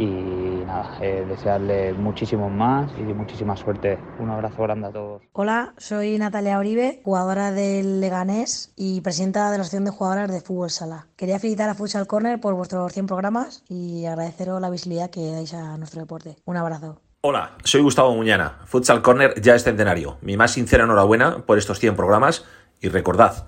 y 0.00 0.64
nada, 0.64 0.96
eh, 1.02 1.26
desearles 1.28 1.96
muchísimos 1.96 2.50
más 2.50 2.90
y 2.98 3.02
muchísima 3.02 3.54
suerte. 3.56 3.98
Un 4.18 4.30
abrazo 4.30 4.62
grande 4.62 4.88
a 4.88 4.92
todos. 4.92 5.22
Hola, 5.32 5.74
soy 5.76 6.16
Natalia 6.18 6.58
Oribe, 6.58 7.02
jugadora 7.04 7.52
del 7.52 8.00
Leganés 8.00 8.72
y 8.76 9.02
presidenta 9.02 9.50
de 9.50 9.58
la 9.58 9.62
Asociación 9.62 9.84
de 9.84 9.90
Jugadoras 9.90 10.32
de 10.32 10.40
Fútbol 10.40 10.70
Sala. 10.70 11.06
Quería 11.16 11.38
felicitar 11.38 11.68
a 11.68 11.74
Futsal 11.74 12.06
Corner 12.06 12.40
por 12.40 12.54
vuestros 12.54 12.92
100 12.92 13.06
programas 13.06 13.62
y 13.68 14.06
agradeceros 14.06 14.60
la 14.60 14.70
visibilidad 14.70 15.10
que 15.10 15.32
dais 15.32 15.52
a 15.52 15.76
nuestro 15.76 16.00
deporte. 16.00 16.36
Un 16.46 16.56
abrazo. 16.56 17.00
Hola, 17.20 17.58
soy 17.64 17.82
Gustavo 17.82 18.14
Muñana. 18.14 18.60
Futsal 18.64 19.02
Corner 19.02 19.38
ya 19.42 19.54
es 19.54 19.64
centenario. 19.64 20.16
Mi 20.22 20.38
más 20.38 20.52
sincera 20.52 20.84
enhorabuena 20.84 21.44
por 21.44 21.58
estos 21.58 21.78
100 21.78 21.94
programas 21.94 22.46
y 22.80 22.88
recordad, 22.88 23.46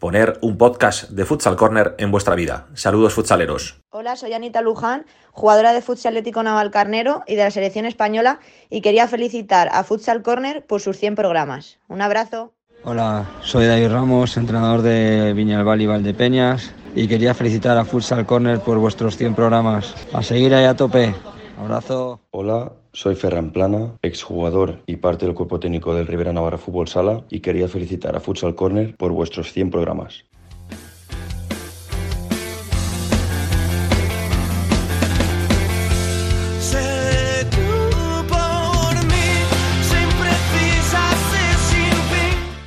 poner 0.00 0.38
un 0.40 0.56
podcast 0.56 1.10
de 1.10 1.24
Futsal 1.24 1.56
Corner 1.56 1.94
en 1.98 2.10
vuestra 2.10 2.34
vida. 2.34 2.66
Saludos 2.74 3.12
futsaleros. 3.12 3.82
Hola, 3.90 4.16
soy 4.16 4.32
Anita 4.32 4.62
Luján, 4.62 5.04
jugadora 5.30 5.72
de 5.72 5.82
Futsal 5.82 6.14
Atlético 6.14 6.42
Naval 6.42 6.70
Carnero 6.70 7.22
y 7.26 7.36
de 7.36 7.44
la 7.44 7.50
selección 7.50 7.84
española 7.84 8.40
y 8.70 8.80
quería 8.80 9.06
felicitar 9.06 9.68
a 9.70 9.84
Futsal 9.84 10.22
Corner 10.22 10.64
por 10.66 10.80
sus 10.80 10.96
100 10.96 11.14
programas. 11.14 11.78
Un 11.86 12.00
abrazo. 12.00 12.54
Hola, 12.82 13.26
soy 13.42 13.66
David 13.66 13.90
Ramos, 13.90 14.38
entrenador 14.38 14.80
de 14.80 15.34
Viñalbal 15.34 15.82
y 15.82 15.86
Valdepeñas 15.86 16.72
y 16.94 17.06
quería 17.06 17.34
felicitar 17.34 17.76
a 17.76 17.84
Futsal 17.84 18.24
Corner 18.24 18.58
por 18.60 18.78
vuestros 18.78 19.18
100 19.18 19.34
programas. 19.34 19.94
A 20.14 20.22
seguir 20.22 20.54
ahí 20.54 20.64
a 20.64 20.74
tope. 20.74 21.14
Abrazo. 21.58 22.20
Hola, 22.30 22.72
soy 22.92 23.14
Ferran 23.14 23.52
Plana, 23.52 23.98
exjugador 24.02 24.82
y 24.86 24.96
parte 24.96 25.26
del 25.26 25.34
cuerpo 25.34 25.60
técnico 25.60 25.94
del 25.94 26.06
Rivera 26.06 26.32
Navarra 26.32 26.58
Fútbol 26.58 26.88
Sala 26.88 27.24
y 27.30 27.40
quería 27.40 27.68
felicitar 27.68 28.16
a 28.16 28.20
Futsal 28.20 28.54
Corner 28.54 28.96
por 28.96 29.12
vuestros 29.12 29.52
100 29.52 29.70
programas. 29.70 30.24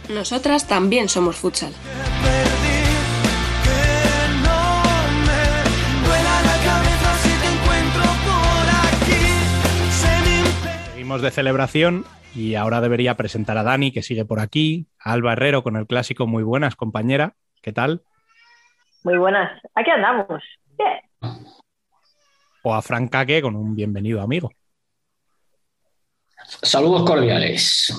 Nosotras 0.09 0.67
también 0.67 1.09
somos 1.09 1.35
futsal. 1.35 1.73
De 11.21 11.31
celebración 11.31 12.05
y 12.35 12.55
ahora 12.55 12.81
debería 12.81 13.15
presentar 13.15 13.57
a 13.57 13.63
Dani, 13.63 13.91
que 13.91 14.01
sigue 14.01 14.25
por 14.25 14.39
aquí, 14.39 14.87
a 14.99 15.13
Alba 15.13 15.33
Herrero 15.33 15.63
con 15.63 15.75
el 15.75 15.85
clásico 15.85 16.25
Muy 16.27 16.43
buenas, 16.43 16.75
compañera. 16.75 17.35
¿Qué 17.61 17.71
tal? 17.71 18.03
Muy 19.03 19.17
buenas. 19.17 19.61
Aquí 19.75 19.91
andamos. 19.91 20.43
O 22.63 22.73
a 22.73 22.81
Frank 22.81 23.11
Kake 23.11 23.41
con 23.41 23.55
un 23.55 23.75
bienvenido 23.75 24.21
amigo. 24.21 24.51
Saludos 26.61 27.03
cordiales. 27.03 27.93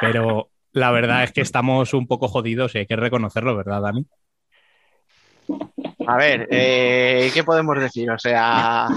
Pero 0.00 0.50
la 0.72 0.90
verdad 0.90 1.24
es 1.24 1.32
que 1.32 1.40
estamos 1.40 1.92
un 1.94 2.06
poco 2.06 2.28
jodidos 2.28 2.74
y 2.74 2.78
hay 2.78 2.86
que 2.86 2.96
reconocerlo, 2.96 3.56
¿verdad, 3.56 3.82
Dani? 3.82 4.06
A 6.06 6.16
ver, 6.16 6.48
eh, 6.50 7.30
¿qué 7.32 7.44
podemos 7.44 7.78
decir? 7.78 8.10
O 8.10 8.18
sea, 8.18 8.88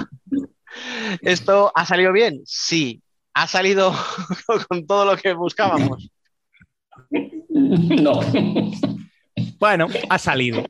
¿Esto 1.21 1.71
ha 1.73 1.85
salido 1.85 2.11
bien? 2.11 2.41
Sí. 2.45 3.01
¿Ha 3.33 3.47
salido 3.47 3.93
con 4.69 4.85
todo 4.87 5.05
lo 5.05 5.17
que 5.17 5.33
buscábamos? 5.33 6.09
No. 7.09 8.19
Bueno, 9.59 9.87
ha 10.09 10.17
salido. 10.17 10.63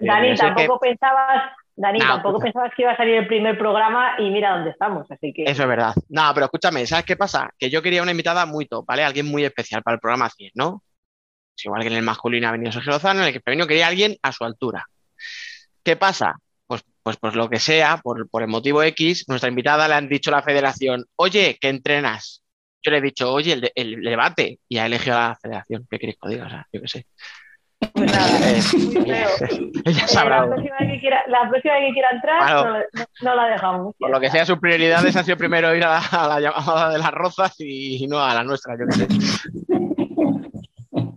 Dani, 0.00 0.34
tampoco 0.34 0.80
pensabas, 0.80 1.52
Dani, 1.76 1.98
tampoco 1.98 2.38
pensabas 2.38 2.72
que 2.74 2.82
iba 2.82 2.92
a 2.92 2.96
salir 2.96 3.14
el 3.16 3.26
primer 3.26 3.58
programa 3.58 4.14
y 4.18 4.30
mira 4.30 4.52
dónde 4.52 4.70
estamos, 4.70 5.10
así 5.10 5.32
que. 5.32 5.44
Eso 5.44 5.62
es 5.62 5.68
verdad. 5.68 5.94
No, 6.08 6.30
pero 6.34 6.46
escúchame, 6.46 6.86
¿sabes 6.86 7.04
qué 7.04 7.16
pasa? 7.16 7.50
Que 7.58 7.70
yo 7.70 7.82
quería 7.82 8.02
una 8.02 8.10
invitada 8.10 8.46
muy 8.46 8.66
top, 8.66 8.86
¿vale? 8.86 9.04
Alguien 9.04 9.26
muy 9.26 9.44
especial 9.44 9.82
para 9.82 9.94
el 9.94 10.00
programa 10.00 10.28
100, 10.30 10.52
¿no? 10.54 10.82
igual 11.62 11.82
que 11.82 11.88
en 11.88 11.94
el 11.94 12.02
masculino 12.02 12.48
ha 12.48 12.52
venido 12.52 12.72
Sergio 12.72 12.92
Lozano, 12.92 13.20
en 13.20 13.26
el 13.26 13.32
que 13.32 13.40
femenino 13.40 13.66
quería 13.66 13.86
alguien 13.86 14.16
a 14.22 14.32
su 14.32 14.44
altura. 14.44 14.86
¿Qué 15.90 15.96
pasa? 15.96 16.36
Pues, 16.68 16.84
pues, 17.02 17.16
pues 17.16 17.34
lo 17.34 17.50
que 17.50 17.58
sea, 17.58 17.96
por, 17.96 18.28
el 18.40 18.46
motivo 18.46 18.80
X, 18.80 19.24
nuestra 19.26 19.48
invitada 19.48 19.88
le 19.88 19.94
han 19.94 20.08
dicho 20.08 20.30
a 20.30 20.36
la 20.36 20.42
federación, 20.44 21.04
oye, 21.16 21.58
¿qué 21.60 21.68
entrenas? 21.68 22.44
Yo 22.80 22.92
le 22.92 22.98
he 22.98 23.00
dicho, 23.00 23.32
oye, 23.32 23.72
el, 23.74 24.00
debate, 24.00 24.60
y 24.68 24.78
ha 24.78 24.86
elegido 24.86 25.16
a 25.16 25.30
la 25.30 25.34
federación. 25.34 25.88
¿Qué 25.90 25.98
queréis 25.98 26.16
que 26.22 26.28
diga? 26.28 26.46
O 26.46 26.48
sea, 26.48 26.66
yo 26.72 26.80
qué 26.80 26.86
sé. 26.86 27.06
Pues 27.92 28.12
nada, 28.12 28.38
eh, 28.52 29.72
Ella 29.84 30.06
sabrá. 30.06 30.42
La 30.42 30.54
próxima, 30.54 30.76
vez 30.78 30.92
que 30.92 31.00
quiera, 31.00 31.24
la 31.26 31.50
próxima 31.50 31.74
que 31.80 31.92
quiera 31.92 32.08
entrar, 32.12 32.86
no, 33.22 33.34
la 33.34 33.46
dejamos. 33.48 33.96
Por 33.98 34.10
lo 34.10 34.20
que 34.20 34.30
sea, 34.30 34.46
sus 34.46 34.60
prioridades 34.60 35.16
han 35.16 35.24
sido 35.24 35.38
primero 35.38 35.74
ir 35.74 35.82
a 35.82 36.00
la, 36.12 36.38
llamada 36.38 36.90
de 36.90 36.98
las 36.98 37.10
rozas 37.10 37.56
y 37.58 38.06
no 38.06 38.20
a 38.20 38.32
la 38.32 38.44
nuestra, 38.44 38.76
yo 38.78 38.86
qué 38.86 38.92
sé. 38.92 39.08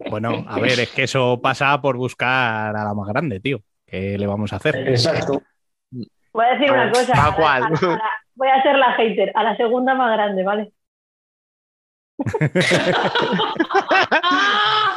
Bueno, 0.10 0.44
a 0.48 0.60
ver, 0.60 0.80
es 0.80 0.90
que 0.90 1.04
eso 1.04 1.40
pasa 1.40 1.80
por 1.80 1.96
buscar 1.96 2.76
a 2.76 2.84
la 2.84 2.96
más 2.96 3.08
grande, 3.10 3.40
tío. 3.40 3.62
¿Qué 3.94 4.18
le 4.18 4.26
vamos 4.26 4.52
a 4.52 4.56
hacer? 4.56 4.76
Exacto. 4.88 5.44
Voy 6.34 6.46
a 6.48 6.54
decir 6.56 6.72
una 6.72 6.90
cosa. 6.92 7.36
cual? 7.36 7.74
voy 8.34 8.48
a 8.48 8.64
ser 8.64 8.76
la 8.76 8.94
hater, 8.96 9.32
a 9.36 9.44
la 9.44 9.56
segunda 9.56 9.94
más 9.94 10.12
grande, 10.18 10.44
¿vale? 10.44 10.72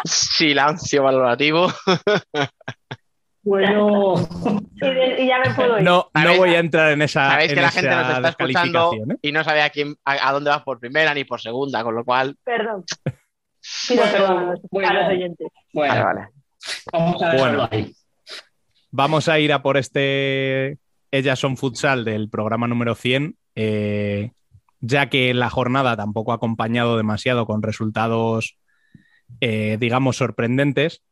Silencio 0.05 1.03
valorativo. 1.03 1.69
Bueno. 3.43 4.15
Y, 4.77 5.27
ya 5.27 5.41
me 5.41 5.55
puedo 5.55 5.77
ir. 5.77 5.85
No, 5.85 6.11
no 6.15 6.37
voy 6.39 6.55
a 6.55 6.59
entrar 6.59 6.93
en 6.93 7.03
esa. 7.03 7.33
Sabéis 7.33 7.53
que 7.53 7.61
la 7.61 7.71
gente 7.71 7.91
nos 7.91 8.11
está 8.17 8.29
escuchando 8.31 8.93
¿eh? 8.95 9.17
y 9.21 9.31
no 9.31 9.45
sabe 9.45 9.61
a, 9.61 9.69
quién, 9.69 9.95
a, 10.07 10.29
a 10.29 10.33
dónde 10.33 10.49
vas 10.49 10.63
por 10.63 10.81
primera 10.81 11.13
ni 11.13 11.25
por 11.25 11.39
segunda, 11.39 11.85
con 11.85 11.95
lo 11.95 12.03
cual. 12.03 12.35
Perdón. 12.43 12.83
Pido 13.89 14.03
perdón 14.05 14.39
a 14.39 14.43
los, 14.53 14.61
a 14.89 14.95
los 14.95 15.09
oyentes. 15.11 15.49
Bueno, 15.75 15.93
Vale, 15.93 16.05
vale. 16.05 16.29
vamos 16.93 17.23
a 17.23 17.27
dejarlo 17.33 17.59
Bueno. 17.59 17.69
ahí. 17.71 17.96
Vamos 18.91 19.29
a 19.29 19.39
ir 19.39 19.53
a 19.53 19.63
por 19.63 19.77
este 19.77 20.79
Ellas 21.11 21.39
son 21.39 21.57
futsal 21.57 22.05
del 22.05 22.29
programa 22.29 22.67
número 22.69 22.95
100, 22.95 23.37
eh, 23.55 24.31
ya 24.81 25.09
que 25.09 25.35
la 25.35 25.51
jornada 25.51 25.97
tampoco 25.97 26.33
ha 26.33 26.37
acompañado 26.37 26.97
demasiado 26.97 27.47
con 27.47 27.63
resultados, 27.63 28.59
eh, 29.41 29.77
digamos, 29.81 30.17
sorprendentes. 30.17 31.03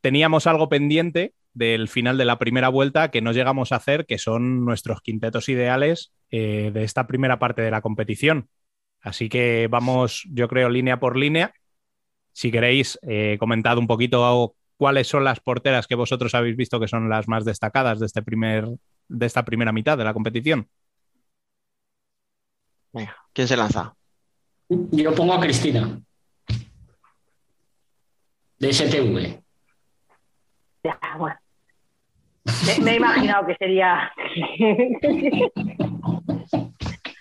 Teníamos 0.00 0.46
algo 0.46 0.68
pendiente 0.68 1.34
del 1.54 1.88
final 1.88 2.18
de 2.18 2.24
la 2.24 2.38
primera 2.38 2.68
vuelta 2.68 3.10
que 3.10 3.22
no 3.22 3.32
llegamos 3.32 3.72
a 3.72 3.76
hacer, 3.76 4.06
que 4.06 4.18
son 4.18 4.64
nuestros 4.64 5.00
quintetos 5.00 5.48
ideales 5.48 6.12
eh, 6.30 6.70
de 6.74 6.84
esta 6.84 7.06
primera 7.06 7.38
parte 7.38 7.62
de 7.62 7.70
la 7.70 7.80
competición. 7.80 8.48
Así 9.00 9.28
que 9.28 9.68
vamos, 9.70 10.26
yo 10.30 10.48
creo, 10.48 10.68
línea 10.68 10.98
por 10.98 11.16
línea. 11.16 11.54
Si 12.32 12.50
queréis, 12.50 12.98
eh, 13.02 13.36
comentad 13.38 13.78
un 13.78 13.86
poquito 13.86 14.56
cuáles 14.76 15.08
son 15.08 15.24
las 15.24 15.40
porteras 15.40 15.86
que 15.86 15.94
vosotros 15.94 16.34
habéis 16.34 16.56
visto 16.56 16.80
que 16.80 16.88
son 16.88 17.08
las 17.08 17.28
más 17.28 17.44
destacadas 17.44 18.00
de, 18.00 18.06
este 18.06 18.22
primer, 18.22 18.66
de 19.08 19.26
esta 19.26 19.44
primera 19.44 19.72
mitad 19.72 19.96
de 19.98 20.04
la 20.04 20.12
competición. 20.12 20.68
Venga, 22.92 23.16
¿quién 23.32 23.48
se 23.48 23.56
lanza? 23.56 23.94
Yo 24.68 25.14
pongo 25.14 25.34
a 25.34 25.40
Cristina. 25.40 26.00
De 28.58 28.72
STV. 28.72 29.42
Ya, 30.84 30.98
bueno. 31.18 31.36
Me, 32.66 32.84
me 32.84 32.90
he 32.92 32.96
imaginado 32.96 33.46
que 33.46 33.56
sería. 33.56 34.12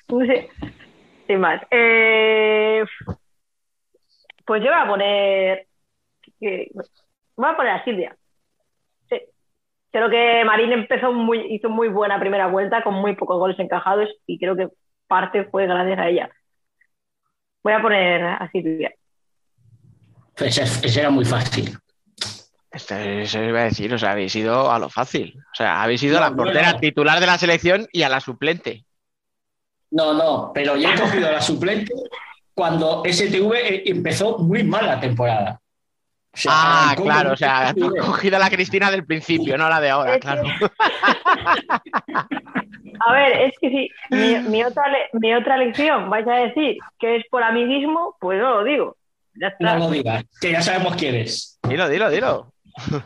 no 0.09 0.25
sé. 0.25 0.49
Sin 1.27 1.39
más. 1.39 1.61
Eh, 1.71 2.83
pues 4.45 4.61
yo 4.61 4.69
voy 4.69 4.79
a 4.79 4.87
poner. 4.87 5.67
Voy 7.35 7.49
a 7.49 7.55
poner 7.55 7.71
a 7.73 7.83
Silvia. 7.83 8.15
Sí. 9.09 9.21
Creo 9.91 10.09
que 10.09 10.43
Marín 10.45 10.71
empezó 10.71 11.11
muy, 11.13 11.39
hizo 11.53 11.69
muy 11.69 11.89
buena 11.89 12.19
primera 12.19 12.47
vuelta 12.47 12.83
con 12.83 12.93
muy 12.95 13.15
pocos 13.15 13.37
goles 13.37 13.59
encajados 13.59 14.09
y 14.27 14.39
creo 14.39 14.55
que 14.55 14.69
parte 15.07 15.45
fue 15.45 15.65
gracias 15.67 15.99
a 15.99 16.09
ella. 16.09 16.29
Voy 17.63 17.73
a 17.73 17.81
poner 17.81 18.23
a 18.23 18.49
Silvia. 18.51 18.93
Ese, 20.37 20.63
ese 20.63 20.99
era 20.99 21.09
muy 21.09 21.25
fácil. 21.25 21.77
Este, 22.71 23.21
eso 23.21 23.41
iba 23.43 23.61
a 23.61 23.65
decir, 23.65 23.93
o 23.93 23.99
sea, 23.99 24.11
habéis 24.11 24.35
ido 24.35 24.71
a 24.71 24.79
lo 24.79 24.89
fácil. 24.89 25.35
O 25.51 25.55
sea, 25.55 25.83
habéis 25.83 26.01
ido 26.01 26.17
a 26.17 26.21
No, 26.21 26.25
la 26.25 26.29
no, 26.31 26.37
portera 26.37 26.71
no. 26.73 26.79
titular 26.79 27.19
de 27.19 27.27
la 27.27 27.37
selección 27.37 27.87
y 27.91 28.01
a 28.01 28.09
la 28.09 28.19
suplente. 28.19 28.83
No, 29.91 30.13
no, 30.15 30.51
pero 30.55 30.75
yo 30.75 30.89
he 30.89 30.99
cogido 30.99 31.31
la 31.31 31.39
suplente 31.41 31.93
cuando 32.55 33.03
STV 33.05 33.53
eh, 33.55 33.83
empezó 33.85 34.39
muy 34.39 34.63
mal 34.63 34.87
la 34.87 34.99
temporada. 34.99 35.61
O 36.33 36.37
sea, 36.37 36.51
ah, 36.55 36.95
claro, 36.97 37.33
o 37.33 37.37
sea, 37.37 37.73
tú 37.77 37.85
has 37.95 38.05
cogido 38.05 38.37
a 38.37 38.39
la 38.39 38.49
Cristina 38.49 38.89
del 38.89 39.05
principio, 39.05 39.55
no 39.57 39.69
la 39.69 39.79
de 39.79 39.89
ahora, 39.91 40.17
claro. 40.19 40.41
A 42.99 43.13
ver, 43.13 43.33
es 43.41 43.53
que 43.59 43.69
si 43.69 43.89
mi, 44.09 44.35
mi 44.49 44.63
otra, 44.63 44.87
le- 44.87 45.09
mi 45.19 45.33
otra 45.33 45.57
lección 45.57 46.09
vais 46.09 46.27
a 46.27 46.35
decir 46.35 46.77
que 46.99 47.17
es 47.17 47.23
por 47.29 47.43
amiguismo, 47.43 48.15
pues 48.19 48.39
no 48.39 48.55
lo 48.57 48.63
digo. 48.63 48.97
Ya 49.35 49.47
está. 49.47 49.73
No 49.75 49.85
lo 49.85 49.91
digas, 49.91 50.23
que 50.39 50.51
ya 50.51 50.61
sabemos 50.61 50.95
quién 50.95 51.15
es. 51.15 51.59
Dilo, 51.67 51.89
dilo, 51.89 52.09
dilo. 52.09 52.53
No 52.91 52.99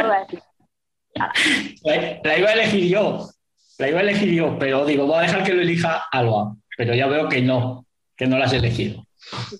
lo 0.00 0.06
voy 0.06 0.16
a 0.16 0.20
decir. 0.20 0.40
La, 1.84 2.20
la 2.24 2.38
iba 2.38 2.48
a 2.48 2.52
elegir 2.52 2.88
yo, 2.88 3.28
la 3.78 3.88
iba 3.88 3.98
a 3.98 4.02
elegir 4.02 4.32
yo, 4.32 4.58
pero 4.58 4.84
digo, 4.86 5.06
voy 5.06 5.18
a 5.18 5.22
dejar 5.22 5.44
que 5.44 5.52
lo 5.54 5.62
elija 5.62 6.04
Alba. 6.10 6.54
Pero 6.76 6.94
ya 6.94 7.06
veo 7.08 7.28
que 7.28 7.42
no, 7.42 7.84
que 8.16 8.26
no 8.26 8.38
la 8.38 8.46
has 8.46 8.52
elegido. 8.54 9.04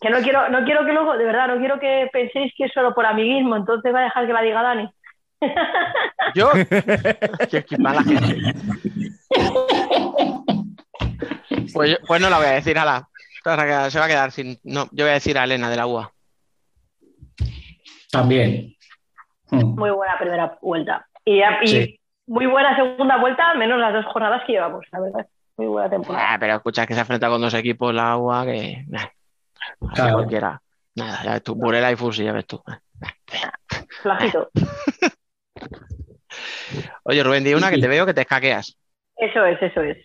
Que 0.01 0.11
no 0.11 0.19
quiero, 0.19 0.49
no 0.51 0.65
quiero 0.65 0.85
que 0.85 0.93
luego, 0.93 1.17
de 1.17 1.25
verdad, 1.25 1.49
no 1.49 1.59
quiero 1.59 1.79
que 1.79 2.09
penséis 2.13 2.53
que 2.57 2.65
es 2.65 2.73
solo 2.73 2.95
por 2.95 3.07
amiguismo, 3.07 3.57
entonces 3.57 3.95
va 3.95 4.01
a 4.01 4.05
dejar 4.05 4.27
que 4.27 4.33
la 4.33 4.43
diga 4.43 4.63
Dani. 4.63 4.89
¿Yo? 6.35 6.51
qué, 7.51 7.65
qué 7.65 7.79
mala 7.79 8.03
gente. 8.03 8.53
Pues, 11.73 11.91
yo- 11.91 11.97
pues 12.07 12.21
no 12.21 12.31
la 12.31 12.39
voy 12.39 12.47
a 12.47 12.51
decir, 12.53 12.79
ala. 12.79 13.09
Se 13.43 13.49
va 13.51 13.55
a 13.63 13.67
quedar- 13.67 13.91
se 13.91 13.99
va 13.99 14.05
a 14.05 14.09
quedar 14.09 14.31
sin. 14.33 14.59
No, 14.65 14.85
yo 14.93 15.05
voy 15.05 15.11
a 15.11 15.15
decir 15.15 15.39
a 15.39 15.45
Elena 15.45 15.71
de 15.71 15.77
la 15.77 15.87
UA. 15.87 16.13
También. 18.11 18.75
Mm. 19.51 19.79
Muy 19.79 19.91
buena 19.91 20.19
primera 20.19 20.59
vuelta. 20.61 21.07
Y, 21.25 21.41
y 21.63 21.67
Sí. 21.67 22.01
muy 22.27 22.47
buena 22.47 22.77
segunda 22.77 23.17
vuelta, 23.19 23.55
menos 23.55 23.79
las 23.79 23.93
dos 23.95 24.05
jornadas 24.07 24.43
que 24.47 24.53
llevamos, 24.53 24.85
la 24.93 25.01
verdad. 25.01 25.27
Muy 25.57 25.67
buena 25.69 25.89
temporada. 25.91 26.35
Ah, 26.35 26.37
pero 26.39 26.55
escucha 26.57 26.87
que 26.87 26.95
se 26.95 27.01
enfrenta 27.01 27.29
con 27.29 27.41
dos 27.41 27.55
equipos 27.55 27.95
la 27.95 28.17
UA 28.17 28.45
que. 28.47 28.85
nah, 28.89 29.07
Claro. 29.95 30.15
cualquiera. 30.15 30.63
Nada, 30.95 31.23
ya 31.25 31.33
ves 31.33 31.43
tú. 31.43 31.55
Burela 31.55 31.93
y 31.93 31.97
Fusi, 31.97 32.25
ya 32.25 32.33
ves 32.33 32.47
tú. 32.47 32.63
Flajito. 34.03 34.51
Oye, 37.05 37.23
Rubén, 37.23 37.45
di 37.45 37.55
una 37.55 37.71
que 37.71 37.79
te 37.79 37.89
veo 37.89 38.07
que 38.07 38.15
te 38.15 38.23
escaqueas. 38.23 38.77
Eso 39.17 39.45
es, 39.45 39.61
eso 39.63 39.83
es. 39.83 39.99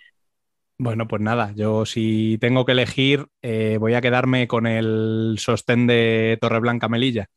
Bueno, 0.78 1.08
pues 1.08 1.22
nada, 1.22 1.52
yo 1.56 1.86
si 1.86 2.38
tengo 2.40 2.66
que 2.66 2.74
elegir, 2.74 3.28
eh, 3.42 3.78
voy 3.80 3.94
a 3.94 4.02
quedarme 4.02 4.48
con 4.48 4.68
el 4.68 5.36
sostén 5.40 5.88
de 5.88 6.38
Torreblanca 6.42 6.90
Melilla, 6.90 7.28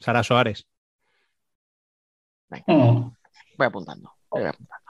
Sara 0.00 0.24
Soares. 0.24 0.66
Mm. 2.66 3.10
Voy 3.56 3.66
apuntando. 3.66 4.12
voy 4.30 4.44
apuntando. 4.44 4.84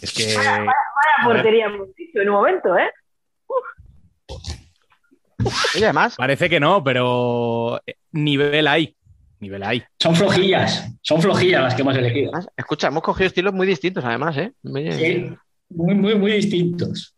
Es 0.00 0.12
que. 0.12 0.36
Vaya, 0.36 0.58
vaya 0.58 0.74
portería 1.24 1.66
hemos 1.66 1.94
dicho 1.94 2.20
en 2.20 2.28
un 2.28 2.34
momento, 2.34 2.76
¿eh? 2.76 2.92
Oye, 5.76 5.84
además. 5.84 6.16
Parece 6.16 6.48
que 6.48 6.60
no, 6.60 6.82
pero 6.82 7.80
eh, 7.86 7.96
nivel 8.12 8.66
hay. 8.66 8.96
Nivel 9.40 9.62
hay. 9.62 9.82
Son 9.98 10.14
flojillas, 10.14 10.88
son 11.02 11.20
flojillas 11.20 11.62
las 11.62 11.74
que 11.74 11.82
hemos 11.82 11.96
elegido. 11.96 12.30
Escucha, 12.56 12.88
hemos 12.88 13.02
cogido 13.02 13.26
estilos 13.26 13.52
muy 13.52 13.66
distintos, 13.66 14.04
además, 14.04 14.36
¿eh? 14.36 14.52
Muy, 14.62 14.92
Sí, 14.92 15.34
muy, 15.68 15.94
muy, 15.94 16.14
muy 16.14 16.32
distintos. 16.32 17.16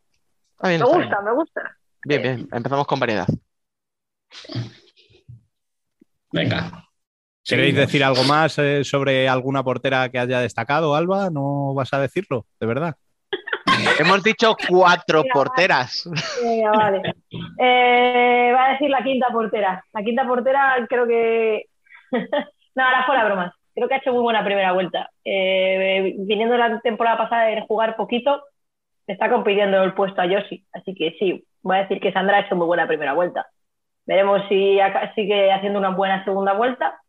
Bien, 0.62 0.80
Me 0.80 0.86
gusta, 0.86 1.20
me 1.20 1.32
gusta. 1.34 1.76
Bien, 2.04 2.22
bien. 2.22 2.48
Empezamos 2.50 2.86
con 2.86 2.98
variedad. 2.98 3.26
Venga. 6.32 6.88
¿Queréis 7.44 7.76
decir 7.76 8.02
algo 8.02 8.24
más 8.24 8.58
eh, 8.58 8.84
sobre 8.84 9.28
alguna 9.28 9.62
portera 9.62 10.08
que 10.08 10.18
haya 10.18 10.40
destacado, 10.40 10.94
Alba? 10.94 11.28
¿No 11.28 11.74
vas 11.74 11.92
a 11.92 12.00
decirlo? 12.00 12.46
¿De 12.58 12.66
verdad? 12.66 12.96
Hemos 13.98 14.22
dicho 14.22 14.56
cuatro 14.68 15.24
porteras. 15.32 16.08
Vale. 16.76 17.14
Eh, 17.58 18.52
va 18.54 18.66
a 18.66 18.72
decir 18.72 18.90
la 18.90 19.02
quinta 19.02 19.28
portera. 19.28 19.84
La 19.92 20.02
quinta 20.02 20.26
portera 20.26 20.76
creo 20.88 21.06
que... 21.06 21.64
no, 22.74 22.84
ahora 22.84 23.06
fuera 23.06 23.24
bromas. 23.24 23.54
Creo 23.74 23.88
que 23.88 23.94
ha 23.94 23.98
hecho 23.98 24.12
muy 24.12 24.22
buena 24.22 24.44
primera 24.44 24.72
vuelta. 24.72 25.10
Eh, 25.24 26.14
viniendo 26.18 26.56
la 26.56 26.80
temporada 26.80 27.18
pasada 27.18 27.44
de 27.46 27.62
jugar 27.62 27.96
poquito, 27.96 28.42
está 29.06 29.30
compitiendo 29.30 29.82
el 29.82 29.94
puesto 29.94 30.20
a 30.20 30.26
Yoshi. 30.26 30.64
Así 30.72 30.94
que 30.94 31.16
sí, 31.18 31.44
voy 31.62 31.76
a 31.76 31.82
decir 31.82 32.00
que 32.00 32.12
Sandra 32.12 32.38
ha 32.38 32.40
hecho 32.40 32.56
muy 32.56 32.66
buena 32.66 32.86
primera 32.86 33.12
vuelta. 33.12 33.46
Veremos 34.06 34.42
si 34.48 34.78
sigue 35.14 35.52
haciendo 35.52 35.78
una 35.78 35.90
buena 35.90 36.24
segunda 36.24 36.52
vuelta. 36.52 37.00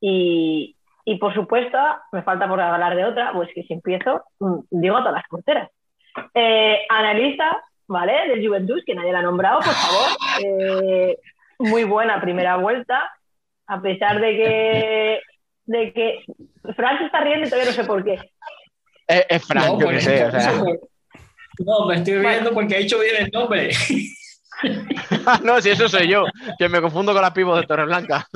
Y, 0.00 0.76
y 1.04 1.18
por 1.18 1.34
supuesto, 1.34 1.78
me 2.12 2.22
falta 2.22 2.48
por 2.48 2.60
hablar 2.60 2.96
de 2.96 3.04
otra, 3.04 3.32
pues 3.32 3.50
que 3.54 3.62
si 3.64 3.74
empiezo, 3.74 4.24
mm, 4.38 4.60
digo 4.70 4.96
a 4.96 5.00
todas 5.00 5.14
las 5.14 5.28
porteras. 5.28 5.70
Eh, 6.32 6.78
analista, 6.88 7.62
¿vale? 7.86 8.28
Del 8.28 8.46
Juventus, 8.46 8.82
que 8.86 8.94
nadie 8.94 9.12
la 9.12 9.18
ha 9.18 9.22
nombrado, 9.22 9.58
por 9.58 9.74
favor. 9.74 10.08
Eh, 10.42 11.18
muy 11.58 11.84
buena 11.84 12.20
primera 12.20 12.56
vuelta, 12.56 13.10
a 13.66 13.80
pesar 13.82 14.20
de 14.20 14.36
que, 14.36 15.20
de 15.66 15.92
que 15.92 16.24
Fran 16.74 16.98
se 16.98 17.04
está 17.06 17.20
riendo 17.20 17.46
y 17.46 17.50
todavía 17.50 17.70
no 17.70 17.76
sé 17.76 17.84
por 17.84 18.04
qué. 18.04 18.18
Es, 19.06 19.26
es 19.28 19.46
Fran, 19.46 19.66
No, 19.66 19.78
yo 19.78 19.86
por 19.86 19.94
qué 19.94 20.00
sé. 20.00 20.24
O 20.24 20.30
sea. 20.30 20.52
No, 21.58 21.86
me 21.86 21.94
estoy 21.94 22.18
riendo 22.18 22.52
porque 22.52 22.74
ha 22.74 22.78
dicho 22.78 22.98
bien 22.98 23.14
el 23.16 23.30
nombre. 23.30 23.70
no, 25.44 25.60
si 25.60 25.70
eso 25.70 25.88
soy 25.88 26.08
yo, 26.08 26.24
que 26.58 26.68
me 26.68 26.80
confundo 26.80 27.12
con 27.12 27.22
la 27.22 27.32
pivo 27.32 27.54
de 27.54 27.64
Torreblanca. 27.64 28.26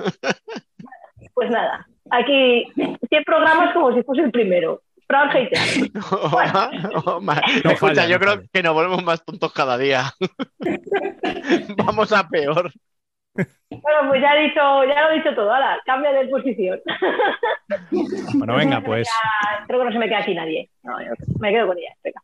Pues 1.35 1.51
nada, 1.51 1.85
aquí 2.11 2.67
100 2.75 3.25
programas 3.25 3.73
como 3.75 3.95
si 3.95 4.03
fuese 4.03 4.23
el 4.23 4.31
primero. 4.31 4.83
Fran 5.07 5.31
hater. 5.31 5.59
Oh, 6.11 7.21
ma- 7.21 7.41
No 7.65 7.71
Escucha, 7.71 8.07
yo 8.07 8.19
no 8.19 8.21
creo 8.21 8.43
que 8.53 8.63
nos 8.63 8.75
volvemos 8.75 9.03
más 9.05 9.25
tontos 9.25 9.53
cada 9.53 9.79
día. 9.79 10.13
Vamos 11.77 12.13
a 12.13 12.29
peor. 12.29 12.71
Bueno, 13.71 14.09
pues 14.09 14.21
ya 14.21 14.35
he 14.37 14.49
dicho, 14.49 14.61
ya 14.85 15.03
lo 15.05 15.11
he 15.11 15.17
dicho 15.19 15.35
todo. 15.35 15.53
Ahora, 15.55 15.79
cambia 15.87 16.13
de 16.13 16.29
posición. 16.29 16.81
Bueno, 18.35 18.57
venga, 18.57 18.81
pues 18.83 19.07
Ya, 19.09 19.65
creo 19.67 19.79
que 19.81 19.85
no 19.87 19.93
se 19.93 19.99
me 19.99 20.07
queda 20.09 20.19
aquí 20.19 20.35
nadie. 20.35 20.71
No, 20.83 21.01
yo 21.01 21.13
me 21.39 21.51
quedo 21.53 21.67
con 21.69 21.79
ella. 21.79 21.95
Venga. 22.03 22.21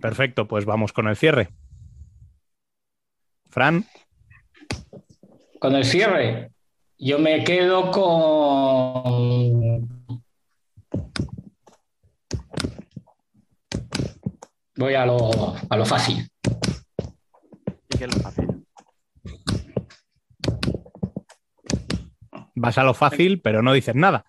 perfecto, 0.00 0.46
pues 0.46 0.64
vamos 0.64 0.92
con 0.92 1.08
el 1.08 1.16
cierre. 1.16 1.48
Fran, 3.50 3.84
Con 5.60 5.74
el 5.74 5.84
cierre, 5.84 6.50
Yo 6.98 7.18
me 7.18 7.44
quedo 7.44 7.90
con. 7.90 9.88
Voy 14.76 14.94
a 14.94 15.04
lo, 15.04 15.54
a 15.68 15.76
lo 15.76 15.84
fácil. 15.84 16.26
¿Y 17.90 17.98
qué 17.98 18.04
es 18.04 18.14
lo 18.14 18.22
fácil? 18.22 18.66
Vas 22.54 22.78
a 22.78 22.84
lo 22.84 22.94
fácil, 22.94 23.40
pero 23.42 23.62
no 23.62 23.74
dices 23.74 23.94
nada. 23.94 24.24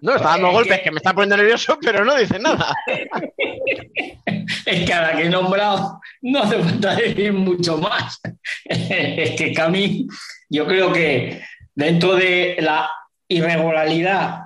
No, 0.00 0.14
está 0.14 0.30
dando 0.30 0.52
golpes 0.52 0.80
que 0.82 0.90
me 0.92 0.98
está 0.98 1.12
poniendo 1.12 1.36
nervioso, 1.36 1.78
pero 1.80 2.04
no 2.04 2.16
dice 2.16 2.38
nada. 2.38 2.74
Es 4.64 4.84
que 4.84 4.92
a 4.92 5.02
la 5.02 5.16
que 5.16 5.24
he 5.24 5.28
nombrado 5.28 6.00
no 6.22 6.42
hace 6.42 6.58
falta 6.62 6.94
decir 6.94 7.32
mucho 7.32 7.76
más. 7.78 8.20
Es 8.64 9.36
que 9.36 9.52
Cami, 9.52 10.06
yo 10.48 10.66
creo 10.66 10.92
que 10.92 11.40
dentro 11.76 12.16
de 12.16 12.56
la 12.58 12.90
irregularidad, 13.28 14.40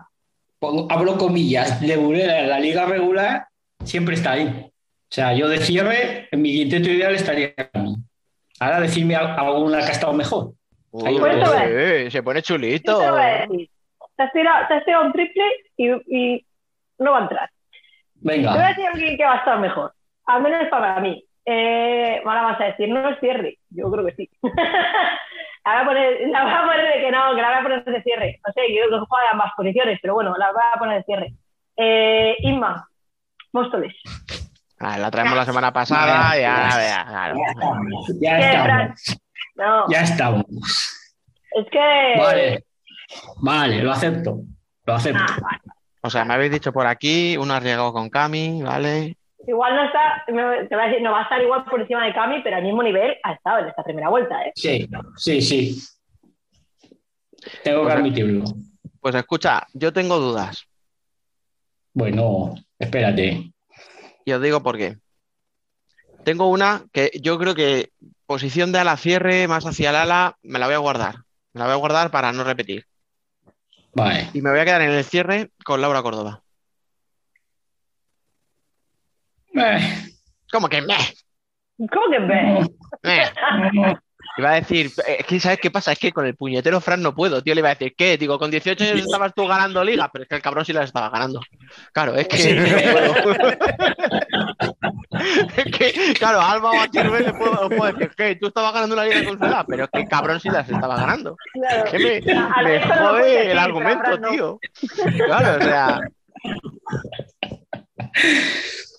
abro 0.91 1.17
comillas, 1.17 1.81
de 1.81 1.97
Burela 1.97 2.41
en 2.41 2.51
la 2.51 2.61
liga 2.61 2.85
regular, 2.85 3.47
siempre 3.85 4.15
está 4.17 4.33
ahí. 4.33 4.47
O 4.67 5.13
sea, 5.13 5.33
yo 5.33 5.49
de 5.49 5.59
cierre, 5.59 6.29
en 6.31 6.43
mi 6.43 6.53
quinteto 6.53 6.91
ideal 6.91 7.15
estaría 7.15 7.55
Cami. 7.55 7.97
Ahora 8.61 8.81
decirme 8.81 9.17
al- 9.17 9.39
alguna 9.39 9.79
que 9.79 9.87
ha 9.87 9.93
estado 9.93 10.13
mejor. 10.13 10.53
Ahí 11.07 11.15
Uy, 11.15 11.21
Pues 11.21 12.13
se 12.13 12.23
pone 12.23 12.43
chulito. 12.43 13.01
Te 13.01 14.23
has 14.23 14.33
tirado, 14.33 14.67
te 14.69 14.75
has 14.75 14.85
tirado 14.85 15.07
un 15.07 15.13
triple 15.13 15.45
y, 15.79 15.89
y 15.89 16.47
no 16.99 17.13
va 17.13 17.19
a 17.21 17.23
entrar. 17.23 17.49
Te 17.49 18.21
voy 18.21 18.35
a 18.35 18.37
Venga, 18.37 18.69
decir 18.69 18.85
a 18.87 18.91
alguien 18.91 19.17
que 19.17 19.25
va 19.25 19.35
a 19.35 19.39
estar 19.39 19.59
mejor. 19.61 19.95
Al 20.27 20.43
menos 20.43 20.69
para 20.69 21.01
mí. 21.01 21.25
Eh, 21.47 22.21
ahora 22.25 22.43
vas 22.43 22.61
a 22.61 22.65
decir, 22.67 22.89
no 22.91 23.09
es 23.09 23.19
cierre. 23.19 23.59
Yo 23.71 23.91
creo 23.91 24.05
que 24.05 24.15
sí. 24.15 24.31
la, 25.65 25.73
voy 25.73 25.83
a 25.83 25.85
poner, 25.87 26.21
la 26.31 26.43
voy 26.45 26.53
a 26.53 26.61
poner 26.67 26.95
de 26.95 27.01
que 27.01 27.11
no, 27.11 27.35
que 27.35 27.43
la 27.43 27.49
voy 27.49 27.59
a 27.59 27.63
poner 27.63 27.85
de 27.85 28.03
cierre. 28.03 28.41
No 28.47 28.53
sé, 28.53 28.63
yo 28.75 28.87
creo 28.89 29.01
que 29.01 29.07
juega 29.07 29.25
en 29.27 29.33
ambas 29.33 29.53
posiciones, 29.57 29.99
pero 30.03 30.15
bueno, 30.15 30.35
la 30.37 30.53
voy 30.53 30.63
a 30.75 30.79
poner 30.79 30.99
de 30.99 31.05
cierre. 31.05 31.35
Eh, 31.77 32.37
Inma, 32.41 32.89
Móstoles. 33.53 33.95
Ah, 34.79 34.97
la 34.97 35.11
traemos 35.11 35.37
la 35.37 35.45
semana 35.45 35.73
pasada 35.73 36.39
y 36.41 36.45
ahora 36.45 36.77
vea, 36.77 37.05
claro. 37.07 37.37
ya 38.21 38.37
¿Qué, 38.39 38.51
estamos. 38.51 39.21
No, 39.57 39.91
Ya 39.91 40.01
estamos. 40.01 40.45
es 41.53 41.67
que. 41.71 42.15
Vale, 42.19 42.65
vale, 43.43 43.83
lo 43.83 43.93
acepto. 43.93 44.39
Lo 44.87 44.95
acepto. 44.95 45.23
O 46.03 46.09
sea, 46.09 46.25
me 46.25 46.33
habéis 46.35 46.53
dicho 46.53 46.73
por 46.73 46.87
aquí, 46.87 47.37
uno 47.37 47.53
ha 47.53 47.61
llegado 47.61 47.93
con 47.93 48.09
Cami, 48.09 48.63
¿vale? 48.63 49.19
Igual 49.51 49.75
no 49.75 49.83
está, 49.85 50.23
me- 50.29 50.67
te 50.69 50.77
voy 50.77 50.85
a 50.85 50.87
decir, 50.89 51.03
no 51.03 51.11
va 51.11 51.21
a 51.21 51.23
estar 51.25 51.43
igual 51.43 51.65
por 51.65 51.81
encima 51.81 52.07
de 52.07 52.15
Cami, 52.15 52.41
pero 52.41 52.55
al 52.57 52.63
mismo 52.63 52.85
nivel 52.85 53.17
ha 53.25 53.33
estado 53.33 53.59
en 53.59 53.67
esta 53.67 53.83
primera 53.83 54.09
vuelta, 54.09 54.45
¿eh? 54.45 54.53
Sí, 54.55 54.89
sí, 55.17 55.43
sí. 55.43 55.83
Tengo 57.65 57.85
que 57.85 57.93
admitirlo. 57.93 58.45
Pues 59.01 59.15
escucha, 59.17 59.67
yo 59.75 59.93
tengo 59.93 60.21
dudas. 60.21 60.65
Bueno, 61.95 62.55
espérate. 62.79 63.51
Y 64.25 64.33
os 64.33 64.41
digo 64.41 64.63
por 64.63 64.77
qué. 64.79 64.99
Tengo 66.23 66.49
una 66.49 66.85
que 66.93 67.11
yo 67.21 67.37
creo 67.37 67.57
que 67.57 67.91
posición 68.27 68.71
de 68.71 68.79
ala 68.79 68.97
cierre 68.97 69.49
más 69.49 69.67
hacia 69.67 69.91
el 69.91 69.97
ala 69.97 70.37
me 70.43 70.61
la 70.61 70.67
voy 70.67 70.77
a 70.77 70.79
guardar. 70.79 71.17
Me 71.55 71.59
la 71.59 71.65
voy 71.65 71.73
a 71.73 71.79
guardar 71.79 72.13
para 72.13 72.31
no 72.33 72.45
repetir. 72.45 72.85
Vale. 73.95 74.29
Y 74.33 74.43
me 74.43 74.51
voy 74.51 74.61
a 74.61 74.65
quedar 74.65 74.83
en 74.83 74.93
el 74.93 75.03
cierre 75.03 75.51
con 75.65 75.81
Laura 75.81 76.03
Córdoba. 76.03 76.43
¿Cómo 80.53 80.69
que 80.69 80.83
meh? 80.83 81.15
¿Cómo 81.93 82.11
que 82.11 82.19
ve? 82.19 82.69
meh? 83.03 83.33
Iba 84.39 84.51
a 84.51 84.55
decir, 84.55 84.91
es 85.07 85.27
que 85.27 85.41
¿sabes 85.41 85.59
qué 85.61 85.71
pasa? 85.71 85.93
Es 85.93 85.99
que 85.99 86.13
con 86.13 86.27
el 86.27 86.37
puñetero 86.37 86.81
Fran 86.81 87.03
no 87.03 87.15
puedo, 87.15 87.43
tío. 87.43 87.55
Le 87.55 87.61
iba 87.61 87.71
a 87.71 87.75
decir, 87.75 87.95
¿qué? 87.97 88.17
Digo, 88.19 88.39
con 88.39 88.51
18 88.51 88.85
años 88.85 88.99
estabas 89.01 89.33
tú 89.35 89.47
ganando 89.47 89.83
liga, 89.85 90.09
pero 90.13 90.23
es 90.25 90.29
que 90.29 90.37
el 90.37 90.43
cabrón 90.43 90.65
sí 90.65 90.73
las 90.73 90.87
estaba 90.87 91.11
ganando. 91.11 91.41
Claro, 91.93 92.15
es 92.17 92.29
que 92.29 92.37
Sí. 92.37 92.53
no 92.55 92.93
puedo. 92.93 93.15
Es 95.57 95.65
que, 95.77 96.15
claro, 96.15 96.41
a 96.41 96.53
Alba 96.53 96.71
o 96.71 96.81
a 96.81 96.87
le 96.87 97.33
puedo, 97.35 97.69
puedo 97.69 97.93
decir, 97.93 98.11
que 98.17 98.37
tú 98.37 98.47
estabas 98.47 98.73
ganando 98.73 98.95
una 98.95 99.05
liga 99.05 99.23
con 99.25 99.39
su 99.39 99.45
edad, 99.45 99.65
pero 99.69 99.85
es 99.85 99.91
que 99.91 100.01
el 100.01 100.09
cabrón 100.09 100.41
sí 100.41 100.49
las 100.49 100.67
estaba 100.69 100.97
ganando. 100.97 101.37
Claro. 101.53 101.91
Que 101.91 101.99
me, 101.99 102.21
me 102.21 102.81
jode 102.81 103.23
decir, 103.23 103.51
el 103.51 103.59
argumento, 103.59 104.19
no. 104.19 104.31
tío. 104.31 104.59
Claro, 105.27 105.59
o 105.59 105.63
sea, 105.63 106.01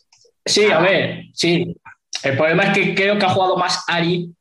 Sí, 0.52 0.66
a 0.66 0.80
ver, 0.80 1.26
sí. 1.34 1.76
El 2.24 2.38
problema 2.38 2.64
es 2.64 2.74
que 2.78 2.94
creo 2.94 3.18
que 3.18 3.26
ha 3.26 3.30
jugado 3.30 3.58
más 3.58 3.84
Ari 3.88 4.34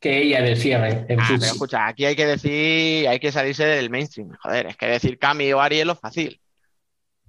que 0.00 0.22
ella 0.22 0.42
del 0.42 0.56
cierre 0.56 1.04
en 1.08 1.20
ah, 1.20 1.26
pero 1.28 1.44
escucha, 1.44 1.86
aquí 1.88 2.04
hay 2.04 2.14
que 2.14 2.26
decir, 2.26 3.08
hay 3.08 3.18
que 3.18 3.32
salirse 3.32 3.64
del 3.64 3.90
mainstream. 3.90 4.30
Joder, 4.40 4.66
es 4.66 4.76
que 4.76 4.86
decir 4.86 5.18
Cami 5.18 5.52
o 5.52 5.60
Ari 5.60 5.80
es 5.80 5.86
lo 5.86 5.94
fácil. 5.96 6.40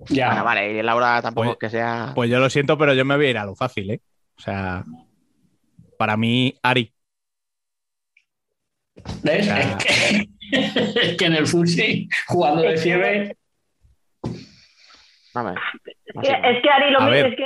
Ya. 0.08 0.28
Bueno, 0.28 0.44
vale, 0.46 0.74
y 0.74 0.82
Laura 0.82 1.22
tampoco 1.22 1.48
Pues- 1.48 1.54
es 1.56 1.60
que 1.60 1.70
sea. 1.78 2.12
Pues 2.16 2.30
yo 2.30 2.40
lo 2.40 2.50
siento, 2.50 2.78
pero 2.78 2.94
yo 2.94 3.04
me 3.06 3.16
voy 3.16 3.26
a 3.26 3.30
ir 3.32 3.38
a 3.38 3.46
lo 3.46 3.56
fácil, 3.56 3.92
¿eh? 3.92 4.02
O 4.38 4.42
sea, 4.42 4.84
para 5.98 6.16
mí, 6.16 6.58
Ari. 6.64 6.94
¿Ves? 9.24 9.48
Es 9.48 9.76
que, 9.76 10.30
es 10.52 11.18
que 11.18 11.26
en 11.26 11.34
el 11.34 11.48
Futsi, 11.48 12.08
jugando 12.28 12.62
de 12.62 12.78
cierre, 12.78 13.38
A 15.34 15.44
ver, 15.44 15.56
Es 16.10 16.22
que, 16.28 16.34
es 16.34 16.62
que 16.64 16.70
Ari 16.70 16.92
lo 16.92 17.02
mismo, 17.02 17.14
es 17.28 17.36
que 17.36 17.46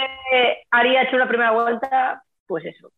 Ari 0.72 0.96
ha 0.96 1.04
hecho 1.04 1.16
una 1.18 1.28
primera 1.28 1.52
vuelta, 1.52 2.24
pues 2.48 2.66
eso. 2.66 2.92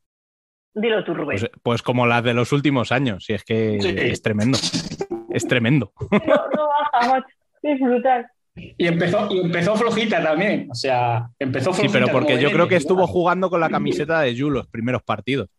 Dilo 0.73 1.03
tú, 1.03 1.13
Rubén. 1.13 1.39
Pues, 1.39 1.51
pues 1.63 1.81
como 1.81 2.05
las 2.05 2.23
de 2.23 2.33
los 2.33 2.51
últimos 2.51 2.91
años, 2.91 3.29
y 3.29 3.33
es 3.33 3.43
que 3.43 3.79
Sí. 3.81 3.95
es 3.97 4.21
tremendo. 4.21 4.57
Es 5.31 5.47
tremendo. 5.47 5.91
No, 6.11 6.35
no 6.55 6.67
baja, 6.67 7.09
macho. 7.09 7.27
Es 7.63 7.79
brutal. 7.79 8.27
y 8.55 8.87
empezó, 8.87 9.27
y 9.31 9.39
empezó 9.39 9.75
flojita 9.75 10.21
también. 10.23 10.67
O 10.71 10.75
sea, 10.75 11.27
empezó 11.39 11.71
Sí, 11.73 11.81
flojita. 11.81 11.93
pero 11.93 12.07
como 12.07 12.19
porque 12.19 12.39
yo 12.41 12.51
creo 12.51 12.67
que 12.67 12.75
estuvo 12.75 13.07
jugando 13.07 13.49
con 13.49 13.59
la 13.59 13.69
camiseta 13.69 14.21
de 14.21 14.35
Yu 14.35 14.49
los 14.51 14.67
primeros 14.67 15.01
partidos. 15.03 15.49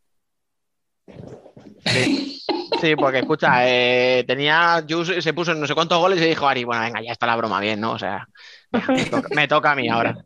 Sí, 2.81 2.95
porque 2.97 3.21
escucha, 3.21 3.67
eh, 3.69 4.25
tenía 4.27 4.85
Jus 4.89 5.13
se 5.23 5.33
puso 5.35 5.53
en 5.53 5.61
no 5.61 5.67
sé 5.67 5.75
cuántos 5.75 5.99
goles 5.99 6.21
y 6.21 6.27
dijo 6.27 6.47
Ari, 6.47 6.65
bueno, 6.65 6.83
venga, 6.83 7.01
ya 7.03 7.13
está 7.13 7.27
la 7.27 7.37
broma 7.37 7.61
bien, 7.61 7.81
¿no? 7.81 7.93
O 7.93 7.99
sea, 7.99 8.27
me, 8.73 9.05
toca, 9.05 9.29
me 9.35 9.49
toca 9.49 9.73
a 9.73 9.75
mí 9.75 9.89
ahora. 9.89 10.17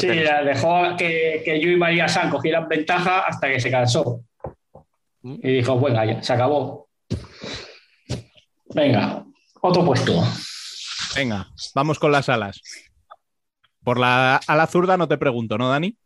Sí, 0.00 0.08
dejó 0.08 0.96
que, 0.96 1.42
que 1.44 1.60
yo 1.60 1.70
y 1.70 1.76
María 1.76 2.08
San 2.08 2.30
cogieran 2.30 2.68
ventaja 2.68 3.20
hasta 3.20 3.48
que 3.48 3.60
se 3.60 3.70
cansó. 3.70 4.22
¿Mm? 5.22 5.34
Y 5.42 5.52
dijo, 5.56 5.76
bueno, 5.76 6.04
ya, 6.04 6.22
se 6.22 6.32
acabó. 6.32 6.88
Venga, 8.74 9.24
otro 9.60 9.84
puesto. 9.84 10.22
Venga, 11.16 11.48
vamos 11.74 11.98
con 11.98 12.12
las 12.12 12.28
alas. 12.28 12.60
Por 13.82 13.98
la 13.98 14.36
ala 14.46 14.66
zurda 14.66 14.96
no 14.96 15.08
te 15.08 15.18
pregunto, 15.18 15.58
¿no, 15.58 15.68
Dani? 15.68 15.96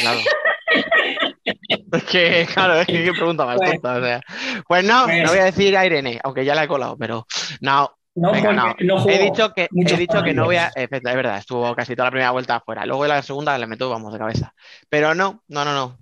Claro. 0.00 0.20
Es 1.92 2.04
que, 2.04 2.46
claro, 2.52 2.74
es 2.80 2.86
que 2.86 3.12
pregunta 3.12 3.46
más 3.46 3.58
tonta. 3.60 3.96
O 3.96 4.00
sea. 4.02 4.20
Pues 4.66 4.84
no, 4.84 5.06
no 5.06 5.28
voy 5.28 5.38
a 5.38 5.44
decir 5.44 5.76
a 5.76 5.86
Irene, 5.86 6.20
aunque 6.24 6.44
ya 6.44 6.54
la 6.54 6.64
he 6.64 6.68
colado, 6.68 6.96
pero 6.98 7.26
no. 7.60 7.94
No, 8.14 8.30
venga, 8.30 8.52
no. 8.52 8.74
no 8.80 9.08
he 9.08 9.18
dicho 9.18 9.54
que, 9.54 9.68
he 9.74 9.96
dicho 9.96 10.22
que 10.22 10.34
no 10.34 10.44
voy 10.44 10.56
a. 10.56 10.68
efecto, 10.74 11.08
Es 11.08 11.16
verdad, 11.16 11.38
estuvo 11.38 11.74
casi 11.74 11.94
toda 11.96 12.06
la 12.06 12.10
primera 12.10 12.30
vuelta 12.30 12.56
afuera. 12.56 12.84
Luego 12.84 13.04
en 13.04 13.10
la 13.10 13.22
segunda 13.22 13.56
le 13.56 13.66
meto, 13.66 13.88
vamos, 13.88 14.12
de 14.12 14.18
cabeza. 14.18 14.52
Pero 14.90 15.14
no, 15.14 15.42
no, 15.48 15.64
no, 15.64 15.72
no. 15.72 15.96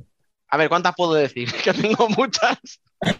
A 0.49 0.57
ver, 0.57 0.69
¿cuántas 0.69 0.95
puedo 0.97 1.15
decir? 1.15 1.49
Que 1.62 1.73
tengo 1.73 2.09
muchas. 2.09 2.59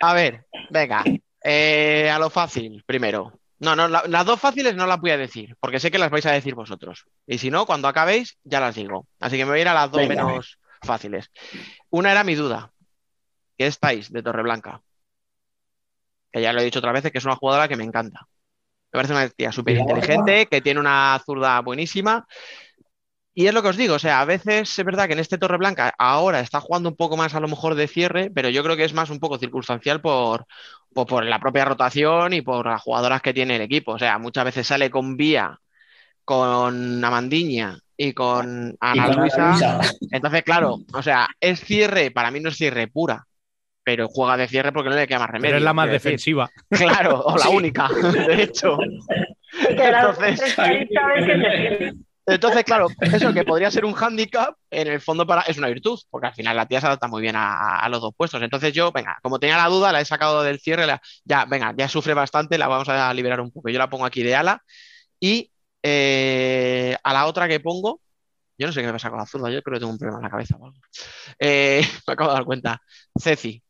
A 0.00 0.12
ver, 0.14 0.44
venga. 0.70 1.02
eh, 1.42 2.10
a 2.12 2.18
lo 2.18 2.28
fácil, 2.30 2.82
primero. 2.86 3.32
No, 3.60 3.76
no, 3.76 3.88
la- 3.88 4.04
las 4.08 4.26
dos 4.26 4.40
fáciles 4.40 4.74
no 4.74 4.86
las 4.86 5.00
voy 5.00 5.10
a 5.12 5.16
decir, 5.16 5.56
porque 5.60 5.80
sé 5.80 5.90
que 5.90 5.98
las 5.98 6.10
vais 6.10 6.26
a 6.26 6.32
decir 6.32 6.54
vosotros. 6.54 7.04
Y 7.26 7.38
si 7.38 7.50
no, 7.50 7.66
cuando 7.66 7.88
acabéis, 7.88 8.36
ya 8.44 8.60
las 8.60 8.74
digo. 8.74 9.06
Así 9.20 9.36
que 9.36 9.44
me 9.44 9.52
voy 9.52 9.60
a 9.60 9.62
ir 9.62 9.68
a 9.68 9.74
las 9.74 9.90
dos 9.90 10.06
Venga. 10.06 10.24
menos 10.24 10.58
fáciles. 10.82 11.30
Una 11.90 12.10
era 12.12 12.24
mi 12.24 12.34
duda, 12.34 12.72
que 13.56 13.66
es 13.66 13.78
Thais, 13.78 14.12
de 14.12 14.22
Torreblanca. 14.22 14.82
Que 16.32 16.42
ya 16.42 16.52
lo 16.52 16.60
he 16.60 16.64
dicho 16.64 16.80
otras 16.80 16.94
veces, 16.94 17.12
que 17.12 17.18
es 17.18 17.24
una 17.24 17.36
jugadora 17.36 17.68
que 17.68 17.76
me 17.76 17.84
encanta. 17.84 18.26
Me 18.92 18.98
parece 18.98 19.12
una 19.14 19.28
tía 19.28 19.52
súper 19.52 19.76
inteligente, 19.76 20.46
que 20.46 20.60
tiene 20.60 20.80
una 20.80 21.20
zurda 21.24 21.60
buenísima. 21.60 22.26
Y 23.36 23.46
es 23.48 23.54
lo 23.54 23.62
que 23.62 23.68
os 23.68 23.76
digo, 23.76 23.94
o 23.96 23.98
sea, 23.98 24.20
a 24.20 24.24
veces 24.24 24.78
es 24.78 24.84
verdad 24.84 25.06
que 25.08 25.14
en 25.14 25.18
este 25.18 25.38
Torreblanca 25.38 25.92
ahora 25.98 26.38
está 26.40 26.60
jugando 26.60 26.88
un 26.88 26.96
poco 26.96 27.16
más 27.16 27.34
a 27.34 27.40
lo 27.40 27.48
mejor 27.48 27.74
de 27.74 27.88
cierre, 27.88 28.30
pero 28.32 28.48
yo 28.48 28.62
creo 28.62 28.76
que 28.76 28.84
es 28.84 28.94
más 28.94 29.10
un 29.10 29.18
poco 29.18 29.38
circunstancial 29.38 30.00
por, 30.00 30.46
por, 30.94 31.06
por 31.08 31.24
la 31.24 31.40
propia 31.40 31.64
rotación 31.64 32.32
y 32.32 32.42
por 32.42 32.66
las 32.66 32.80
jugadoras 32.80 33.20
que 33.22 33.34
tiene 33.34 33.56
el 33.56 33.62
equipo. 33.62 33.92
O 33.92 33.98
sea, 33.98 34.18
muchas 34.18 34.44
veces 34.44 34.66
sale 34.68 34.88
con 34.88 35.16
Vía, 35.16 35.58
con 36.24 37.04
Amandiña 37.04 37.76
y 37.96 38.12
con 38.12 38.76
Ana 38.80 39.04
con 39.06 39.12
Ana 39.14 39.22
Luisa. 39.22 39.48
Luisa. 39.78 39.80
Entonces, 40.12 40.42
claro, 40.44 40.78
o 40.92 41.02
sea, 41.02 41.28
es 41.40 41.60
cierre, 41.60 42.12
para 42.12 42.30
mí 42.30 42.38
no 42.38 42.50
es 42.50 42.56
cierre 42.56 42.86
pura, 42.86 43.26
pero 43.82 44.06
juega 44.08 44.36
de 44.36 44.46
cierre 44.48 44.70
porque 44.72 44.90
no 44.90 44.96
le 44.96 45.08
queda 45.08 45.18
más 45.18 45.30
remedio. 45.30 45.48
Pero 45.50 45.58
es 45.58 45.64
la 45.64 45.74
más 45.74 45.86
decir. 45.90 46.02
defensiva. 46.12 46.50
Claro, 46.70 47.20
o 47.20 47.36
la 47.36 47.46
Sí. 47.46 47.56
única, 47.56 47.88
de 48.28 48.42
hecho. 48.44 48.78
Entonces, 49.68 50.56
Entonces, 52.26 52.64
claro, 52.64 52.86
eso 53.00 53.32
que 53.34 53.44
podría 53.44 53.70
ser 53.70 53.84
un 53.84 53.92
hándicap, 53.92 54.54
en 54.70 54.88
el 54.88 55.00
fondo 55.00 55.26
para, 55.26 55.42
es 55.42 55.58
una 55.58 55.68
virtud, 55.68 55.98
porque 56.10 56.28
al 56.28 56.34
final 56.34 56.56
la 56.56 56.66
tía 56.66 56.80
se 56.80 56.86
adapta 56.86 57.06
muy 57.06 57.20
bien 57.20 57.36
a, 57.36 57.78
a 57.80 57.88
los 57.90 58.00
dos 58.00 58.14
puestos. 58.16 58.40
Entonces 58.42 58.72
yo, 58.72 58.92
venga, 58.92 59.18
como 59.22 59.38
tenía 59.38 59.56
la 59.58 59.68
duda, 59.68 59.92
la 59.92 60.00
he 60.00 60.04
sacado 60.04 60.42
del 60.42 60.58
cierre, 60.58 60.86
la- 60.86 61.02
ya, 61.24 61.44
venga, 61.44 61.74
ya 61.76 61.88
sufre 61.88 62.14
bastante, 62.14 62.56
la 62.56 62.66
vamos 62.68 62.88
a 62.88 63.12
liberar 63.12 63.40
un 63.40 63.50
poco. 63.50 63.68
Yo 63.68 63.78
la 63.78 63.90
pongo 63.90 64.06
aquí 64.06 64.22
de 64.22 64.34
ala 64.34 64.62
y 65.20 65.50
eh, 65.82 66.96
a 67.02 67.12
la 67.12 67.26
otra 67.26 67.46
que 67.46 67.60
pongo, 67.60 68.00
yo 68.56 68.66
no 68.66 68.72
sé 68.72 68.80
qué 68.80 68.86
me 68.86 68.92
pasa 68.94 69.10
con 69.10 69.18
la 69.18 69.26
zurda, 69.26 69.50
yo 69.50 69.62
creo 69.62 69.74
que 69.74 69.80
tengo 69.80 69.92
un 69.92 69.98
problema 69.98 70.18
en 70.18 70.24
la 70.24 70.30
cabeza. 70.30 70.56
Eh, 71.38 71.82
me 72.06 72.12
acabo 72.12 72.30
de 72.30 72.34
dar 72.36 72.44
cuenta. 72.44 72.82
Ceci, 73.18 73.62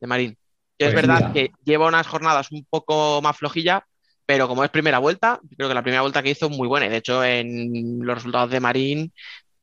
de 0.00 0.06
Marín. 0.06 0.38
Que 0.78 0.86
es 0.86 0.92
Pues 0.92 1.06
verdad 1.06 1.18
mira. 1.18 1.32
que 1.32 1.50
lleva 1.64 1.88
unas 1.88 2.06
jornadas 2.06 2.52
un 2.52 2.64
poco 2.70 3.20
más 3.20 3.36
flojilla, 3.36 3.84
pero 4.28 4.46
como 4.46 4.62
es 4.62 4.68
primera 4.68 4.98
vuelta, 4.98 5.40
creo 5.56 5.68
que 5.68 5.74
la 5.74 5.80
primera 5.82 6.02
vuelta 6.02 6.22
que 6.22 6.28
hizo 6.28 6.50
es 6.50 6.52
muy 6.54 6.68
buena. 6.68 6.84
Y 6.84 6.90
de 6.90 6.98
hecho, 6.98 7.24
en 7.24 8.00
los 8.02 8.16
resultados 8.16 8.50
de 8.50 8.60
Marín 8.60 9.10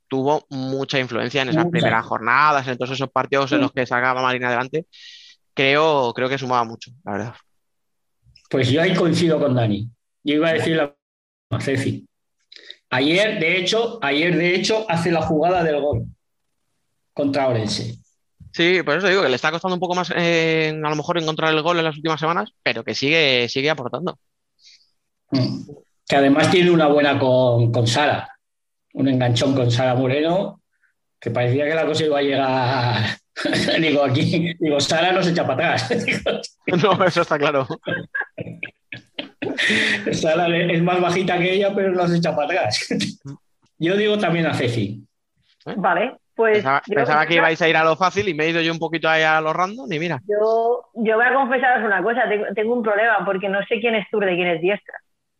tuvo 0.07 0.47
mucha 0.49 0.97
influencia 0.97 1.43
en 1.43 1.49
esas 1.49 1.65
Mucha. 1.65 1.71
primeras 1.71 2.03
jornadas, 2.03 2.67
en 2.67 2.75
todos 2.75 2.89
esos 2.89 3.11
partidos 3.11 3.51
en 3.51 3.61
los 3.61 3.71
que 3.71 3.85
sacaba 3.85 4.23
Marín 4.23 4.43
adelante. 4.43 4.87
Creo, 5.53 6.11
creo 6.15 6.27
que 6.27 6.39
sumaba 6.39 6.63
mucho, 6.63 6.89
la 7.03 7.11
verdad. 7.11 7.35
Pues 8.49 8.71
yo 8.71 8.81
ahí 8.81 8.95
coincido 8.95 9.39
con 9.39 9.53
Dani. 9.53 9.87
Yo 10.23 10.33
iba 10.33 10.49
a 10.49 10.53
decir 10.53 10.77
la 10.77 10.95
misma, 11.51 11.63
Ceci. 11.63 12.07
Ayer, 12.89 13.39
de 13.39 13.59
hecho, 13.59 13.99
ayer, 14.01 14.35
de 14.35 14.55
hecho, 14.55 14.87
hace 14.89 15.11
la 15.11 15.21
jugada 15.21 15.63
del 15.63 15.79
gol 15.79 16.05
contra 17.13 17.49
Orense. 17.49 17.99
Sí, 18.51 18.81
por 18.81 18.97
eso 18.97 19.09
digo 19.09 19.21
que 19.21 19.29
le 19.29 19.35
está 19.35 19.51
costando 19.51 19.75
un 19.75 19.79
poco 19.79 19.93
más 19.93 20.11
eh, 20.15 20.73
a 20.83 20.89
lo 20.89 20.95
mejor 20.95 21.19
encontrar 21.19 21.53
el 21.53 21.61
gol 21.61 21.77
en 21.77 21.85
las 21.85 21.97
últimas 21.97 22.19
semanas, 22.19 22.49
pero 22.63 22.83
que 22.83 22.95
sigue, 22.95 23.47
sigue 23.47 23.69
aportando. 23.69 24.17
Que 26.07 26.15
además 26.15 26.51
tiene 26.51 26.71
una 26.71 26.87
buena 26.87 27.17
con, 27.17 27.71
con 27.71 27.87
Sara. 27.87 28.29
Un 28.93 29.07
enganchón 29.07 29.55
con 29.55 29.69
Sara 29.71 29.95
Moreno, 29.95 30.61
que 31.19 31.31
parecía 31.31 31.65
que 31.65 31.73
la 31.75 31.85
cosa 31.85 32.05
iba 32.05 32.19
a 32.19 32.21
llegar. 32.21 32.95
digo, 33.81 34.03
aquí, 34.03 34.53
digo, 34.59 34.79
Sara 34.79 35.11
no 35.11 35.21
se 35.23 35.31
echa 35.31 35.45
para 35.47 35.73
atrás. 35.75 35.89
No, 36.81 37.03
eso 37.05 37.21
está 37.21 37.37
claro. 37.37 37.67
Sara 40.11 40.47
es 40.57 40.81
más 40.81 40.99
bajita 41.01 41.37
que 41.37 41.53
ella, 41.53 41.73
pero 41.75 41.91
no 41.91 42.07
se 42.07 42.17
echa 42.17 42.35
para 42.35 42.47
atrás. 42.47 42.87
Yo 43.77 43.95
digo 43.97 44.17
también 44.17 44.47
a 44.47 44.53
Ceci. 44.53 45.03
Vale, 45.75 46.15
pues 46.35 46.57
Pensaba, 46.57 46.81
yo- 46.87 46.95
pensaba 46.95 47.25
que 47.25 47.35
ibais 47.35 47.61
a 47.61 47.67
ir 47.67 47.75
a 47.75 47.83
lo 47.83 47.95
fácil 47.95 48.27
y 48.29 48.33
me 48.33 48.45
he 48.45 48.49
ido 48.51 48.61
yo 48.61 48.71
un 48.71 48.77
poquito 48.79 49.09
ahí 49.09 49.23
a 49.23 49.41
lo 49.41 49.51
random 49.51 49.91
y 49.91 49.99
mira. 49.99 50.21
Yo, 50.27 50.85
yo 50.93 51.15
voy 51.15 51.25
a 51.25 51.33
confesaros 51.33 51.83
una 51.85 52.01
cosa, 52.03 52.29
tengo, 52.29 52.45
tengo 52.53 52.73
un 52.75 52.83
problema 52.83 53.25
porque 53.25 53.49
no 53.49 53.59
sé 53.67 53.79
quién 53.79 53.95
es 53.95 54.05
zurda 54.11 54.31
y 54.31 54.35
quién 54.35 54.47
es 54.49 54.61
diestra. 54.61 54.93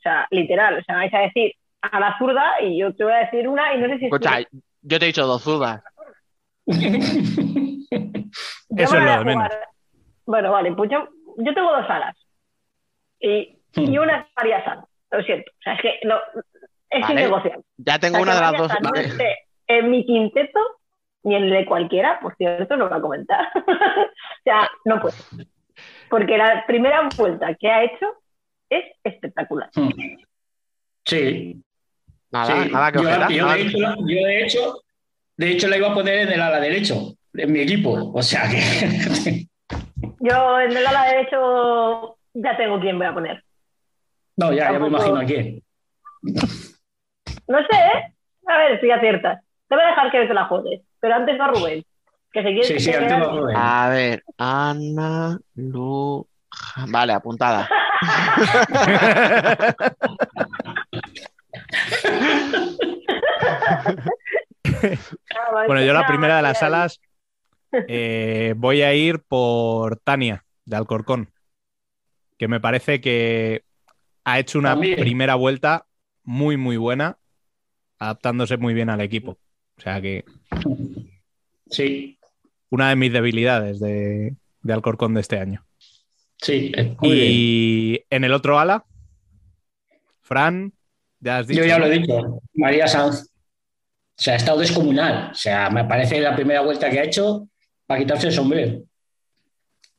O 0.06 0.08
sea, 0.08 0.28
literal, 0.30 0.78
o 0.78 0.84
sea, 0.84 0.98
vais 0.98 1.12
a 1.16 1.20
decir 1.22 1.52
a 1.82 2.00
la 2.00 2.16
zurda 2.20 2.62
y 2.62 2.78
yo 2.78 2.94
te 2.94 3.04
voy 3.04 3.14
a 3.14 3.18
decir 3.18 3.48
una 3.48 3.74
y 3.74 3.80
no 3.80 3.88
sé 3.88 3.98
si 3.98 4.06
es 4.06 4.14
Escucha, 4.14 4.36
zurda. 4.38 4.50
yo 4.84 5.00
te 5.00 5.06
he 5.06 5.08
dicho 5.08 5.26
dos 5.26 5.42
zurdas. 5.42 5.82
Eso 6.68 7.88
es 8.98 9.04
lo 9.04 9.18
de 9.20 9.26
menos. 9.26 9.50
Bueno, 10.28 10.52
vale, 10.52 10.72
pues 10.74 10.92
yo, 10.92 11.08
yo 11.38 11.54
tengo 11.56 11.72
dos 11.72 11.90
alas. 11.90 12.16
Y, 13.20 13.58
y 13.74 13.98
una 13.98 14.20
es 14.22 14.28
María 14.36 14.64
Sanz, 14.64 14.86
lo 15.10 15.24
siento. 15.24 15.50
O 15.52 15.62
sea, 15.64 15.74
es 15.74 15.82
que 15.82 16.00
no, 16.04 16.18
es 16.92 17.02
Vale. 17.02 17.14
innegociable. 17.14 17.64
Ya 17.78 17.98
tengo 17.98 18.20
O 18.20 18.24
sea, 18.24 18.24
una 18.24 18.36
de 18.36 18.42
las 18.42 18.58
dos. 18.62 18.72
No 18.82 18.94
esté 19.00 19.38
en 19.68 19.90
mi 19.90 20.06
quinteto 20.06 20.60
ni 21.24 21.36
en 21.36 21.46
el 21.46 21.50
de 21.50 21.66
cualquiera, 21.66 22.20
por 22.20 22.36
cierto, 22.36 22.78
no 22.78 22.84
lo 22.84 22.90
voy 22.90 23.00
a 23.00 23.02
comentar. 23.02 23.48
o 23.56 24.44
sea, 24.44 24.70
no 24.86 25.02
puedo. 25.02 25.16
Porque 26.12 26.38
la 26.38 26.64
primera 26.68 27.10
vuelta 27.18 27.56
que 27.56 27.68
ha 27.70 27.84
hecho 27.84 28.06
es 28.70 28.84
espectacular. 29.04 29.70
Sí. 31.06 31.62
Nada, 32.32 32.64
Sí. 32.64 32.70
nada 32.72 32.92
que 32.92 32.98
yo, 33.00 33.04
yo 33.04 33.46
nada 33.46 33.56
de 33.56 33.62
hecho, 33.62 33.78
yo 33.78 34.26
de 34.26 34.44
hecho, 34.44 34.82
de 35.38 35.52
hecho 35.52 35.68
la 35.68 35.78
iba 35.78 35.88
a 35.92 35.94
poner 35.94 36.20
en 36.20 36.30
el 36.34 36.42
ala 36.42 36.60
derecho, 36.60 37.14
en 37.34 37.52
mi 37.52 37.60
equipo. 37.62 38.12
O 38.14 38.22
sea 38.22 38.50
que. 38.50 39.46
Yo 40.20 40.60
en 40.60 40.76
el 40.76 40.86
ala 40.88 41.04
derecho 41.06 42.18
ya 42.34 42.58
tengo 42.58 42.80
quién 42.80 42.98
voy 42.98 43.06
a 43.08 43.14
poner. 43.14 43.44
no, 44.38 44.52
ya, 44.52 44.72
ya 44.72 44.80
me 44.80 44.88
imagino 44.88 45.18
a 45.18 45.24
quién. 45.26 45.62
No 46.24 47.60
sé, 47.60 47.76
¿eh? 47.78 48.14
A 48.48 48.58
ver, 48.58 48.82
si 48.82 48.90
aciertas. 48.90 49.42
Te 49.68 49.76
voy 49.76 49.84
a 49.84 49.88
dejar 49.90 50.12
que 50.12 50.26
te 50.26 50.34
la 50.34 50.46
jodes. 50.46 50.82
Pero 51.00 51.14
antes 51.16 51.40
va 51.40 51.48
Rubén. 51.48 51.84
Que 52.32 52.42
se 52.42 52.50
quiere 52.50 52.64
Sí, 52.64 52.80
sí, 52.80 52.92
antes 52.92 53.14
va 53.14 53.26
Rubén. 53.32 53.56
A 53.56 53.90
ver, 53.90 54.24
Ana 54.38 55.40
Lu. 55.56 56.28
Vale, 56.88 57.14
apuntada. 57.14 57.70
Bueno, 65.68 65.84
yo 65.84 65.94
la 65.94 66.08
primera 66.08 66.38
de 66.38 66.42
las 66.42 66.60
salas 66.60 67.00
eh, 67.88 68.54
voy 68.58 68.82
a 68.82 68.94
ir 68.94 69.22
por 69.22 69.98
Tania, 69.98 70.46
de 70.66 70.76
Alcorcón, 70.76 71.32
que 72.38 72.48
me 72.48 72.60
parece 72.60 73.02
que 73.02 73.64
ha 74.24 74.40
hecho 74.40 74.60
una 74.60 74.72
También. 74.72 75.00
primera 75.00 75.36
vuelta 75.36 75.86
muy, 76.24 76.58
muy 76.58 76.78
buena, 76.78 77.18
adaptándose 78.00 78.58
muy 78.58 78.74
bien 78.74 78.90
al 78.90 79.02
equipo. 79.02 79.38
O 79.78 79.82
sea 79.82 80.02
que 80.02 80.26
Sí, 81.70 82.20
una 82.70 82.90
de 82.90 82.96
mis 82.96 83.12
debilidades 83.12 83.80
de, 83.80 84.36
de 84.62 84.74
Alcorcón 84.74 85.14
de 85.14 85.22
este 85.22 85.40
año. 85.40 85.66
Sí, 86.42 86.72
eh, 86.76 86.96
bien. 87.02 87.16
Y 87.30 88.00
en 88.10 88.24
el 88.24 88.34
otro 88.34 88.60
ala, 88.60 88.84
Fran, 90.22 90.74
ya 91.20 91.38
has 91.40 91.48
dicho. 91.48 91.62
Yo 91.62 91.68
ya 91.68 91.78
lo 91.80 91.86
he 91.88 91.92
dicho, 92.00 92.42
María 92.54 92.88
Sanz. 92.88 93.30
O 94.18 94.22
sea, 94.22 94.34
ha 94.34 94.38
estado 94.38 94.60
descomunal. 94.60 95.30
O 95.32 95.36
sea, 95.36 95.70
me 95.70 95.84
parece 95.84 96.20
la 96.22 96.36
primera 96.36 96.62
vuelta 96.62 96.90
que 96.90 97.00
ha 97.00 97.04
hecho 97.04 97.48
para 97.86 98.00
quitarse 98.00 98.28
el 98.28 98.34
sombrero. 98.34 98.80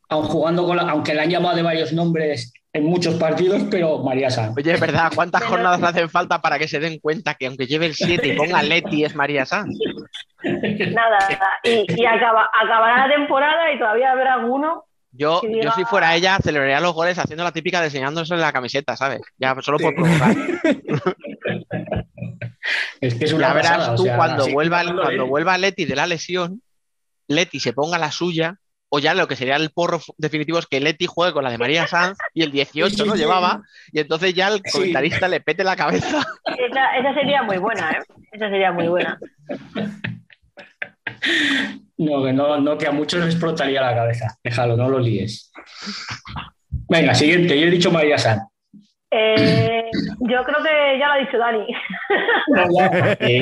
Aun 0.09 0.25
jugando 0.27 0.65
con 0.65 0.77
la- 0.77 0.85
aunque 0.91 1.15
le 1.15 1.21
han 1.21 1.31
llamado 1.31 1.57
de 1.57 1.63
varios 1.63 1.93
nombres 1.93 2.53
en 2.73 2.85
muchos 2.85 3.15
partidos, 3.17 3.65
pero 3.71 3.99
María 4.03 4.31
Sanz. 4.31 4.57
Oye, 4.57 4.73
es 4.73 4.81
verdad, 4.81 5.11
¿cuántas 5.15 5.43
jornadas 5.45 5.81
le 5.81 5.87
hacen 5.89 6.11
falta 6.11 6.41
para 6.41 6.59
que 6.59 6.69
se 6.69 6.81
den 6.81 6.99
cuenta 6.99 7.35
que 7.35 7.47
aunque 7.47 7.67
lleve 7.67 7.87
el 7.87 7.95
7 7.95 8.29
y 8.29 8.37
ponga 8.37 8.63
Leti 8.63 9.05
es 9.05 9.15
María 9.15 9.45
Sanz? 9.47 9.77
Nada, 10.45 11.19
nada. 11.29 11.49
Y, 11.65 11.85
y 12.01 12.07
acaba, 12.07 12.49
acabará 12.63 13.07
la 13.07 13.15
temporada 13.15 13.73
y 13.73 13.79
todavía 13.79 14.13
habrá 14.13 14.35
alguno. 14.35 14.85
Yo, 15.17 15.41
yo 15.63 15.71
si 15.73 15.85
fuera 15.85 16.15
ella, 16.15 16.39
celebraría 16.43 16.81
los 16.81 16.93
goles 16.95 17.19
haciendo 17.19 17.43
la 17.45 17.53
típica 17.53 17.81
de 17.81 17.87
enseñándose 17.87 18.37
la 18.37 18.53
camiseta, 18.53 18.97
¿sabes? 18.97 19.21
Ya 19.39 19.57
solo 19.63 19.79
por 19.79 19.95
provocar. 19.95 20.35
Es 23.01 23.15
que 23.15 23.27
es 23.27 23.33
una 23.33 23.49
Ya 23.49 23.55
verás 23.55 23.71
pasada, 23.73 23.93
o 23.93 23.97
tú 23.97 24.03
sea, 24.03 24.17
cuando 24.17 24.49
vuelva, 24.49 24.83
cuando 24.83 25.27
vuelva 25.27 25.57
Leti 25.59 25.85
de 25.85 25.95
la 25.95 26.07
lesión, 26.07 26.63
Leti 27.29 27.61
se 27.61 27.73
ponga 27.73 27.97
la 27.99 28.11
suya, 28.11 28.57
o 28.89 28.99
ya 28.99 29.15
lo 29.15 29.29
que 29.29 29.37
sería 29.37 29.55
el 29.57 29.71
porro 29.71 30.01
definitivo 30.19 30.59
es 30.59 30.67
que 30.67 30.81
Leti 30.81 31.07
juegue 31.07 31.33
con 31.33 31.45
la 31.45 31.51
de 31.51 31.59
María 31.59 31.87
Sanz 31.87 32.19
y 32.35 32.43
el 32.43 32.51
18 32.51 32.97
Sí, 32.97 33.05
no 33.05 33.13
sí. 33.13 33.19
llevaba, 33.19 33.63
y 33.93 34.01
entonces 34.01 34.35
ya 34.35 34.49
el 34.49 34.61
Sí. 34.65 34.73
comentarista 34.73 35.29
le 35.29 35.41
pete 35.41 35.63
la 35.63 35.77
cabeza. 35.77 36.27
Esa, 36.59 36.97
esa 36.97 37.15
sería 37.15 37.43
muy 37.45 37.59
buena, 37.59 37.93
¿eh? 37.93 37.99
Esa 38.33 38.49
sería 38.51 38.73
muy 38.73 38.89
buena. 38.89 39.19
No, 41.99 42.23
que 42.25 42.33
no, 42.33 42.61
no, 42.61 42.77
que 42.77 42.87
a 42.87 42.93
muchos 42.93 43.21
les 43.25 43.35
explotaría 43.35 43.81
la 43.81 43.95
cabeza. 43.95 44.37
Déjalo, 44.45 44.77
no 44.77 44.89
lo 44.89 44.99
líes. 44.99 45.51
Venga, 46.89 47.15
siguiente. 47.15 47.59
Yo 47.59 47.67
he 47.67 47.71
dicho 47.71 47.91
María 47.91 48.19
Sanz. 48.19 48.43
Eh, 49.11 49.89
yo 50.21 50.43
creo 50.45 50.63
que 50.63 50.99
ya 50.99 51.07
lo 51.07 51.13
ha 51.13 51.19
dicho 51.19 51.39
Dani. 51.39 51.67
No, 52.49 52.65
ya, 52.79 52.87
eh, 53.21 53.41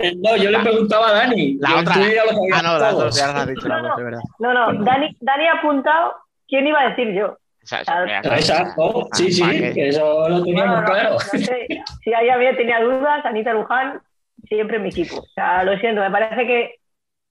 eh, 0.00 0.14
no, 0.16 0.36
yo 0.36 0.50
le 0.50 0.58
preguntaba 0.60 1.08
a 1.10 1.12
Dani. 1.12 1.58
La 1.60 1.76
otra. 1.76 1.94
habías 1.94 2.24
Ah, 2.54 2.62
no, 2.62 2.78
las 2.78 2.90
todos. 2.90 3.04
dos 3.04 3.16
ya 3.16 3.26
las 3.28 3.36
has 3.36 3.46
dicho, 3.48 3.68
No, 3.68 3.82
dos, 3.88 3.96
de 3.96 4.02
verdad. 4.04 4.20
No, 4.40 4.52
no, 4.52 4.84
Dani, 4.84 5.16
Dani 5.20 5.46
ha 5.46 5.52
apuntado 5.58 6.14
quién 6.48 6.66
iba 6.66 6.80
a 6.80 6.88
decir 6.90 7.12
yo. 7.14 7.26
O 7.28 7.66
sea, 7.66 7.82
eso, 7.82 7.92
Claro. 7.92 8.06
ya 8.08 8.20
Ah. 8.24 8.36
Exacto, 8.36 9.08
sí, 9.12 9.30
sí, 9.32 9.42
que 9.72 9.88
eso 9.88 10.28
lo 10.28 10.42
teníamos 10.42 10.74
No, 10.76 10.80
no, 10.80 10.86
claro. 10.86 11.10
no 11.12 11.18
sé. 11.20 11.66
Si 12.02 12.12
ahí 12.14 12.28
había 12.28 12.56
tenía 12.56 12.80
dudas, 12.82 13.24
Anita 13.24 13.52
Luján 13.52 14.00
siempre 14.48 14.78
en 14.78 14.82
mi 14.82 14.88
equipo. 14.88 15.18
O 15.20 15.26
sea, 15.34 15.62
lo 15.62 15.76
siento, 15.78 16.00
me 16.00 16.10
parece 16.10 16.46
que 16.46 16.74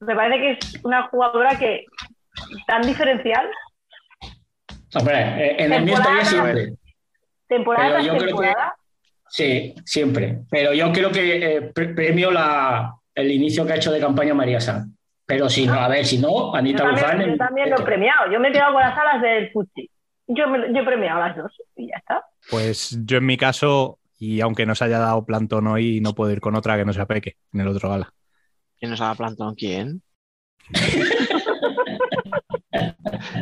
me 0.01 0.15
parece 0.15 0.39
que 0.41 0.51
es 0.51 0.83
una 0.83 1.03
jugadora 1.07 1.57
que 1.57 1.85
tan 2.67 2.81
diferencial, 2.81 3.49
Hombre, 4.93 5.15
eh, 5.19 5.55
en 5.59 5.71
el 5.73 5.83
mío 5.85 5.93
estaría 5.95 6.21
Temporada. 6.23 6.25
siempre. 6.53 6.75
temporada 7.47 7.85
Pero 7.87 7.93
tras 7.95 8.05
yo 8.05 8.11
creo 8.11 8.21
que- 8.21 8.27
temporada. 8.27 8.75
Sí, 9.29 9.73
siempre. 9.85 10.39
Pero 10.49 10.73
yo 10.73 10.91
creo 10.91 11.09
que 11.11 11.55
eh, 11.55 11.61
pre- 11.73 11.93
premio 11.93 12.31
la, 12.31 12.93
el 13.15 13.31
inicio 13.31 13.65
que 13.65 13.71
ha 13.73 13.75
hecho 13.77 13.91
de 13.93 13.99
campaña 14.01 14.33
María 14.33 14.59
Sanz. 14.59 14.93
Pero 15.25 15.47
si 15.49 15.65
no, 15.65 15.73
a 15.75 15.87
ver, 15.87 16.05
si 16.05 16.17
no, 16.17 16.51
Yo 16.51 16.55
Anita 16.55 16.83
Luján. 16.83 17.05
también, 17.11 17.29
yo 17.31 17.37
también 17.37 17.69
lo 17.69 17.79
he 17.79 17.83
premiado. 17.83 18.29
Yo 18.31 18.39
me 18.41 18.49
he 18.49 18.51
quedado 18.51 18.73
con 18.73 18.81
las 18.81 18.97
alas 18.97 19.21
del 19.21 19.49
Futsi. 19.51 19.89
Yo, 20.27 20.49
me- 20.49 20.73
yo 20.73 20.81
he 20.81 20.85
premiado 20.85 21.19
las 21.21 21.37
dos 21.37 21.51
y 21.77 21.87
ya 21.87 21.95
está. 21.97 22.25
Pues 22.49 22.97
yo 23.05 23.17
en 23.19 23.25
mi 23.25 23.37
caso, 23.37 23.99
y 24.19 24.41
aunque 24.41 24.65
nos 24.65 24.81
haya 24.81 24.99
dado 24.99 25.23
plantón 25.25 25.67
hoy, 25.67 26.01
no 26.01 26.13
puedo 26.13 26.31
ir 26.33 26.41
con 26.41 26.55
otra 26.55 26.75
que 26.75 26.83
no 26.83 26.91
sea 26.91 27.05
Peque 27.05 27.37
en 27.53 27.61
el 27.61 27.67
otro 27.69 27.93
ala. 27.93 28.11
¿Quién 28.81 28.89
nos 28.91 28.99
ha 28.99 29.13
plantado? 29.15 29.53
¿Quién? 29.55 30.01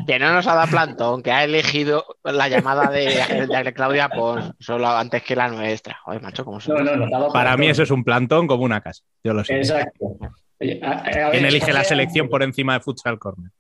Que 0.07 0.20
no 0.20 0.34
nos 0.34 0.45
ha 0.48 0.56
dado 0.56 0.70
plantón, 0.70 1.22
que 1.24 1.32
ha 1.32 1.44
elegido 1.44 2.03
la 2.24 2.49
llamada 2.49 2.90
de, 2.90 3.48
de 3.48 3.74
Claudia 3.74 4.10
por 4.10 4.56
solo 4.60 4.88
antes 4.90 5.24
que 5.24 5.36
la 5.36 5.48
nuestra. 5.48 5.98
Joder, 6.03 6.22
macho, 6.22 6.44
¿cómo 6.44 6.60
se 6.60 6.72
No, 6.72 6.78
Para 6.78 7.06
plantón. 7.32 7.60
mí 7.60 7.68
eso 7.68 7.84
es 7.84 7.91
un 7.91 8.03
plantón 8.03 8.48
como 8.48 8.64
una 8.64 8.82
casa. 8.82 9.03
Yo 9.24 9.34
lo 9.34 9.44
sé. 9.45 9.56
Exacto. 9.57 10.18
Oye, 10.60 10.80
a- 10.84 10.90
a- 10.91 10.98
a 10.98 11.03
ver, 11.03 11.32
¿Quién 11.32 11.45
elige 11.45 11.72
la 11.72 11.84
selección 11.84 12.28
por 12.28 12.44
encima 12.44 12.74
de 12.74 12.80
Futsal 12.82 13.18
Corner? 13.20 13.52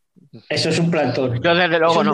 Eso 0.49 0.69
es 0.69 0.79
un 0.79 0.91
plantón. 0.91 1.39
Yo 1.41 1.55
desde 1.55 1.79
luego 1.79 2.03
no. 2.03 2.13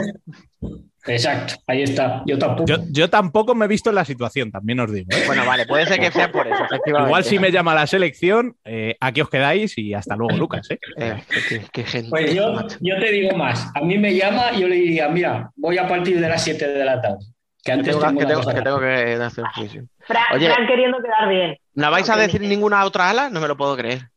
Exacto, 1.08 1.56
ahí 1.68 1.84
está. 1.84 2.24
Yo 2.26 2.38
tampoco. 2.38 2.66
Yo, 2.68 2.78
yo 2.90 3.10
tampoco 3.10 3.54
me 3.54 3.66
he 3.66 3.68
visto 3.68 3.90
en 3.90 3.96
la 3.96 4.06
situación, 4.06 4.52
también 4.52 4.80
os 4.80 4.92
digo. 4.92 5.08
¿eh? 5.12 5.24
Bueno, 5.28 5.46
vale, 5.46 5.66
puede 5.66 5.86
ser 5.86 6.00
que 6.00 6.12
sea 6.12 6.32
por 6.32 6.48
eso, 6.48 6.64
efectivamente. 6.64 7.10
Igual 7.10 7.24
si 7.24 7.38
me 7.38 7.52
llama 7.52 7.76
la 7.76 7.86
selección, 7.86 8.56
eh, 8.66 8.96
aquí 9.00 9.22
os 9.22 9.30
quedáis 9.30 9.78
y 9.78 9.94
hasta 9.94 10.16
luego, 10.16 10.36
Lucas. 10.36 10.70
¿eh? 10.72 10.80
Eh, 10.98 11.24
qué, 11.48 11.62
qué 11.72 11.84
gente. 11.84 12.10
Pues 12.10 12.34
yo, 12.34 12.54
yo 12.82 13.00
te 13.00 13.12
digo 13.12 13.38
más. 13.38 13.70
A 13.76 13.82
mí 13.82 13.98
me 13.98 14.16
llama 14.16 14.52
y 14.54 14.62
yo 14.62 14.68
le 14.68 14.76
diría, 14.76 15.08
mira, 15.10 15.52
voy 15.56 15.78
a 15.78 15.88
partir 15.88 16.20
de 16.20 16.28
las 16.28 16.44
7 16.44 16.68
de 16.68 16.86
la 16.86 17.02
tarde. 17.02 17.26
Que 17.64 17.72
antes 17.72 17.98
tengo, 17.98 18.20
que, 18.20 18.26
tengo, 18.26 18.42
que 18.42 18.62
tengo 18.62 18.80
que 18.80 19.14
hacer 19.16 19.44
un 19.44 19.50
juicio. 19.52 19.88
Fran, 20.00 20.24
Oye. 20.34 20.52
Fran 20.52 20.68
queriendo 20.68 20.98
quedar 21.00 21.30
bien. 21.30 21.58
¿No 21.74 21.90
vais 21.90 22.10
a 22.10 22.16
decir 22.16 22.42
ninguna 22.42 22.86
otra 22.86 23.10
ala? 23.10 23.30
No 23.30 23.42
me 23.42 23.48
lo 23.48 23.58
puedo 23.58 23.76
creer. 23.76 24.10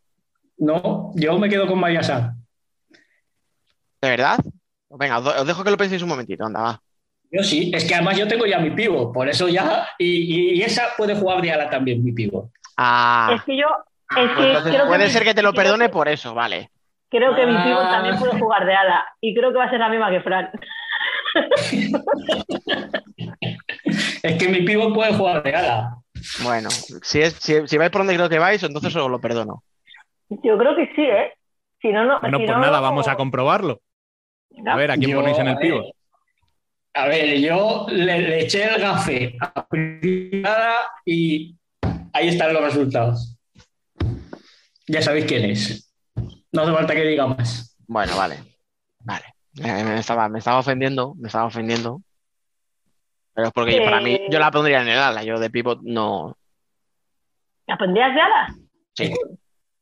No, 0.58 1.12
yo 1.14 1.38
me 1.38 1.48
quedo 1.48 1.66
con 1.66 1.78
María 1.78 2.02
Sá. 2.02 2.34
¿De 4.00 4.08
verdad? 4.10 4.38
Venga, 4.90 5.18
os 5.18 5.46
dejo 5.46 5.62
que 5.64 5.70
lo 5.70 5.76
penséis 5.76 6.02
un 6.02 6.08
momentito, 6.08 6.44
anda, 6.44 6.60
va. 6.60 6.80
Yo 7.30 7.42
sí, 7.42 7.70
es 7.74 7.84
que 7.86 7.94
además 7.94 8.16
yo 8.16 8.26
tengo 8.26 8.46
ya 8.46 8.58
mi 8.58 8.70
pivo, 8.70 9.12
por 9.12 9.28
eso 9.28 9.48
ya. 9.48 9.86
Y, 9.98 10.06
y- 10.06 10.54
y 10.54 10.62
esa 10.62 10.88
puede 10.96 11.14
jugar 11.14 11.42
de 11.42 11.52
ala 11.52 11.68
también, 11.68 12.02
mi 12.02 12.12
pivo. 12.12 12.50
Ah, 12.76 13.32
Es 13.34 13.42
que 13.44 13.56
yo, 13.56 13.66
es 13.66 13.74
pues 14.16 14.30
que 14.38 14.46
entonces 14.48 14.72
creo 14.74 14.86
puede 14.86 15.04
que, 15.04 15.10
ser 15.10 15.24
que 15.24 15.34
te 15.34 15.42
lo 15.42 15.52
perdone 15.52 15.86
que- 15.86 15.92
por 15.92 16.08
eso, 16.08 16.34
vale. 16.34 16.70
Creo 17.10 17.34
que 17.34 17.46
mi 17.46 17.56
pívot 17.56 17.84
Ah. 17.86 17.90
también 17.90 18.18
puede 18.18 18.38
jugar 18.38 18.64
de 18.66 18.74
ala. 18.74 19.06
Y 19.20 19.34
creo 19.34 19.50
que 19.52 19.58
va 19.58 19.64
a 19.64 19.70
ser 19.70 19.80
la 19.80 19.88
misma 19.88 20.10
que 20.10 20.20
Fran. 20.20 20.50
Es 24.22 24.38
que 24.38 24.48
mi 24.48 24.62
pivo 24.62 24.92
puede 24.92 25.14
jugar 25.14 25.42
de 25.42 25.54
ala. 25.54 25.96
Bueno, 26.42 26.68
si, 26.70 27.20
es, 27.20 27.34
si, 27.34 27.66
si 27.66 27.78
vais 27.78 27.90
por 27.90 28.00
donde 28.00 28.14
creo 28.14 28.28
que 28.28 28.38
vais, 28.38 28.62
entonces 28.62 28.94
os 28.96 29.10
lo 29.10 29.20
perdono. 29.20 29.62
Yo 30.28 30.58
creo 30.58 30.74
que 30.76 30.86
sí, 30.94 31.02
¿eh? 31.02 31.32
Si 31.80 31.88
no, 31.88 32.04
no. 32.04 32.20
Bueno, 32.20 32.38
si 32.38 32.44
pues 32.44 32.56
no, 32.56 32.62
nada, 32.62 32.80
vamos 32.80 33.06
a 33.08 33.16
comprobarlo. 33.16 33.80
A 34.66 34.76
ver, 34.76 34.90
¿a 34.90 34.96
quién 34.96 35.10
Yo, 35.10 35.18
ponéis 35.18 35.38
en 35.38 35.48
el 35.48 35.56
a 35.56 35.58
pívot? 35.58 35.82
ver, 35.84 35.92
A 36.94 37.06
ver, 37.06 37.38
yo 37.40 37.86
le, 37.90 38.18
le 38.22 38.40
eché 38.40 38.64
el 38.74 38.80
gafe 38.80 39.36
a 39.40 39.66
primera 39.66 40.74
y 41.04 41.56
ahí 42.12 42.28
están 42.28 42.52
los 42.52 42.62
resultados. 42.62 43.36
Ya 44.86 45.02
sabéis 45.02 45.26
quién 45.26 45.44
es. 45.50 45.92
No 46.52 46.62
hace 46.62 46.72
falta 46.72 46.94
que 46.94 47.02
diga 47.04 47.26
más. 47.26 47.76
Bueno, 47.86 48.16
vale. 48.16 48.36
Vale. 49.00 49.24
Eh, 49.62 49.84
me, 49.84 49.98
estaba, 49.98 50.28
me 50.28 50.38
estaba 50.38 50.58
ofendiendo, 50.60 51.14
me 51.16 51.28
estaba 51.28 51.44
ofendiendo. 51.46 52.00
Pero 53.34 53.48
es 53.48 53.52
porque 53.52 53.76
yo, 53.76 53.84
para 53.84 54.00
mí, 54.00 54.14
Eh. 54.14 54.26
yo 54.30 54.38
la 54.38 54.50
pondría 54.50 54.80
en 54.82 54.88
el 54.88 54.98
ala, 54.98 55.22
yo 55.22 55.38
de 55.38 55.50
pivot 55.50 55.80
no. 55.82 56.36
¿La 57.66 57.76
pondrías 57.76 58.14
de 58.14 58.20
ala? 58.20 58.54
Sí, 58.94 59.12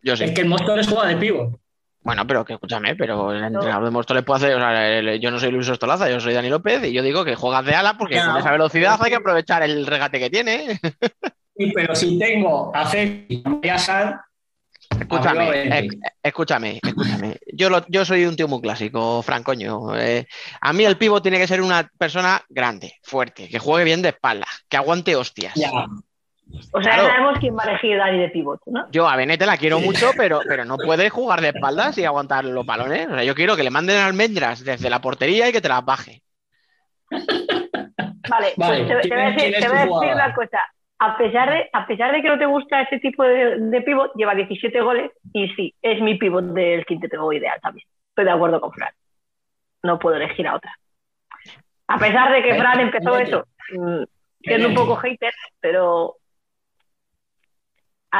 yo 0.02 0.16
sí. 0.16 0.24
Es 0.24 0.32
que 0.32 0.40
el 0.42 0.48
Móstoles 0.48 0.88
juega 0.88 1.06
de 1.08 1.16
pivo. 1.16 1.58
Bueno, 2.06 2.24
pero 2.26 2.44
que 2.44 2.52
escúchame, 2.54 2.94
pero 2.94 3.32
el 3.32 3.42
entrenador 3.42 3.84
de 3.84 3.90
Móstoles 3.90 4.22
puede 4.22 4.38
hacer, 4.46 4.54
o 4.54 4.58
sea, 4.60 4.98
el- 4.98 5.20
yo 5.20 5.30
no 5.32 5.40
soy 5.40 5.50
Luis 5.50 5.68
Ostolaza, 5.68 6.08
yo 6.08 6.20
soy 6.20 6.34
Dani 6.34 6.48
López 6.48 6.84
y 6.84 6.92
yo 6.92 7.02
digo 7.02 7.24
que 7.24 7.34
juegas 7.34 7.64
de 7.66 7.74
ala 7.74 7.98
porque 7.98 8.14
con 8.32 8.36
esa 8.38 8.52
velocidad 8.52 8.96
hay 9.02 9.10
que 9.10 9.16
aprovechar 9.16 9.62
el 9.64 9.84
regate 9.86 10.20
que 10.20 10.30
tiene. 10.30 10.78
Sí, 11.56 11.72
pero 11.74 11.94
si 11.96 12.16
tengo 12.18 12.70
a 12.74 12.86
Ceci 12.86 13.42
y 13.62 13.68
a 13.68 13.78
San, 13.78 14.20
Escúchame, 15.00 15.68
escúchame, 16.22 16.80
escúchame. 16.80 17.36
Yo, 17.52 17.70
lo- 17.70 17.84
yo 17.88 18.04
soy 18.04 18.24
un 18.24 18.36
tío 18.36 18.46
muy 18.46 18.60
clásico, 18.60 19.20
Fran, 19.22 19.42
coño. 19.42 19.96
Eh, 19.98 20.26
a 20.60 20.72
mí 20.72 20.84
el 20.84 20.96
pivo 20.96 21.20
tiene 21.20 21.38
que 21.38 21.46
ser 21.48 21.60
una 21.60 21.90
persona 21.98 22.40
grande, 22.48 22.94
fuerte, 23.02 23.48
que 23.48 23.58
juegue 23.58 23.84
bien 23.84 24.00
de 24.02 24.10
espalda, 24.10 24.46
que 24.68 24.76
aguante 24.76 25.16
hostias. 25.16 25.54
ya. 25.56 25.70
O 26.72 26.80
sea, 26.82 26.92
Claro. 26.94 27.02
ya 27.08 27.08
sabemos 27.14 27.38
quién 27.40 27.56
va 27.56 27.64
a 27.64 27.70
elegir 27.70 27.98
Dani 27.98 28.18
de 28.18 28.28
pivot, 28.28 28.60
¿no? 28.66 28.86
Yo 28.92 29.08
a 29.08 29.16
Benete 29.16 29.46
la 29.46 29.56
quiero 29.56 29.80
mucho, 29.80 30.10
pero, 30.16 30.40
pero 30.48 30.64
no 30.64 30.76
puede 30.76 31.10
jugar 31.10 31.40
de 31.40 31.48
espaldas 31.48 31.98
y 31.98 32.04
aguantar 32.04 32.44
los 32.44 32.64
balones. 32.64 33.08
O 33.08 33.14
sea, 33.14 33.24
yo 33.24 33.34
quiero 33.34 33.56
que 33.56 33.64
le 33.64 33.70
manden 33.70 33.98
almendras 33.98 34.64
desde 34.64 34.88
la 34.90 35.00
portería 35.00 35.48
y 35.48 35.52
que 35.52 35.60
te 35.60 35.68
las 35.68 35.84
baje. 35.84 36.22
Vale, 38.28 38.54
Vale, 38.56 38.84
pues 38.84 38.88
te, 38.88 38.94
te 38.94 39.00
¿quién 39.08 39.14
voy 39.14 39.26
a 39.26 39.30
decir, 39.30 39.54
te 39.60 39.68
voy 39.68 40.08
a 40.08 40.14
una 40.14 40.34
cosa. 40.34 40.58
A 40.98 41.16
pesar, 41.18 41.50
de, 41.50 41.68
a 41.72 41.86
pesar 41.86 42.12
de 42.12 42.22
que 42.22 42.28
no 42.28 42.38
te 42.38 42.46
gusta 42.46 42.80
ese 42.82 42.98
tipo 43.00 43.22
de, 43.22 43.58
de 43.58 43.82
pivot, 43.82 44.12
lleva 44.14 44.34
17 44.34 44.80
goles 44.80 45.10
y 45.32 45.48
sí, 45.48 45.74
es 45.82 46.00
mi 46.00 46.16
pivot 46.16 46.44
del 46.54 46.84
quinteto 46.86 47.30
ideal 47.32 47.58
también. 47.60 47.86
Estoy 48.08 48.24
de 48.24 48.30
acuerdo 48.30 48.60
con 48.60 48.72
Fran. 48.72 48.92
No 49.82 49.98
puedo 49.98 50.16
elegir 50.16 50.46
a 50.48 50.56
otra. 50.56 50.72
A 51.88 51.98
pesar 51.98 52.32
de 52.32 52.42
que 52.42 52.54
Fran 52.54 52.80
empezó 52.80 53.16
eso, 53.18 53.46
mm, 53.72 54.02
siendo 54.42 54.68
un 54.68 54.74
poco 54.74 54.96
hater, 54.96 55.32
pero 55.60 56.16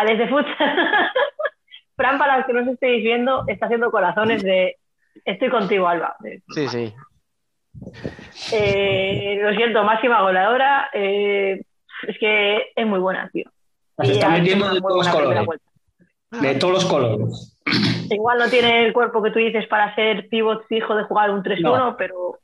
a 0.00 0.04
desde 0.04 0.28
futsal. 0.28 1.10
Fran, 1.96 2.18
para 2.18 2.38
los 2.38 2.46
que 2.46 2.52
no 2.52 2.60
os 2.62 2.68
estéis 2.68 3.02
viendo, 3.02 3.44
está 3.46 3.66
haciendo 3.66 3.90
corazones 3.90 4.42
de 4.42 4.76
estoy 5.24 5.48
contigo, 5.48 5.88
Alba. 5.88 6.14
Sí, 6.50 6.68
sí. 6.68 6.94
eh, 8.52 9.38
lo 9.42 9.54
siento, 9.54 9.82
máxima 9.84 10.22
goleadora. 10.22 10.88
eh, 10.92 11.62
es 12.06 12.18
que 12.18 12.72
es 12.74 12.86
muy 12.86 12.98
buena, 12.98 13.30
tío. 13.32 13.50
Y 14.02 14.10
está 14.12 14.28
metiendo 14.28 14.68
de 14.72 14.80
todos 14.80 15.06
los 15.06 15.08
colores. 15.08 15.46
De 16.30 16.54
todos 16.56 16.74
los 16.74 16.84
colores. 16.84 17.58
Igual 18.10 18.38
no 18.38 18.48
tiene 18.48 18.84
el 18.84 18.92
cuerpo 18.92 19.22
que 19.22 19.30
tú 19.30 19.38
dices 19.38 19.66
para 19.66 19.94
ser 19.94 20.28
pivot 20.28 20.66
fijo 20.68 20.94
de 20.94 21.04
jugar 21.04 21.30
un 21.30 21.42
3-1, 21.42 21.60
No. 21.62 21.96
pero 21.96 22.38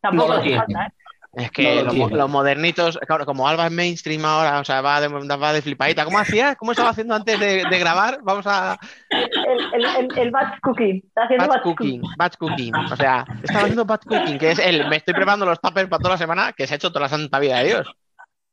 tampoco 0.00 0.28
No 0.28 0.34
hace 0.34 0.42
tiene. 0.42 0.58
falta, 0.58 0.86
¿eh? 0.86 0.92
Es 1.34 1.50
que 1.50 1.82
No 1.84 1.92
lo 1.92 2.08
los, 2.08 2.30
modernitos, 2.30 2.98
claro, 3.06 3.26
como 3.26 3.46
Alba 3.46 3.66
es 3.66 3.72
mainstream 3.72 4.24
ahora, 4.24 4.60
o 4.60 4.64
sea, 4.64 4.80
va 4.80 5.00
de, 5.00 5.08
va 5.08 5.52
de 5.52 5.62
flipadita. 5.62 6.04
¿Cómo 6.04 6.18
hacía? 6.18 6.56
¿Cómo 6.56 6.72
estaba 6.72 6.90
haciendo 6.90 7.14
antes 7.14 7.38
de, 7.38 7.64
de 7.68 7.78
grabar? 7.78 8.20
Vamos 8.22 8.46
a. 8.46 8.78
El, 9.10 9.74
el, 9.74 9.84
el, 9.84 10.18
el 10.18 10.30
batch 10.30 10.58
cooking. 10.62 11.02
Está 11.06 11.24
haciendo 11.24 11.46
Batch 11.46 11.56
batch 11.56 11.62
cooking, 11.64 12.02
batch 12.16 12.36
cooking. 12.38 12.74
O 12.74 12.96
sea, 12.96 13.24
estaba 13.42 13.60
haciendo 13.60 13.84
batch 13.84 14.06
cooking, 14.06 14.38
que 14.38 14.50
es 14.52 14.58
el. 14.58 14.88
Me 14.88 14.96
estoy 14.96 15.14
preparando 15.14 15.44
los 15.44 15.60
tuppers 15.60 15.88
para 15.88 16.00
toda 16.00 16.14
la 16.14 16.18
semana, 16.18 16.52
que 16.54 16.66
se 16.66 16.74
ha 16.74 16.76
hecho 16.76 16.88
toda 16.90 17.02
la 17.02 17.08
santa 17.08 17.38
vida 17.38 17.58
de 17.58 17.64
Dios. 17.66 17.88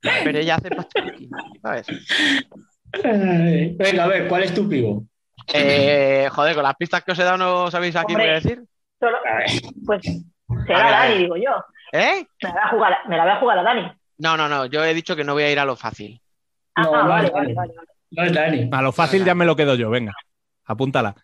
Pero 0.02 0.38
ella 0.38 0.56
hace 0.56 0.70
batch 0.70 0.92
cooking, 1.02 1.30
¿sabes? 1.62 1.88
Venga, 3.04 4.04
a 4.04 4.08
ver, 4.08 4.28
¿cuál 4.28 4.44
es 4.44 4.54
tu 4.54 4.68
pivo? 4.68 5.06
Eh, 5.54 6.28
joder, 6.32 6.56
con 6.56 6.64
las 6.64 6.76
pistas 6.76 7.04
que 7.04 7.12
os 7.14 7.20
he 7.20 7.24
dado, 7.24 7.38
¿no 7.38 7.72
sabéis 7.72 7.96
a 7.96 8.04
quién 8.04 8.20
voy 8.20 8.30
a 8.30 8.34
decir? 8.34 8.64
Solo- 9.00 9.18
pues 9.86 10.02
será. 10.66 10.92
Dani, 10.92 11.18
digo 11.20 11.36
yo. 11.38 11.52
¿Eh? 11.96 12.28
Me 12.42 12.50
la, 12.50 12.54
voy 12.54 12.62
a 12.62 12.70
jugar, 12.70 12.98
me 13.08 13.18
la 13.18 13.24
voy 13.24 13.32
a 13.34 13.40
jugar 13.40 13.60
a 13.60 13.64
Dani. 13.64 13.92
No, 14.18 14.38
no, 14.38 14.50
no. 14.50 14.66
Yo 14.66 14.84
he 14.84 14.94
dicho 14.94 15.16
que 15.16 15.24
no 15.24 15.34
voy 15.34 15.44
a 15.44 15.52
ir 15.52 15.60
a 15.60 15.66
lo 15.66 15.76
fácil. 15.76 16.22
Ah, 16.76 16.84
No, 16.84 17.04
no 17.04 17.10
vale, 17.10 17.30
vale, 17.30 17.54
vale, 17.54 17.74
vale. 17.76 17.90
No 18.12 18.24
es 18.24 18.34
Dani. 18.34 18.70
A 18.72 18.82
lo 18.82 18.92
fácil 18.92 19.24
ya 19.24 19.36
me 19.36 19.46
lo 19.46 19.56
quedo 19.56 19.76
yo, 19.76 19.90
venga. 19.90 20.14
Apúntala. 20.66 21.16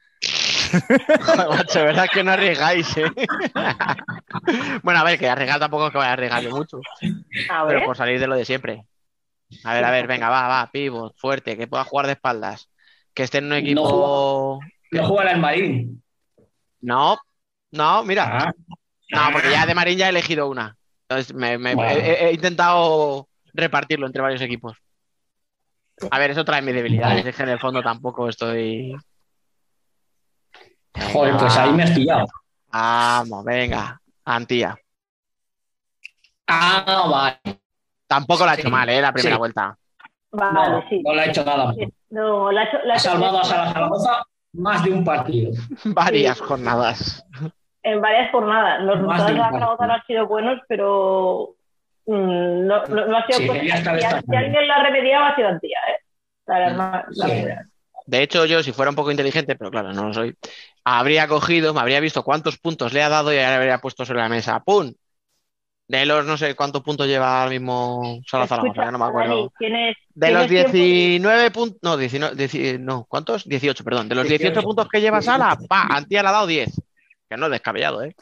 Joder, 0.72 1.50
macho, 1.50 1.84
verdad 1.84 2.08
que 2.12 2.24
no 2.24 2.32
arriesgáis, 2.32 2.96
¿eh? 2.98 3.12
bueno, 4.84 5.00
a 5.00 5.04
ver, 5.04 5.20
que 5.20 5.28
arriesgar 5.28 5.60
tampoco 5.60 5.88
es 5.88 5.92
que 5.92 5.98
vaya 5.98 6.12
a 6.12 6.14
arriesgar 6.14 6.44
yo 6.44 6.52
mucho. 6.52 6.80
A 7.50 7.66
Pero 7.68 7.86
por 7.86 7.98
salir 7.98 8.20
de 8.20 8.28
lo 8.28 8.36
de 8.36 8.46
siempre. 8.46 8.86
A 9.66 9.74
ver, 9.74 9.84
a 9.84 9.92
ver, 9.92 10.08
venga, 10.08 10.30
va, 10.30 10.48
va, 10.48 10.70
pivot, 10.72 11.14
fuerte, 11.18 11.58
que 11.58 11.68
pueda 11.68 11.84
jugar 11.84 12.06
de 12.06 12.14
espaldas. 12.14 12.70
Que 13.14 13.24
esté 13.24 13.40
en 13.40 13.46
un 13.48 13.54
equipo. 13.54 14.60
No 14.92 15.08
juega 15.08 15.32
el 15.32 15.40
Marín. 15.40 16.04
No, 16.80 17.18
no, 17.72 18.04
mira. 18.04 18.46
Ah, 18.48 18.54
No, 19.12 19.22
porque 19.32 19.52
ya 19.52 19.66
de 19.66 19.76
Marín 19.76 19.98
ya 19.98 20.08
he 20.08 20.10
elegido 20.10 20.48
una. 20.50 20.76
Entonces 21.08 21.34
me, 21.36 21.58
me- 21.58 21.76
Bueno. 21.76 21.92
he, 21.92 22.28
he 22.30 22.34
intentado 22.34 23.28
repartirlo 23.54 24.08
entre 24.08 24.22
varios 24.22 24.42
equipos. 24.42 24.78
A 26.10 26.18
ver, 26.18 26.32
es 26.32 26.38
otra 26.38 26.56
de 26.56 26.62
mis 26.64 26.74
debilidades. 26.74 27.26
Es 27.26 27.36
que 27.36 27.44
en 27.44 27.50
el 27.50 27.60
fondo 27.60 27.82
tampoco 27.84 28.28
estoy. 28.30 28.96
joder, 31.14 31.38
pues 31.38 31.56
ahí 31.58 31.72
me 31.74 31.84
has 31.84 31.92
pillado. 31.92 32.26
Vamos, 32.72 33.44
venga. 33.46 34.00
Antía. 34.26 34.78
Ah, 36.48 37.06
vale. 37.44 37.60
Tampoco 38.08 38.46
la 38.46 38.52
ha 38.52 38.56
hecho 38.56 38.64
Sí. 38.68 38.72
mal, 38.72 38.90
¿eh? 38.90 39.02
La 39.02 39.12
primera 39.14 39.36
Sí. 39.36 39.40
vuelta. 39.40 39.78
Vale, 40.32 40.70
No, 40.70 40.90
sí. 40.90 41.02
no 41.04 41.14
le 41.14 41.22
ha 41.22 41.26
hecho 41.26 41.44
nada 41.46 41.66
mal. 41.66 41.94
No, 42.10 42.52
la 42.52 42.62
ha 42.62 42.64
hecho- 42.66 42.78
la 42.86 42.94
ha 42.94 42.96
Ha 42.96 43.00
hecho- 43.00 43.10
salvado 43.12 43.40
a 43.40 43.44
Sala 43.44 43.74
Zaragoza 43.74 44.24
más 44.54 44.84
de 44.84 44.92
un 44.92 45.04
partido. 45.04 45.52
Varias 45.86 46.40
jornadas. 46.42 47.26
En 47.84 48.02
varias 48.02 48.32
jornadas. 48.32 48.82
Los 48.84 49.00
Más 49.02 49.22
resultados 49.24 49.28
de 49.28 49.38
la. 49.38 49.50
Zaragoza 49.52 49.88
no 49.88 49.94
han 49.94 50.06
sido 50.06 50.28
buenos, 50.28 50.60
pero 50.68 51.56
mm, 52.06 52.68
no, 52.68 52.86
no, 52.86 53.06
no 53.08 53.18
ha 53.18 53.26
sido. 53.28 53.54
Sí, 53.54 53.60
si, 53.70 54.36
alguien 54.36 54.68
la 54.68 54.84
remediaba, 54.84 55.30
ha 55.30 55.36
sido 55.36 55.48
Antía, 55.48 55.80
¿eh? 55.90 56.00
La, 56.48 56.60
la- 56.70 57.06
la 57.10 57.26
Sí. 57.28 57.32
verdad. 57.46 57.62
De 58.06 58.24
hecho, 58.24 58.46
yo, 58.46 58.62
si 58.64 58.72
fuera 58.74 58.90
un 58.90 58.96
poco 58.96 59.12
inteligente, 59.12 59.56
pero 59.56 59.70
claro, 59.72 59.94
no 59.94 60.08
lo 60.08 60.14
soy, 60.14 60.36
habría 60.84 61.28
cogido, 61.28 61.74
me 61.74 61.80
habría 61.80 62.00
visto 62.00 62.24
cuántos 62.24 62.58
puntos 62.58 62.92
le 62.94 63.04
ha 63.04 63.10
dado 63.10 63.32
y 63.32 63.38
ahora 63.38 63.56
habría 63.58 63.78
puesto 63.78 64.06
sobre 64.06 64.20
la 64.22 64.28
mesa. 64.28 64.60
¡Pum! 64.60 64.92
De 65.88 66.06
los 66.06 66.26
no 66.26 66.36
sé 66.38 66.56
cuántos 66.56 66.82
puntos 66.84 67.06
lleva 67.08 67.40
ahora 67.42 67.52
mismo 67.52 68.20
Sala 68.26 68.48
Zaragoza, 68.48 68.86
ya 68.86 68.92
no 68.92 68.98
me 68.98 69.06
acuerdo. 69.06 69.36
Dani, 69.36 69.50
tienes, 69.60 69.98
De 70.14 70.32
los 70.32 70.48
tienes 70.48 70.72
tiempo- 70.72 70.86
19 70.86 71.52
puntos, 71.52 71.80
no, 71.84 71.98
19, 71.98 72.36
dieci- 72.36 72.80
no, 72.80 73.06
¿cuántos? 73.08 73.48
18, 73.48 73.84
perdón. 73.84 74.08
De 74.10 74.16
los 74.16 74.24
18, 74.28 74.52
18. 74.54 74.66
puntos 74.68 74.88
que 74.90 75.02
lleva 75.02 75.22
Sala, 75.22 75.58
pa, 75.70 75.84
Antía 75.90 76.24
le 76.24 76.30
ha 76.30 76.32
dado 76.32 76.48
10. 76.48 76.82
Que 77.32 77.38
no 77.38 77.46
es 77.46 77.52
descabellado, 77.54 78.04
¿eh? 78.04 78.14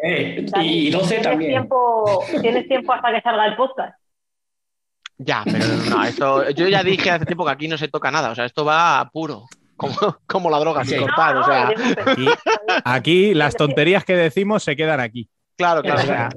Eh, 0.00 0.46
Dani, 0.48 0.68
y 0.86 0.90
12 0.92 1.08
tienes 1.08 1.22
también. 1.24 1.50
Tiempo, 1.50 2.24
tienes 2.40 2.68
tiempo 2.68 2.92
hasta 2.92 3.12
que 3.12 3.20
salga 3.20 3.46
el 3.46 3.56
podcast. 3.56 3.98
Ya, 5.16 5.42
pero 5.44 5.64
no, 5.90 6.04
esto, 6.04 6.48
yo 6.50 6.68
ya 6.68 6.84
dije 6.84 7.10
hace 7.10 7.26
tiempo 7.26 7.44
que 7.44 7.50
aquí 7.50 7.66
no 7.66 7.76
se 7.76 7.88
toca 7.88 8.12
nada, 8.12 8.30
o 8.30 8.36
sea, 8.36 8.44
esto 8.44 8.64
va 8.64 9.10
puro, 9.12 9.46
como, 9.76 9.92
como 10.28 10.50
la 10.50 10.60
droga, 10.60 10.84
sin 10.84 10.98
Sí. 10.98 11.04
cortar, 11.04 11.36
o 11.38 11.42
sea, 11.42 11.68
Aquí, 12.06 12.28
aquí 12.84 13.34
las 13.34 13.56
tonterías 13.56 14.04
que 14.04 14.14
decimos 14.14 14.62
se 14.62 14.76
quedan 14.76 15.00
aquí. 15.00 15.28
claro, 15.56 15.82
claro, 15.82 16.00
o 16.00 16.04
sea, 16.04 16.28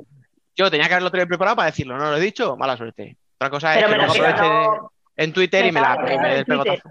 yo 0.55 0.71
tenía 0.71 0.87
que 0.87 0.93
haberlo 0.95 1.11
tenido 1.11 1.27
preparado 1.27 1.55
para 1.57 1.67
decirlo, 1.67 1.95
no 1.99 2.09
lo 2.09 2.17
he 2.17 2.21
dicho, 2.21 2.57
mala 2.57 2.75
suerte. 2.75 3.15
Otra 3.35 3.51
cosa 3.51 3.75
es 3.77 3.85
Pero 3.85 3.95
que 3.99 4.05
aproveche 4.05 4.41
no- 4.49 4.91
en 5.17 5.33
Twitter 5.33 5.65
y 5.67 5.71
me 5.71 5.81
la 5.81 5.97
me 5.97 6.37
el 6.39 6.45
pegotazo. 6.45 6.89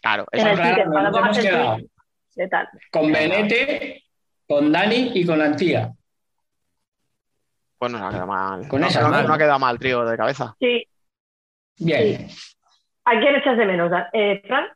Claro. 0.00 0.24
Twitter, 0.30 0.54
Claro, 0.54 1.18
hemos 1.18 1.38
quedado 1.38 1.74
tweet. 1.78 1.88
¿Qué 2.36 2.46
tal? 2.48 2.68
con 2.92 3.10
Benete, 3.12 4.04
con 4.48 4.70
Dani 4.72 5.12
y 5.14 5.24
con 5.26 5.40
Antía. 5.40 5.92
Pues 7.78 7.90
no 7.92 7.98
se 7.98 8.04
ha 8.04 8.08
quedado 8.10 8.26
mal. 8.26 8.68
Con 8.68 8.80
no, 8.80 8.86
esa, 8.86 9.00
no- 9.02 9.10
¿no? 9.10 9.22
no 9.28 9.34
ha 9.34 9.38
quedado 9.38 9.58
mal, 9.58 9.78
trío 9.78 10.04
de 10.04 10.16
cabeza. 10.16 10.54
Sí. 10.60 10.86
Bien. 11.78 12.28
¿A 13.04 13.18
quién 13.18 13.34
echas 13.36 13.56
de 13.56 13.66
menos, 13.66 13.90
eh, 14.12 14.42
Fran? 14.46 14.66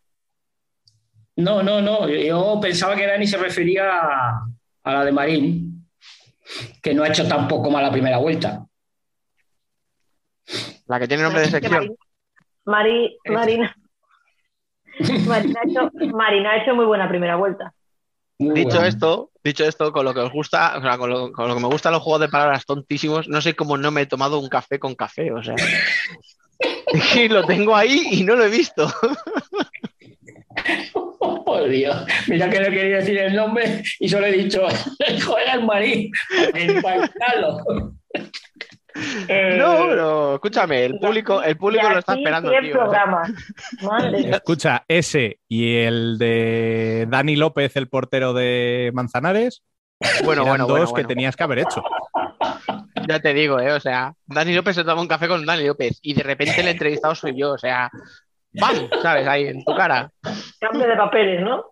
No, 1.37 1.63
no, 1.63 1.81
no. 1.81 2.09
Yo 2.09 2.59
pensaba 2.61 2.97
que 2.97 3.07
Dani 3.07 3.27
se 3.27 3.37
refería 3.37 4.01
a, 4.01 4.47
a 4.85 4.93
la 4.93 5.05
de 5.05 5.13
Marín, 5.13 5.87
que 6.83 6.95
no 6.95 7.05
ha 7.05 7.09
hecho 7.09 7.29
tampoco 7.29 7.71
mala 7.71 7.93
primera 7.93 8.19
vuelta. 8.19 8.67
La 10.87 10.99
que 10.99 11.07
tiene 11.09 11.23
nombre 11.25 11.43
de 11.43 11.49
sección. 11.49 11.97
Mari, 12.65 13.19
Marina. 13.27 13.77
Marina, 15.29 15.61
ha 15.61 15.69
hecho, 15.69 15.91
Marina 16.17 16.51
ha 16.53 16.63
hecho 16.63 16.75
muy 16.75 16.87
buena 16.87 17.09
primera 17.09 17.37
vuelta. 17.37 17.73
Muy 18.39 18.55
Dicho 18.65 18.83
esto, 18.83 19.31
dicho 19.47 19.65
esto, 19.65 19.93
con 19.93 20.05
lo 20.05 20.13
que 20.13 20.21
os 20.21 20.33
gusta, 20.33 20.77
o 20.77 20.83
sea, 20.83 20.99
con 20.99 21.11
lo, 21.11 21.33
que 21.33 21.61
me 21.61 21.69
gustan 21.69 21.93
los 21.93 22.03
juegos 22.03 22.21
de 22.21 22.29
palabras 22.29 22.67
tontísimos, 22.67 23.29
no 23.29 23.41
sé 23.41 23.55
cómo 23.55 23.77
no 23.77 23.91
me 23.91 24.03
he 24.03 24.07
tomado 24.07 24.39
un 24.39 24.49
café 24.49 24.79
con 24.79 24.95
café, 24.95 25.33
o 25.33 25.43
sea. 25.43 25.57
Y 27.15 27.29
lo 27.29 27.45
tengo 27.45 27.77
ahí 27.77 28.09
y 28.13 28.25
no 28.25 28.35
lo 28.35 28.45
he 28.45 28.49
visto. 28.49 28.91
Por 31.45 31.69
Dios. 31.69 32.07
Mira 32.29 32.49
que 32.49 32.61
no 32.61 32.71
quería 32.71 32.97
decir 32.97 33.19
el 33.19 33.37
nombre 33.37 33.83
y 34.01 34.09
solo 34.09 34.27
he 34.27 34.33
dicho, 34.33 34.67
joder, 35.27 35.49
el 35.53 35.65
Marín, 35.65 36.11
para 36.83 36.97
evitarlo. 36.97 37.59
Eh, 39.29 39.57
No, 39.59 39.87
pero 39.89 40.35
escúchame, 40.35 40.85
el 40.85 40.99
público, 40.99 41.43
el 41.43 41.57
público 41.57 41.87
y 41.89 41.93
lo 41.93 41.99
está 41.99 42.13
aquí 42.13 42.23
esperando, 42.23 42.51
100 42.51 42.63
tío. 42.65 42.71
o 42.71 42.75
sea. 42.91 43.03
programas. 43.05 43.31
Madre 43.83 44.11
mía. 44.19 44.37
Escucha, 44.37 44.85
ese 44.89 45.41
y 45.49 45.77
el 45.79 46.19
de 46.19 47.07
Dani 47.09 47.37
López, 47.37 47.77
el 47.77 47.89
portero 47.89 48.33
de 48.33 48.91
Manzanares, 48.95 49.63
Bueno, 50.25 50.43
eran 50.43 50.49
bueno, 50.53 50.65
dos 50.67 50.71
bueno, 50.79 50.87
que 50.87 50.93
bueno. 50.93 51.09
tenías 51.09 51.37
que 51.37 51.43
haber 51.45 51.59
hecho. 51.61 51.83
Ya 53.09 53.21
te 53.21 53.35
digo, 53.35 53.61
¿eh? 53.61 53.73
O 53.73 53.81
sea, 53.81 54.13
Dani 54.27 54.55
López 54.55 54.75
se 54.77 54.85
toma 54.85 55.01
un 55.03 55.09
café 55.09 55.29
con 55.29 55.45
Dani 55.47 55.65
López 55.67 55.99
y 56.03 56.15
de 56.15 56.23
repente 56.23 56.61
el 56.61 56.69
entrevistado 56.69 57.15
soy 57.15 57.39
yo, 57.39 57.53
o 57.53 57.59
sea, 57.59 57.91
¡bam! 58.53 58.89
¿Sabes? 59.03 59.27
Ahí 59.29 59.47
en 59.49 59.65
tu 59.65 59.75
cara. 59.77 60.11
Cambio 60.61 60.89
de 60.89 60.97
papeles, 60.97 61.41
¿no? 61.43 61.65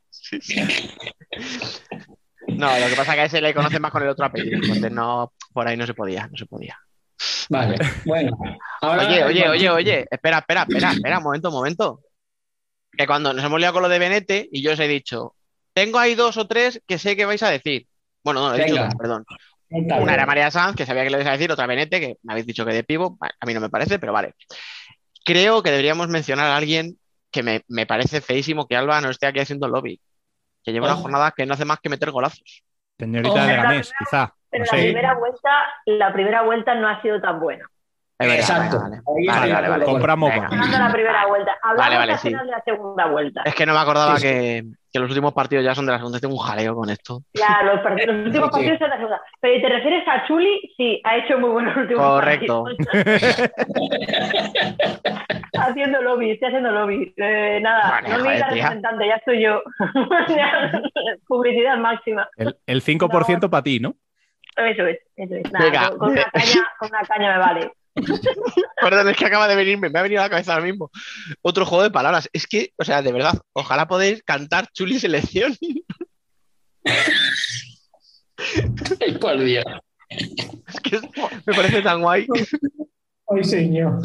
No, 2.46 2.66
lo 2.78 2.86
que 2.88 2.94
pasa 2.96 3.12
es 3.12 3.14
que 3.16 3.20
a 3.20 3.24
ese 3.24 3.40
le 3.40 3.54
conoce 3.54 3.80
más 3.80 3.90
con 3.90 4.02
el 4.02 4.08
otro 4.10 4.26
apellido, 4.26 4.56
entonces 4.56 4.92
no, 4.92 5.32
por 5.52 5.66
ahí 5.66 5.76
no 5.76 5.86
se 5.86 5.94
podía, 5.94 6.26
no 6.28 6.36
se 6.36 6.46
podía. 6.46 6.78
Vale, 7.48 7.76
bueno. 8.04 8.36
Ahora, 8.80 9.06
Oye, 9.08 9.24
oye, 9.24 9.48
oye, 9.48 9.70
oye, 9.70 10.06
espera, 10.10 10.38
espera, 10.38 10.62
espera, 10.62 10.92
espera, 10.92 11.18
un 11.18 11.24
momento, 11.24 11.48
un 11.48 11.54
momento. 11.54 12.00
Que 12.96 13.06
cuando 13.06 13.32
nos 13.32 13.44
hemos 13.44 13.58
liado 13.58 13.74
con 13.74 13.82
lo 13.82 13.88
de 13.88 13.98
Benete 13.98 14.48
y 14.52 14.62
yo 14.62 14.72
os 14.72 14.80
he 14.80 14.86
dicho, 14.88 15.34
tengo 15.72 15.98
ahí 15.98 16.14
dos 16.14 16.36
o 16.36 16.46
tres 16.46 16.80
que 16.86 16.98
sé 16.98 17.16
que 17.16 17.24
vais 17.24 17.42
a 17.42 17.50
decir. 17.50 17.86
Bueno, 18.22 18.40
no, 18.48 18.54
he 18.54 18.58
dicho 18.58 18.74
Venga. 18.74 18.86
dos, 18.86 18.94
perdón. 18.96 19.24
Una 19.70 20.14
era 20.14 20.26
María 20.26 20.50
Sanz, 20.50 20.76
que 20.76 20.86
sabía 20.86 21.02
que 21.02 21.10
le 21.10 21.16
ibais 21.16 21.28
a 21.28 21.32
decir, 21.32 21.50
otra 21.50 21.66
Benete, 21.66 21.98
que 22.00 22.16
me 22.22 22.32
habéis 22.32 22.46
dicho 22.46 22.64
que 22.64 22.72
de 22.72 22.84
pivo, 22.84 23.18
a 23.20 23.46
mí 23.46 23.52
no 23.54 23.60
me 23.60 23.70
parece, 23.70 23.98
pero 23.98 24.12
vale. 24.12 24.34
Creo 25.24 25.62
que 25.62 25.70
deberíamos 25.70 26.08
mencionar 26.08 26.46
a 26.50 26.56
alguien 26.56 26.96
que 27.32 27.42
me, 27.42 27.62
me 27.68 27.84
parece 27.86 28.20
feísimo 28.20 28.68
que 28.68 28.76
Alba 28.76 29.00
no 29.00 29.10
esté 29.10 29.26
aquí 29.26 29.40
haciendo 29.40 29.66
lobby, 29.66 30.00
que 30.62 30.72
lleva 30.72 30.86
una 30.86 30.94
Oh. 30.96 31.00
jornada 31.02 31.32
que 31.36 31.44
no 31.46 31.54
hace 31.54 31.64
más 31.64 31.80
que 31.80 31.88
meter 31.88 32.12
golazos. 32.12 32.62
Señorita 32.98 33.32
Oh. 33.42 33.46
de 33.46 33.56
Ganés, 33.56 33.92
quizá. 33.98 34.32
Pero 34.54 34.64
la 34.64 34.70
primera 34.78 35.14
vuelta, 35.14 35.50
la 35.86 36.12
primera 36.12 36.42
vuelta 36.42 36.74
no 36.74 36.88
ha 36.88 37.02
sido 37.02 37.20
tan 37.20 37.40
buena. 37.40 37.66
Exacto. 38.16 38.78
vale, 38.80 39.52
vale, 39.52 39.68
vale. 39.68 39.84
Compramos 39.84 40.30
Venga. 40.30 40.46
guapa. 40.46 40.54
Hablando 40.54 40.76
de 40.78 40.84
la 40.84 40.92
primera 40.92 41.26
vuelta. 41.26 41.52
Hablamos 41.60 41.84
Vale, 41.84 41.96
vale, 41.98 42.12
al 42.12 42.18
sí. 42.20 42.28
final 42.28 42.46
de 42.46 42.52
la 42.52 42.62
segunda 42.64 43.06
vuelta. 43.06 43.42
Es 43.44 43.54
que 43.56 43.66
no 43.66 43.74
me 43.74 43.80
acordaba 43.80 44.16
Sí, 44.16 44.22
sí. 44.22 44.28
Que, 44.32 44.62
que 44.92 44.98
los 45.00 45.08
últimos 45.10 45.32
partidos 45.34 45.64
ya 45.64 45.74
son 45.74 45.84
de 45.86 45.92
la 45.92 45.98
segunda. 45.98 46.20
Tengo 46.20 46.34
un 46.34 46.40
jaleo 46.40 46.76
con 46.76 46.88
esto. 46.90 47.22
Ya, 47.34 47.62
los, 47.64 47.80
partidos, 47.80 48.14
los 48.14 48.26
últimos 48.26 48.46
Sí. 48.46 48.52
partidos 48.52 48.78
son 48.78 48.88
de 48.88 48.90
la 48.90 48.96
segunda. 48.98 49.20
Pero 49.40 49.56
¿y 49.56 49.62
te 49.62 49.68
refieres 49.68 50.08
a 50.08 50.26
Chuli? 50.28 50.74
Sí, 50.76 51.00
ha 51.04 51.16
hecho 51.16 51.38
muy 51.38 51.50
buenos 51.50 51.76
últimos 51.76 52.06
Correcto. 52.06 52.64
partidos. 52.64 53.50
haciendo 55.58 56.02
lobby, 56.02 56.30
estoy 56.30 56.48
haciendo 56.48 56.70
lobby. 56.70 57.12
Eh, 57.16 57.58
nada, 57.62 57.90
Vale, 57.90 58.08
no 58.10 58.24
me 58.24 58.38
la 58.38 58.46
representante, 58.48 59.06
ya 59.08 59.14
estoy 59.16 59.42
yo. 59.42 59.60
Publicidad 61.26 61.76
máxima. 61.78 62.28
El, 62.36 62.56
el 62.66 62.82
5% 62.82 63.50
para 63.50 63.62
ti, 63.62 63.80
¿no? 63.80 63.94
Eso 64.56 64.86
es, 64.86 64.98
eso 65.16 65.34
es. 65.34 65.52
Nada, 65.52 65.64
Venga. 65.64 65.88
con, 65.90 65.98
con 65.98 66.10
una 66.10 66.30
caña, 66.30 66.68
con 66.78 66.88
una 66.90 67.02
caña 67.02 67.32
me 67.32 67.38
vale. 67.38 67.72
Perdón, 68.80 69.08
es 69.08 69.16
que 69.16 69.24
acaba 69.26 69.46
de 69.48 69.54
venirme, 69.56 69.88
me 69.88 69.98
ha 69.98 70.02
venido 70.02 70.20
a 70.20 70.24
la 70.24 70.30
cabeza 70.30 70.54
ahora 70.54 70.64
mismo. 70.66 70.90
Otro 71.42 71.64
juego 71.64 71.84
de 71.84 71.90
palabras. 71.90 72.28
Es 72.32 72.46
que, 72.46 72.72
o 72.76 72.84
sea, 72.84 73.02
de 73.02 73.12
verdad, 73.12 73.34
ojalá 73.52 73.86
podáis 73.86 74.22
cantar 74.24 74.68
Chuli 74.72 74.98
Selección. 74.98 75.56
Ay, 79.00 79.18
por 79.20 79.38
Dios. 79.42 79.64
Es 80.08 80.80
que 80.82 80.96
es- 80.96 81.02
me 81.46 81.54
parece 81.54 81.82
tan 81.82 82.00
guay. 82.02 82.26
Ay, 83.28 83.44
señor. 83.44 84.00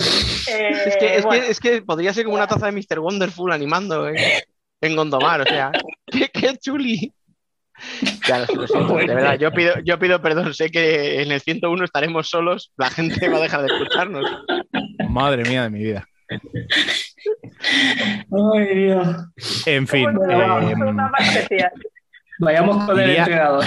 Eh, 0.48 0.70
Es 0.86 0.98
que, 0.98 1.16
es, 1.18 1.26
bueno, 1.26 1.44
que, 1.46 1.52
es 1.52 1.60
que 1.60 1.82
podría 1.82 2.14
ser 2.14 2.24
como 2.26 2.36
una 2.38 2.48
taza 2.48 2.68
de 2.68 2.72
Mr. 2.72 3.00
Wonderful 3.00 3.52
animando 3.52 4.08
en, 4.08 4.16
en 4.82 4.96
Gondomar, 4.96 5.42
o 5.42 5.46
sea, 5.46 5.72
qué, 6.08 6.30
qué 6.32 6.58
chuli. 6.58 7.14
Ya, 8.27 8.39
lo, 8.39 8.45
lo 8.56 8.68
siento, 8.68 8.95
de 8.95 9.07
verdad, 9.07 9.38
yo 9.39 9.51
pido, 9.51 9.73
yo 9.84 9.99
pido 9.99 10.22
perdón, 10.22 10.53
sé 10.53 10.69
que 10.69 11.22
en 11.22 11.31
el 11.31 11.41
101 11.41 11.85
estaremos 11.85 12.30
solos, 12.30 12.72
la 12.77 12.89
gente 12.89 13.27
va 13.30 13.38
a 13.38 13.41
dejar 13.41 13.61
de 13.61 13.68
escucharnos. 13.68 14.26
Madre 15.10 15.43
mía 15.43 15.64
de 15.64 15.69
mi 15.69 15.80
vida. 15.80 16.07
Ay, 18.31 18.76
Dios. 18.76 19.07
En 19.65 19.88
fin, 19.88 20.10
eh. 20.30 21.69
Vayamos 22.39 22.85
con 22.85 22.99
el 22.99 23.10
entrenador. 23.10 23.65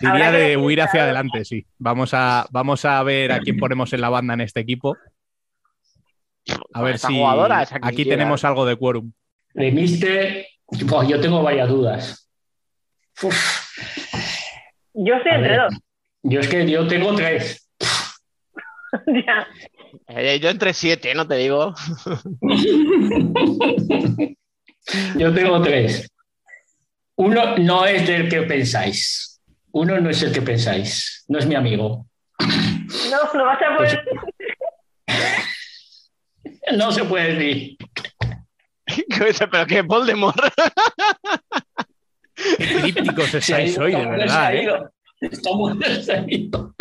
Diría 0.00 0.32
de 0.32 0.56
huir 0.56 0.80
hacia 0.80 1.02
adelante, 1.04 1.44
sí. 1.44 1.66
Vamos 1.78 2.14
a, 2.14 2.46
vamos 2.50 2.84
a 2.84 3.02
ver 3.02 3.32
a 3.32 3.40
quién 3.40 3.58
ponemos 3.58 3.92
en 3.92 4.00
la 4.00 4.08
banda 4.08 4.34
en 4.34 4.40
este 4.40 4.60
equipo. 4.60 4.96
A 6.72 6.82
ver 6.82 6.98
si 6.98 7.22
aquí 7.82 8.04
tenemos 8.04 8.44
algo 8.44 8.66
de 8.66 8.76
quórum. 8.76 9.12
De 9.54 9.70
Mister, 9.70 10.46
pues 10.88 11.08
yo 11.08 11.20
tengo 11.20 11.42
varias 11.42 11.68
dudas. 11.68 12.28
Uf, 13.22 13.34
Yo 14.94 15.14
soy 15.22 15.32
A 15.32 15.36
entre 15.36 15.56
dos. 15.56 15.74
yo 16.22 16.40
es 16.40 16.48
que 16.48 16.70
yo 16.70 16.86
tengo 16.86 17.14
tres. 17.14 17.68
Ya. 19.06 19.48
Eh, 20.06 20.38
yo 20.40 20.50
entre 20.50 20.72
siete, 20.72 21.12
no 21.16 21.26
te 21.26 21.34
digo. 21.34 21.74
Yo 25.16 25.32
tengo 25.34 25.60
tres. 25.62 26.08
Uno 27.16 27.56
no 27.58 27.86
es 27.86 28.06
del 28.06 28.28
que 28.28 28.42
pensáis. 28.42 29.40
Uno 29.72 30.00
no 30.00 30.10
es 30.10 30.22
el 30.22 30.32
que 30.32 30.42
pensáis. 30.42 31.24
No 31.28 31.38
es 31.38 31.46
mi 31.46 31.54
amigo. 31.56 32.06
No, 32.38 33.32
no 33.34 33.44
vas 33.44 33.58
a 33.62 33.76
Pues- 33.76 33.96
poder. 33.96 34.04
No 36.78 36.90
se 36.92 37.04
puede 37.04 37.34
decir. 37.34 37.76
Pero 39.50 39.66
que 39.66 39.82
Voldemort. 39.82 40.36
Qué 42.34 42.92
crípticos 42.92 43.26
Se 43.30 43.36
ha 43.36 43.40
estáis 43.40 43.74
ido, 43.76 43.84
hoy, 43.84 43.92
de 43.92 44.06
verdad. 44.06 44.54
¿eh? 44.54 44.58
distraído. 44.60 44.92
Está 45.20 45.50
muy 45.52 45.72
distraído. 45.78 46.74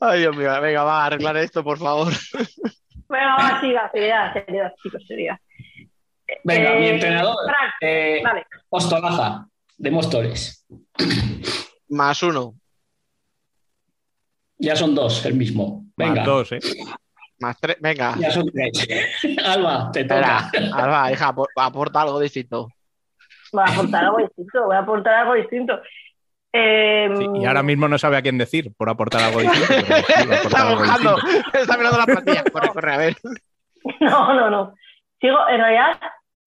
Ay, 0.00 0.20
Dios 0.20 0.36
mío, 0.36 0.60
venga, 0.60 0.82
va 0.82 1.02
a 1.02 1.06
arreglar 1.06 1.36
esto, 1.38 1.62
por 1.64 1.78
favor. 1.78 2.12
Venga, 3.08 3.36
va, 3.36 3.60
siga, 3.60 3.90
seriedad, 3.92 4.32
seriedad, 4.32 4.72
chicos, 4.82 5.04
seriedad. 5.06 5.36
Venga, 6.44 6.76
Eh, 6.76 6.80
mi 6.80 6.86
entrenador. 6.88 7.36
Fran, 7.44 7.70
eh, 7.80 8.20
vale. 8.24 8.44
Ostolaza, 8.68 9.46
de 9.76 9.90
Móstoles. 9.90 10.66
Más 11.88 12.22
uno, 12.22 12.54
Ya 14.58 14.74
son 14.74 14.94
dos, 14.94 15.24
el 15.26 15.34
mismo. 15.34 15.84
Venga, 15.96 16.14
Más 16.16 16.24
dos, 16.26 16.52
¿eh? 16.52 16.58
Más 17.40 17.58
tres, 17.60 17.76
venga. 17.80 18.14
ya 18.18 18.30
son 18.30 18.50
tres. 18.50 18.88
Alba, 19.44 19.90
te 19.92 20.00
Espera, 20.00 20.50
toca. 20.52 20.82
Alba, 20.84 21.12
hija, 21.12 21.32
apor- 21.34 21.48
aporta 21.56 22.02
algo 22.02 22.20
distinto. 22.20 22.68
voy 23.52 23.64
a 23.66 23.72
aportar 23.72 24.04
algo 24.04 24.18
distinto, 24.18 24.64
voy 24.66 24.76
a 24.76 24.78
aportar 24.80 25.14
algo 25.14 25.34
distinto. 25.34 25.80
Eh, 26.52 27.08
Sí, 27.18 27.26
y 27.42 27.44
ahora 27.44 27.62
mismo 27.62 27.86
no 27.88 27.98
sabe 27.98 28.16
a 28.16 28.22
quién 28.22 28.38
decir 28.38 28.72
por 28.76 28.88
aportar 28.88 29.22
algo 29.22 29.40
distinto. 29.40 29.72
Está 30.32 30.74
buscando, 30.74 31.16
está 31.52 31.76
mirando 31.76 31.98
la 31.98 32.06
plantilla. 32.06 32.44
Corre, 32.50 32.68
corre, 32.68 32.92
a 32.94 32.98
ver. 32.98 33.16
No, 34.00 34.34
no, 34.34 34.50
no. 34.50 34.74
Sigo, 35.20 35.38
en 35.48 35.58
realidad, 35.58 35.96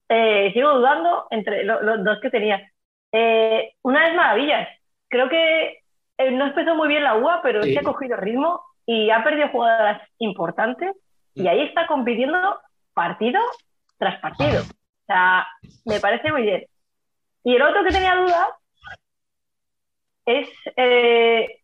eh, 0.09 0.51
sigo 0.53 0.73
dudando 0.75 1.25
entre 1.31 1.63
lo- 1.63 1.81
los 1.81 2.03
dos 2.03 2.17
que 2.21 2.29
tenía. 2.29 2.69
Eh, 3.13 3.71
una 3.83 4.07
es 4.09 4.15
maravillas. 4.15 4.67
Creo 5.07 5.29
que 5.29 5.79
eh, 6.17 6.31
no 6.31 6.47
empezó 6.47 6.75
muy 6.75 6.89
bien 6.89 7.03
la 7.03 7.15
UA, 7.15 7.41
pero 7.41 7.63
Sí. 7.63 7.71
sí 7.71 7.77
ha 7.77 7.83
cogido 7.83 8.17
ritmo 8.17 8.61
y 8.91 9.11
ha 9.11 9.23
perdido 9.23 9.49
jugadoras 9.49 10.01
importantes 10.17 10.95
y 11.35 11.47
ahí 11.47 11.61
está 11.61 11.85
compitiendo 11.85 12.59
partido 12.91 13.39
tras 13.99 14.19
partido. 14.19 14.63
O 14.63 15.05
sea, 15.05 15.47
me 15.85 15.99
parece 15.99 16.31
muy 16.31 16.41
bien. 16.41 16.65
Y 17.43 17.55
el 17.55 17.61
otro 17.61 17.83
que 17.83 17.91
tenía 17.91 18.15
dudas 18.15 18.49
es, 20.25 20.49
eh, 20.75 21.61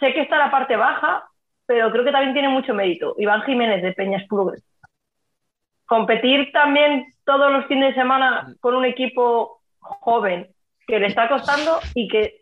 sé 0.00 0.14
que 0.14 0.22
está 0.22 0.38
la 0.38 0.50
parte 0.50 0.74
baja, 0.76 1.28
pero 1.66 1.92
creo 1.92 2.02
que 2.02 2.12
también 2.12 2.32
tiene 2.32 2.48
mucho 2.48 2.72
mérito. 2.72 3.14
Iván 3.18 3.42
Jiménez 3.42 3.82
de 3.82 3.92
Peñas 3.92 4.26
Progres. 4.26 4.64
Competir 5.84 6.50
también 6.50 7.12
todos 7.26 7.52
los 7.52 7.66
fines 7.66 7.90
de 7.90 8.00
semana 8.00 8.54
con 8.60 8.74
un 8.74 8.86
equipo 8.86 9.60
joven 9.80 10.48
que 10.86 10.98
le 10.98 11.08
está 11.08 11.28
costando 11.28 11.78
y 11.94 12.08
que 12.08 12.40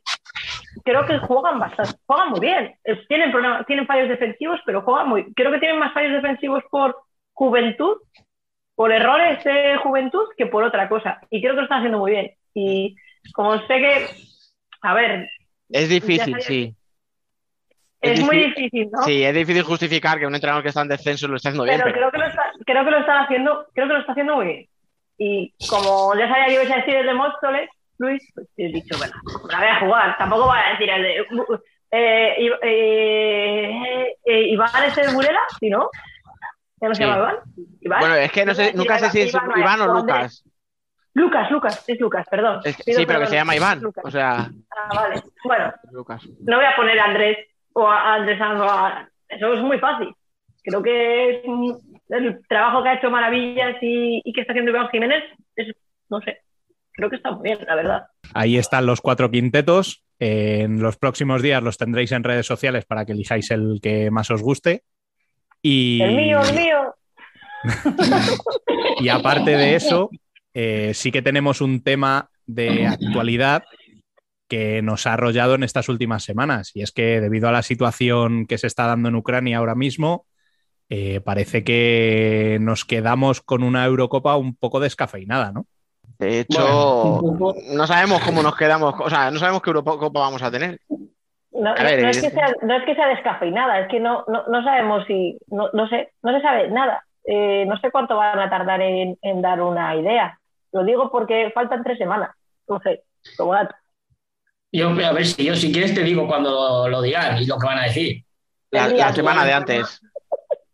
creo 0.85 1.05
que 1.07 1.19
juegan 1.19 1.59
bastante, 1.59 1.93
juegan 2.07 2.31
muy 2.31 2.41
bien. 2.41 2.75
Eh, 2.85 3.05
Tienen 3.09 3.31
problemas, 3.33 3.67
tienen 3.67 3.87
fallos 3.87 4.09
defensivos, 4.09 4.61
pero 4.67 4.83
juegan 4.83 5.09
muy. 5.09 5.33
Creo 5.35 5.51
que 5.51 5.59
tienen 5.59 5.79
más 5.79 5.93
fallos 5.93 6.13
defensivos 6.13 6.63
por 6.71 6.97
juventud, 7.33 7.97
por 8.75 8.93
errores 8.93 9.43
de 9.45 9.77
juventud 9.83 10.25
que 10.37 10.47
por 10.47 10.63
otra 10.65 10.89
cosa. 10.89 11.21
Y 11.31 11.41
creo 11.41 11.53
que 11.55 11.59
lo 11.59 11.63
están 11.65 11.79
haciendo 11.79 11.99
muy 11.99 12.13
bien. 12.13 12.31
Y 12.55 12.95
como 13.33 13.59
sé 13.67 13.79
que, 13.79 14.07
a 14.83 14.95
ver, 14.95 15.29
Es 15.71 15.89
difícil, 15.89 16.37
sí. 16.41 16.75
es 18.01 18.21
muy 18.25 18.37
difícil, 18.37 18.91
¿no? 18.93 19.03
Sí, 19.03 19.25
es 19.25 19.35
difícil 19.35 19.63
justificar 19.63 20.19
que 20.19 20.27
un 20.27 20.35
entrenador 20.35 20.63
que 20.63 20.69
está 20.69 20.83
en 20.83 20.89
descenso 20.89 21.27
lo 21.27 21.37
esté 21.37 21.49
haciendo 21.49 21.65
bien. 21.65 21.81
pero 21.83 21.95
pero- 21.95 22.11
creo 22.11 22.13
que 22.13 22.19
lo 22.19 22.27
está, 22.27 22.53
creo 22.67 22.85
que 22.85 22.91
lo 22.91 22.99
están 22.99 23.25
haciendo, 23.25 23.67
creo 23.75 23.87
que 23.89 23.93
lo 23.95 24.01
está 24.01 24.13
haciendo 24.13 24.37
muy 24.37 24.47
bien. 24.47 24.69
Y 25.17 25.55
como 25.69 26.15
ya 26.17 26.29
sabía 26.29 26.47
que 26.47 26.55
ibas 26.55 26.71
a 26.71 26.77
decir 26.77 26.95
el 26.97 27.07
de 27.07 27.15
Móstoles, 27.15 27.71
Luis, 27.99 28.23
pues 28.35 28.49
he 28.57 28.69
dicho, 28.69 28.97
bueno, 28.99 29.15
la 29.51 29.59
voy 29.59 29.69
a 29.69 29.81
jugar. 29.81 30.19
Tampoco 30.19 30.47
voy 30.47 30.59
a 30.59 30.71
decir 30.73 30.91
el 30.91 31.03
de 31.03 31.27
eh, 31.97 32.51
eh, 32.63 34.17
eh, 34.25 34.41
Iván 34.49 34.85
es 34.87 34.99
el 34.99 35.15
Burela, 35.15 35.41
¿sí 35.61 35.71
no? 35.71 35.89
¿Ya 36.81 36.89
no 36.89 36.95
se 36.95 37.03
Sí. 37.05 37.09
llama 37.09 37.19
Iván? 37.23 37.37
¿Iván? 37.81 38.01
Bueno, 38.01 38.15
es 38.17 38.33
que 38.33 38.45
no 38.45 38.55
sé, 38.55 38.73
nunca 38.75 38.99
sé 38.99 39.11
si 39.11 39.21
es 39.23 39.33
Iván, 39.35 39.51
Iván 39.57 39.81
o. 39.83 39.95
Lucas. 40.01 40.45
Lucas, 41.15 41.51
Lucas, 41.53 41.85
es 41.89 42.01
Lucas, 42.01 42.27
perdón. 42.29 42.61
Es 42.65 42.77
que- 42.77 42.83
Pido 42.83 42.99
sí, 42.99 43.07
pero 43.07 43.21
que 43.21 43.27
se 43.27 43.37
llama 43.37 43.55
Iván. 43.55 43.81
Lucas. 43.81 44.05
O 44.05 44.11
sea, 44.11 44.51
Ah, 44.77 44.89
vale. 44.93 45.23
Bueno, 45.45 45.73
Lucas. 45.93 46.27
no 46.41 46.57
voy 46.57 46.65
a 46.67 46.75
poner 46.75 46.99
a 46.99 47.05
Andrés 47.05 47.39
o 47.75 47.87
a 47.89 48.15
Andrés 48.15 48.39
Sandro. 48.39 48.69
a- 48.69 49.09
Eso 49.29 49.53
es 49.55 49.61
muy 49.61 49.79
fácil. 49.79 50.13
Creo 50.65 50.83
que 50.83 51.31
es 51.31 51.45
un- 51.45 51.79
el 52.09 52.41
trabajo 52.49 52.83
que 52.83 52.89
ha 52.89 52.95
hecho 52.95 53.11
Maravillas 53.11 53.77
y, 53.81 54.21
y 54.25 54.33
que 54.33 54.41
está 54.41 54.53
haciendo 54.53 54.71
Iván 54.73 54.89
Jiménez, 54.91 55.23
es, 55.57 55.75
no 56.11 56.21
sé, 56.21 56.41
creo 56.95 57.11
que 57.11 57.17
está 57.17 57.33
muy 57.33 57.43
bien, 57.43 57.59
la 57.67 57.75
verdad. 57.75 58.07
Ahí 58.33 58.57
están 58.57 58.87
los 58.87 59.01
cuatro 59.01 59.31
quintetos. 59.31 60.05
En 60.19 60.81
los 60.81 60.97
próximos 60.97 61.43
días 61.43 61.63
los 61.63 61.77
tendréis 61.77 62.13
en 62.13 62.25
redes 62.25 62.47
sociales 62.47 62.85
para 62.87 63.05
que 63.05 63.13
elijáis 63.13 63.51
el 63.51 63.81
que 63.83 64.11
más 64.11 64.31
os 64.31 64.43
guste. 64.43 64.85
Y, 65.61 66.01
El 66.01 66.15
mío, 66.15 66.41
el 66.41 66.55
mío. 66.55 66.95
y 69.01 69.09
aparte 69.09 69.57
de 69.57 69.75
eso, 69.75 70.11
eh, 70.53 70.93
sí 70.95 71.11
que 71.11 71.23
tenemos 71.23 71.61
un 71.61 71.83
tema 71.83 72.31
de 72.47 72.87
actualidad 72.87 73.65
que 74.49 74.83
nos 74.83 75.07
ha 75.07 75.15
arrollado 75.15 75.55
en 75.55 75.65
estas 75.65 75.89
últimas 75.89 76.23
semanas. 76.23 76.71
Y 76.75 76.83
es 76.83 76.93
que 76.93 77.21
debido 77.21 77.49
a 77.49 77.53
la 77.53 77.63
situación 77.63 78.47
que 78.47 78.59
se 78.59 78.67
está 78.67 78.87
dando 78.87 79.09
en 79.09 79.17
Ucrania 79.17 79.59
ahora 79.59 79.75
mismo, 79.75 80.27
eh, 80.91 81.21
parece 81.21 81.65
que 81.65 82.59
nos 82.61 82.85
quedamos 82.85 83.41
con 83.41 83.63
una 83.63 83.85
Eurocopa 83.85 84.37
un 84.37 84.55
poco 84.55 84.81
descafeinada, 84.81 85.51
¿no? 85.51 85.67
De 86.19 86.41
hecho, 86.41 87.21
no 87.73 87.87
sabemos 87.87 88.23
cómo 88.23 88.43
nos 88.43 88.57
quedamos, 88.57 88.95
o 88.99 89.11
sea, 89.11 89.31
no 89.31 89.39
sabemos 89.39 89.63
qué 89.63 89.71
Eurocopa 89.71 90.21
vamos 90.21 90.43
a 90.43 90.51
tener. 90.51 90.81
No, 91.51 91.71
A 91.71 91.83
ver, 91.83 92.03
no 92.03 92.09
es 92.09 92.21
que 92.21 92.31
sea, 92.31 92.53
no 92.63 92.75
es 92.75 92.85
que 92.85 92.95
sea 92.95 93.09
descafeinada, 93.09 93.81
es 93.81 93.89
que 93.89 94.01
no, 94.01 94.25
no, 94.27 94.45
no 94.49 94.65
sabemos 94.65 95.05
si, 95.07 95.39
no, 95.49 95.71
no 95.73 95.89
sé, 95.89 96.13
no 96.23 96.33
se 96.33 96.41
sabe 96.41 96.69
nada. 96.71 97.05
Eh, 97.25 97.65
no 97.67 97.79
sé 97.79 97.91
cuánto 97.91 98.17
van 98.17 98.39
a 98.39 98.51
tardar 98.51 98.83
en, 98.83 99.17
en 99.23 99.43
dar 99.43 99.63
una 99.63 99.95
idea. 99.97 100.39
Lo 100.73 100.85
digo 100.85 101.11
porque 101.11 101.51
faltan 101.55 101.85
tres 101.85 101.99
semanas. 101.99 102.31
No 102.69 102.81
sé, 102.81 103.05
como 103.37 103.53
dato. 103.55 103.75
Yo, 104.73 104.89
a 104.89 105.13
ver, 105.13 105.25
si 105.25 105.45
yo 105.45 105.55
si 105.55 105.73
quieres 105.73 105.95
te 105.95 106.03
digo 106.03 106.27
cuando 106.27 106.51
lo, 106.51 106.89
lo 106.89 107.03
dirán 107.03 107.39
y 107.39 107.47
lo 107.47 107.57
que 107.59 107.67
van 107.67 107.79
a 107.79 107.85
decir. 107.85 108.25
La, 108.71 108.89
la 108.89 109.13
semana 109.13 109.45
de 109.45 109.53
antes. 109.53 110.01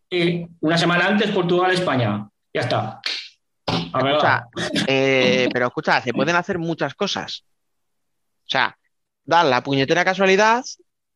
Sí, 0.09 0.47
una 0.59 0.77
semana 0.77 1.07
antes 1.07 1.29
Portugal-España. 1.29 2.27
Ya 2.53 2.61
está. 2.61 2.99
Escucha, 3.85 4.47
eh, 4.87 5.49
pero 5.51 5.67
escucha, 5.67 6.01
se 6.01 6.13
pueden 6.13 6.35
hacer 6.35 6.59
muchas 6.59 6.93
cosas. 6.93 7.43
O 8.45 8.49
sea, 8.49 8.77
da 9.23 9.43
la 9.43 9.63
puñetera 9.63 10.03
casualidad 10.03 10.63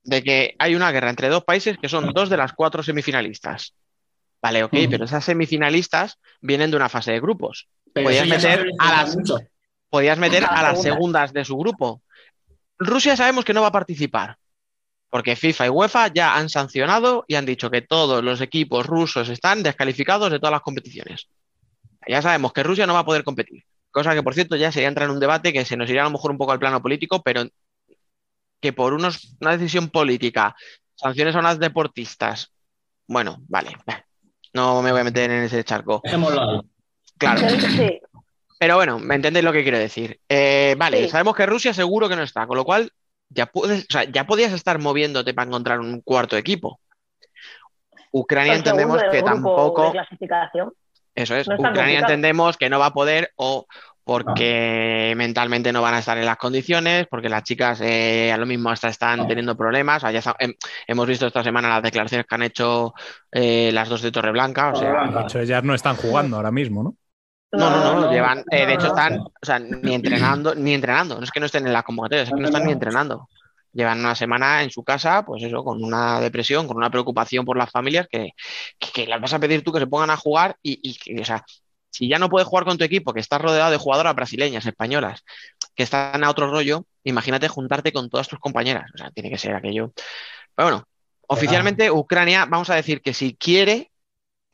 de 0.04 0.24
que 0.24 0.56
hay 0.60 0.76
una 0.76 0.92
guerra 0.92 1.10
entre 1.10 1.30
dos 1.30 1.44
países 1.44 1.78
que 1.78 1.90
son 1.90 2.14
dos 2.14 2.30
de 2.30 2.38
las 2.38 2.54
cuatro 2.54 2.84
semifinalistas. 2.84 3.74
Vale, 4.42 4.64
ok, 4.64 4.74
pero 4.90 5.06
esas 5.06 5.26
semifinalistas 5.26 6.20
vienen 6.40 6.70
de 6.70 6.78
una 6.78 6.90
fase 6.90 7.12
de 7.12 7.20
grupos. 7.20 7.68
Pero 7.94 8.06
Podías 8.06 8.28
meter, 8.28 8.68
a 8.80 8.92
las, 8.92 9.18
podías 9.90 10.18
meter 10.20 10.46
A 10.46 10.62
las 10.62 10.82
segundas 10.82 11.34
de 11.34 11.44
su 11.44 11.58
grupo. 11.58 12.04
Rusia 12.78 13.16
sabemos 13.16 13.44
que 13.44 13.54
no 13.54 13.62
va 13.62 13.68
a 13.68 13.72
participar, 13.72 14.38
porque 15.10 15.36
FIFA 15.36 15.66
y 15.66 15.70
UEFA 15.70 16.08
ya 16.10 16.36
han 16.36 16.50
sancionado 16.50 17.26
y 17.28 17.36
han 17.36 17.46
dicho 17.46 17.72
que 17.72 17.82
todos 17.82 18.24
los 18.24 18.42
equipos 18.42 18.86
rusos 18.86 19.30
están 19.30 19.64
descalificados 19.64 20.32
de 20.32 20.40
todas 20.40 20.52
las 20.52 20.62
competiciones. 20.62 21.28
Ya 22.07 22.22
sabemos 22.22 22.53
que 22.53 22.64
Rusia 22.64 22.86
no 22.86 22.94
va 22.94 22.99
a 22.99 23.06
poder 23.06 23.23
competir. 23.23 23.64
Cosa 23.91 24.14
que, 24.14 24.23
por 24.23 24.34
cierto, 24.34 24.56
ya 24.56 24.72
sería 24.72 24.90
entrar 24.90 25.07
en 25.07 25.14
un 25.15 25.19
debate 25.19 25.53
que 25.53 25.65
se 25.65 25.77
nos 25.77 25.90
iría 25.90 26.02
a 26.02 26.06
lo 26.06 26.11
mejor 26.11 26.32
un 26.32 26.38
poco 26.38 26.52
al 26.52 26.60
plano 26.60 26.82
político, 26.82 27.22
pero 27.23 27.44
que 28.60 28.73
por 28.73 28.94
unos, 28.94 29.36
una 29.40 29.52
decisión 29.57 29.90
política, 29.90 30.56
sanciones 30.95 31.36
a 31.36 31.40
unas 31.40 31.60
deportistas, 31.60 32.52
bueno, 33.07 33.38
vale, 33.48 33.72
no 34.53 34.82
me 34.82 34.91
voy 34.91 35.02
a 35.02 35.06
meter 35.06 35.32
en 35.32 35.44
ese 35.44 35.64
charco. 35.64 36.02
Claro. 37.18 37.49
Sí. 37.49 37.99
Pero 38.57 38.76
bueno, 38.76 38.99
me 38.99 39.15
entendéis 39.15 39.45
lo 39.45 39.53
que 39.53 39.64
quiero 39.64 39.77
decir. 39.77 40.19
Eh, 40.27 40.76
vale, 40.77 41.03
Sí. 41.03 41.10
sabemos 41.10 41.36
que 41.36 41.45
Rusia 41.45 41.73
seguro 41.73 42.10
que 42.10 42.15
no 42.15 42.23
está, 42.23 42.48
con 42.48 42.57
lo 42.57 42.65
cual 42.65 42.91
ya 43.30 43.45
puedes, 43.45 43.84
o 43.84 43.88
sea, 43.90 44.03
ya 44.06 44.26
podías 44.26 44.53
estar 44.53 44.80
moviéndote 44.80 45.34
para 45.34 45.48
encontrar 45.48 45.80
un 45.80 46.02
cuarto 46.02 46.38
equipo. 46.38 46.80
Ucrania 48.11 48.56
entendemos 48.56 49.02
que 49.03 49.18
de 49.18 49.23
tampoco, 49.23 49.91
clasificación. 49.91 50.73
Eso 51.16 51.36
es, 51.36 51.48
no 51.48 51.56
Ucrania 51.72 52.00
entendemos 52.02 52.58
que 52.58 52.70
no 52.70 52.80
va 52.80 52.88
a 52.88 52.94
poder 52.94 53.32
o 53.38 53.66
porque 54.04 55.14
mentalmente 55.18 55.74
no 55.74 55.82
van 55.82 55.96
a 55.96 56.00
estar 56.00 56.16
en 56.18 56.26
las 56.26 56.38
condiciones, 56.38 57.08
porque 57.10 57.28
las 57.28 57.42
chicas 57.44 57.82
eh, 57.82 58.32
a 58.32 58.38
lo 58.38 58.46
mismo 58.46 58.70
hasta 58.70 58.88
están 58.90 59.20
teniendo 59.28 59.58
problemas. 59.58 59.98
O 59.98 60.02
sea, 60.02 60.12
ya 60.12 60.22
sa- 60.22 60.36
hem- 60.38 60.56
hemos 60.86 61.08
visto 61.08 61.26
esta 61.26 61.44
semana 61.44 61.70
las 61.70 61.82
declaraciones 61.82 62.28
que 62.28 62.36
han 62.36 62.44
hecho 62.44 62.94
eh, 63.32 63.72
las 63.74 63.90
dos 63.90 64.04
de 64.04 64.12
Torreblanca. 64.12 64.70
O 64.72 64.76
sea, 64.76 65.08
De 65.08 65.22
hecho, 65.22 65.40
ellas 65.40 65.64
no 65.64 65.74
están 65.74 65.96
jugando 65.96 66.36
ahora 66.38 66.52
mismo, 66.52 66.84
¿no? 66.84 66.96
no, 67.52 67.70
no, 67.70 67.78
no, 67.84 68.02
no, 68.02 68.12
llevan, 68.12 68.44
eh, 68.52 68.66
de 68.66 68.74
hecho 68.74 68.88
están, 68.88 69.18
o 69.20 69.46
sea, 69.46 69.60
ni 69.60 69.94
entrenando, 69.96 70.54
ni 70.56 70.74
entrenando, 70.74 71.18
no 71.18 71.24
es 71.24 71.32
que 71.32 71.40
no 71.40 71.46
estén 71.46 71.66
en 71.66 71.74
las 71.74 71.84
convocatorias, 71.84 72.28
es 72.28 72.34
que 72.34 72.42
no 72.42 72.48
están 72.48 72.66
ni 72.66 72.74
entrenando. 72.74 73.30
Llevan 73.76 74.00
una 74.00 74.16
semana 74.16 74.64
en 74.64 74.72
su 74.72 74.84
casa, 74.84 75.26
pues 75.26 75.44
eso, 75.44 75.64
con 75.64 75.84
una 75.84 76.22
depresión, 76.22 76.66
con 76.66 76.78
una 76.78 76.90
preocupación 76.90 77.44
por 77.44 77.58
las 77.58 77.70
familias 77.70 78.08
que, 78.10 78.32
que, 78.80 78.92
que 78.92 79.06
las 79.06 79.20
vas 79.20 79.34
a 79.34 79.40
pedir 79.40 79.64
tú 79.64 79.74
que 79.74 79.80
se 79.80 79.88
pongan 79.88 80.10
a 80.10 80.18
jugar 80.18 80.56
y, 80.64 80.80
y 80.82 80.96
que, 80.98 81.22
o 81.22 81.26
sea, 81.26 81.44
si 81.96 82.08
ya 82.08 82.18
no 82.18 82.30
puedes 82.30 82.48
jugar 82.48 82.66
con 82.66 82.78
tu 82.78 82.84
equipo, 82.84 83.14
que 83.14 83.20
estás 83.20 83.42
rodeado 83.42 83.72
de 83.72 83.78
jugadoras 83.78 84.16
brasileñas, 84.16 84.66
españolas, 84.66 85.24
que 85.76 85.84
están 85.84 86.24
a 86.24 86.30
otro 86.30 86.50
rollo, 86.50 86.86
imagínate 87.04 87.48
juntarte 87.48 87.92
con 87.92 88.10
todas 88.10 88.28
tus 88.28 88.40
compañeras, 88.40 88.90
o 88.94 88.98
sea, 88.98 89.12
tiene 89.12 89.30
que 89.30 89.38
ser 89.38 89.54
aquello. 89.56 89.94
Pero 90.56 90.70
bueno, 90.70 90.88
oficialmente 91.28 91.92
Ucrania, 91.92 92.46
vamos 92.46 92.70
a 92.70 92.76
decir 92.76 93.02
que 93.02 93.14
si 93.14 93.36
quiere, 93.36 93.92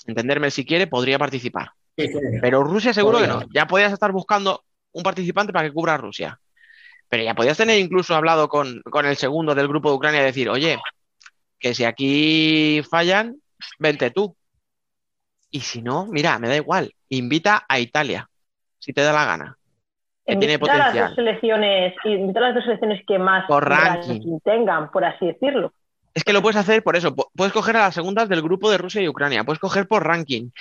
entenderme, 0.05 0.51
si 0.51 0.65
quiere, 0.65 0.87
podría 0.87 1.17
participar. 1.19 1.71
Sí, 1.97 2.07
sí. 2.07 2.19
Pero 2.41 2.63
Rusia 2.63 2.93
seguro 2.93 3.19
que 3.19 3.27
no. 3.27 3.43
Ya 3.53 3.67
podías 3.67 3.93
estar 3.93 4.11
buscando 4.11 4.63
un 4.91 5.03
participante 5.03 5.53
para 5.53 5.67
que 5.67 5.73
cubra 5.73 5.95
a 5.95 5.97
Rusia. 5.97 6.39
Pero 7.11 7.23
ya 7.23 7.35
podías 7.35 7.57
tener 7.57 7.77
incluso 7.77 8.15
hablado 8.15 8.47
con, 8.47 8.81
con 8.83 9.05
el 9.05 9.17
segundo 9.17 9.53
del 9.53 9.67
grupo 9.67 9.89
de 9.89 9.95
Ucrania 9.97 10.21
y 10.21 10.25
decir, 10.25 10.49
oye, 10.49 10.79
que 11.59 11.75
si 11.75 11.83
aquí 11.83 12.81
fallan, 12.89 13.35
vente 13.77 14.11
tú. 14.11 14.33
Y 15.51 15.59
si 15.59 15.81
no, 15.81 16.05
mira, 16.05 16.39
me 16.39 16.47
da 16.47 16.55
igual, 16.55 16.93
invita 17.09 17.65
a 17.67 17.79
Italia, 17.81 18.29
si 18.79 18.93
te 18.93 19.01
da 19.01 19.11
la 19.11 19.25
gana. 19.25 19.57
Que 20.25 20.37
tiene 20.37 20.53
a 20.53 20.57
las 20.57 20.69
dos 20.69 20.69
potencial. 20.69 21.15
selecciones, 21.15 21.93
invita 22.05 22.39
a 22.39 22.43
las 22.43 22.55
dos 22.55 22.63
selecciones 22.63 23.01
que 23.05 23.19
más 23.19 23.45
Por 23.45 23.67
ranking. 23.67 24.39
tengan, 24.45 24.89
por 24.89 25.03
así 25.03 25.25
decirlo. 25.25 25.73
Es 26.13 26.23
que 26.23 26.31
lo 26.31 26.41
puedes 26.41 26.55
hacer 26.55 26.81
por 26.81 26.95
eso. 26.95 27.13
pu- 27.13 27.29
Puedes 27.35 27.51
coger 27.51 27.75
a 27.75 27.81
las 27.81 27.93
segundas 27.95 28.29
del 28.29 28.41
grupo 28.41 28.71
de 28.71 28.77
Rusia 28.77 29.01
y 29.01 29.09
Ucrania. 29.09 29.43
Puedes 29.43 29.59
coger 29.59 29.85
por 29.85 30.05
ranking. 30.07 30.51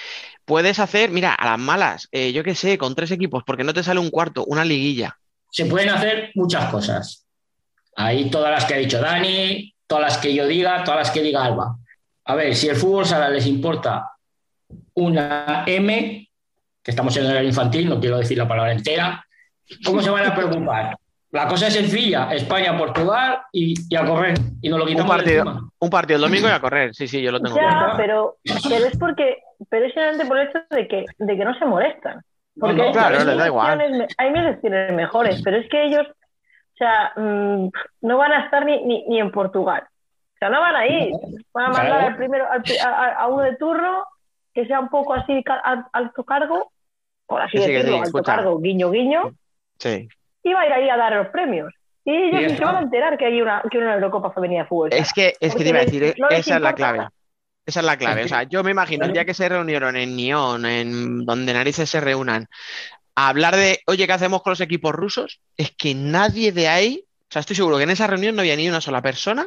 Puedes 0.45 0.81
hacer, 0.81 1.13
mira, 1.13 1.33
a 1.35 1.45
las 1.51 1.59
malas, 1.61 2.09
eh, 2.11 2.33
yo 2.33 2.43
qué 2.43 2.57
sé, 2.57 2.79
con 2.79 2.97
tres 2.97 3.13
equipos, 3.13 3.45
porque 3.47 3.63
no 3.63 3.73
te 3.73 3.85
sale 3.85 4.01
un 4.01 4.11
cuarto, 4.11 4.45
una 4.47 4.65
liguilla. 4.65 5.20
Se 5.51 5.67
pueden 5.67 5.91
hacer 5.91 6.31
muchas 6.35 6.71
cosas. 6.71 7.27
Ahí 7.97 8.31
todas 8.31 8.51
las 8.51 8.65
que 8.65 8.75
ha 8.75 8.79
dicho 8.79 9.01
Dani, 9.01 9.75
todas 9.87 10.05
las 10.05 10.19
que 10.19 10.35
yo 10.35 10.47
diga, 10.47 10.85
todas 10.85 11.01
las 11.01 11.11
que 11.11 11.23
diga 11.23 11.45
Alba. 11.45 11.77
A 12.25 12.35
ver, 12.35 12.55
si 12.55 12.69
el 12.69 12.77
fútbol 12.77 13.05
sala 13.05 13.29
les 13.29 13.47
importa 13.47 14.13
una 14.95 15.65
M, 15.67 16.29
que 16.83 16.91
estamos 16.91 17.17
en 17.17 17.27
el 17.27 17.45
infantil, 17.45 17.89
no 17.89 18.01
quiero 18.01 18.19
decir 18.19 18.39
la 18.39 18.49
palabra 18.49 18.73
entera, 18.73 19.25
¿cómo 19.85 20.01
se 20.01 20.11
van 20.11 20.27
a 20.27 20.35
preocupar? 20.35 20.97
La 21.33 21.47
cosa 21.47 21.69
es 21.69 21.75
sencilla, 21.75 22.33
España, 22.33 22.77
Portugal 22.77 23.39
y, 23.53 23.75
y 23.89 23.97
a 23.97 24.05
correr. 24.05 24.35
Y 24.61 24.69
nos 24.69 24.79
lo 24.79 24.85
Un 24.85 24.91
quitamos 24.91 25.17
de 25.17 25.17
partido, 25.17 25.71
un 25.79 25.91
partido 25.91 26.17
el 26.17 26.23
domingo 26.23 26.49
y 26.49 26.51
a 26.51 26.61
correr. 26.61 26.95
Sí, 26.95 27.07
sí, 27.07 27.23
yo 27.23 27.31
lo 27.31 27.41
tengo 27.41 27.57
Ya, 27.57 27.95
pero, 27.97 28.39
pero 28.69 28.87
es 28.87 28.97
porque, 28.97 29.39
pero 29.69 29.87
es 29.87 29.93
simplemente 29.93 30.27
por 30.27 30.39
el 30.39 30.49
hecho 30.49 30.59
de 30.71 30.89
que, 30.89 31.05
de 31.19 31.37
que 31.37 31.45
no 31.45 31.57
se 31.57 31.65
molestan. 31.67 32.23
Porque 32.59 32.77
no, 32.77 32.83
hay 32.85 32.93
claro, 32.93 33.19
mil 33.19 33.27
les 33.29 33.37
da 33.39 33.47
igual. 33.47 34.09
hay 34.19 34.31
mil 34.31 34.47
opciones 34.49 34.93
mejores, 34.93 35.41
pero 35.43 35.57
es 35.59 35.69
que 35.69 35.85
ellos, 35.85 36.07
o 36.09 36.77
sea, 36.77 37.13
mm, 37.17 37.69
no 38.03 38.17
van 38.19 38.33
a 38.33 38.45
estar 38.45 38.65
ni, 38.65 38.83
ni, 38.85 39.05
ni 39.09 39.21
en 39.21 39.31
Portugal. 39.31 39.85
O 39.87 40.39
sea, 40.39 40.49
no 40.51 40.61
van 40.61 40.75
a 40.77 40.87
ir. 40.87 41.13
Van 41.53 41.67
a 41.67 41.69
mandar 41.69 41.87
Claro. 41.87 42.07
al 42.09 42.17
primero, 42.17 42.47
al 42.51 42.63
a, 43.17 43.29
uno 43.29 43.43
de 43.43 43.57
turno 43.57 44.05
que 44.55 44.67
sea 44.67 44.81
un 44.81 44.89
poco 44.89 45.15
así 45.15 45.45
al- 45.65 45.87
alto 45.93 46.25
cargo, 46.25 46.73
por 47.27 47.41
así 47.43 47.59
sí, 47.59 47.71
decirlo, 47.71 47.83
sí, 47.83 47.95
alto 47.99 48.05
escucha. 48.07 48.37
cargo, 48.37 48.59
guiño, 48.59 48.91
guiño, 48.91 49.31
Sí. 49.79 50.09
y 50.43 50.53
va 50.53 50.61
a 50.63 50.67
ir 50.67 50.73
ahí 50.73 50.89
a 50.91 50.97
dar 50.97 51.13
los 51.13 51.29
premios. 51.29 51.73
Y 52.05 52.15
ellos 52.17 52.51
ni 52.53 52.57
se 52.57 52.65
van 52.65 52.77
a 52.77 52.81
enterar 52.81 53.17
que 53.19 53.27
hay 53.27 53.41
una, 53.41 53.63
que 53.71 53.77
hay 53.79 53.85
una 53.85 53.95
Eurocopa 53.95 54.33
femenina 54.33 54.63
de 54.63 54.69
fútbol. 54.69 54.89
Es 54.93 55.13
que, 55.13 55.35
es 55.39 55.55
que 55.55 55.63
te 55.63 55.69
iba 55.69 55.79
a 55.79 55.85
decir, 55.85 56.15
no 56.19 56.29
esa 56.31 56.57
es 56.57 56.61
la 56.63 56.75
clave. 56.75 56.99
nada. 56.99 57.13
Esa 57.71 57.81
es 57.81 57.87
la 57.87 57.97
clave. 57.97 58.25
O 58.25 58.29
sea, 58.29 58.43
yo 58.43 58.65
me 58.65 58.73
imagino 58.73 59.05
el 59.05 59.13
día 59.13 59.25
que 59.25 59.35
se 59.35 59.49
reunieron 59.49 59.97
en 59.97 60.17
Nyon, 60.17 60.67
en 60.67 61.25
donde 61.25 61.53
narices 61.53 61.89
se 61.89 62.01
reúnan, 62.01 62.49
a 63.15 63.29
hablar 63.29 63.55
de, 63.55 63.79
oye, 63.87 64.07
¿qué 64.07 64.13
hacemos 64.13 64.43
con 64.43 64.51
los 64.51 64.61
equipos 64.61 64.93
rusos? 64.93 65.41
Es 65.57 65.71
que 65.71 65.95
nadie 65.95 66.51
de 66.53 66.67
ahí, 66.69 67.05
o 67.07 67.27
sea, 67.31 67.41
estoy 67.41 67.55
seguro 67.55 67.77
que 67.77 67.85
en 67.85 67.91
esa 67.91 68.07
reunión 68.09 68.35
no 68.35 68.41
había 68.43 68.57
ni 68.57 68.69
una 68.69 68.81
sola 68.81 69.03
persona 69.03 69.47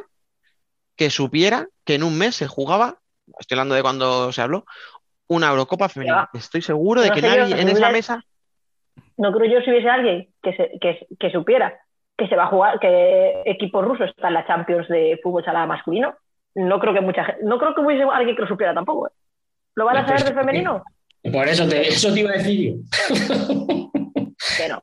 que 0.96 1.10
supiera 1.10 1.66
que 1.84 1.96
en 1.96 2.02
un 2.02 2.16
mes 2.16 2.34
se 2.36 2.46
jugaba, 2.46 2.98
estoy 3.38 3.56
hablando 3.56 3.74
de 3.74 3.82
cuando 3.82 4.32
se 4.32 4.40
habló, 4.40 4.64
una 5.26 5.50
Eurocopa 5.50 5.88
femenina. 5.88 6.30
Estoy 6.32 6.62
seguro 6.62 7.02
de 7.02 7.08
No 7.08 7.14
que 7.14 7.20
sé 7.20 7.26
nadie 7.26 7.60
en 7.60 7.68
esa 7.68 7.90
mesa. 7.90 8.24
No 9.16 9.32
creo 9.32 9.50
yo 9.52 9.60
si 9.64 9.70
hubiese 9.70 9.88
alguien 9.88 10.28
que, 10.42 10.52
se- 10.56 10.70
que, 10.80 11.06
que 11.20 11.30
supiera 11.30 11.78
que 12.16 12.28
se 12.28 12.36
va 12.36 12.44
a 12.44 12.48
jugar, 12.48 12.78
que 12.78 13.42
equipo 13.44 13.82
ruso 13.82 14.04
está 14.04 14.28
en 14.28 14.34
la 14.34 14.46
Champions 14.46 14.86
de 14.88 15.18
fútbol 15.22 15.44
sala 15.44 15.66
masculino. 15.66 16.14
No 16.54 16.78
creo 16.78 16.94
que 16.94 17.00
mucha 17.00 17.24
gente, 17.24 17.42
no 17.44 17.58
creo 17.58 17.74
que 17.74 17.80
hubiese 17.80 18.04
alguien 18.04 18.36
que 18.36 18.42
lo 18.42 18.48
supiera 18.48 18.74
tampoco. 18.74 19.08
¿eh? 19.08 19.10
¿Lo 19.74 19.84
van 19.84 19.98
a 19.98 20.06
saber 20.06 20.24
del 20.24 20.34
femenino? 20.34 20.82
Por 21.32 21.48
eso 21.48 21.66
te, 21.68 21.88
eso 21.88 22.12
te 22.12 22.20
iba 22.20 22.30
a 22.30 22.34
decir 22.34 22.60
yo. 22.60 22.98
Que 24.56 24.68
no. 24.68 24.82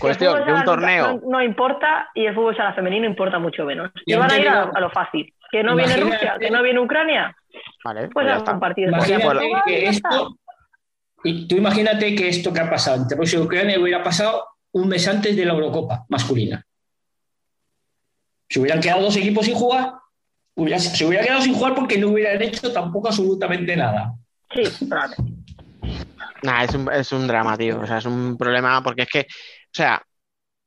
Cuestión 0.00 0.44
de 0.46 0.52
un 0.52 0.64
torneo. 0.64 1.14
No, 1.14 1.20
no 1.30 1.42
importa 1.42 2.08
y 2.14 2.26
el 2.26 2.34
fútbol 2.34 2.56
sala 2.56 2.74
femenino 2.74 3.06
importa 3.06 3.38
mucho 3.38 3.64
menos. 3.64 3.90
Y 4.06 4.12
Yo 4.12 4.18
van 4.18 4.30
a 4.30 4.38
ir 4.38 4.48
a, 4.48 4.80
lo 4.80 4.90
fácil. 4.90 5.32
Que 5.50 5.62
no 5.62 5.76
viene 5.76 5.96
Rusia, 5.96 6.36
que 6.40 6.50
no 6.50 6.62
viene 6.62 6.80
Ucrania. 6.80 7.36
Vale, 7.84 8.08
Pues 8.08 8.26
pues 8.26 8.48
un 8.48 8.60
partido. 8.60 8.88
Imagínate 8.88 9.46
y 9.46 9.62
que 9.66 9.86
esto, 9.86 10.36
y 11.24 11.48
tú 11.48 11.56
imagínate 11.56 12.14
que 12.14 12.28
esto 12.28 12.52
que 12.52 12.60
ha 12.60 12.70
pasado 12.70 13.02
entre 13.02 13.16
Rusia 13.16 13.38
y 13.38 13.42
Ucrania 13.42 13.78
hubiera 13.78 14.02
pasado 14.02 14.48
un 14.72 14.88
mes 14.88 15.06
antes 15.08 15.36
de 15.36 15.44
la 15.44 15.52
Eurocopa 15.52 16.04
masculina. 16.08 16.64
Se 18.48 18.60
hubieran 18.60 18.80
quedado 18.80 19.02
dos 19.02 19.16
equipos 19.16 19.44
sin 19.44 19.54
jugar, 19.54 19.94
hubiera- 20.56 20.78
se 20.80 21.04
hubieran 21.06 21.26
quedado 21.26 21.42
sin 21.42 21.54
jugar 21.54 21.74
porque 21.74 21.98
no 21.98 22.08
hubieran 22.08 22.42
hecho 22.42 22.72
tampoco 22.72 23.08
absolutamente 23.08 23.76
nada. 23.76 24.12
Sí, 24.54 24.86
claro. 24.86 25.14
Nah, 26.42 26.64
es 26.64 26.74
un, 26.74 26.90
es 26.92 27.12
un 27.12 27.26
drama, 27.26 27.56
tío. 27.56 27.80
O 27.80 27.86
sea, 27.86 27.98
es 27.98 28.04
un 28.04 28.36
problema 28.36 28.82
porque 28.82 29.02
es 29.02 29.08
que, 29.08 29.20
o 29.20 29.72
sea, 29.72 30.02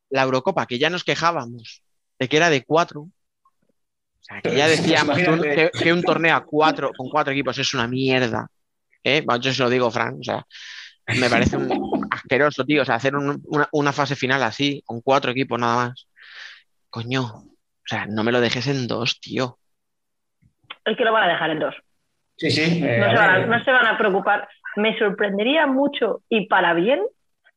la 0.09 0.23
Eurocopa, 0.23 0.65
que 0.65 0.79
ya 0.79 0.89
nos 0.89 1.03
quejábamos 1.03 1.83
de 2.17 2.27
que 2.27 2.37
era 2.37 2.49
de 2.49 2.63
cuatro, 2.63 3.01
o 3.01 3.11
sea, 4.21 4.41
que 4.41 4.55
ya 4.55 4.67
decíamos 4.67 5.17
que 5.17 5.29
un, 5.29 5.37
Imagínate. 5.39 5.71
que- 5.71 5.83
que 5.83 5.93
un 5.93 6.03
torneo 6.03 6.35
a 6.35 6.43
cuatro, 6.45 6.91
con 6.95 7.09
cuatro 7.09 7.31
equipos 7.33 7.57
es 7.57 7.73
una 7.73 7.87
mierda. 7.87 8.47
¿eh? 9.03 9.21
Bueno, 9.25 9.41
Yo 9.41 9.53
se 9.53 9.63
lo 9.63 9.69
digo, 9.69 9.89
Fran, 9.91 10.17
o 10.19 10.23
sea, 10.23 10.45
me 11.19 11.29
parece 11.29 11.55
un 11.57 12.07
asqueroso, 12.11 12.65
tío. 12.65 12.81
O 12.81 12.85
sea, 12.85 12.95
hacer 12.95 13.15
un- 13.15 13.41
una, 13.45 13.67
una 13.71 13.93
fase 13.93 14.15
final 14.15 14.43
así, 14.43 14.83
con 14.85 15.01
cuatro 15.01 15.31
equipos 15.31 15.59
nada 15.59 15.87
más. 15.87 16.07
Coño, 16.89 17.23
o 17.23 17.45
sea, 17.85 18.05
no 18.07 18.23
me 18.23 18.31
lo 18.31 18.41
dejes 18.41 18.67
en 18.67 18.87
dos, 18.87 19.19
tío. 19.19 19.58
Es 20.89 20.97
que 20.97 21.03
lo 21.05 21.11
van 21.13 21.23
a 21.23 21.33
dejar 21.33 21.49
en 21.51 21.59
dos. 21.59 21.75
Sí, 22.37 22.49
sí. 22.51 22.81
eh, 22.83 22.97
No 22.99 23.09
se, 23.09 23.15
van 23.15 23.29
a, 23.29 23.37
ver, 23.39 23.47
no 23.47 23.63
se 23.63 23.71
van 23.71 23.85
a 23.87 23.97
preocupar. 23.97 24.47
Me 24.75 24.97
sorprendería 24.97 25.67
mucho 25.67 26.21
y 26.29 26.47
para 26.47 26.73
bien 26.73 27.01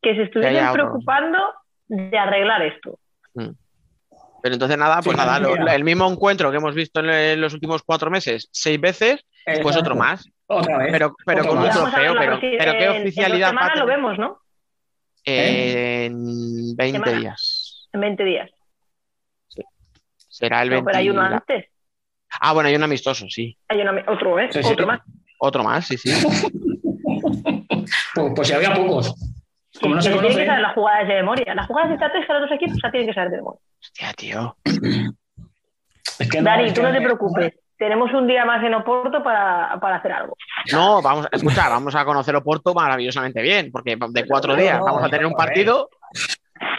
que 0.00 0.14
se 0.16 0.22
estuviesen 0.24 0.72
preocupando 0.72 1.38
de 1.86 2.18
arreglar 2.18 2.62
esto. 2.62 2.98
Pero 3.34 4.54
entonces 4.54 4.76
nada, 4.76 5.00
pues 5.02 5.16
Sí, 5.16 5.24
nada, 5.24 5.38
lo- 5.38 5.54
el 5.68 5.84
mismo 5.84 6.10
encuentro 6.10 6.50
que 6.50 6.56
hemos 6.56 6.74
visto 6.74 6.98
en 7.00 7.40
los 7.40 7.54
últimos 7.54 7.82
cuatro 7.84 8.10
meses, 8.10 8.48
seis 8.50 8.80
veces, 8.80 9.24
pues 9.44 9.58
Exacto. 9.58 9.78
otro 9.80 9.94
más. 9.94 10.28
Otra 10.48 10.78
vez. 10.78 10.90
Pero, 10.92 11.14
con 11.46 11.58
un 11.58 11.64
más. 11.64 11.76
Trofeo, 11.76 12.14
pero, 12.18 12.38
pero 12.40 12.72
qué 12.72 12.84
en- 12.84 12.92
en 12.96 13.02
oficialidad 13.02 13.54
va 13.54 13.66
a 13.66 13.76
lo 13.76 13.86
vemos, 13.86 14.18
¿no? 14.18 14.40
en 15.24 16.74
20 16.76 16.98
Semana. 16.98 17.18
días. 17.20 17.88
En 17.92 18.00
20 18.00 18.24
días. 18.24 18.50
Será 20.16 20.62
el 20.62 20.70
No, 20.70 20.74
20. 20.76 20.86
pero 20.86 20.98
hay 20.98 21.10
uno 21.10 21.20
antes. 21.22 21.66
Ah, 22.40 22.52
bueno, 22.52 22.68
hay 22.68 22.74
un 22.76 22.82
amistoso, 22.82 23.26
sí. 23.28 23.56
Hay 23.68 23.80
otro, 24.06 24.38
¿eh? 24.38 24.48
Sí, 24.52 24.62
sí. 24.62 24.72
Otro 24.72 24.86
más. 24.86 25.00
Otro 25.38 25.62
más, 25.64 25.86
sí, 25.86 25.96
sí. 25.96 26.12
Pues, 28.14 28.32
pues 28.36 28.48
si 28.48 28.54
había 28.54 28.74
pocos. 28.74 29.14
Como 29.80 29.94
no 29.96 30.02
se 30.02 30.10
Pero 30.10 30.20
tienen 30.20 30.38
que 30.38 30.44
conocen. 30.44 30.46
saber 30.46 30.62
las 30.62 30.74
jugadas 30.74 31.08
de 31.08 31.14
memoria. 31.14 31.54
Las 31.54 31.66
jugadas 31.66 31.90
estratégicas 31.92 32.28
de 32.34 32.40
los 32.40 32.48
dos 32.50 32.56
equipos 32.56 32.78
las 32.82 32.92
tienen 32.92 33.08
que 33.08 33.14
saber 33.14 33.30
de 33.30 33.36
memoria. 33.38 33.60
Hostia, 33.80 34.12
tío. 34.14 34.56
Es 36.18 36.28
que 36.30 36.38
no, 36.38 36.44
Dani, 36.44 36.64
es 36.66 36.74
tú 36.74 36.80
que- 36.82 36.86
no 36.86 36.92
te 36.92 37.00
preocupes. 37.00 37.54
Tenemos 37.78 38.12
un 38.12 38.28
día 38.28 38.44
más 38.44 38.62
en 38.62 38.74
Oporto 38.74 39.22
para, 39.24 39.78
para 39.80 39.96
hacer 39.96 40.12
algo. 40.12 40.36
No, 40.70 41.02
vamos, 41.02 41.26
escucha, 41.32 41.68
vamos 41.68 41.94
a 41.96 42.04
conocer 42.04 42.36
Oporto 42.36 42.74
maravillosamente 42.74 43.42
bien, 43.42 43.70
porque 43.72 43.96
de 44.10 44.26
cuatro 44.26 44.54
días 44.54 44.78
no, 44.78 44.84
vamos 44.84 45.02
a 45.02 45.08
tener 45.08 45.26
un 45.26 45.32
partido. 45.34 45.88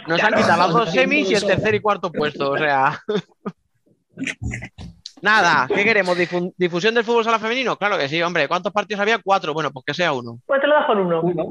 Nos 0.06 0.22
han 0.22 0.34
quitado 0.34 0.62
las 0.62 0.72
dos 0.72 0.90
semis 0.92 1.30
y 1.30 1.34
el 1.34 1.44
tercer 1.46 1.74
y 1.74 1.80
cuarto 1.80 2.10
puesto, 2.10 2.52
o 2.52 2.58
sea. 2.58 2.98
Nada, 5.24 5.66
¿qué 5.74 5.82
queremos? 5.84 6.18
Difu- 6.18 6.52
¿Difusión 6.58 6.94
del 6.94 7.02
fútbol 7.04 7.24
sala 7.24 7.38
femenino? 7.38 7.76
Claro 7.76 7.96
que 7.96 8.08
sí, 8.08 8.20
hombre. 8.22 8.46
¿Cuántos 8.46 8.72
partidos 8.72 9.00
había? 9.00 9.18
Cuatro. 9.24 9.54
Bueno, 9.54 9.70
pues 9.72 9.84
que 9.86 9.94
sea 9.94 10.12
uno. 10.12 10.38
Pues 10.46 10.60
te 10.60 10.66
lo 10.66 10.76
dejo 10.78 10.92
en 10.92 10.98
uno. 10.98 11.20
Uno. 11.22 11.44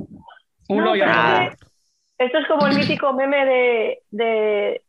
Uno 0.70 0.86
No, 0.86 0.96
y 0.96 1.00
pero 1.00 1.12
nada. 1.12 1.46
es 1.46 1.56
que 1.60 2.26
Esto 2.26 2.38
es 2.38 2.48
como 2.48 2.68
el 2.68 2.76
mítico 2.78 3.12
meme 3.14 3.46
de, 3.46 4.00
de, 4.12 4.82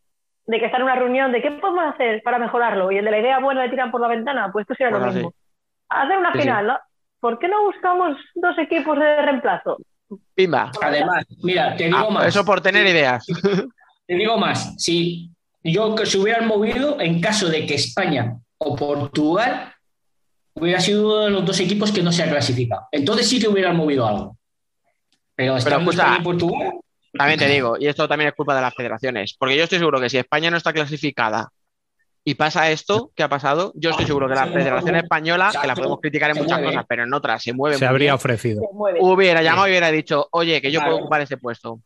de 0.47 0.59
que 0.59 0.67
está 0.67 0.77
en 0.77 0.83
una 0.83 0.97
reunión 0.97 1.33
de 1.33 1.41
qué 1.41 1.51
podemos 1.53 1.95
hacer 1.95 2.21
para 2.23 2.39
mejorarlo 2.39 2.93
y 2.93 2.99
el 2.99 3.05
de 3.07 3.11
la 3.11 3.19
idea 3.21 3.39
buena 3.41 3.65
le 3.65 3.71
tiran 3.71 3.91
por 3.91 4.03
la 4.03 4.09
ventana. 4.09 4.51
Pues 4.53 4.65
esto 4.65 4.75
sería 4.75 4.91
Pues 4.91 5.03
lo 5.03 5.09
así. 5.09 5.17
mismo. 5.17 5.35
Hacer 5.89 6.19
una 6.19 6.33
sí. 6.35 6.41
final, 6.41 6.67
¿no? 6.67 6.79
¿Por 7.21 7.39
qué 7.39 7.49
no 7.49 7.63
buscamos 7.65 8.19
dos 8.35 8.59
equipos 8.59 8.99
de 8.99 9.23
reemplazo? 9.23 9.79
Pimba. 10.35 10.71
Además, 10.83 11.25
mira, 11.43 11.75
te 11.75 11.85
digo 11.85 11.97
Ah, 11.99 12.11
más. 12.11 12.27
eso 12.27 12.45
por 12.45 12.61
tener 12.61 12.87
ideas. 12.87 13.25
Te 14.07 14.15
digo 14.15 14.37
más, 14.37 14.75
si 14.77 15.31
yo 15.63 15.95
que 15.95 16.05
se 16.05 16.19
hubieran 16.19 16.47
movido 16.47 17.01
en 17.01 17.23
caso 17.23 17.49
de 17.49 17.65
que 17.67 17.75
España 17.77 18.37
o 18.65 18.77
Portugal 18.77 19.73
hubiera 20.55 20.81
sido 20.81 21.07
uno 21.07 21.25
de 21.25 21.31
los 21.31 21.45
dos 21.45 21.59
equipos 21.61 21.91
que 21.93 22.03
no 22.03 22.13
se 22.13 22.23
ha 22.23 22.31
clasificado. 22.31 22.87
Entonces 22.93 23.29
sí 23.29 23.41
que 23.41 23.49
hubieran 23.49 23.77
movido 23.77 24.07
algo. 24.07 24.37
Pero 25.37 25.57
estando 25.57 25.91
escucha, 25.91 26.03
España 26.03 26.19
y 26.21 26.25
Portugal, 26.25 26.73
También 27.17 27.39
te 27.41 27.49
digo, 27.49 27.77
y 27.79 27.87
esto 27.87 28.07
también 28.09 28.29
es 28.29 28.35
culpa 28.35 28.55
de 28.55 28.61
las 28.63 28.75
federaciones, 28.75 29.35
porque 29.39 29.57
yo 29.57 29.65
estoy 29.65 29.79
seguro 29.79 30.01
que 30.01 30.09
si 30.09 30.19
España 30.19 30.51
no 30.51 30.57
está 30.57 30.73
clasificada 30.73 31.49
y 32.27 32.37
pasa 32.37 32.71
esto 32.71 33.11
que 33.15 33.23
ha 33.23 33.29
pasado, 33.29 33.73
yo 33.75 33.91
estoy 33.91 34.07
seguro 34.07 34.29
que 34.29 34.35
la 34.35 34.47
Federación. 34.47 34.97
Española, 34.97 35.53
que 35.61 35.67
la 35.67 35.75
podemos 35.75 35.99
criticar 36.01 36.31
en 36.31 36.39
muchas 36.39 36.59
cosas, 36.61 36.85
pero 36.89 37.03
en 37.03 37.13
otras 37.13 37.43
se 37.43 37.53
mueve 37.53 37.77
Se 37.77 37.85
habría 37.85 38.07
bien, 38.07 38.15
ofrecido. 38.15 38.63
Se 38.63 38.99
hubiera 39.01 39.43
llamado 39.43 39.67
y 39.67 39.71
hubiera 39.73 39.91
dicho, 39.91 40.27
oye, 40.31 40.63
que 40.63 40.71
yo 40.73 40.79
Claro. 40.81 40.93
puedo 40.93 41.03
ocupar 41.03 41.21
ese 41.21 41.37
puesto. 41.37 41.81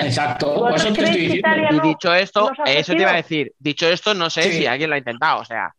exacto. 0.00 0.46
¿Vosotros 0.54 0.70
Por 0.70 0.76
eso 0.80 0.88
te 0.88 0.92
creéis 0.94 1.10
estoy 1.10 1.14
que 1.16 1.32
diciendo. 1.34 1.48
Italia 1.48 1.68
Y 1.84 1.88
dicho 1.88 2.14
esto, 2.14 2.50
eso 2.66 2.92
te 2.94 3.00
iba 3.02 3.10
a 3.10 3.16
decir, 3.16 3.52
dicho 3.58 3.88
esto, 3.88 4.14
no 4.14 4.30
sé 4.30 4.42
Sí. 4.44 4.52
si 4.58 4.66
alguien 4.66 4.90
lo 4.90 4.94
ha 4.94 4.98
intentado, 4.98 5.40
o 5.40 5.44
sea, 5.44 5.74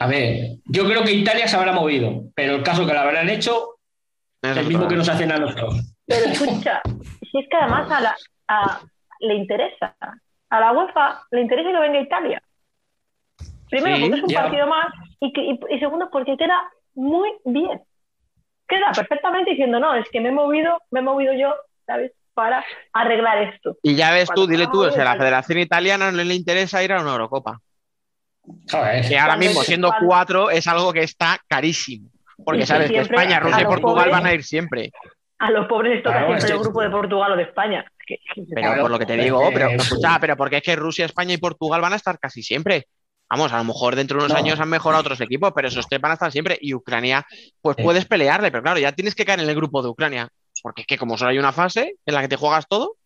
A 0.00 0.06
ver, 0.06 0.56
yo 0.64 0.84
creo 0.86 1.04
que 1.04 1.12
Italia 1.12 1.46
se 1.46 1.56
habrá 1.56 1.72
movido, 1.72 2.22
pero 2.34 2.54
el 2.56 2.62
caso 2.62 2.86
que 2.86 2.92
lo 2.94 3.00
habrán 3.00 3.28
hecho 3.28 3.76
es 4.42 4.56
el 4.56 4.66
mismo 4.66 4.88
que 4.88 4.96
nos 4.96 5.08
hacen 5.08 5.30
a 5.30 5.36
nosotros. 5.36 5.94
Pero 6.06 6.24
escucha, 6.30 6.80
si 7.30 7.38
es 7.38 7.46
que 7.50 7.56
además 7.56 7.90
a 7.90 8.00
la, 8.00 8.16
a- 8.48 8.80
le 9.20 9.34
interesa, 9.34 9.94
a 10.48 10.60
la 10.60 10.72
UEFA 10.72 11.22
le 11.30 11.42
interesa 11.42 11.70
que 11.70 11.78
venga 11.78 12.00
Italia. 12.00 12.42
Primero 13.68 13.96
Sí, 13.96 14.02
porque 14.02 14.16
es 14.16 14.22
un 14.24 14.28
ya. 14.30 14.42
partido 14.42 14.66
más 14.66 14.86
y, 15.20 15.32
que- 15.32 15.42
y- 15.44 15.76
y 15.76 15.78
segundo 15.78 16.08
porque 16.10 16.36
queda 16.38 16.62
muy 16.94 17.30
bien. 17.44 17.82
Queda 18.66 18.92
perfectamente 18.92 19.50
diciendo, 19.50 19.78
no, 19.80 19.94
es 19.94 20.06
que 20.10 20.20
me 20.20 20.30
he 20.30 20.32
movido, 20.32 20.78
me 20.90 21.00
he 21.00 21.02
movido 21.02 21.32
yo, 21.34 21.54
¿sabes? 21.86 22.12
Para 22.32 22.64
arreglar 22.94 23.42
esto. 23.42 23.76
Y 23.82 23.96
ya 23.96 24.12
ves 24.12 24.30
tú, 24.34 24.46
dile 24.46 24.66
tú, 24.68 24.80
o 24.82 24.90
sea, 24.90 25.04
la 25.04 25.10
Italia. 25.10 25.18
Federación 25.20 25.58
Italiana 25.58 26.10
no 26.10 26.22
le 26.24 26.34
interesa 26.34 26.82
ir 26.82 26.92
a 26.92 27.02
una 27.02 27.12
Eurocopa. 27.12 27.60
Joder. 28.70 29.08
Que 29.08 29.18
ahora 29.18 29.36
mismo, 29.36 29.62
siendo 29.62 29.92
cuatro, 30.04 30.50
es 30.50 30.66
algo 30.66 30.92
que 30.92 31.02
está 31.02 31.38
carísimo. 31.48 32.08
Porque 32.44 32.64
sabes 32.66 32.90
que 32.90 33.00
España, 33.00 33.38
Rusia 33.40 33.62
y 33.62 33.64
Portugal 33.66 34.06
pobres- 34.06 34.12
van 34.12 34.26
a 34.26 34.34
ir 34.34 34.44
siempre. 34.44 34.90
A 35.38 35.50
los 35.50 35.66
pobres 35.68 35.94
les 35.94 36.02
toca 36.02 36.18
Claro, 36.18 36.26
siempre 36.28 36.46
es 36.46 36.50
el 36.54 36.58
grupo 36.60 36.82
de 36.82 36.90
Portugal 36.90 37.32
o 37.32 37.36
de 37.36 37.42
España. 37.44 37.84
Pero 38.54 38.82
por 38.82 38.90
lo 38.90 38.98
que 38.98 39.06
te 39.06 39.16
digo, 39.16 39.50
pero 39.52 39.68
escucha, 39.70 40.18
pero 40.20 40.36
porque 40.36 40.56
es 40.58 40.62
que 40.62 40.76
Rusia, 40.76 41.04
España 41.06 41.34
y 41.34 41.38
Portugal 41.38 41.80
van 41.80 41.92
a 41.92 41.96
estar 41.96 42.18
casi 42.18 42.42
siempre. 42.42 42.86
Vamos, 43.28 43.52
a 43.52 43.58
lo 43.58 43.64
mejor 43.64 43.94
dentro 43.94 44.18
de 44.18 44.24
unos 44.24 44.32
No. 44.32 44.38
años 44.44 44.58
han 44.58 44.68
mejorado 44.68 45.02
otros 45.02 45.20
equipos, 45.20 45.52
pero 45.54 45.68
esos 45.68 45.86
tres 45.88 46.00
van 46.00 46.10
a 46.10 46.14
estar 46.14 46.32
siempre. 46.32 46.58
Y 46.60 46.74
Ucrania, 46.74 47.24
pues 47.62 47.76
puedes 47.80 48.04
pelearle, 48.04 48.50
pero 48.50 48.62
claro, 48.62 48.80
ya 48.80 48.90
tienes 48.92 49.14
que 49.14 49.24
caer 49.24 49.40
en 49.40 49.48
el 49.48 49.54
grupo 49.54 49.82
de 49.82 49.88
Ucrania. 49.90 50.28
Porque 50.62 50.82
es 50.82 50.86
que 50.86 50.98
como 50.98 51.16
solo 51.16 51.30
hay 51.30 51.38
una 51.38 51.52
fase 51.52 51.94
en 52.04 52.14
la 52.14 52.20
que 52.22 52.28
te 52.28 52.36
juegas 52.36 52.66
todo, 52.68 52.96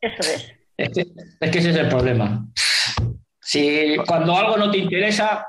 Eso 0.00 0.20
es. 0.20 0.52
Es 0.76 0.88
que, 0.90 1.00
es 1.40 1.50
que 1.50 1.58
ese 1.58 1.70
es 1.70 1.76
el 1.76 1.88
problema. 1.88 2.46
Si 3.44 3.96
cuando 4.06 4.36
algo 4.36 4.56
no 4.56 4.70
te 4.70 4.78
interesa, 4.78 5.46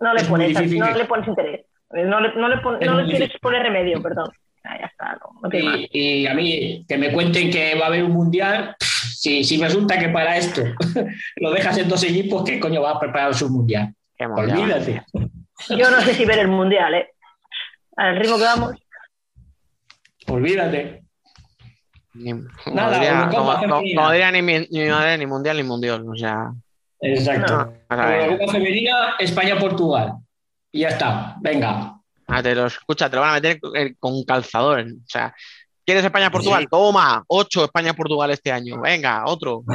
No 0.00 0.12
le 0.14 0.24
pones, 0.24 0.48
difícil 0.48 0.78
no 0.78 0.90
le 0.92 1.04
pones 1.06 1.26
interés. 1.28 1.66
No 1.90 2.20
le, 2.20 2.34
no 2.34 2.48
le, 2.48 2.58
pon- 2.58 2.78
Es 2.80 2.86
no 2.88 3.00
le 3.00 3.04
quieres 3.10 3.38
poner 3.40 3.62
remedio, 3.62 4.02
perdón. 4.02 4.30
Ah, 4.64 4.78
ya 4.80 4.86
está, 4.86 5.12
no, 5.12 5.48
y 5.92 6.26
a 6.26 6.32
mí 6.34 6.84
que 6.88 6.96
me 6.96 7.12
cuenten 7.12 7.50
que 7.50 7.74
va 7.76 7.84
a 7.84 7.88
haber 7.88 8.02
un 8.02 8.12
mundial, 8.12 8.74
si, 8.80 9.44
si 9.44 9.60
resulta 9.60 9.98
que 9.98 10.08
para 10.08 10.36
esto 10.38 10.62
lo 11.36 11.50
dejas 11.52 11.76
en 11.78 11.88
dos 11.88 12.02
equipos, 12.02 12.44
¿qué 12.44 12.58
coño 12.58 12.80
va 12.82 12.92
a 12.92 12.98
preparar 13.00 13.34
su 13.34 13.48
mundial? 13.50 13.94
mundial? 14.20 14.58
Olvídate. 14.62 15.02
Yo 15.68 15.90
no 15.90 16.00
sé 16.00 16.14
si 16.14 16.24
ver 16.24 16.38
el 16.40 16.48
mundial, 16.48 16.94
¿eh? 16.94 17.10
Al 17.96 18.16
ritmo 18.16 18.36
que 18.38 18.42
vamos. 18.44 18.72
Olvídate. 20.28 21.03
Ni, 22.14 22.32
Nada, 22.72 22.94
diría, 22.98 23.28
como- 23.30 23.44
como- 23.54 23.58
femenina. 23.60 24.00
como 24.00 24.12
diría 24.12 24.30
ni, 24.32 24.42
ni 24.42 24.88
madre, 24.88 25.18
ni 25.18 25.26
mundial 25.26 25.56
ni 25.56 25.62
mundial. 25.62 26.04
O 26.08 26.14
sea, 26.16 26.50
Exacto. 27.00 27.72
No. 27.90 28.10
Eurocopa 28.10 28.52
femenina, 28.52 29.14
España-Portugal. 29.18 30.12
Y 30.72 30.80
ya 30.80 30.88
está. 30.88 31.36
Venga. 31.40 31.94
ah, 32.28 32.42
te 32.42 32.54
lo 32.54 32.66
escucha, 32.66 33.10
te 33.10 33.16
lo 33.16 33.22
van 33.22 33.30
a 33.30 33.34
meter 33.40 33.58
con 34.00 34.24
calzador. 34.24 34.80
O 34.80 35.06
sea, 35.06 35.34
¿quieres 35.84 36.04
España-Portugal? 36.04 36.66
Toma, 36.70 37.22
ocho 37.28 37.64
España-Portugal 37.64 38.30
este 38.30 38.50
año. 38.50 38.80
Venga, 38.80 39.24
otro. 39.26 39.62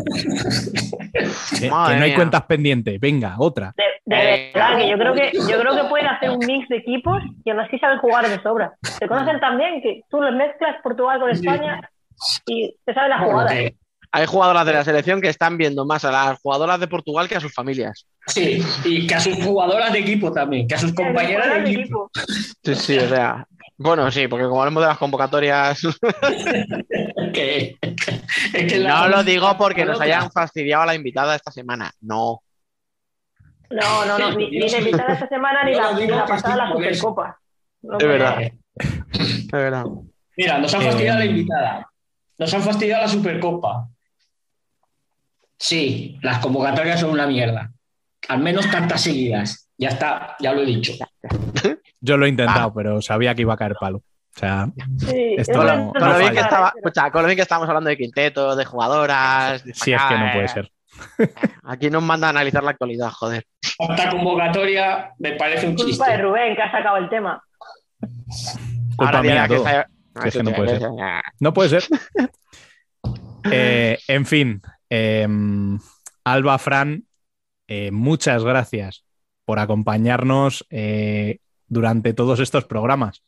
Que, 1.60 1.68
no 1.70 1.76
hay 1.86 2.14
cuentas 2.14 2.44
pendientes. 2.44 3.00
Venga, 3.00 3.36
otra. 3.40 3.74
De, 3.76 3.84
de 4.06 4.22
Eh, 4.22 4.52
verdad, 4.54 4.78
que 4.78 4.90
yo 4.90 4.98
creo 4.98 5.14
que 5.14 5.32
yo 5.34 5.60
creo 5.60 5.76
que 5.76 5.84
pueden 5.90 6.08
hacer 6.08 6.30
un 6.30 6.40
mix 6.40 6.68
de 6.70 6.78
equipos 6.78 7.22
y 7.44 7.50
aún 7.50 7.60
así 7.62 7.78
saben 7.80 7.98
jugar 8.00 8.28
de 8.30 8.42
sobra. 8.44 8.74
Se 8.84 9.08
conocen 9.08 9.40
tan 9.40 9.58
bien 9.58 9.82
que 9.82 10.04
tú 10.10 10.22
los 10.22 10.34
mezclas 10.36 10.76
Portugal 10.84 11.20
con 11.20 11.32
España 11.32 11.82
y 12.46 12.76
te 12.86 12.94
saben 12.94 13.10
la 13.12 13.20
jugada. 13.20 13.48
Porque 13.48 13.76
Hay 14.12 14.26
jugadoras 14.26 14.66
de 14.66 14.74
la 14.74 14.84
selección 14.84 15.22
que 15.22 15.30
están 15.30 15.58
viendo 15.58 15.86
más 15.86 16.04
a 16.06 16.12
las 16.12 16.40
jugadoras 16.40 16.80
de 16.80 16.88
Portugal 16.88 17.28
que 17.28 17.36
a 17.36 17.40
sus 17.40 17.54
familias. 17.54 18.06
Sí, 18.28 18.64
y 18.86 19.08
que 19.08 19.16
a 19.16 19.20
sus 19.20 19.36
jugadoras 19.44 19.92
de 19.94 20.00
equipo 20.00 20.32
también, 20.32 20.68
que 20.68 20.76
a 20.76 20.80
sus 20.80 20.94
compañeras 20.94 21.48
de 21.54 21.62
de 21.62 21.72
equipo. 21.72 22.10
Sí, 22.64 22.76
sí, 22.76 22.98
o 22.98 23.08
sea. 23.10 23.46
Bueno, 23.78 24.12
sí, 24.12 24.28
porque 24.28 24.46
como 24.46 24.62
hablamos 24.62 24.84
de 24.84 24.90
las 24.90 24.98
convocatorias. 24.98 25.80
es 27.34 28.68
que 28.68 28.78
la- 28.80 29.02
no 29.02 29.08
lo 29.08 29.24
digo 29.24 29.56
porque 29.58 29.86
nos 29.86 30.02
hayan 30.02 30.30
fastidiado 30.32 30.84
a 30.84 30.88
la 30.88 30.96
invitada 30.96 31.36
esta 31.36 31.52
semana. 31.52 31.92
No. 32.02 32.42
No, 33.70 34.06
no, 34.06 34.18
no, 34.18 34.32
ni, 34.36 34.50
ni 34.50 34.68
la 34.68 34.78
invitada 34.80 35.14
esta 35.14 35.28
semana 35.28 35.64
ni 35.64 35.76
la, 35.76 35.94
ni 35.94 36.08
pasada 36.08 36.54
sí, 36.54 36.58
la. 36.58 36.72
Supercopa. 36.72 37.40
No, 37.84 37.98
Es 38.00 38.08
verdad. 38.08 38.42
Es 38.42 39.52
verdad. 39.52 39.84
Mira, 40.36 40.58
nos 40.58 40.74
han 40.74 40.82
fastidiado 40.82 41.20
Eh, 41.22 41.26
la 41.26 41.32
invitada. 41.32 41.90
Nos 42.40 42.54
han 42.54 42.62
fastidiado 42.62 43.04
la 43.04 43.08
Supercopa. 43.08 43.88
Sí, 45.58 46.18
las 46.22 46.40
convocatorias 46.40 47.00
son 47.00 47.12
una 47.12 47.28
mierda. 47.28 47.72
Al 48.28 48.40
menos 48.40 48.70
tantas 48.72 49.02
seguidas. 49.02 49.70
Ya 49.78 49.90
está, 49.90 50.36
ya 50.40 50.54
lo 50.54 50.62
he 50.62 50.66
dicho. 50.66 50.94
Yo 52.02 52.18
lo 52.18 52.26
he 52.26 52.30
Ah. 52.30 52.32
intentado, 52.32 52.74
pero 52.74 53.02
sabía 53.02 53.36
que 53.36 53.42
iba 53.42 53.54
a 53.54 53.58
caer 53.58 53.76
palo. 53.80 53.98
O 53.98 54.40
sea, 54.40 54.70
Sí, 55.00 55.36
esto 55.38 55.58
Con 55.58 55.68
no, 55.68 55.74
lo, 55.76 55.80
no 55.86 55.92
con 55.94 56.10
lo 56.10 56.18
bien 56.20 56.34
que 56.34 56.40
estaba, 56.40 56.72
escucha, 56.76 57.12
con 57.12 57.22
lo 57.24 57.28
bien 57.28 57.36
que 57.36 57.42
estábamos 57.42 57.68
hablando 57.68 57.90
de 57.90 57.98
quinteto, 57.98 58.56
de 58.56 58.64
jugadoras. 58.64 59.64
de 59.66 59.74
Si 59.74 59.92
es 59.92 60.02
que 60.04 60.18
no 60.18 60.32
puede 60.32 60.46
eh, 60.46 60.48
ser. 60.48 60.72
Aquí 61.64 61.90
nos 61.90 62.04
manda 62.04 62.28
a 62.28 62.30
analizar 62.30 62.64
la 62.64 62.72
actualidad, 62.72 63.10
joder. 63.10 63.46
Esta 63.80 64.10
convocatoria 64.10 65.12
me 65.20 65.34
parece 65.34 65.68
un 65.68 65.76
chiste. 65.76 65.92
Culpa 65.98 66.12
de 66.12 66.18
Rubén 66.20 66.56
que 66.56 66.62
ha 66.62 66.72
sacado 66.72 66.98
el 66.98 67.10
tema. 67.10 67.44
Culpa 68.00 69.06
Ahora 69.06 69.22
mía 69.22 69.32
dirá 69.32 69.48
que 69.48 69.56
está- 69.56 69.88
es 70.26 70.34
que 70.34 70.44
no 70.44 70.54
puede 70.54 70.80
ser. 70.80 70.90
No 71.40 71.54
puede 71.54 71.70
ser. 71.70 71.84
Eh, 73.52 73.98
en 74.10 74.26
fin, 74.26 74.62
eh, 74.90 75.26
Alba, 76.26 76.58
Fran, 76.58 77.06
eh, 77.68 77.92
muchas 77.92 78.44
gracias 78.44 79.06
por 79.46 79.60
acompañarnos 79.60 80.66
eh, 80.70 81.40
durante 81.68 82.14
todos 82.14 82.40
estos 82.40 82.66
programas. 82.66 83.24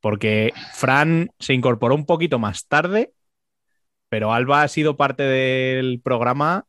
Porque 0.00 0.52
Fran 0.74 1.30
se 1.38 1.54
incorporó 1.54 1.94
un 1.94 2.06
poquito 2.06 2.38
más 2.38 2.68
tarde, 2.68 3.12
pero 4.08 4.32
Alba 4.32 4.62
ha 4.62 4.68
sido 4.68 4.96
parte 4.96 5.22
del 5.22 6.00
programa 6.02 6.66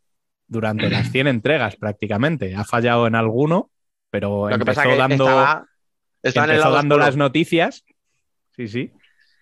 durante 0.47 0.89
las 0.89 1.11
100 1.11 1.27
entregas 1.27 1.75
prácticamente. 1.75 2.55
Ha 2.55 2.63
fallado 2.63 3.07
en 3.07 3.15
alguno, 3.15 3.71
pero 4.09 4.49
Lo 4.49 4.57
que 4.57 4.65
pasa 4.65 4.83
empezó 4.83 4.95
que 4.95 5.01
dando, 5.01 5.25
estaba, 5.25 5.67
estaba 6.23 6.45
en 6.45 6.49
el 6.51 6.55
empezó 6.57 6.73
dando 6.73 6.95
oscuro. 6.95 7.05
las 7.05 7.17
noticias. 7.17 7.85
Sí, 8.55 8.67
sí. 8.67 8.91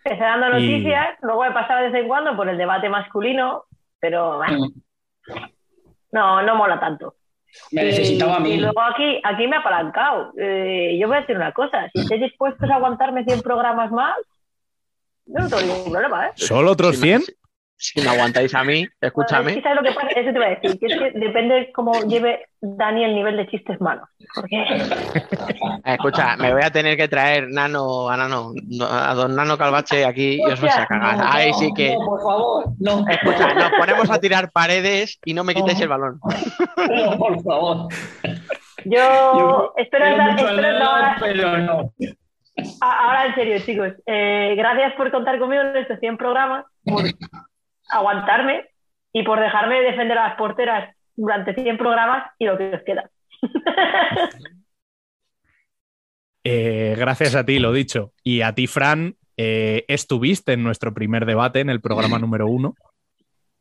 Está 0.03 0.37
dando 0.37 0.47
Y- 0.47 0.51
noticias, 0.69 1.17
luego 1.21 1.43
me 1.43 1.51
pasaba 1.51 1.81
de 1.81 1.89
vez 1.89 2.01
en 2.01 2.07
cuando 2.07 2.35
por 2.35 2.49
el 2.49 2.57
debate 2.57 2.89
masculino, 2.89 3.65
pero 3.99 4.39
bah, 4.39 4.47
no, 6.11 6.41
no 6.41 6.55
mola 6.55 6.79
tanto. 6.79 7.15
Me 7.71 7.83
necesitaba 7.83 8.37
a 8.37 8.39
y, 8.39 8.43
mí. 8.43 8.49
y 8.53 8.57
luego 8.57 8.81
aquí, 8.81 9.21
aquí 9.23 9.47
me 9.47 9.55
ha 9.57 9.59
apalancado. 9.59 10.33
Eh, 10.37 10.97
yo 10.99 11.07
voy 11.07 11.17
a 11.17 11.21
decir 11.21 11.35
una 11.35 11.51
cosa, 11.53 11.89
si 11.93 12.01
estáis 12.01 12.21
dispuestos 12.21 12.69
a 12.69 12.75
aguantarme 12.75 13.23
100 13.23 13.41
programas 13.41 13.91
más, 13.91 14.15
yo 15.25 15.39
no 15.39 15.47
tengo 15.49 15.61
ningún 15.61 15.91
problema, 15.91 16.27
¿eh? 16.27 16.31
¿Solo 16.35 16.71
otros 16.71 16.99
100? 16.99 17.21
Si 17.83 17.99
me 18.01 18.07
aguantáis 18.11 18.55
a 18.55 18.63
mí, 18.63 18.87
escúchame. 19.01 19.61
¿sabes 19.61 19.75
lo 19.75 19.83
que 19.83 19.91
pasa? 19.91 20.07
Eso 20.15 20.31
te 20.31 20.37
iba 20.37 20.45
a 20.45 20.49
decir, 20.51 20.79
que 20.79 20.85
es 20.85 20.97
que 20.97 21.19
depende 21.19 21.69
cómo 21.75 21.91
lleve 22.07 22.45
Dani 22.61 23.03
el 23.03 23.13
nivel 23.13 23.35
de 23.35 23.45
chistes 23.49 23.81
malos. 23.81 24.07
Porque 24.33 24.63
Escucha, 25.83 26.37
me 26.37 26.53
voy 26.53 26.61
a 26.63 26.71
tener 26.71 26.95
que 26.95 27.09
traer 27.09 27.49
Nano 27.49 28.07
a 28.09 28.15
Nano, 28.15 28.53
a 28.89 29.13
don 29.15 29.35
Nano 29.35 29.57
Calvache 29.57 30.05
aquí 30.05 30.37
y 30.41 30.45
os 30.49 30.61
vais 30.61 30.77
a 30.77 30.85
cagar. 30.85 31.17
No, 31.17 31.23
Ahí 31.29 31.51
no, 31.51 31.57
sí 31.57 31.73
que. 31.75 31.93
no, 31.93 32.05
por 32.05 32.21
favor, 32.21 32.65
no. 32.79 33.05
Escucha, 33.09 33.53
nos 33.53 33.71
ponemos 33.77 34.09
a 34.09 34.19
tirar 34.21 34.49
paredes 34.51 35.19
y 35.25 35.33
no 35.33 35.43
me 35.43 35.53
quitéis 35.53 35.81
el 35.81 35.89
balón. 35.89 36.21
No, 36.89 37.17
por 37.17 37.43
favor. 37.43 37.87
yo 38.85 39.73
espero 39.75 40.05
mucho 40.23 40.47
espero 40.49 40.79
dar- 40.79 41.17
pero 41.19 41.57
no. 41.57 41.93
Ahora 42.79 43.25
en 43.25 43.35
serio, 43.35 43.59
chicos, 43.65 43.91
eh, 44.05 44.53
gracias 44.55 44.93
por 44.93 45.11
contar 45.11 45.37
conmigo 45.37 45.63
en 45.63 45.75
estos 45.75 45.99
100 45.99 46.15
programas, 46.17 46.65
por 46.85 47.03
aguantarme 47.93 48.69
y 49.11 49.23
por 49.23 49.39
dejarme 49.39 49.81
defender 49.81 50.17
a 50.17 50.29
las 50.29 50.37
porteras 50.37 50.95
durante 51.15 51.53
100 51.53 51.77
programas 51.77 52.31
y 52.39 52.45
lo 52.45 52.57
que 52.57 52.75
os 52.75 52.81
queda. 52.83 53.09
Eh, 56.45 56.95
gracias 56.97 57.35
a 57.35 57.45
ti, 57.45 57.57
lo 57.57 57.71
dicho. 57.71 58.11
Y 58.21 58.41
a 58.41 58.53
ti, 58.53 58.67
Fran, 58.67 59.15
eh, 59.37 59.85
estuviste 59.87 60.51
en 60.51 60.63
nuestro 60.63 60.93
primer 60.93 61.25
debate 61.25 61.61
en 61.61 61.69
el 61.69 61.79
programa 61.79 62.19
número 62.19 62.47
uno. 62.47 62.75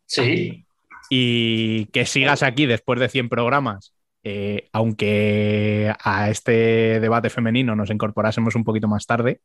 Sí. 0.05 0.67
Y 1.09 1.87
que 1.93 2.07
sigas 2.07 2.43
aquí 2.43 2.67
después 2.67 2.99
de 2.99 3.09
100 3.09 3.29
programas, 3.29 3.95
eh, 4.25 4.69
aunque 4.73 5.93
a 5.99 6.31
este 6.31 7.01
debate 7.01 7.31
femenino 7.31 7.75
nos 7.75 7.91
incorporásemos 7.91 8.55
un 8.55 8.65
poquito 8.65 8.89
más 8.89 9.07
tarde, 9.07 9.41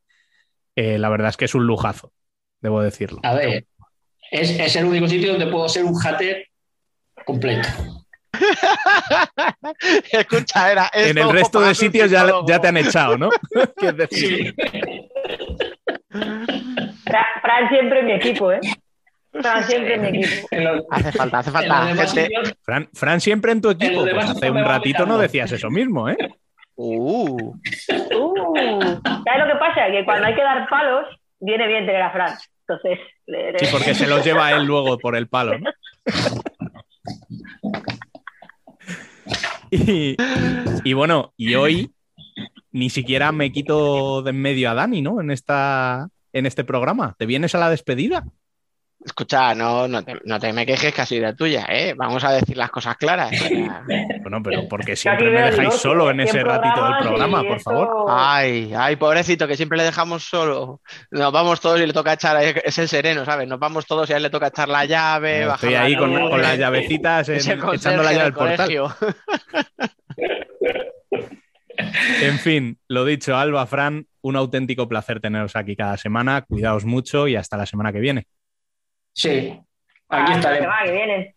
eh, 0.76 0.98
la 0.98 1.08
verdad 1.08 1.30
es 1.30 1.36
que 1.36 1.46
es 1.46 1.54
un 1.54 1.66
lujazo, 1.66 2.12
debo 2.60 2.80
decirlo. 2.82 3.20
A 3.24 3.34
ver, 3.34 3.66
es, 4.30 4.50
es 4.58 4.76
el 4.76 4.84
único 4.86 5.06
sitio 5.08 5.30
donde 5.32 5.46
puedo 5.46 5.68
ser 5.68 5.84
un 5.84 5.94
hater 5.98 6.46
completo. 7.24 7.68
Escucha, 10.12 10.70
era. 10.72 10.90
es 10.92 11.10
En 11.10 11.18
el 11.18 11.30
resto 11.30 11.60
de 11.60 11.74
sitios 11.74 12.10
ya, 12.10 12.26
ya 12.46 12.60
te 12.60 12.68
han 12.68 12.76
echado, 12.76 13.16
¿no? 13.18 13.30
Quiero 13.76 13.96
decir, 13.96 14.54
Fra- 17.04 17.26
Fran 17.42 17.68
siempre 17.68 18.00
en 18.00 18.06
mi 18.06 18.12
equipo, 18.12 18.52
¿eh? 18.52 18.60
Fran 19.32 19.64
siempre 19.64 19.94
en 19.94 20.02
mi 20.02 20.08
equipo. 20.08 20.48
Hace 20.90 21.12
falta, 21.12 21.38
hace 21.38 21.50
falta. 21.50 21.86
gente- 21.86 22.06
sitios, 22.06 22.54
Fran, 22.62 22.88
Fran 22.92 23.20
siempre 23.20 23.52
en 23.52 23.60
tu 23.60 23.70
equipo. 23.70 24.02
Pues 24.02 24.30
hace 24.30 24.50
un 24.50 24.64
ratito 24.64 25.06
no 25.06 25.18
decías 25.18 25.50
eso 25.52 25.70
mismo, 25.70 26.08
¿eh? 26.08 26.16
Uh, 26.76 27.52
Uh, 28.14 28.54
¿Sabes 29.02 29.38
lo 29.38 29.46
que 29.52 29.58
pasa? 29.58 29.90
Que 29.90 30.04
cuando 30.04 30.26
hay 30.28 30.34
que 30.34 30.42
dar 30.42 30.68
palos, 30.68 31.06
viene 31.40 31.66
bien 31.66 31.86
tener 31.86 32.02
a 32.02 32.10
Fran. 32.12 32.34
Entonces, 32.68 32.98
Sí, 33.58 33.66
porque 33.70 33.94
se 33.94 34.06
los 34.06 34.24
lleva 34.24 34.52
él 34.52 34.64
luego 34.64 34.98
por 34.98 35.16
el 35.16 35.28
palo, 35.28 35.58
¿no? 35.58 35.70
Y, 39.70 40.16
y 40.82 40.92
bueno, 40.94 41.34
y 41.36 41.54
hoy 41.54 41.90
ni 42.72 42.88
siquiera 42.88 43.32
me 43.32 43.52
quito 43.52 44.22
de 44.22 44.30
en 44.30 44.40
medio 44.40 44.70
a 44.70 44.74
Dani, 44.74 45.02
¿no? 45.02 45.20
En, 45.20 45.30
esta, 45.30 46.08
en 46.32 46.46
este 46.46 46.64
programa. 46.64 47.14
¿Te 47.18 47.26
vienes 47.26 47.54
a 47.54 47.58
la 47.58 47.68
despedida? 47.68 48.24
Escucha, 49.04 49.54
no, 49.54 49.86
no, 49.86 50.04
te, 50.04 50.16
no 50.24 50.40
te 50.40 50.52
me 50.52 50.66
quejes 50.66 50.92
que 50.92 51.00
ha 51.00 51.06
sido 51.06 51.32
tuya, 51.36 51.66
¿eh? 51.68 51.94
Vamos 51.96 52.24
a 52.24 52.32
decir 52.32 52.56
las 52.56 52.70
cosas 52.70 52.96
claras. 52.96 53.30
Bueno, 54.22 54.42
pero 54.42 54.66
porque 54.68 54.96
siempre 54.96 55.30
me 55.30 55.40
dejáis 55.40 55.74
solo 55.74 56.10
en 56.10 56.18
ese 56.20 56.42
ratito 56.42 56.84
del 56.84 56.98
programa, 56.98 57.44
por 57.44 57.60
favor. 57.60 58.06
Ay, 58.08 58.72
ay, 58.76 58.96
pobrecito, 58.96 59.46
que 59.46 59.56
siempre 59.56 59.78
le 59.78 59.84
dejamos 59.84 60.24
solo. 60.24 60.80
Nos 61.12 61.32
vamos 61.32 61.60
todos 61.60 61.80
y 61.80 61.86
le 61.86 61.92
toca 61.92 62.14
echar, 62.14 62.42
es 62.42 62.78
el 62.78 62.88
sereno, 62.88 63.24
¿sabes? 63.24 63.46
Nos 63.46 63.60
vamos 63.60 63.86
todos 63.86 64.10
y 64.10 64.14
a 64.14 64.16
él 64.16 64.24
le 64.24 64.30
toca 64.30 64.48
echar 64.48 64.68
la 64.68 64.84
llave. 64.84 65.46
No, 65.46 65.54
estoy 65.54 65.74
ahí 65.74 65.96
con, 65.96 66.12
con, 66.12 66.42
las 66.42 66.58
llavecitas, 66.58 67.28
en, 67.28 67.36
echando 67.36 68.02
la 68.02 68.12
llave 68.12 68.24
al 68.24 68.34
portal. 68.34 68.68
en 72.22 72.38
fin, 72.40 72.78
lo 72.88 73.04
dicho, 73.04 73.36
Alba, 73.36 73.64
Fran, 73.66 74.08
un 74.22 74.36
auténtico 74.36 74.88
placer 74.88 75.20
teneros 75.20 75.54
aquí 75.54 75.76
cada 75.76 75.96
semana. 75.96 76.42
Cuidaos 76.42 76.84
mucho 76.84 77.28
y 77.28 77.36
hasta 77.36 77.56
la 77.56 77.66
semana 77.66 77.92
que 77.92 78.00
viene. 78.00 78.26
Sí, 79.18 79.60
aquí 80.08 80.32
estaremos. 80.32 80.74
que 80.84 80.92
viene. 80.92 81.34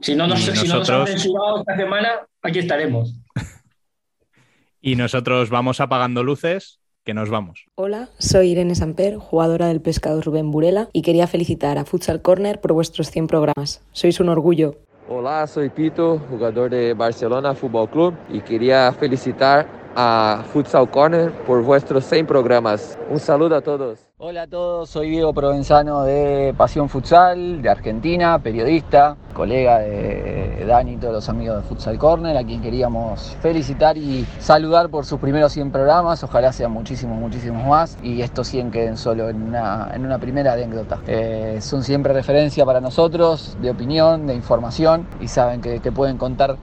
Si 0.00 0.14
no 0.14 0.26
nos, 0.26 0.40
si 0.40 0.50
nosotros... 0.50 0.88
no 0.88 0.98
nos 1.00 1.10
han 1.10 1.18
censurado 1.18 1.60
esta 1.60 1.76
semana, 1.76 2.08
aquí 2.40 2.58
estaremos. 2.58 3.12
y 4.80 4.96
nosotros 4.96 5.50
vamos 5.50 5.78
apagando 5.80 6.24
luces, 6.24 6.80
que 7.04 7.12
nos 7.12 7.28
vamos. 7.28 7.66
Hola, 7.74 8.08
soy 8.16 8.52
Irene 8.52 8.74
Samper, 8.74 9.16
jugadora 9.16 9.68
del 9.68 9.82
pescado 9.82 10.22
Rubén 10.22 10.50
Burela, 10.50 10.88
y 10.94 11.02
quería 11.02 11.26
felicitar 11.26 11.76
a 11.76 11.84
Futsal 11.84 12.22
Corner 12.22 12.62
por 12.62 12.72
vuestros 12.72 13.10
100 13.10 13.26
programas. 13.26 13.84
Sois 13.92 14.18
un 14.18 14.30
orgullo. 14.30 14.78
Hola, 15.06 15.46
soy 15.48 15.68
Pito, 15.68 16.18
jugador 16.30 16.70
de 16.70 16.94
Barcelona 16.94 17.54
Fútbol 17.54 17.90
Club, 17.90 18.14
y 18.30 18.40
quería 18.40 18.90
felicitar 18.92 19.68
a 19.96 20.44
Futsal 20.52 20.90
Corner 20.90 21.32
por 21.46 21.62
vuestros 21.62 22.04
100 22.04 22.26
programas. 22.26 22.98
Un 23.10 23.18
saludo 23.18 23.56
a 23.56 23.60
todos. 23.60 24.10
Hola 24.22 24.42
a 24.42 24.46
todos, 24.46 24.90
soy 24.90 25.08
Diego 25.08 25.32
Provenzano 25.32 26.02
de 26.02 26.54
Pasión 26.54 26.90
Futsal, 26.90 27.62
de 27.62 27.70
Argentina, 27.70 28.38
periodista, 28.38 29.16
colega 29.32 29.78
de 29.78 30.62
Dani 30.66 30.92
y 30.92 30.96
todos 30.98 31.14
los 31.14 31.28
amigos 31.30 31.56
de 31.56 31.62
Futsal 31.62 31.96
Corner, 31.98 32.36
a 32.36 32.44
quien 32.44 32.60
queríamos 32.60 33.34
felicitar 33.40 33.96
y 33.96 34.26
saludar 34.38 34.90
por 34.90 35.06
sus 35.06 35.18
primeros 35.20 35.52
100 35.52 35.72
programas, 35.72 36.22
ojalá 36.22 36.52
sean 36.52 36.70
muchísimos, 36.70 37.18
muchísimos 37.18 37.66
más 37.66 37.96
y 38.02 38.20
estos 38.20 38.46
100 38.48 38.70
queden 38.70 38.98
solo 38.98 39.30
en 39.30 39.40
una, 39.40 39.90
en 39.94 40.04
una 40.04 40.18
primera 40.18 40.52
anécdota. 40.52 40.98
Eh, 41.06 41.56
son 41.62 41.82
siempre 41.82 42.12
referencia 42.12 42.66
para 42.66 42.82
nosotros, 42.82 43.56
de 43.62 43.70
opinión, 43.70 44.26
de 44.26 44.34
información 44.34 45.06
y 45.18 45.28
saben 45.28 45.62
que, 45.62 45.80
que 45.80 45.92
pueden 45.92 46.18
contar 46.18 46.58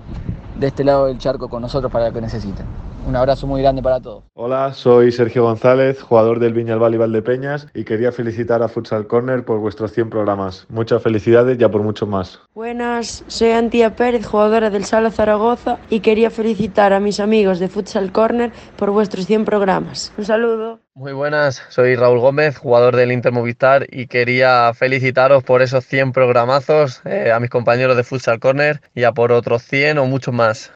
de 0.59 0.67
este 0.67 0.83
lado 0.83 1.05
del 1.07 1.17
charco 1.17 1.49
con 1.49 1.61
nosotros 1.61 1.91
para 1.91 2.07
lo 2.07 2.13
que 2.13 2.21
necesiten. 2.21 2.65
Un 3.07 3.15
abrazo 3.15 3.47
muy 3.47 3.61
grande 3.61 3.81
para 3.81 4.01
todos. 4.01 4.25
Hola, 4.33 4.73
soy 4.73 5.13
Sergio 5.13 5.43
González, 5.43 6.01
jugador 6.01 6.39
del 6.39 6.53
Viñalbal 6.53 6.93
y 6.93 6.97
Valdepeñas 6.97 7.67
y 7.73 7.85
quería 7.85 8.11
felicitar 8.11 8.61
a 8.61 8.67
Futsal 8.67 9.07
Corner 9.07 9.45
por 9.45 9.59
vuestros 9.59 9.93
100 9.93 10.09
programas. 10.09 10.65
Muchas 10.69 11.01
felicidades 11.01 11.57
y 11.57 11.63
a 11.63 11.71
por 11.71 11.83
mucho 11.83 12.05
más. 12.05 12.41
Buenas, 12.53 13.23
soy 13.27 13.51
Antía 13.51 13.95
Pérez, 13.95 14.25
jugadora 14.25 14.69
del 14.69 14.83
Sala 14.83 15.11
Zaragoza 15.11 15.77
y 15.89 16.01
quería 16.01 16.29
felicitar 16.29 16.91
a 16.91 16.99
mis 16.99 17.21
amigos 17.21 17.59
de 17.59 17.69
Futsal 17.69 18.11
Corner 18.11 18.51
por 18.75 18.91
vuestros 18.91 19.25
100 19.25 19.45
programas. 19.45 20.11
Un 20.17 20.25
saludo. 20.25 20.79
Muy 20.97 21.13
buenas, 21.13 21.63
soy 21.69 21.95
Raúl 21.95 22.17
Gómez, 22.17 22.57
jugador 22.57 22.95
del 22.95 23.11
Inter 23.11 23.31
Movistar 23.31 23.85
y 23.91 24.07
quería 24.07 24.73
felicitaros 24.73 25.43
por 25.43 25.61
esos 25.61 25.85
100 25.85 26.11
programazos, 26.11 27.03
eh, 27.05 27.31
a 27.31 27.39
mis 27.39 27.51
compañeros 27.51 27.95
de 27.95 28.03
Futsal 28.03 28.39
Corner 28.39 28.81
y 28.95 29.03
a 29.03 29.11
por 29.11 29.31
otros 29.31 29.61
100 29.61 29.99
o 29.99 30.07
muchos 30.07 30.33
más. 30.33 30.73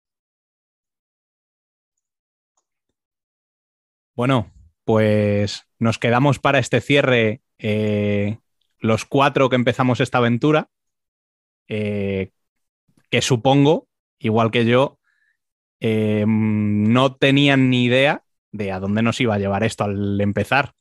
Bueno, 4.14 4.52
pues 4.86 5.66
nos 5.80 5.98
quedamos 5.98 6.38
para 6.38 6.60
este 6.60 6.82
cierre 6.82 7.42
eh, 7.58 8.38
los 8.78 9.06
cuatro 9.06 9.50
que 9.50 9.56
empezamos 9.56 10.02
esta 10.02 10.20
aventura, 10.20 10.70
eh, 11.68 12.30
que 13.10 13.24
supongo, 13.24 13.88
igual 14.20 14.52
que 14.52 14.66
yo, 14.66 15.00
no 15.82 17.16
tenían 17.16 17.72
ni 17.72 17.86
idea 17.86 18.24
de 18.52 18.72
a 18.72 18.80
dónde 18.80 19.02
nos 19.02 19.20
iba 19.22 19.36
a 19.36 19.40
llevar 19.40 19.64
esto 19.64 19.84
al 19.84 20.20
empezar. 20.20 20.72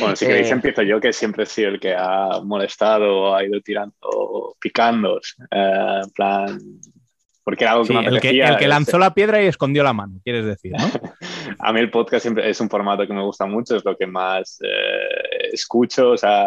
Bueno, 0.00 0.16
si 0.16 0.26
queréis 0.26 0.50
empiezo 0.50 0.82
yo, 0.82 1.00
que 1.00 1.12
siempre 1.12 1.42
he 1.42 1.46
sido 1.46 1.68
el 1.68 1.80
que 1.80 1.94
ha 1.94 2.40
molestado, 2.42 3.34
ha 3.34 3.44
ido 3.44 3.60
tirando, 3.60 4.56
picando, 4.58 5.20
en 5.50 6.10
plan, 6.10 6.58
porque 7.48 7.64
era 7.64 7.72
algo 7.72 7.84
que 7.84 7.88
Sí, 7.88 7.94
me 7.94 8.00
el, 8.00 8.04
que, 8.06 8.28
apetecía. 8.28 8.44
el 8.44 8.50
que 8.50 8.54
este. 8.56 8.68
lanzó 8.68 8.98
la 8.98 9.14
piedra 9.14 9.42
y 9.42 9.46
escondió 9.46 9.82
la 9.82 9.92
mano, 9.92 10.20
quieres 10.22 10.46
decir, 10.46 10.72
¿no? 10.72 10.78
A 11.60 11.72
mí 11.72 11.80
el 11.80 11.90
podcast 11.90 12.22
siempre 12.22 12.48
es 12.48 12.60
un 12.60 12.68
formato 12.68 13.06
que 13.06 13.12
me 13.12 13.22
gusta 13.22 13.46
mucho, 13.46 13.76
es 13.76 13.84
lo 13.84 13.96
que 13.96 14.06
más 14.06 14.58
eh, 14.62 15.48
escucho, 15.52 16.10
o 16.10 16.16
sea, 16.16 16.46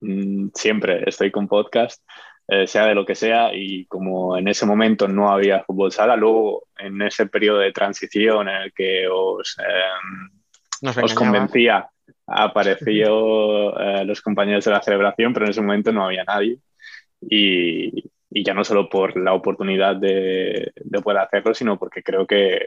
mm, 0.00 0.48
siempre 0.54 1.02
estoy 1.06 1.30
con 1.30 1.48
podcast, 1.48 2.02
eh, 2.46 2.66
sea 2.66 2.86
de 2.86 2.94
lo 2.94 3.06
que 3.06 3.14
sea, 3.14 3.54
y 3.54 3.86
como 3.86 4.36
en 4.36 4.48
ese 4.48 4.66
momento 4.66 5.08
no 5.08 5.30
había 5.30 5.64
fútbol 5.64 5.92
sala, 5.92 6.16
luego 6.16 6.64
en 6.78 7.00
ese 7.02 7.26
periodo 7.26 7.58
de 7.58 7.72
transición 7.72 8.48
en 8.48 8.62
el 8.62 8.72
que 8.72 9.08
os, 9.08 9.56
eh, 9.58 10.82
Nos 10.82 10.98
os 10.98 11.14
convencía, 11.14 11.88
apareció 12.26 13.78
eh, 13.80 14.04
los 14.04 14.20
compañeros 14.20 14.64
de 14.64 14.70
la 14.72 14.82
celebración, 14.82 15.32
pero 15.32 15.46
en 15.46 15.50
ese 15.52 15.62
momento 15.62 15.92
no 15.92 16.04
había 16.04 16.24
nadie. 16.24 16.58
Y, 17.20 18.10
y 18.30 18.44
ya 18.44 18.52
no 18.52 18.64
solo 18.64 18.88
por 18.88 19.16
la 19.16 19.32
oportunidad 19.32 19.96
de, 19.96 20.72
de 20.74 21.00
poder 21.00 21.20
hacerlo, 21.20 21.54
sino 21.54 21.78
porque 21.78 22.02
creo 22.02 22.26
que, 22.26 22.58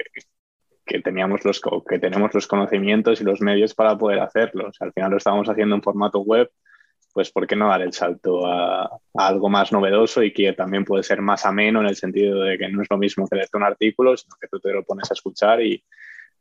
que, 0.85 1.01
teníamos 1.01 1.43
los, 1.45 1.61
que 1.87 1.99
tenemos 1.99 2.33
los 2.33 2.47
conocimientos 2.47 3.19
y 3.21 3.25
los 3.25 3.41
medios 3.41 3.75
para 3.75 3.97
poder 3.97 4.19
hacerlo. 4.19 4.69
O 4.69 4.73
sea, 4.73 4.87
al 4.87 4.93
final 4.93 5.11
lo 5.11 5.17
estamos 5.17 5.47
haciendo 5.49 5.75
en 5.75 5.83
formato 5.83 6.19
web, 6.21 6.49
pues 7.17 7.31
¿por 7.31 7.47
qué 7.47 7.55
no 7.55 7.67
dar 7.67 7.81
el 7.81 7.93
salto 7.93 8.45
a, 8.45 8.99
algo 9.15 9.49
más 9.49 9.71
novedoso 9.71 10.21
y 10.21 10.31
que 10.31 10.53
también 10.53 10.85
puede 10.85 11.01
ser 11.01 11.19
más 11.19 11.47
ameno 11.47 11.81
en 11.81 11.87
el 11.87 11.95
sentido 11.95 12.43
de 12.43 12.59
que 12.59 12.69
no 12.69 12.83
es 12.83 12.87
lo 12.91 12.97
mismo 12.99 13.27
que 13.27 13.37
leerte 13.37 13.57
un 13.57 13.63
artículo, 13.63 14.15
sino 14.15 14.35
que 14.39 14.47
tú 14.47 14.59
te 14.59 14.71
lo 14.71 14.83
pones 14.83 15.09
a 15.09 15.15
escuchar 15.15 15.63
y 15.63 15.83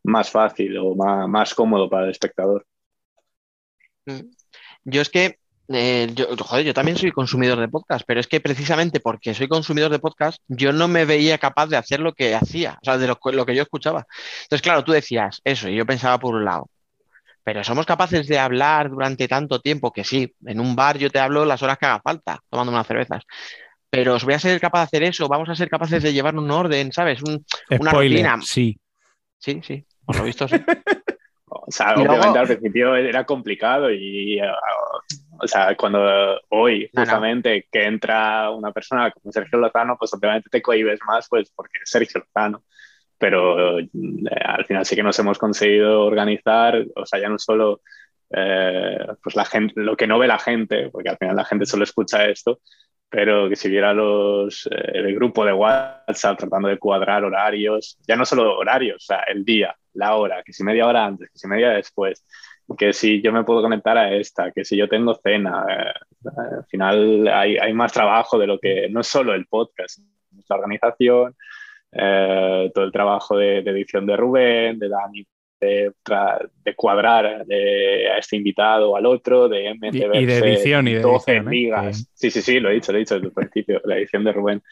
más 0.02 0.30
fácil 0.30 0.76
o 0.76 0.94
más, 0.94 1.26
más 1.30 1.54
cómodo 1.54 1.88
para 1.88 2.04
el 2.04 2.10
espectador. 2.10 2.66
Mm. 4.04 4.20
Yo 4.84 5.00
es 5.00 5.08
que, 5.08 5.38
eh, 5.68 6.10
yo, 6.14 6.26
joder, 6.36 6.66
yo 6.66 6.74
también 6.74 6.98
soy 6.98 7.10
consumidor 7.10 7.58
de 7.58 7.68
podcast, 7.68 8.04
pero 8.06 8.20
es 8.20 8.26
que 8.26 8.42
precisamente 8.42 9.00
porque 9.00 9.32
soy 9.32 9.48
consumidor 9.48 9.90
de 9.90 9.98
podcast, 9.98 10.42
yo 10.46 10.74
no 10.74 10.88
me 10.88 11.06
veía 11.06 11.38
capaz 11.38 11.68
de 11.68 11.78
hacer 11.78 12.00
lo 12.00 12.12
que 12.12 12.34
hacía, 12.34 12.78
o 12.82 12.84
sea, 12.84 12.98
de 12.98 13.06
lo, 13.06 13.18
lo 13.32 13.46
que 13.46 13.54
yo 13.54 13.62
escuchaba. 13.62 14.06
Entonces, 14.42 14.60
claro, 14.60 14.84
tú 14.84 14.92
decías 14.92 15.40
eso 15.42 15.70
y 15.70 15.76
yo 15.76 15.86
pensaba 15.86 16.18
por 16.18 16.34
un 16.34 16.44
lado, 16.44 16.68
pero 17.46 17.62
somos 17.62 17.86
capaces 17.86 18.26
de 18.26 18.40
hablar 18.40 18.90
durante 18.90 19.28
tanto 19.28 19.60
tiempo 19.60 19.92
que 19.92 20.02
sí, 20.02 20.34
en 20.46 20.58
un 20.58 20.74
bar 20.74 20.98
yo 20.98 21.10
te 21.10 21.20
hablo 21.20 21.44
las 21.44 21.62
horas 21.62 21.78
que 21.78 21.86
haga 21.86 22.00
falta, 22.02 22.40
tomando 22.50 22.72
unas 22.72 22.88
cervezas. 22.88 23.22
Pero 23.88 24.14
os 24.16 24.24
voy 24.24 24.34
a 24.34 24.40
ser 24.40 24.60
capaz 24.60 24.80
de 24.80 24.84
hacer 24.86 25.02
eso, 25.04 25.28
vamos 25.28 25.48
a 25.48 25.54
ser 25.54 25.68
capaces 25.70 26.02
de 26.02 26.12
llevar 26.12 26.34
un 26.36 26.50
orden, 26.50 26.90
¿sabes? 26.90 27.22
Un- 27.22 27.44
una 27.78 27.90
Spoiler, 27.92 28.18
rutina. 28.24 28.42
sí. 28.42 28.76
Sí, 29.38 29.60
sí, 29.62 29.84
por 30.04 30.16
lo 30.16 30.24
visto 30.24 30.48
sí. 30.48 30.56
O 31.48 31.70
sea, 31.70 31.92
Y 31.92 31.94
luego- 31.98 32.10
obviamente 32.14 32.38
al 32.40 32.46
principio 32.48 32.96
era 32.96 33.24
complicado 33.24 33.90
y, 33.92 34.40
uh, 34.40 34.44
o 35.40 35.46
sea, 35.46 35.76
cuando 35.76 36.00
hoy 36.48 36.90
No, 36.92 37.02
no. 37.02 37.06
justamente 37.06 37.68
que 37.70 37.84
entra 37.84 38.50
una 38.50 38.72
persona 38.72 39.12
como 39.12 39.30
Sergio 39.30 39.58
Lozano, 39.60 39.96
pues 39.96 40.12
obviamente 40.14 40.50
te 40.50 40.60
cohibes 40.60 40.98
más, 41.06 41.28
pues 41.28 41.52
porque 41.54 41.78
es 41.84 41.88
Sergio 41.88 42.20
Lozano. 42.20 42.64
Pero 43.18 43.78
eh, 43.78 43.88
al 44.44 44.64
final 44.66 44.84
sí 44.84 44.94
que 44.94 45.02
nos 45.02 45.18
hemos 45.18 45.38
conseguido 45.38 46.04
organizar, 46.04 46.84
o 46.94 47.06
sea, 47.06 47.20
ya 47.20 47.28
no 47.28 47.38
solo 47.38 47.80
eh, 48.30 48.98
pues 49.22 49.36
la 49.36 49.44
gente, 49.44 49.74
lo 49.76 49.96
que 49.96 50.06
no 50.06 50.18
ve 50.18 50.26
la 50.26 50.38
gente, 50.38 50.90
porque 50.90 51.10
al 51.10 51.16
final 51.16 51.36
la 51.36 51.44
gente 51.44 51.66
solo 51.66 51.84
escucha 51.84 52.26
esto, 52.26 52.60
pero 53.08 53.48
que 53.48 53.56
si 53.56 53.68
viera 53.68 53.94
los, 53.94 54.66
eh, 54.66 54.90
el 54.94 55.14
grupo 55.14 55.44
de 55.44 55.52
WhatsApp 55.52 56.38
tratando 56.38 56.68
de 56.68 56.78
cuadrar 56.78 57.24
horarios, 57.24 57.98
ya 58.06 58.16
no 58.16 58.24
solo 58.24 58.58
horarios, 58.58 58.96
o 58.96 59.06
sea, 59.06 59.20
el 59.28 59.44
día, 59.44 59.76
la 59.94 60.16
hora, 60.16 60.42
que 60.42 60.52
si 60.52 60.64
media 60.64 60.86
hora 60.86 61.04
antes, 61.04 61.30
que 61.30 61.38
si 61.38 61.46
media 61.46 61.70
después, 61.70 62.24
que 62.76 62.92
si 62.92 63.22
yo 63.22 63.32
me 63.32 63.44
puedo 63.44 63.62
conectar 63.62 63.96
a 63.96 64.12
esta, 64.12 64.50
que 64.50 64.64
si 64.64 64.76
yo 64.76 64.88
tengo 64.88 65.14
cena, 65.14 65.64
eh, 65.70 65.92
al 66.58 66.66
final 66.66 67.28
hay, 67.28 67.56
hay 67.58 67.72
más 67.72 67.92
trabajo 67.92 68.38
de 68.38 68.46
lo 68.48 68.58
que, 68.58 68.88
no 68.90 69.02
solo 69.04 69.34
el 69.34 69.46
podcast, 69.46 70.00
la 70.48 70.56
organización, 70.56 71.36
eh, 71.98 72.70
todo 72.74 72.84
el 72.84 72.92
trabajo 72.92 73.36
de, 73.36 73.62
de 73.62 73.70
edición 73.70 74.06
de 74.06 74.16
Rubén, 74.16 74.78
de 74.78 74.88
Dani, 74.88 75.26
de, 75.60 75.92
cuadrar 76.76 77.44
de- 77.46 78.10
a 78.10 78.18
este 78.18 78.36
invitado 78.36 78.90
o 78.90 78.96
al 78.96 79.06
otro, 79.06 79.48
de 79.48 79.70
Y- 79.70 79.96
y 79.96 80.26
de 80.26 80.38
edición, 80.38 80.88
y 80.88 80.94
de 80.94 81.00
12 81.00 81.32
edición, 81.32 81.48
¿eh? 81.48 81.56
ligas. 81.56 82.10
Sí, 82.14 82.30
sí, 82.30 82.42
sí, 82.42 82.60
lo 82.60 82.70
he 82.70 82.74
dicho, 82.74 82.92
lo 82.92 82.98
he 82.98 83.00
dicho 83.00 83.14
desde 83.14 83.28
el 83.28 83.32
principio, 83.32 83.80
la 83.84 83.96
edición 83.96 84.24
de 84.24 84.32
Rubén. 84.32 84.62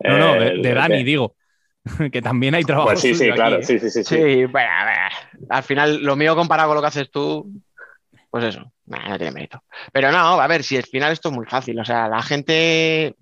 No, 0.00 0.18
no, 0.18 0.34
de, 0.34 0.48
Eh, 0.48 0.58
de 0.58 0.74
Dani, 0.74 1.04
digo. 1.04 1.36
Que 2.12 2.22
también 2.22 2.54
hay 2.54 2.64
trabajo. 2.64 2.88
Pues 2.88 3.00
sí, 3.00 3.14
sí, 3.14 3.30
claro, 3.30 3.56
aquí, 3.56 3.64
¿eh? 3.64 3.66
sí, 3.66 3.78
sí, 3.78 3.90
sí. 3.90 4.04
sí. 4.04 4.16
Sí, 4.16 4.44
bueno, 4.46 4.70
a 4.74 4.84
ver, 4.86 4.96
al 5.50 5.62
final 5.62 6.02
lo 6.02 6.16
mío 6.16 6.34
comparado 6.34 6.70
con 6.70 6.76
lo 6.76 6.80
que 6.80 6.88
haces 6.88 7.10
tú, 7.10 7.50
pues 8.30 8.44
eso, 8.44 8.72
no 8.86 9.18
tiene 9.18 9.30
mérito. 9.32 9.62
Pero 9.92 10.10
no, 10.10 10.40
a 10.40 10.46
ver, 10.46 10.62
si 10.62 10.76
al 10.78 10.84
final 10.84 11.12
esto 11.12 11.28
es 11.28 11.34
muy 11.34 11.44
fácil, 11.46 11.78
o 11.78 11.84
sea, 11.84 12.08
la 12.08 12.22
gente 12.22 13.14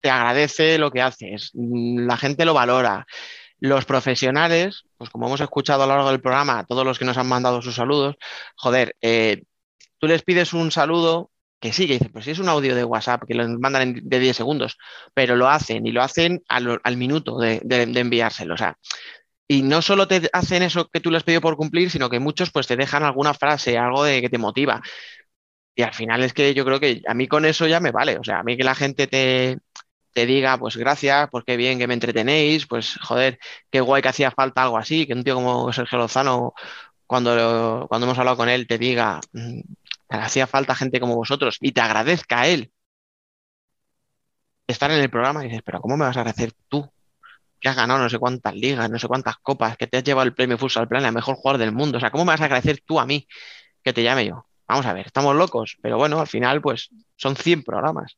te 0.00 0.10
agradece 0.10 0.78
lo 0.78 0.90
que 0.90 1.02
haces, 1.02 1.50
mm, 1.54 2.06
la 2.06 2.16
gente 2.16 2.44
lo 2.44 2.54
valora. 2.54 3.06
Los 3.60 3.84
profesionales, 3.84 4.84
pues 4.96 5.10
como 5.10 5.26
hemos 5.26 5.40
escuchado 5.40 5.82
a 5.82 5.86
lo 5.86 5.94
largo 5.94 6.10
del 6.10 6.20
programa, 6.20 6.64
todos 6.64 6.84
los 6.84 6.98
que 6.98 7.04
nos 7.04 7.18
han 7.18 7.28
mandado 7.28 7.62
sus 7.62 7.74
saludos, 7.74 8.16
joder, 8.56 8.96
eh, 9.02 9.42
tú 9.98 10.06
les 10.06 10.22
pides 10.22 10.52
un 10.54 10.70
saludo 10.70 11.30
que 11.60 11.72
sí, 11.72 11.86
que 11.86 11.94
dicen, 11.94 12.10
pues 12.12 12.24
si 12.24 12.32
es 12.32 12.38
un 12.38 12.48
audio 12.48 12.74
de 12.74 12.84
WhatsApp 12.84 13.24
que 13.28 13.34
lo 13.34 13.46
mandan 13.58 14.00
de 14.02 14.18
10 14.18 14.36
segundos, 14.36 14.78
pero 15.14 15.36
lo 15.36 15.48
hacen 15.48 15.86
y 15.86 15.92
lo 15.92 16.02
hacen 16.02 16.42
al, 16.48 16.80
minuto 16.96 17.38
de, 17.38 17.60
enviárselo. 17.68 18.54
O 18.54 18.56
sea, 18.56 18.78
y 19.48 19.62
no 19.62 19.82
solo 19.82 20.08
te 20.08 20.30
hacen 20.32 20.62
eso 20.62 20.88
que 20.88 21.00
tú 21.00 21.10
les 21.10 21.24
pedido 21.24 21.42
por 21.42 21.56
cumplir, 21.56 21.90
sino 21.90 22.08
que 22.10 22.20
muchos 22.20 22.50
pues 22.50 22.66
te 22.66 22.76
dejan 22.76 23.02
alguna 23.04 23.34
frase, 23.34 23.78
algo 23.78 24.04
de 24.04 24.22
que 24.22 24.30
te 24.30 24.38
motiva. 24.38 24.80
Y 25.74 25.82
al 25.82 25.94
final 25.94 26.22
es 26.22 26.32
que 26.32 26.54
yo 26.54 26.64
creo 26.64 26.80
que 26.80 27.02
a 27.06 27.14
mí 27.14 27.28
con 27.28 27.44
eso 27.44 27.66
ya 27.66 27.80
me 27.80 27.90
vale. 27.90 28.18
O 28.18 28.24
sea, 28.24 28.40
a 28.40 28.42
mí 28.42 28.56
que 28.56 28.64
la 28.64 28.74
gente 28.74 29.06
te, 29.06 29.58
te 30.12 30.26
diga, 30.26 30.58
pues 30.58 30.76
gracias, 30.76 31.28
pues 31.30 31.44
qué 31.46 31.56
bien 31.56 31.78
que 31.78 31.86
me 31.86 31.94
entretenéis, 31.94 32.66
pues 32.66 32.96
joder, 33.02 33.38
qué 33.70 33.80
guay 33.80 34.02
que 34.02 34.08
hacía 34.08 34.30
falta 34.30 34.62
algo 34.62 34.78
así, 34.78 35.06
que 35.06 35.14
un 35.14 35.24
tío 35.24 35.34
como 35.36 35.72
Sergio 35.72 35.98
Lozano, 35.98 36.54
cuando, 37.06 37.86
cuando 37.88 38.06
hemos 38.06 38.18
hablado 38.18 38.36
con 38.36 38.48
él, 38.48 38.66
te 38.66 38.78
diga, 38.78 39.20
mm, 39.32 39.60
hacía 40.10 40.46
falta 40.46 40.74
gente 40.74 41.00
como 41.00 41.16
vosotros 41.16 41.58
y 41.60 41.72
te 41.72 41.80
agradezca 41.80 42.42
a 42.42 42.48
él 42.48 42.72
estar 44.66 44.90
en 44.90 45.00
el 45.00 45.10
programa 45.10 45.42
y 45.44 45.48
dices, 45.48 45.62
pero 45.64 45.80
¿cómo 45.80 45.96
me 45.96 46.04
vas 46.04 46.16
a 46.16 46.20
agradecer 46.20 46.52
tú? 46.68 46.90
Que 47.60 47.68
has 47.68 47.76
ganado 47.76 48.00
no 48.00 48.08
sé 48.08 48.18
cuántas 48.18 48.54
ligas, 48.54 48.90
no 48.90 48.98
sé 48.98 49.08
cuántas 49.08 49.36
copas, 49.38 49.76
que 49.76 49.86
te 49.86 49.98
has 49.98 50.04
llevado 50.04 50.26
el 50.26 50.34
premio 50.34 50.58
Futsal 50.58 50.88
Plan, 50.88 51.04
el 51.04 51.12
mejor 51.12 51.36
jugador 51.36 51.60
del 51.60 51.72
mundo. 51.72 51.98
O 51.98 52.00
sea, 52.00 52.10
¿cómo 52.10 52.24
me 52.24 52.32
vas 52.32 52.40
a 52.40 52.44
agradecer 52.44 52.80
tú 52.84 53.00
a 53.00 53.06
mí 53.06 53.26
que 53.82 53.92
te 53.92 54.02
llame 54.02 54.26
yo? 54.26 54.46
Vamos 54.68 54.86
a 54.86 54.92
ver, 54.92 55.06
estamos 55.06 55.34
locos, 55.36 55.76
pero 55.82 55.98
bueno, 55.98 56.20
al 56.20 56.28
final, 56.28 56.60
pues 56.62 56.90
son 57.16 57.36
100 57.36 57.64
programas 57.64 58.16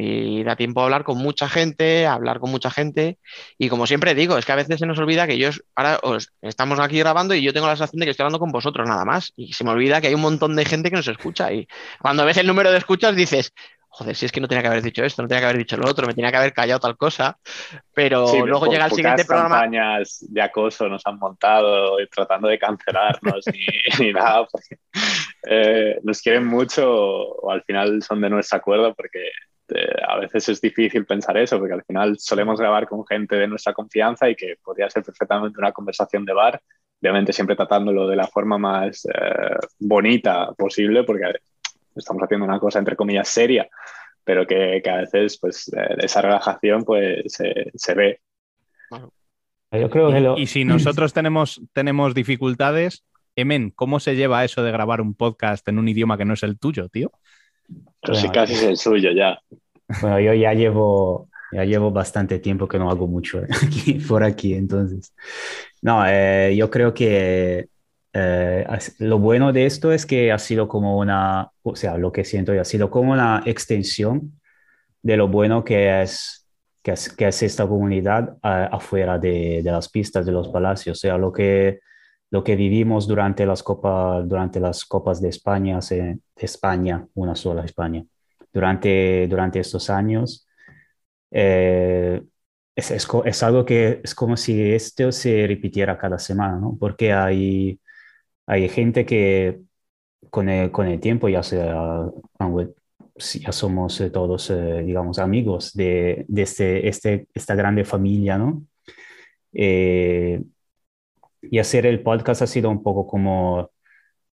y 0.00 0.44
da 0.44 0.54
tiempo 0.54 0.80
a 0.80 0.84
hablar 0.84 1.02
con 1.02 1.18
mucha 1.18 1.48
gente, 1.48 2.06
a 2.06 2.12
hablar 2.12 2.38
con 2.38 2.52
mucha 2.52 2.70
gente. 2.70 3.18
Y 3.58 3.68
como 3.68 3.84
siempre 3.86 4.14
digo, 4.14 4.38
es 4.38 4.46
que 4.46 4.52
a 4.52 4.56
veces 4.56 4.78
se 4.78 4.86
nos 4.86 4.98
olvida 4.98 5.26
que 5.26 5.38
yo 5.38 5.50
ahora 5.74 5.98
os, 6.04 6.32
estamos 6.40 6.78
aquí 6.78 7.00
grabando 7.00 7.34
y 7.34 7.42
yo 7.42 7.52
tengo 7.52 7.66
la 7.66 7.74
sensación 7.74 7.98
de 7.98 8.06
que 8.06 8.10
estoy 8.12 8.22
hablando 8.22 8.38
con 8.38 8.52
vosotros 8.52 8.88
nada 8.88 9.04
más. 9.04 9.32
Y 9.36 9.54
se 9.54 9.64
me 9.64 9.70
olvida 9.70 10.00
que 10.00 10.06
hay 10.06 10.14
un 10.14 10.20
montón 10.20 10.54
de 10.54 10.64
gente 10.64 10.90
que 10.90 10.96
nos 10.96 11.08
escucha. 11.08 11.52
Y 11.52 11.66
cuando 12.00 12.24
ves 12.24 12.36
el 12.36 12.46
número 12.46 12.70
de 12.70 12.78
escuchas 12.78 13.16
dices, 13.16 13.52
joder, 13.88 14.14
si 14.14 14.26
es 14.26 14.30
que 14.30 14.40
no 14.40 14.46
tenía 14.46 14.62
que 14.62 14.68
haber 14.68 14.82
dicho 14.82 15.02
esto, 15.02 15.22
no 15.22 15.26
tenía 15.26 15.40
que 15.40 15.46
haber 15.46 15.58
dicho 15.58 15.76
lo 15.76 15.88
otro, 15.88 16.06
me 16.06 16.14
tenía 16.14 16.30
que 16.30 16.36
haber 16.36 16.52
callado 16.52 16.78
tal 16.78 16.96
cosa. 16.96 17.36
Pero 17.92 18.46
luego 18.46 18.66
llega 18.66 18.86
el 18.86 18.92
siguiente 18.92 19.24
programa. 19.24 19.62
campañas 19.62 20.24
de 20.28 20.42
acoso 20.42 20.88
nos 20.88 21.04
han 21.06 21.18
montado 21.18 21.96
tratando 22.14 22.46
de 22.46 22.58
cancelarnos 22.58 23.44
ni, 23.98 24.12
nada. 24.12 24.46
Eh, 25.50 25.98
nos 26.04 26.22
quieren 26.22 26.46
mucho 26.46 26.88
o 26.88 27.50
al 27.50 27.64
final 27.64 28.00
son 28.02 28.20
de 28.20 28.30
nuestro 28.30 28.58
acuerdo 28.58 28.94
porque 28.94 29.30
a 30.18 30.22
veces 30.22 30.48
es 30.48 30.60
difícil 30.60 31.06
pensar 31.06 31.36
eso, 31.36 31.58
porque 31.58 31.74
al 31.74 31.84
final 31.84 32.18
solemos 32.18 32.60
grabar 32.60 32.86
con 32.86 33.06
gente 33.06 33.36
de 33.36 33.48
nuestra 33.48 33.72
confianza 33.72 34.28
y 34.28 34.34
que 34.34 34.56
podría 34.62 34.90
ser 34.90 35.02
perfectamente 35.02 35.58
una 35.58 35.72
conversación 35.72 36.24
de 36.24 36.34
bar, 36.34 36.60
obviamente 37.00 37.32
siempre 37.32 37.56
tratándolo 37.56 38.08
de 38.08 38.16
la 38.16 38.26
forma 38.26 38.58
más 38.58 39.04
eh, 39.06 39.56
bonita 39.78 40.52
posible, 40.52 41.04
porque 41.04 41.24
estamos 41.94 42.22
haciendo 42.22 42.46
una 42.46 42.58
cosa 42.58 42.78
entre 42.78 42.96
comillas 42.96 43.28
seria, 43.28 43.68
pero 44.24 44.46
que, 44.46 44.82
a 44.84 44.96
veces 44.96 45.38
pues 45.38 45.70
esa 45.98 46.22
relajación 46.22 46.84
pues 46.84 47.32
se 47.32 47.94
ve. 47.94 48.20
Yo 49.70 49.90
creo 49.90 50.36
y, 50.38 50.42
y, 50.42 50.46
si 50.46 50.64
nosotros 50.64 51.12
tenemos, 51.12 51.60
tenemos 51.72 52.14
dificultades, 52.14 53.04
Emen, 53.36 53.70
¿cómo 53.70 54.00
se 54.00 54.16
lleva 54.16 54.44
eso 54.44 54.64
de 54.64 54.72
grabar 54.72 55.00
un 55.00 55.14
podcast 55.14 55.68
en 55.68 55.78
un 55.78 55.86
idioma 55.88 56.18
que 56.18 56.24
no 56.24 56.34
es 56.34 56.42
el 56.42 56.58
tuyo, 56.58 56.88
tío? 56.88 57.12
Casi 58.02 58.28
casi 58.30 58.54
es 58.54 58.62
el 58.62 58.76
suyo 58.76 59.12
ya. 59.12 59.40
Bueno, 60.00 60.20
yo 60.20 60.34
ya 60.34 60.52
llevo, 60.52 61.28
ya 61.52 61.64
llevo 61.64 61.90
bastante 61.90 62.38
tiempo 62.38 62.68
que 62.68 62.78
no 62.78 62.90
hago 62.90 63.06
mucho 63.06 63.42
aquí, 63.62 63.94
por 63.94 64.22
aquí, 64.22 64.54
entonces. 64.54 65.14
No, 65.80 66.04
eh, 66.06 66.54
yo 66.56 66.70
creo 66.70 66.92
que 66.92 67.68
eh, 68.12 68.66
lo 68.98 69.18
bueno 69.18 69.52
de 69.52 69.66
esto 69.66 69.92
es 69.92 70.04
que 70.04 70.30
ha 70.32 70.38
sido 70.38 70.68
como 70.68 70.98
una, 70.98 71.50
o 71.62 71.74
sea, 71.74 71.96
lo 71.96 72.12
que 72.12 72.24
siento 72.24 72.52
yo, 72.54 72.60
ha 72.60 72.64
sido 72.64 72.90
como 72.90 73.12
una 73.12 73.42
extensión 73.46 74.38
de 75.02 75.16
lo 75.16 75.28
bueno 75.28 75.64
que 75.64 76.02
es, 76.02 76.46
que 76.82 76.92
es, 76.92 77.08
que 77.10 77.28
es 77.28 77.42
esta 77.42 77.66
comunidad 77.66 78.36
afuera 78.42 79.18
de, 79.18 79.62
de, 79.62 79.72
las 79.72 79.88
pistas, 79.88 80.26
de 80.26 80.32
los 80.32 80.48
palacios, 80.48 80.98
o 80.98 81.00
sea, 81.00 81.16
lo 81.16 81.32
que, 81.32 81.80
lo 82.30 82.44
que 82.44 82.56
vivimos 82.56 83.06
durante 83.06 83.46
las, 83.46 83.62
copas, 83.62 84.28
durante 84.28 84.60
las 84.60 84.84
copas 84.84 85.20
de 85.20 85.28
España, 85.28 85.78
de 85.88 86.18
España, 86.36 87.06
una 87.14 87.34
sola 87.34 87.64
España 87.64 88.04
durante, 88.52 89.26
durante 89.28 89.60
estos 89.60 89.90
años. 89.90 90.46
Eh, 91.30 92.22
es, 92.74 92.90
es, 92.90 93.42
algo 93.42 93.64
que 93.64 94.00
es 94.04 94.14
como 94.14 94.36
si 94.36 94.72
esto 94.72 95.10
se 95.12 95.46
repitiera 95.46 95.98
cada 95.98 96.18
semana, 96.18 96.58
¿no? 96.58 96.76
Porque 96.78 97.12
hay, 97.12 97.80
hay 98.46 98.68
gente 98.68 99.04
que 99.04 99.60
con 100.30 100.48
el, 100.48 100.70
con 100.70 100.86
el 100.86 101.00
tiempo 101.00 101.28
ya, 101.28 101.42
sea, 101.42 102.10
ya 103.40 103.52
somos 103.52 104.00
eh, 104.00 104.10
todos, 104.10 104.50
eh, 104.50 104.82
digamos, 104.84 105.18
amigos 105.18 105.72
de, 105.74 106.24
de 106.28 106.42
este, 106.42 106.88
este, 106.88 107.28
esta 107.34 107.54
grande 107.54 107.84
familia, 107.84 108.38
¿no? 108.38 108.64
y 111.40 111.58
hacer 111.58 111.86
el 111.86 112.02
podcast 112.02 112.42
ha 112.42 112.46
sido 112.46 112.70
un 112.70 112.82
poco 112.82 113.06
como 113.06 113.70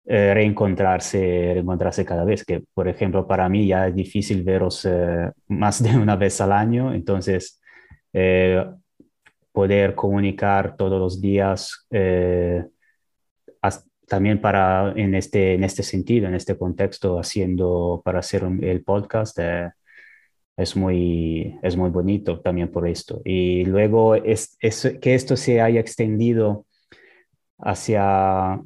eh, 0.05 0.33
reencontrarse, 0.33 1.51
reencontrarse 1.53 2.03
cada 2.03 2.25
vez, 2.25 2.43
que 2.43 2.63
por 2.73 2.87
ejemplo 2.87 3.27
para 3.27 3.47
mí 3.49 3.67
ya 3.67 3.87
es 3.87 3.95
difícil 3.95 4.43
veros 4.43 4.83
eh, 4.85 5.31
más 5.47 5.83
de 5.83 5.95
una 5.95 6.15
vez 6.15 6.41
al 6.41 6.51
año, 6.51 6.93
entonces 6.93 7.61
eh, 8.11 8.65
poder 9.51 9.93
comunicar 9.95 10.75
todos 10.75 10.99
los 10.99 11.21
días 11.21 11.87
también 14.07 14.41
para 14.41 14.91
en 14.95 15.15
este, 15.15 15.53
en 15.53 15.63
este 15.63 15.83
sentido, 15.83 16.27
en 16.27 16.35
este 16.35 16.57
contexto, 16.57 17.17
haciendo 17.19 18.01
para 18.03 18.19
hacer 18.19 18.43
el 18.61 18.83
podcast. 18.83 19.39
es 20.57 20.75
muy, 20.75 21.57
es 21.63 21.77
muy 21.77 21.89
bonito 21.89 22.41
también 22.41 22.69
por 22.71 22.87
esto. 22.87 23.21
Y 23.23 23.65
luego 23.65 24.15
es, 24.15 24.57
es, 24.59 24.97
que 25.01 25.15
esto 25.15 25.37
se 25.37 25.61
haya 25.61 25.79
extendido 25.79 26.65
hacia 27.59 28.61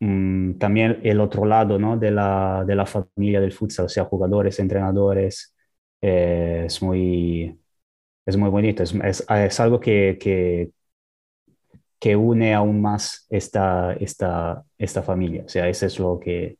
Mm, 0.00 0.58
también 0.58 1.00
el 1.04 1.20
otro 1.20 1.44
lado 1.46 1.78
¿no? 1.78 1.96
de, 1.96 2.10
la, 2.10 2.64
de 2.66 2.74
la 2.74 2.86
familia 2.86 3.40
del 3.40 3.52
futsal, 3.52 3.86
o 3.86 3.88
sea, 3.88 4.04
jugadores, 4.04 4.58
entrenadores, 4.58 5.54
eh, 6.00 6.64
es, 6.66 6.82
muy, 6.82 7.58
es 8.26 8.36
muy 8.36 8.50
bonito, 8.50 8.82
es, 8.82 8.94
es, 9.28 9.60
algo 9.60 9.80
que, 9.80 10.18
que, 10.20 10.72
que, 11.98 12.16
une 12.16 12.54
aún 12.54 12.80
más 12.82 13.26
esta, 13.30 13.94
esta, 13.94 14.64
esta 14.78 15.02
familia, 15.02 15.44
o 15.46 15.48
sea, 15.48 15.68
eso 15.68 15.86
es 15.86 15.98
lo 15.98 16.18
que, 16.20 16.58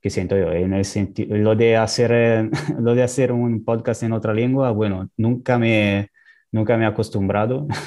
que 0.00 0.10
siento 0.10 0.36
yo. 0.38 0.52
En 0.52 0.72
el 0.74 0.84
sentido, 0.84 1.36
lo, 1.36 1.54
de 1.56 1.76
hacer, 1.76 2.50
lo 2.80 2.94
de 2.94 3.02
hacer 3.02 3.32
un 3.32 3.64
podcast 3.64 4.02
en 4.02 4.12
otra 4.12 4.34
lengua, 4.34 4.70
bueno, 4.72 5.10
nunca 5.16 5.58
me, 5.58 6.10
nunca 6.52 6.76
me 6.76 6.84
he 6.84 6.88
acostumbrado. 6.88 7.66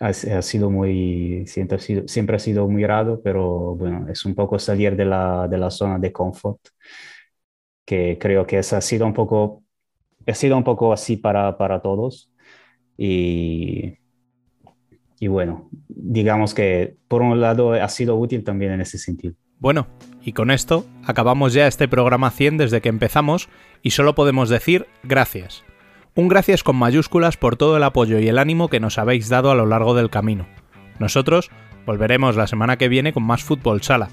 ha, 0.00 0.12
sido 0.12 0.70
muy, 0.70 1.44
siempre 1.46 1.76
ha 1.76 1.80
sido, 1.80 2.06
siempre 2.06 2.36
ha 2.36 2.38
sido 2.38 2.68
muy 2.68 2.84
raro, 2.84 3.20
pero 3.22 3.74
bueno, 3.74 4.06
es 4.08 4.24
un 4.24 4.34
poco 4.34 4.58
salir 4.58 4.96
de 4.96 5.04
la, 5.04 5.48
de 5.48 5.58
la 5.58 5.70
zona 5.70 5.98
de 5.98 6.12
confort, 6.12 6.60
que 7.84 8.18
creo 8.20 8.46
que 8.46 8.58
es, 8.58 8.72
ha 8.72 8.80
sido 8.80 9.06
un 9.06 9.14
poco, 9.14 9.62
ha 10.26 10.34
sido 10.34 10.56
un 10.56 10.64
poco 10.64 10.92
así 10.92 11.16
para, 11.16 11.56
para 11.56 11.80
todos. 11.80 12.30
Y, 12.96 13.98
y 15.20 15.26
bueno, 15.26 15.68
digamos 15.88 16.54
que 16.54 16.96
por 17.08 17.22
un 17.22 17.40
lado 17.40 17.72
ha 17.72 17.88
sido 17.88 18.16
útil 18.16 18.44
también 18.44 18.72
en 18.72 18.80
ese 18.80 18.98
sentido. 18.98 19.34
Bueno, 19.58 19.88
y 20.22 20.32
con 20.32 20.50
esto 20.50 20.84
acabamos 21.04 21.52
ya 21.52 21.66
este 21.66 21.88
programa 21.88 22.30
100 22.30 22.58
desde 22.58 22.80
que 22.80 22.88
empezamos 22.88 23.48
y 23.82 23.90
solo 23.90 24.14
podemos 24.14 24.48
decir 24.48 24.86
gracias. 25.02 25.64
Un 26.18 26.26
gracias 26.26 26.64
con 26.64 26.74
mayúsculas 26.74 27.36
por 27.36 27.54
todo 27.54 27.76
el 27.76 27.84
apoyo 27.84 28.18
y 28.18 28.26
el 28.26 28.38
ánimo 28.38 28.66
que 28.66 28.80
nos 28.80 28.98
habéis 28.98 29.28
dado 29.28 29.52
a 29.52 29.54
lo 29.54 29.66
largo 29.66 29.94
del 29.94 30.10
camino. 30.10 30.48
Nosotros 30.98 31.48
volveremos 31.86 32.34
la 32.34 32.48
semana 32.48 32.76
que 32.76 32.88
viene 32.88 33.12
con 33.12 33.22
más 33.22 33.44
fútbol 33.44 33.84
sala, 33.84 34.08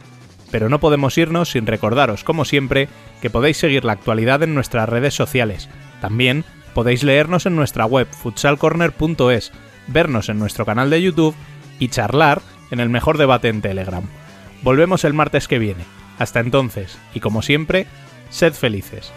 pero 0.52 0.69
no 0.69 0.80
podemos 0.80 1.18
irnos 1.18 1.49
sin 1.49 1.65
recordaros, 1.65 2.23
como 2.23 2.45
siempre, 2.45 2.90
que 3.23 3.32
podéis 3.32 3.57
seguir 3.57 3.86
la 3.86 3.94
actualidad 3.94 4.44
en 4.44 4.53
nuestras 4.53 4.88
redes 4.88 5.15
sociales. 5.15 5.68
También 5.99 6.45
podéis 6.76 7.03
leernos 7.03 7.48
en 7.48 7.56
nuestra 7.56 7.88
web 7.88 8.07
futsalcorner.es, 8.11 9.52
vernos 9.88 10.30
en 10.30 10.38
nuestro 10.38 10.64
canal 10.64 10.91
de 10.91 11.02
YouTube 11.02 11.34
y 11.80 11.88
charlar 11.88 12.44
en 12.69 12.82
el 12.82 12.90
mejor 12.90 13.18
debate 13.18 13.48
en 13.48 13.64
Telegram. 13.64 14.03
Volvemos 14.61 15.06
el 15.06 15.15
martes 15.15 15.48
que 15.48 15.57
viene. 15.57 15.86
Hasta 16.19 16.40
entonces, 16.40 16.99
y 17.15 17.19
como 17.19 17.41
siempre, 17.41 17.88
sed 18.30 18.53
felices. 18.53 19.11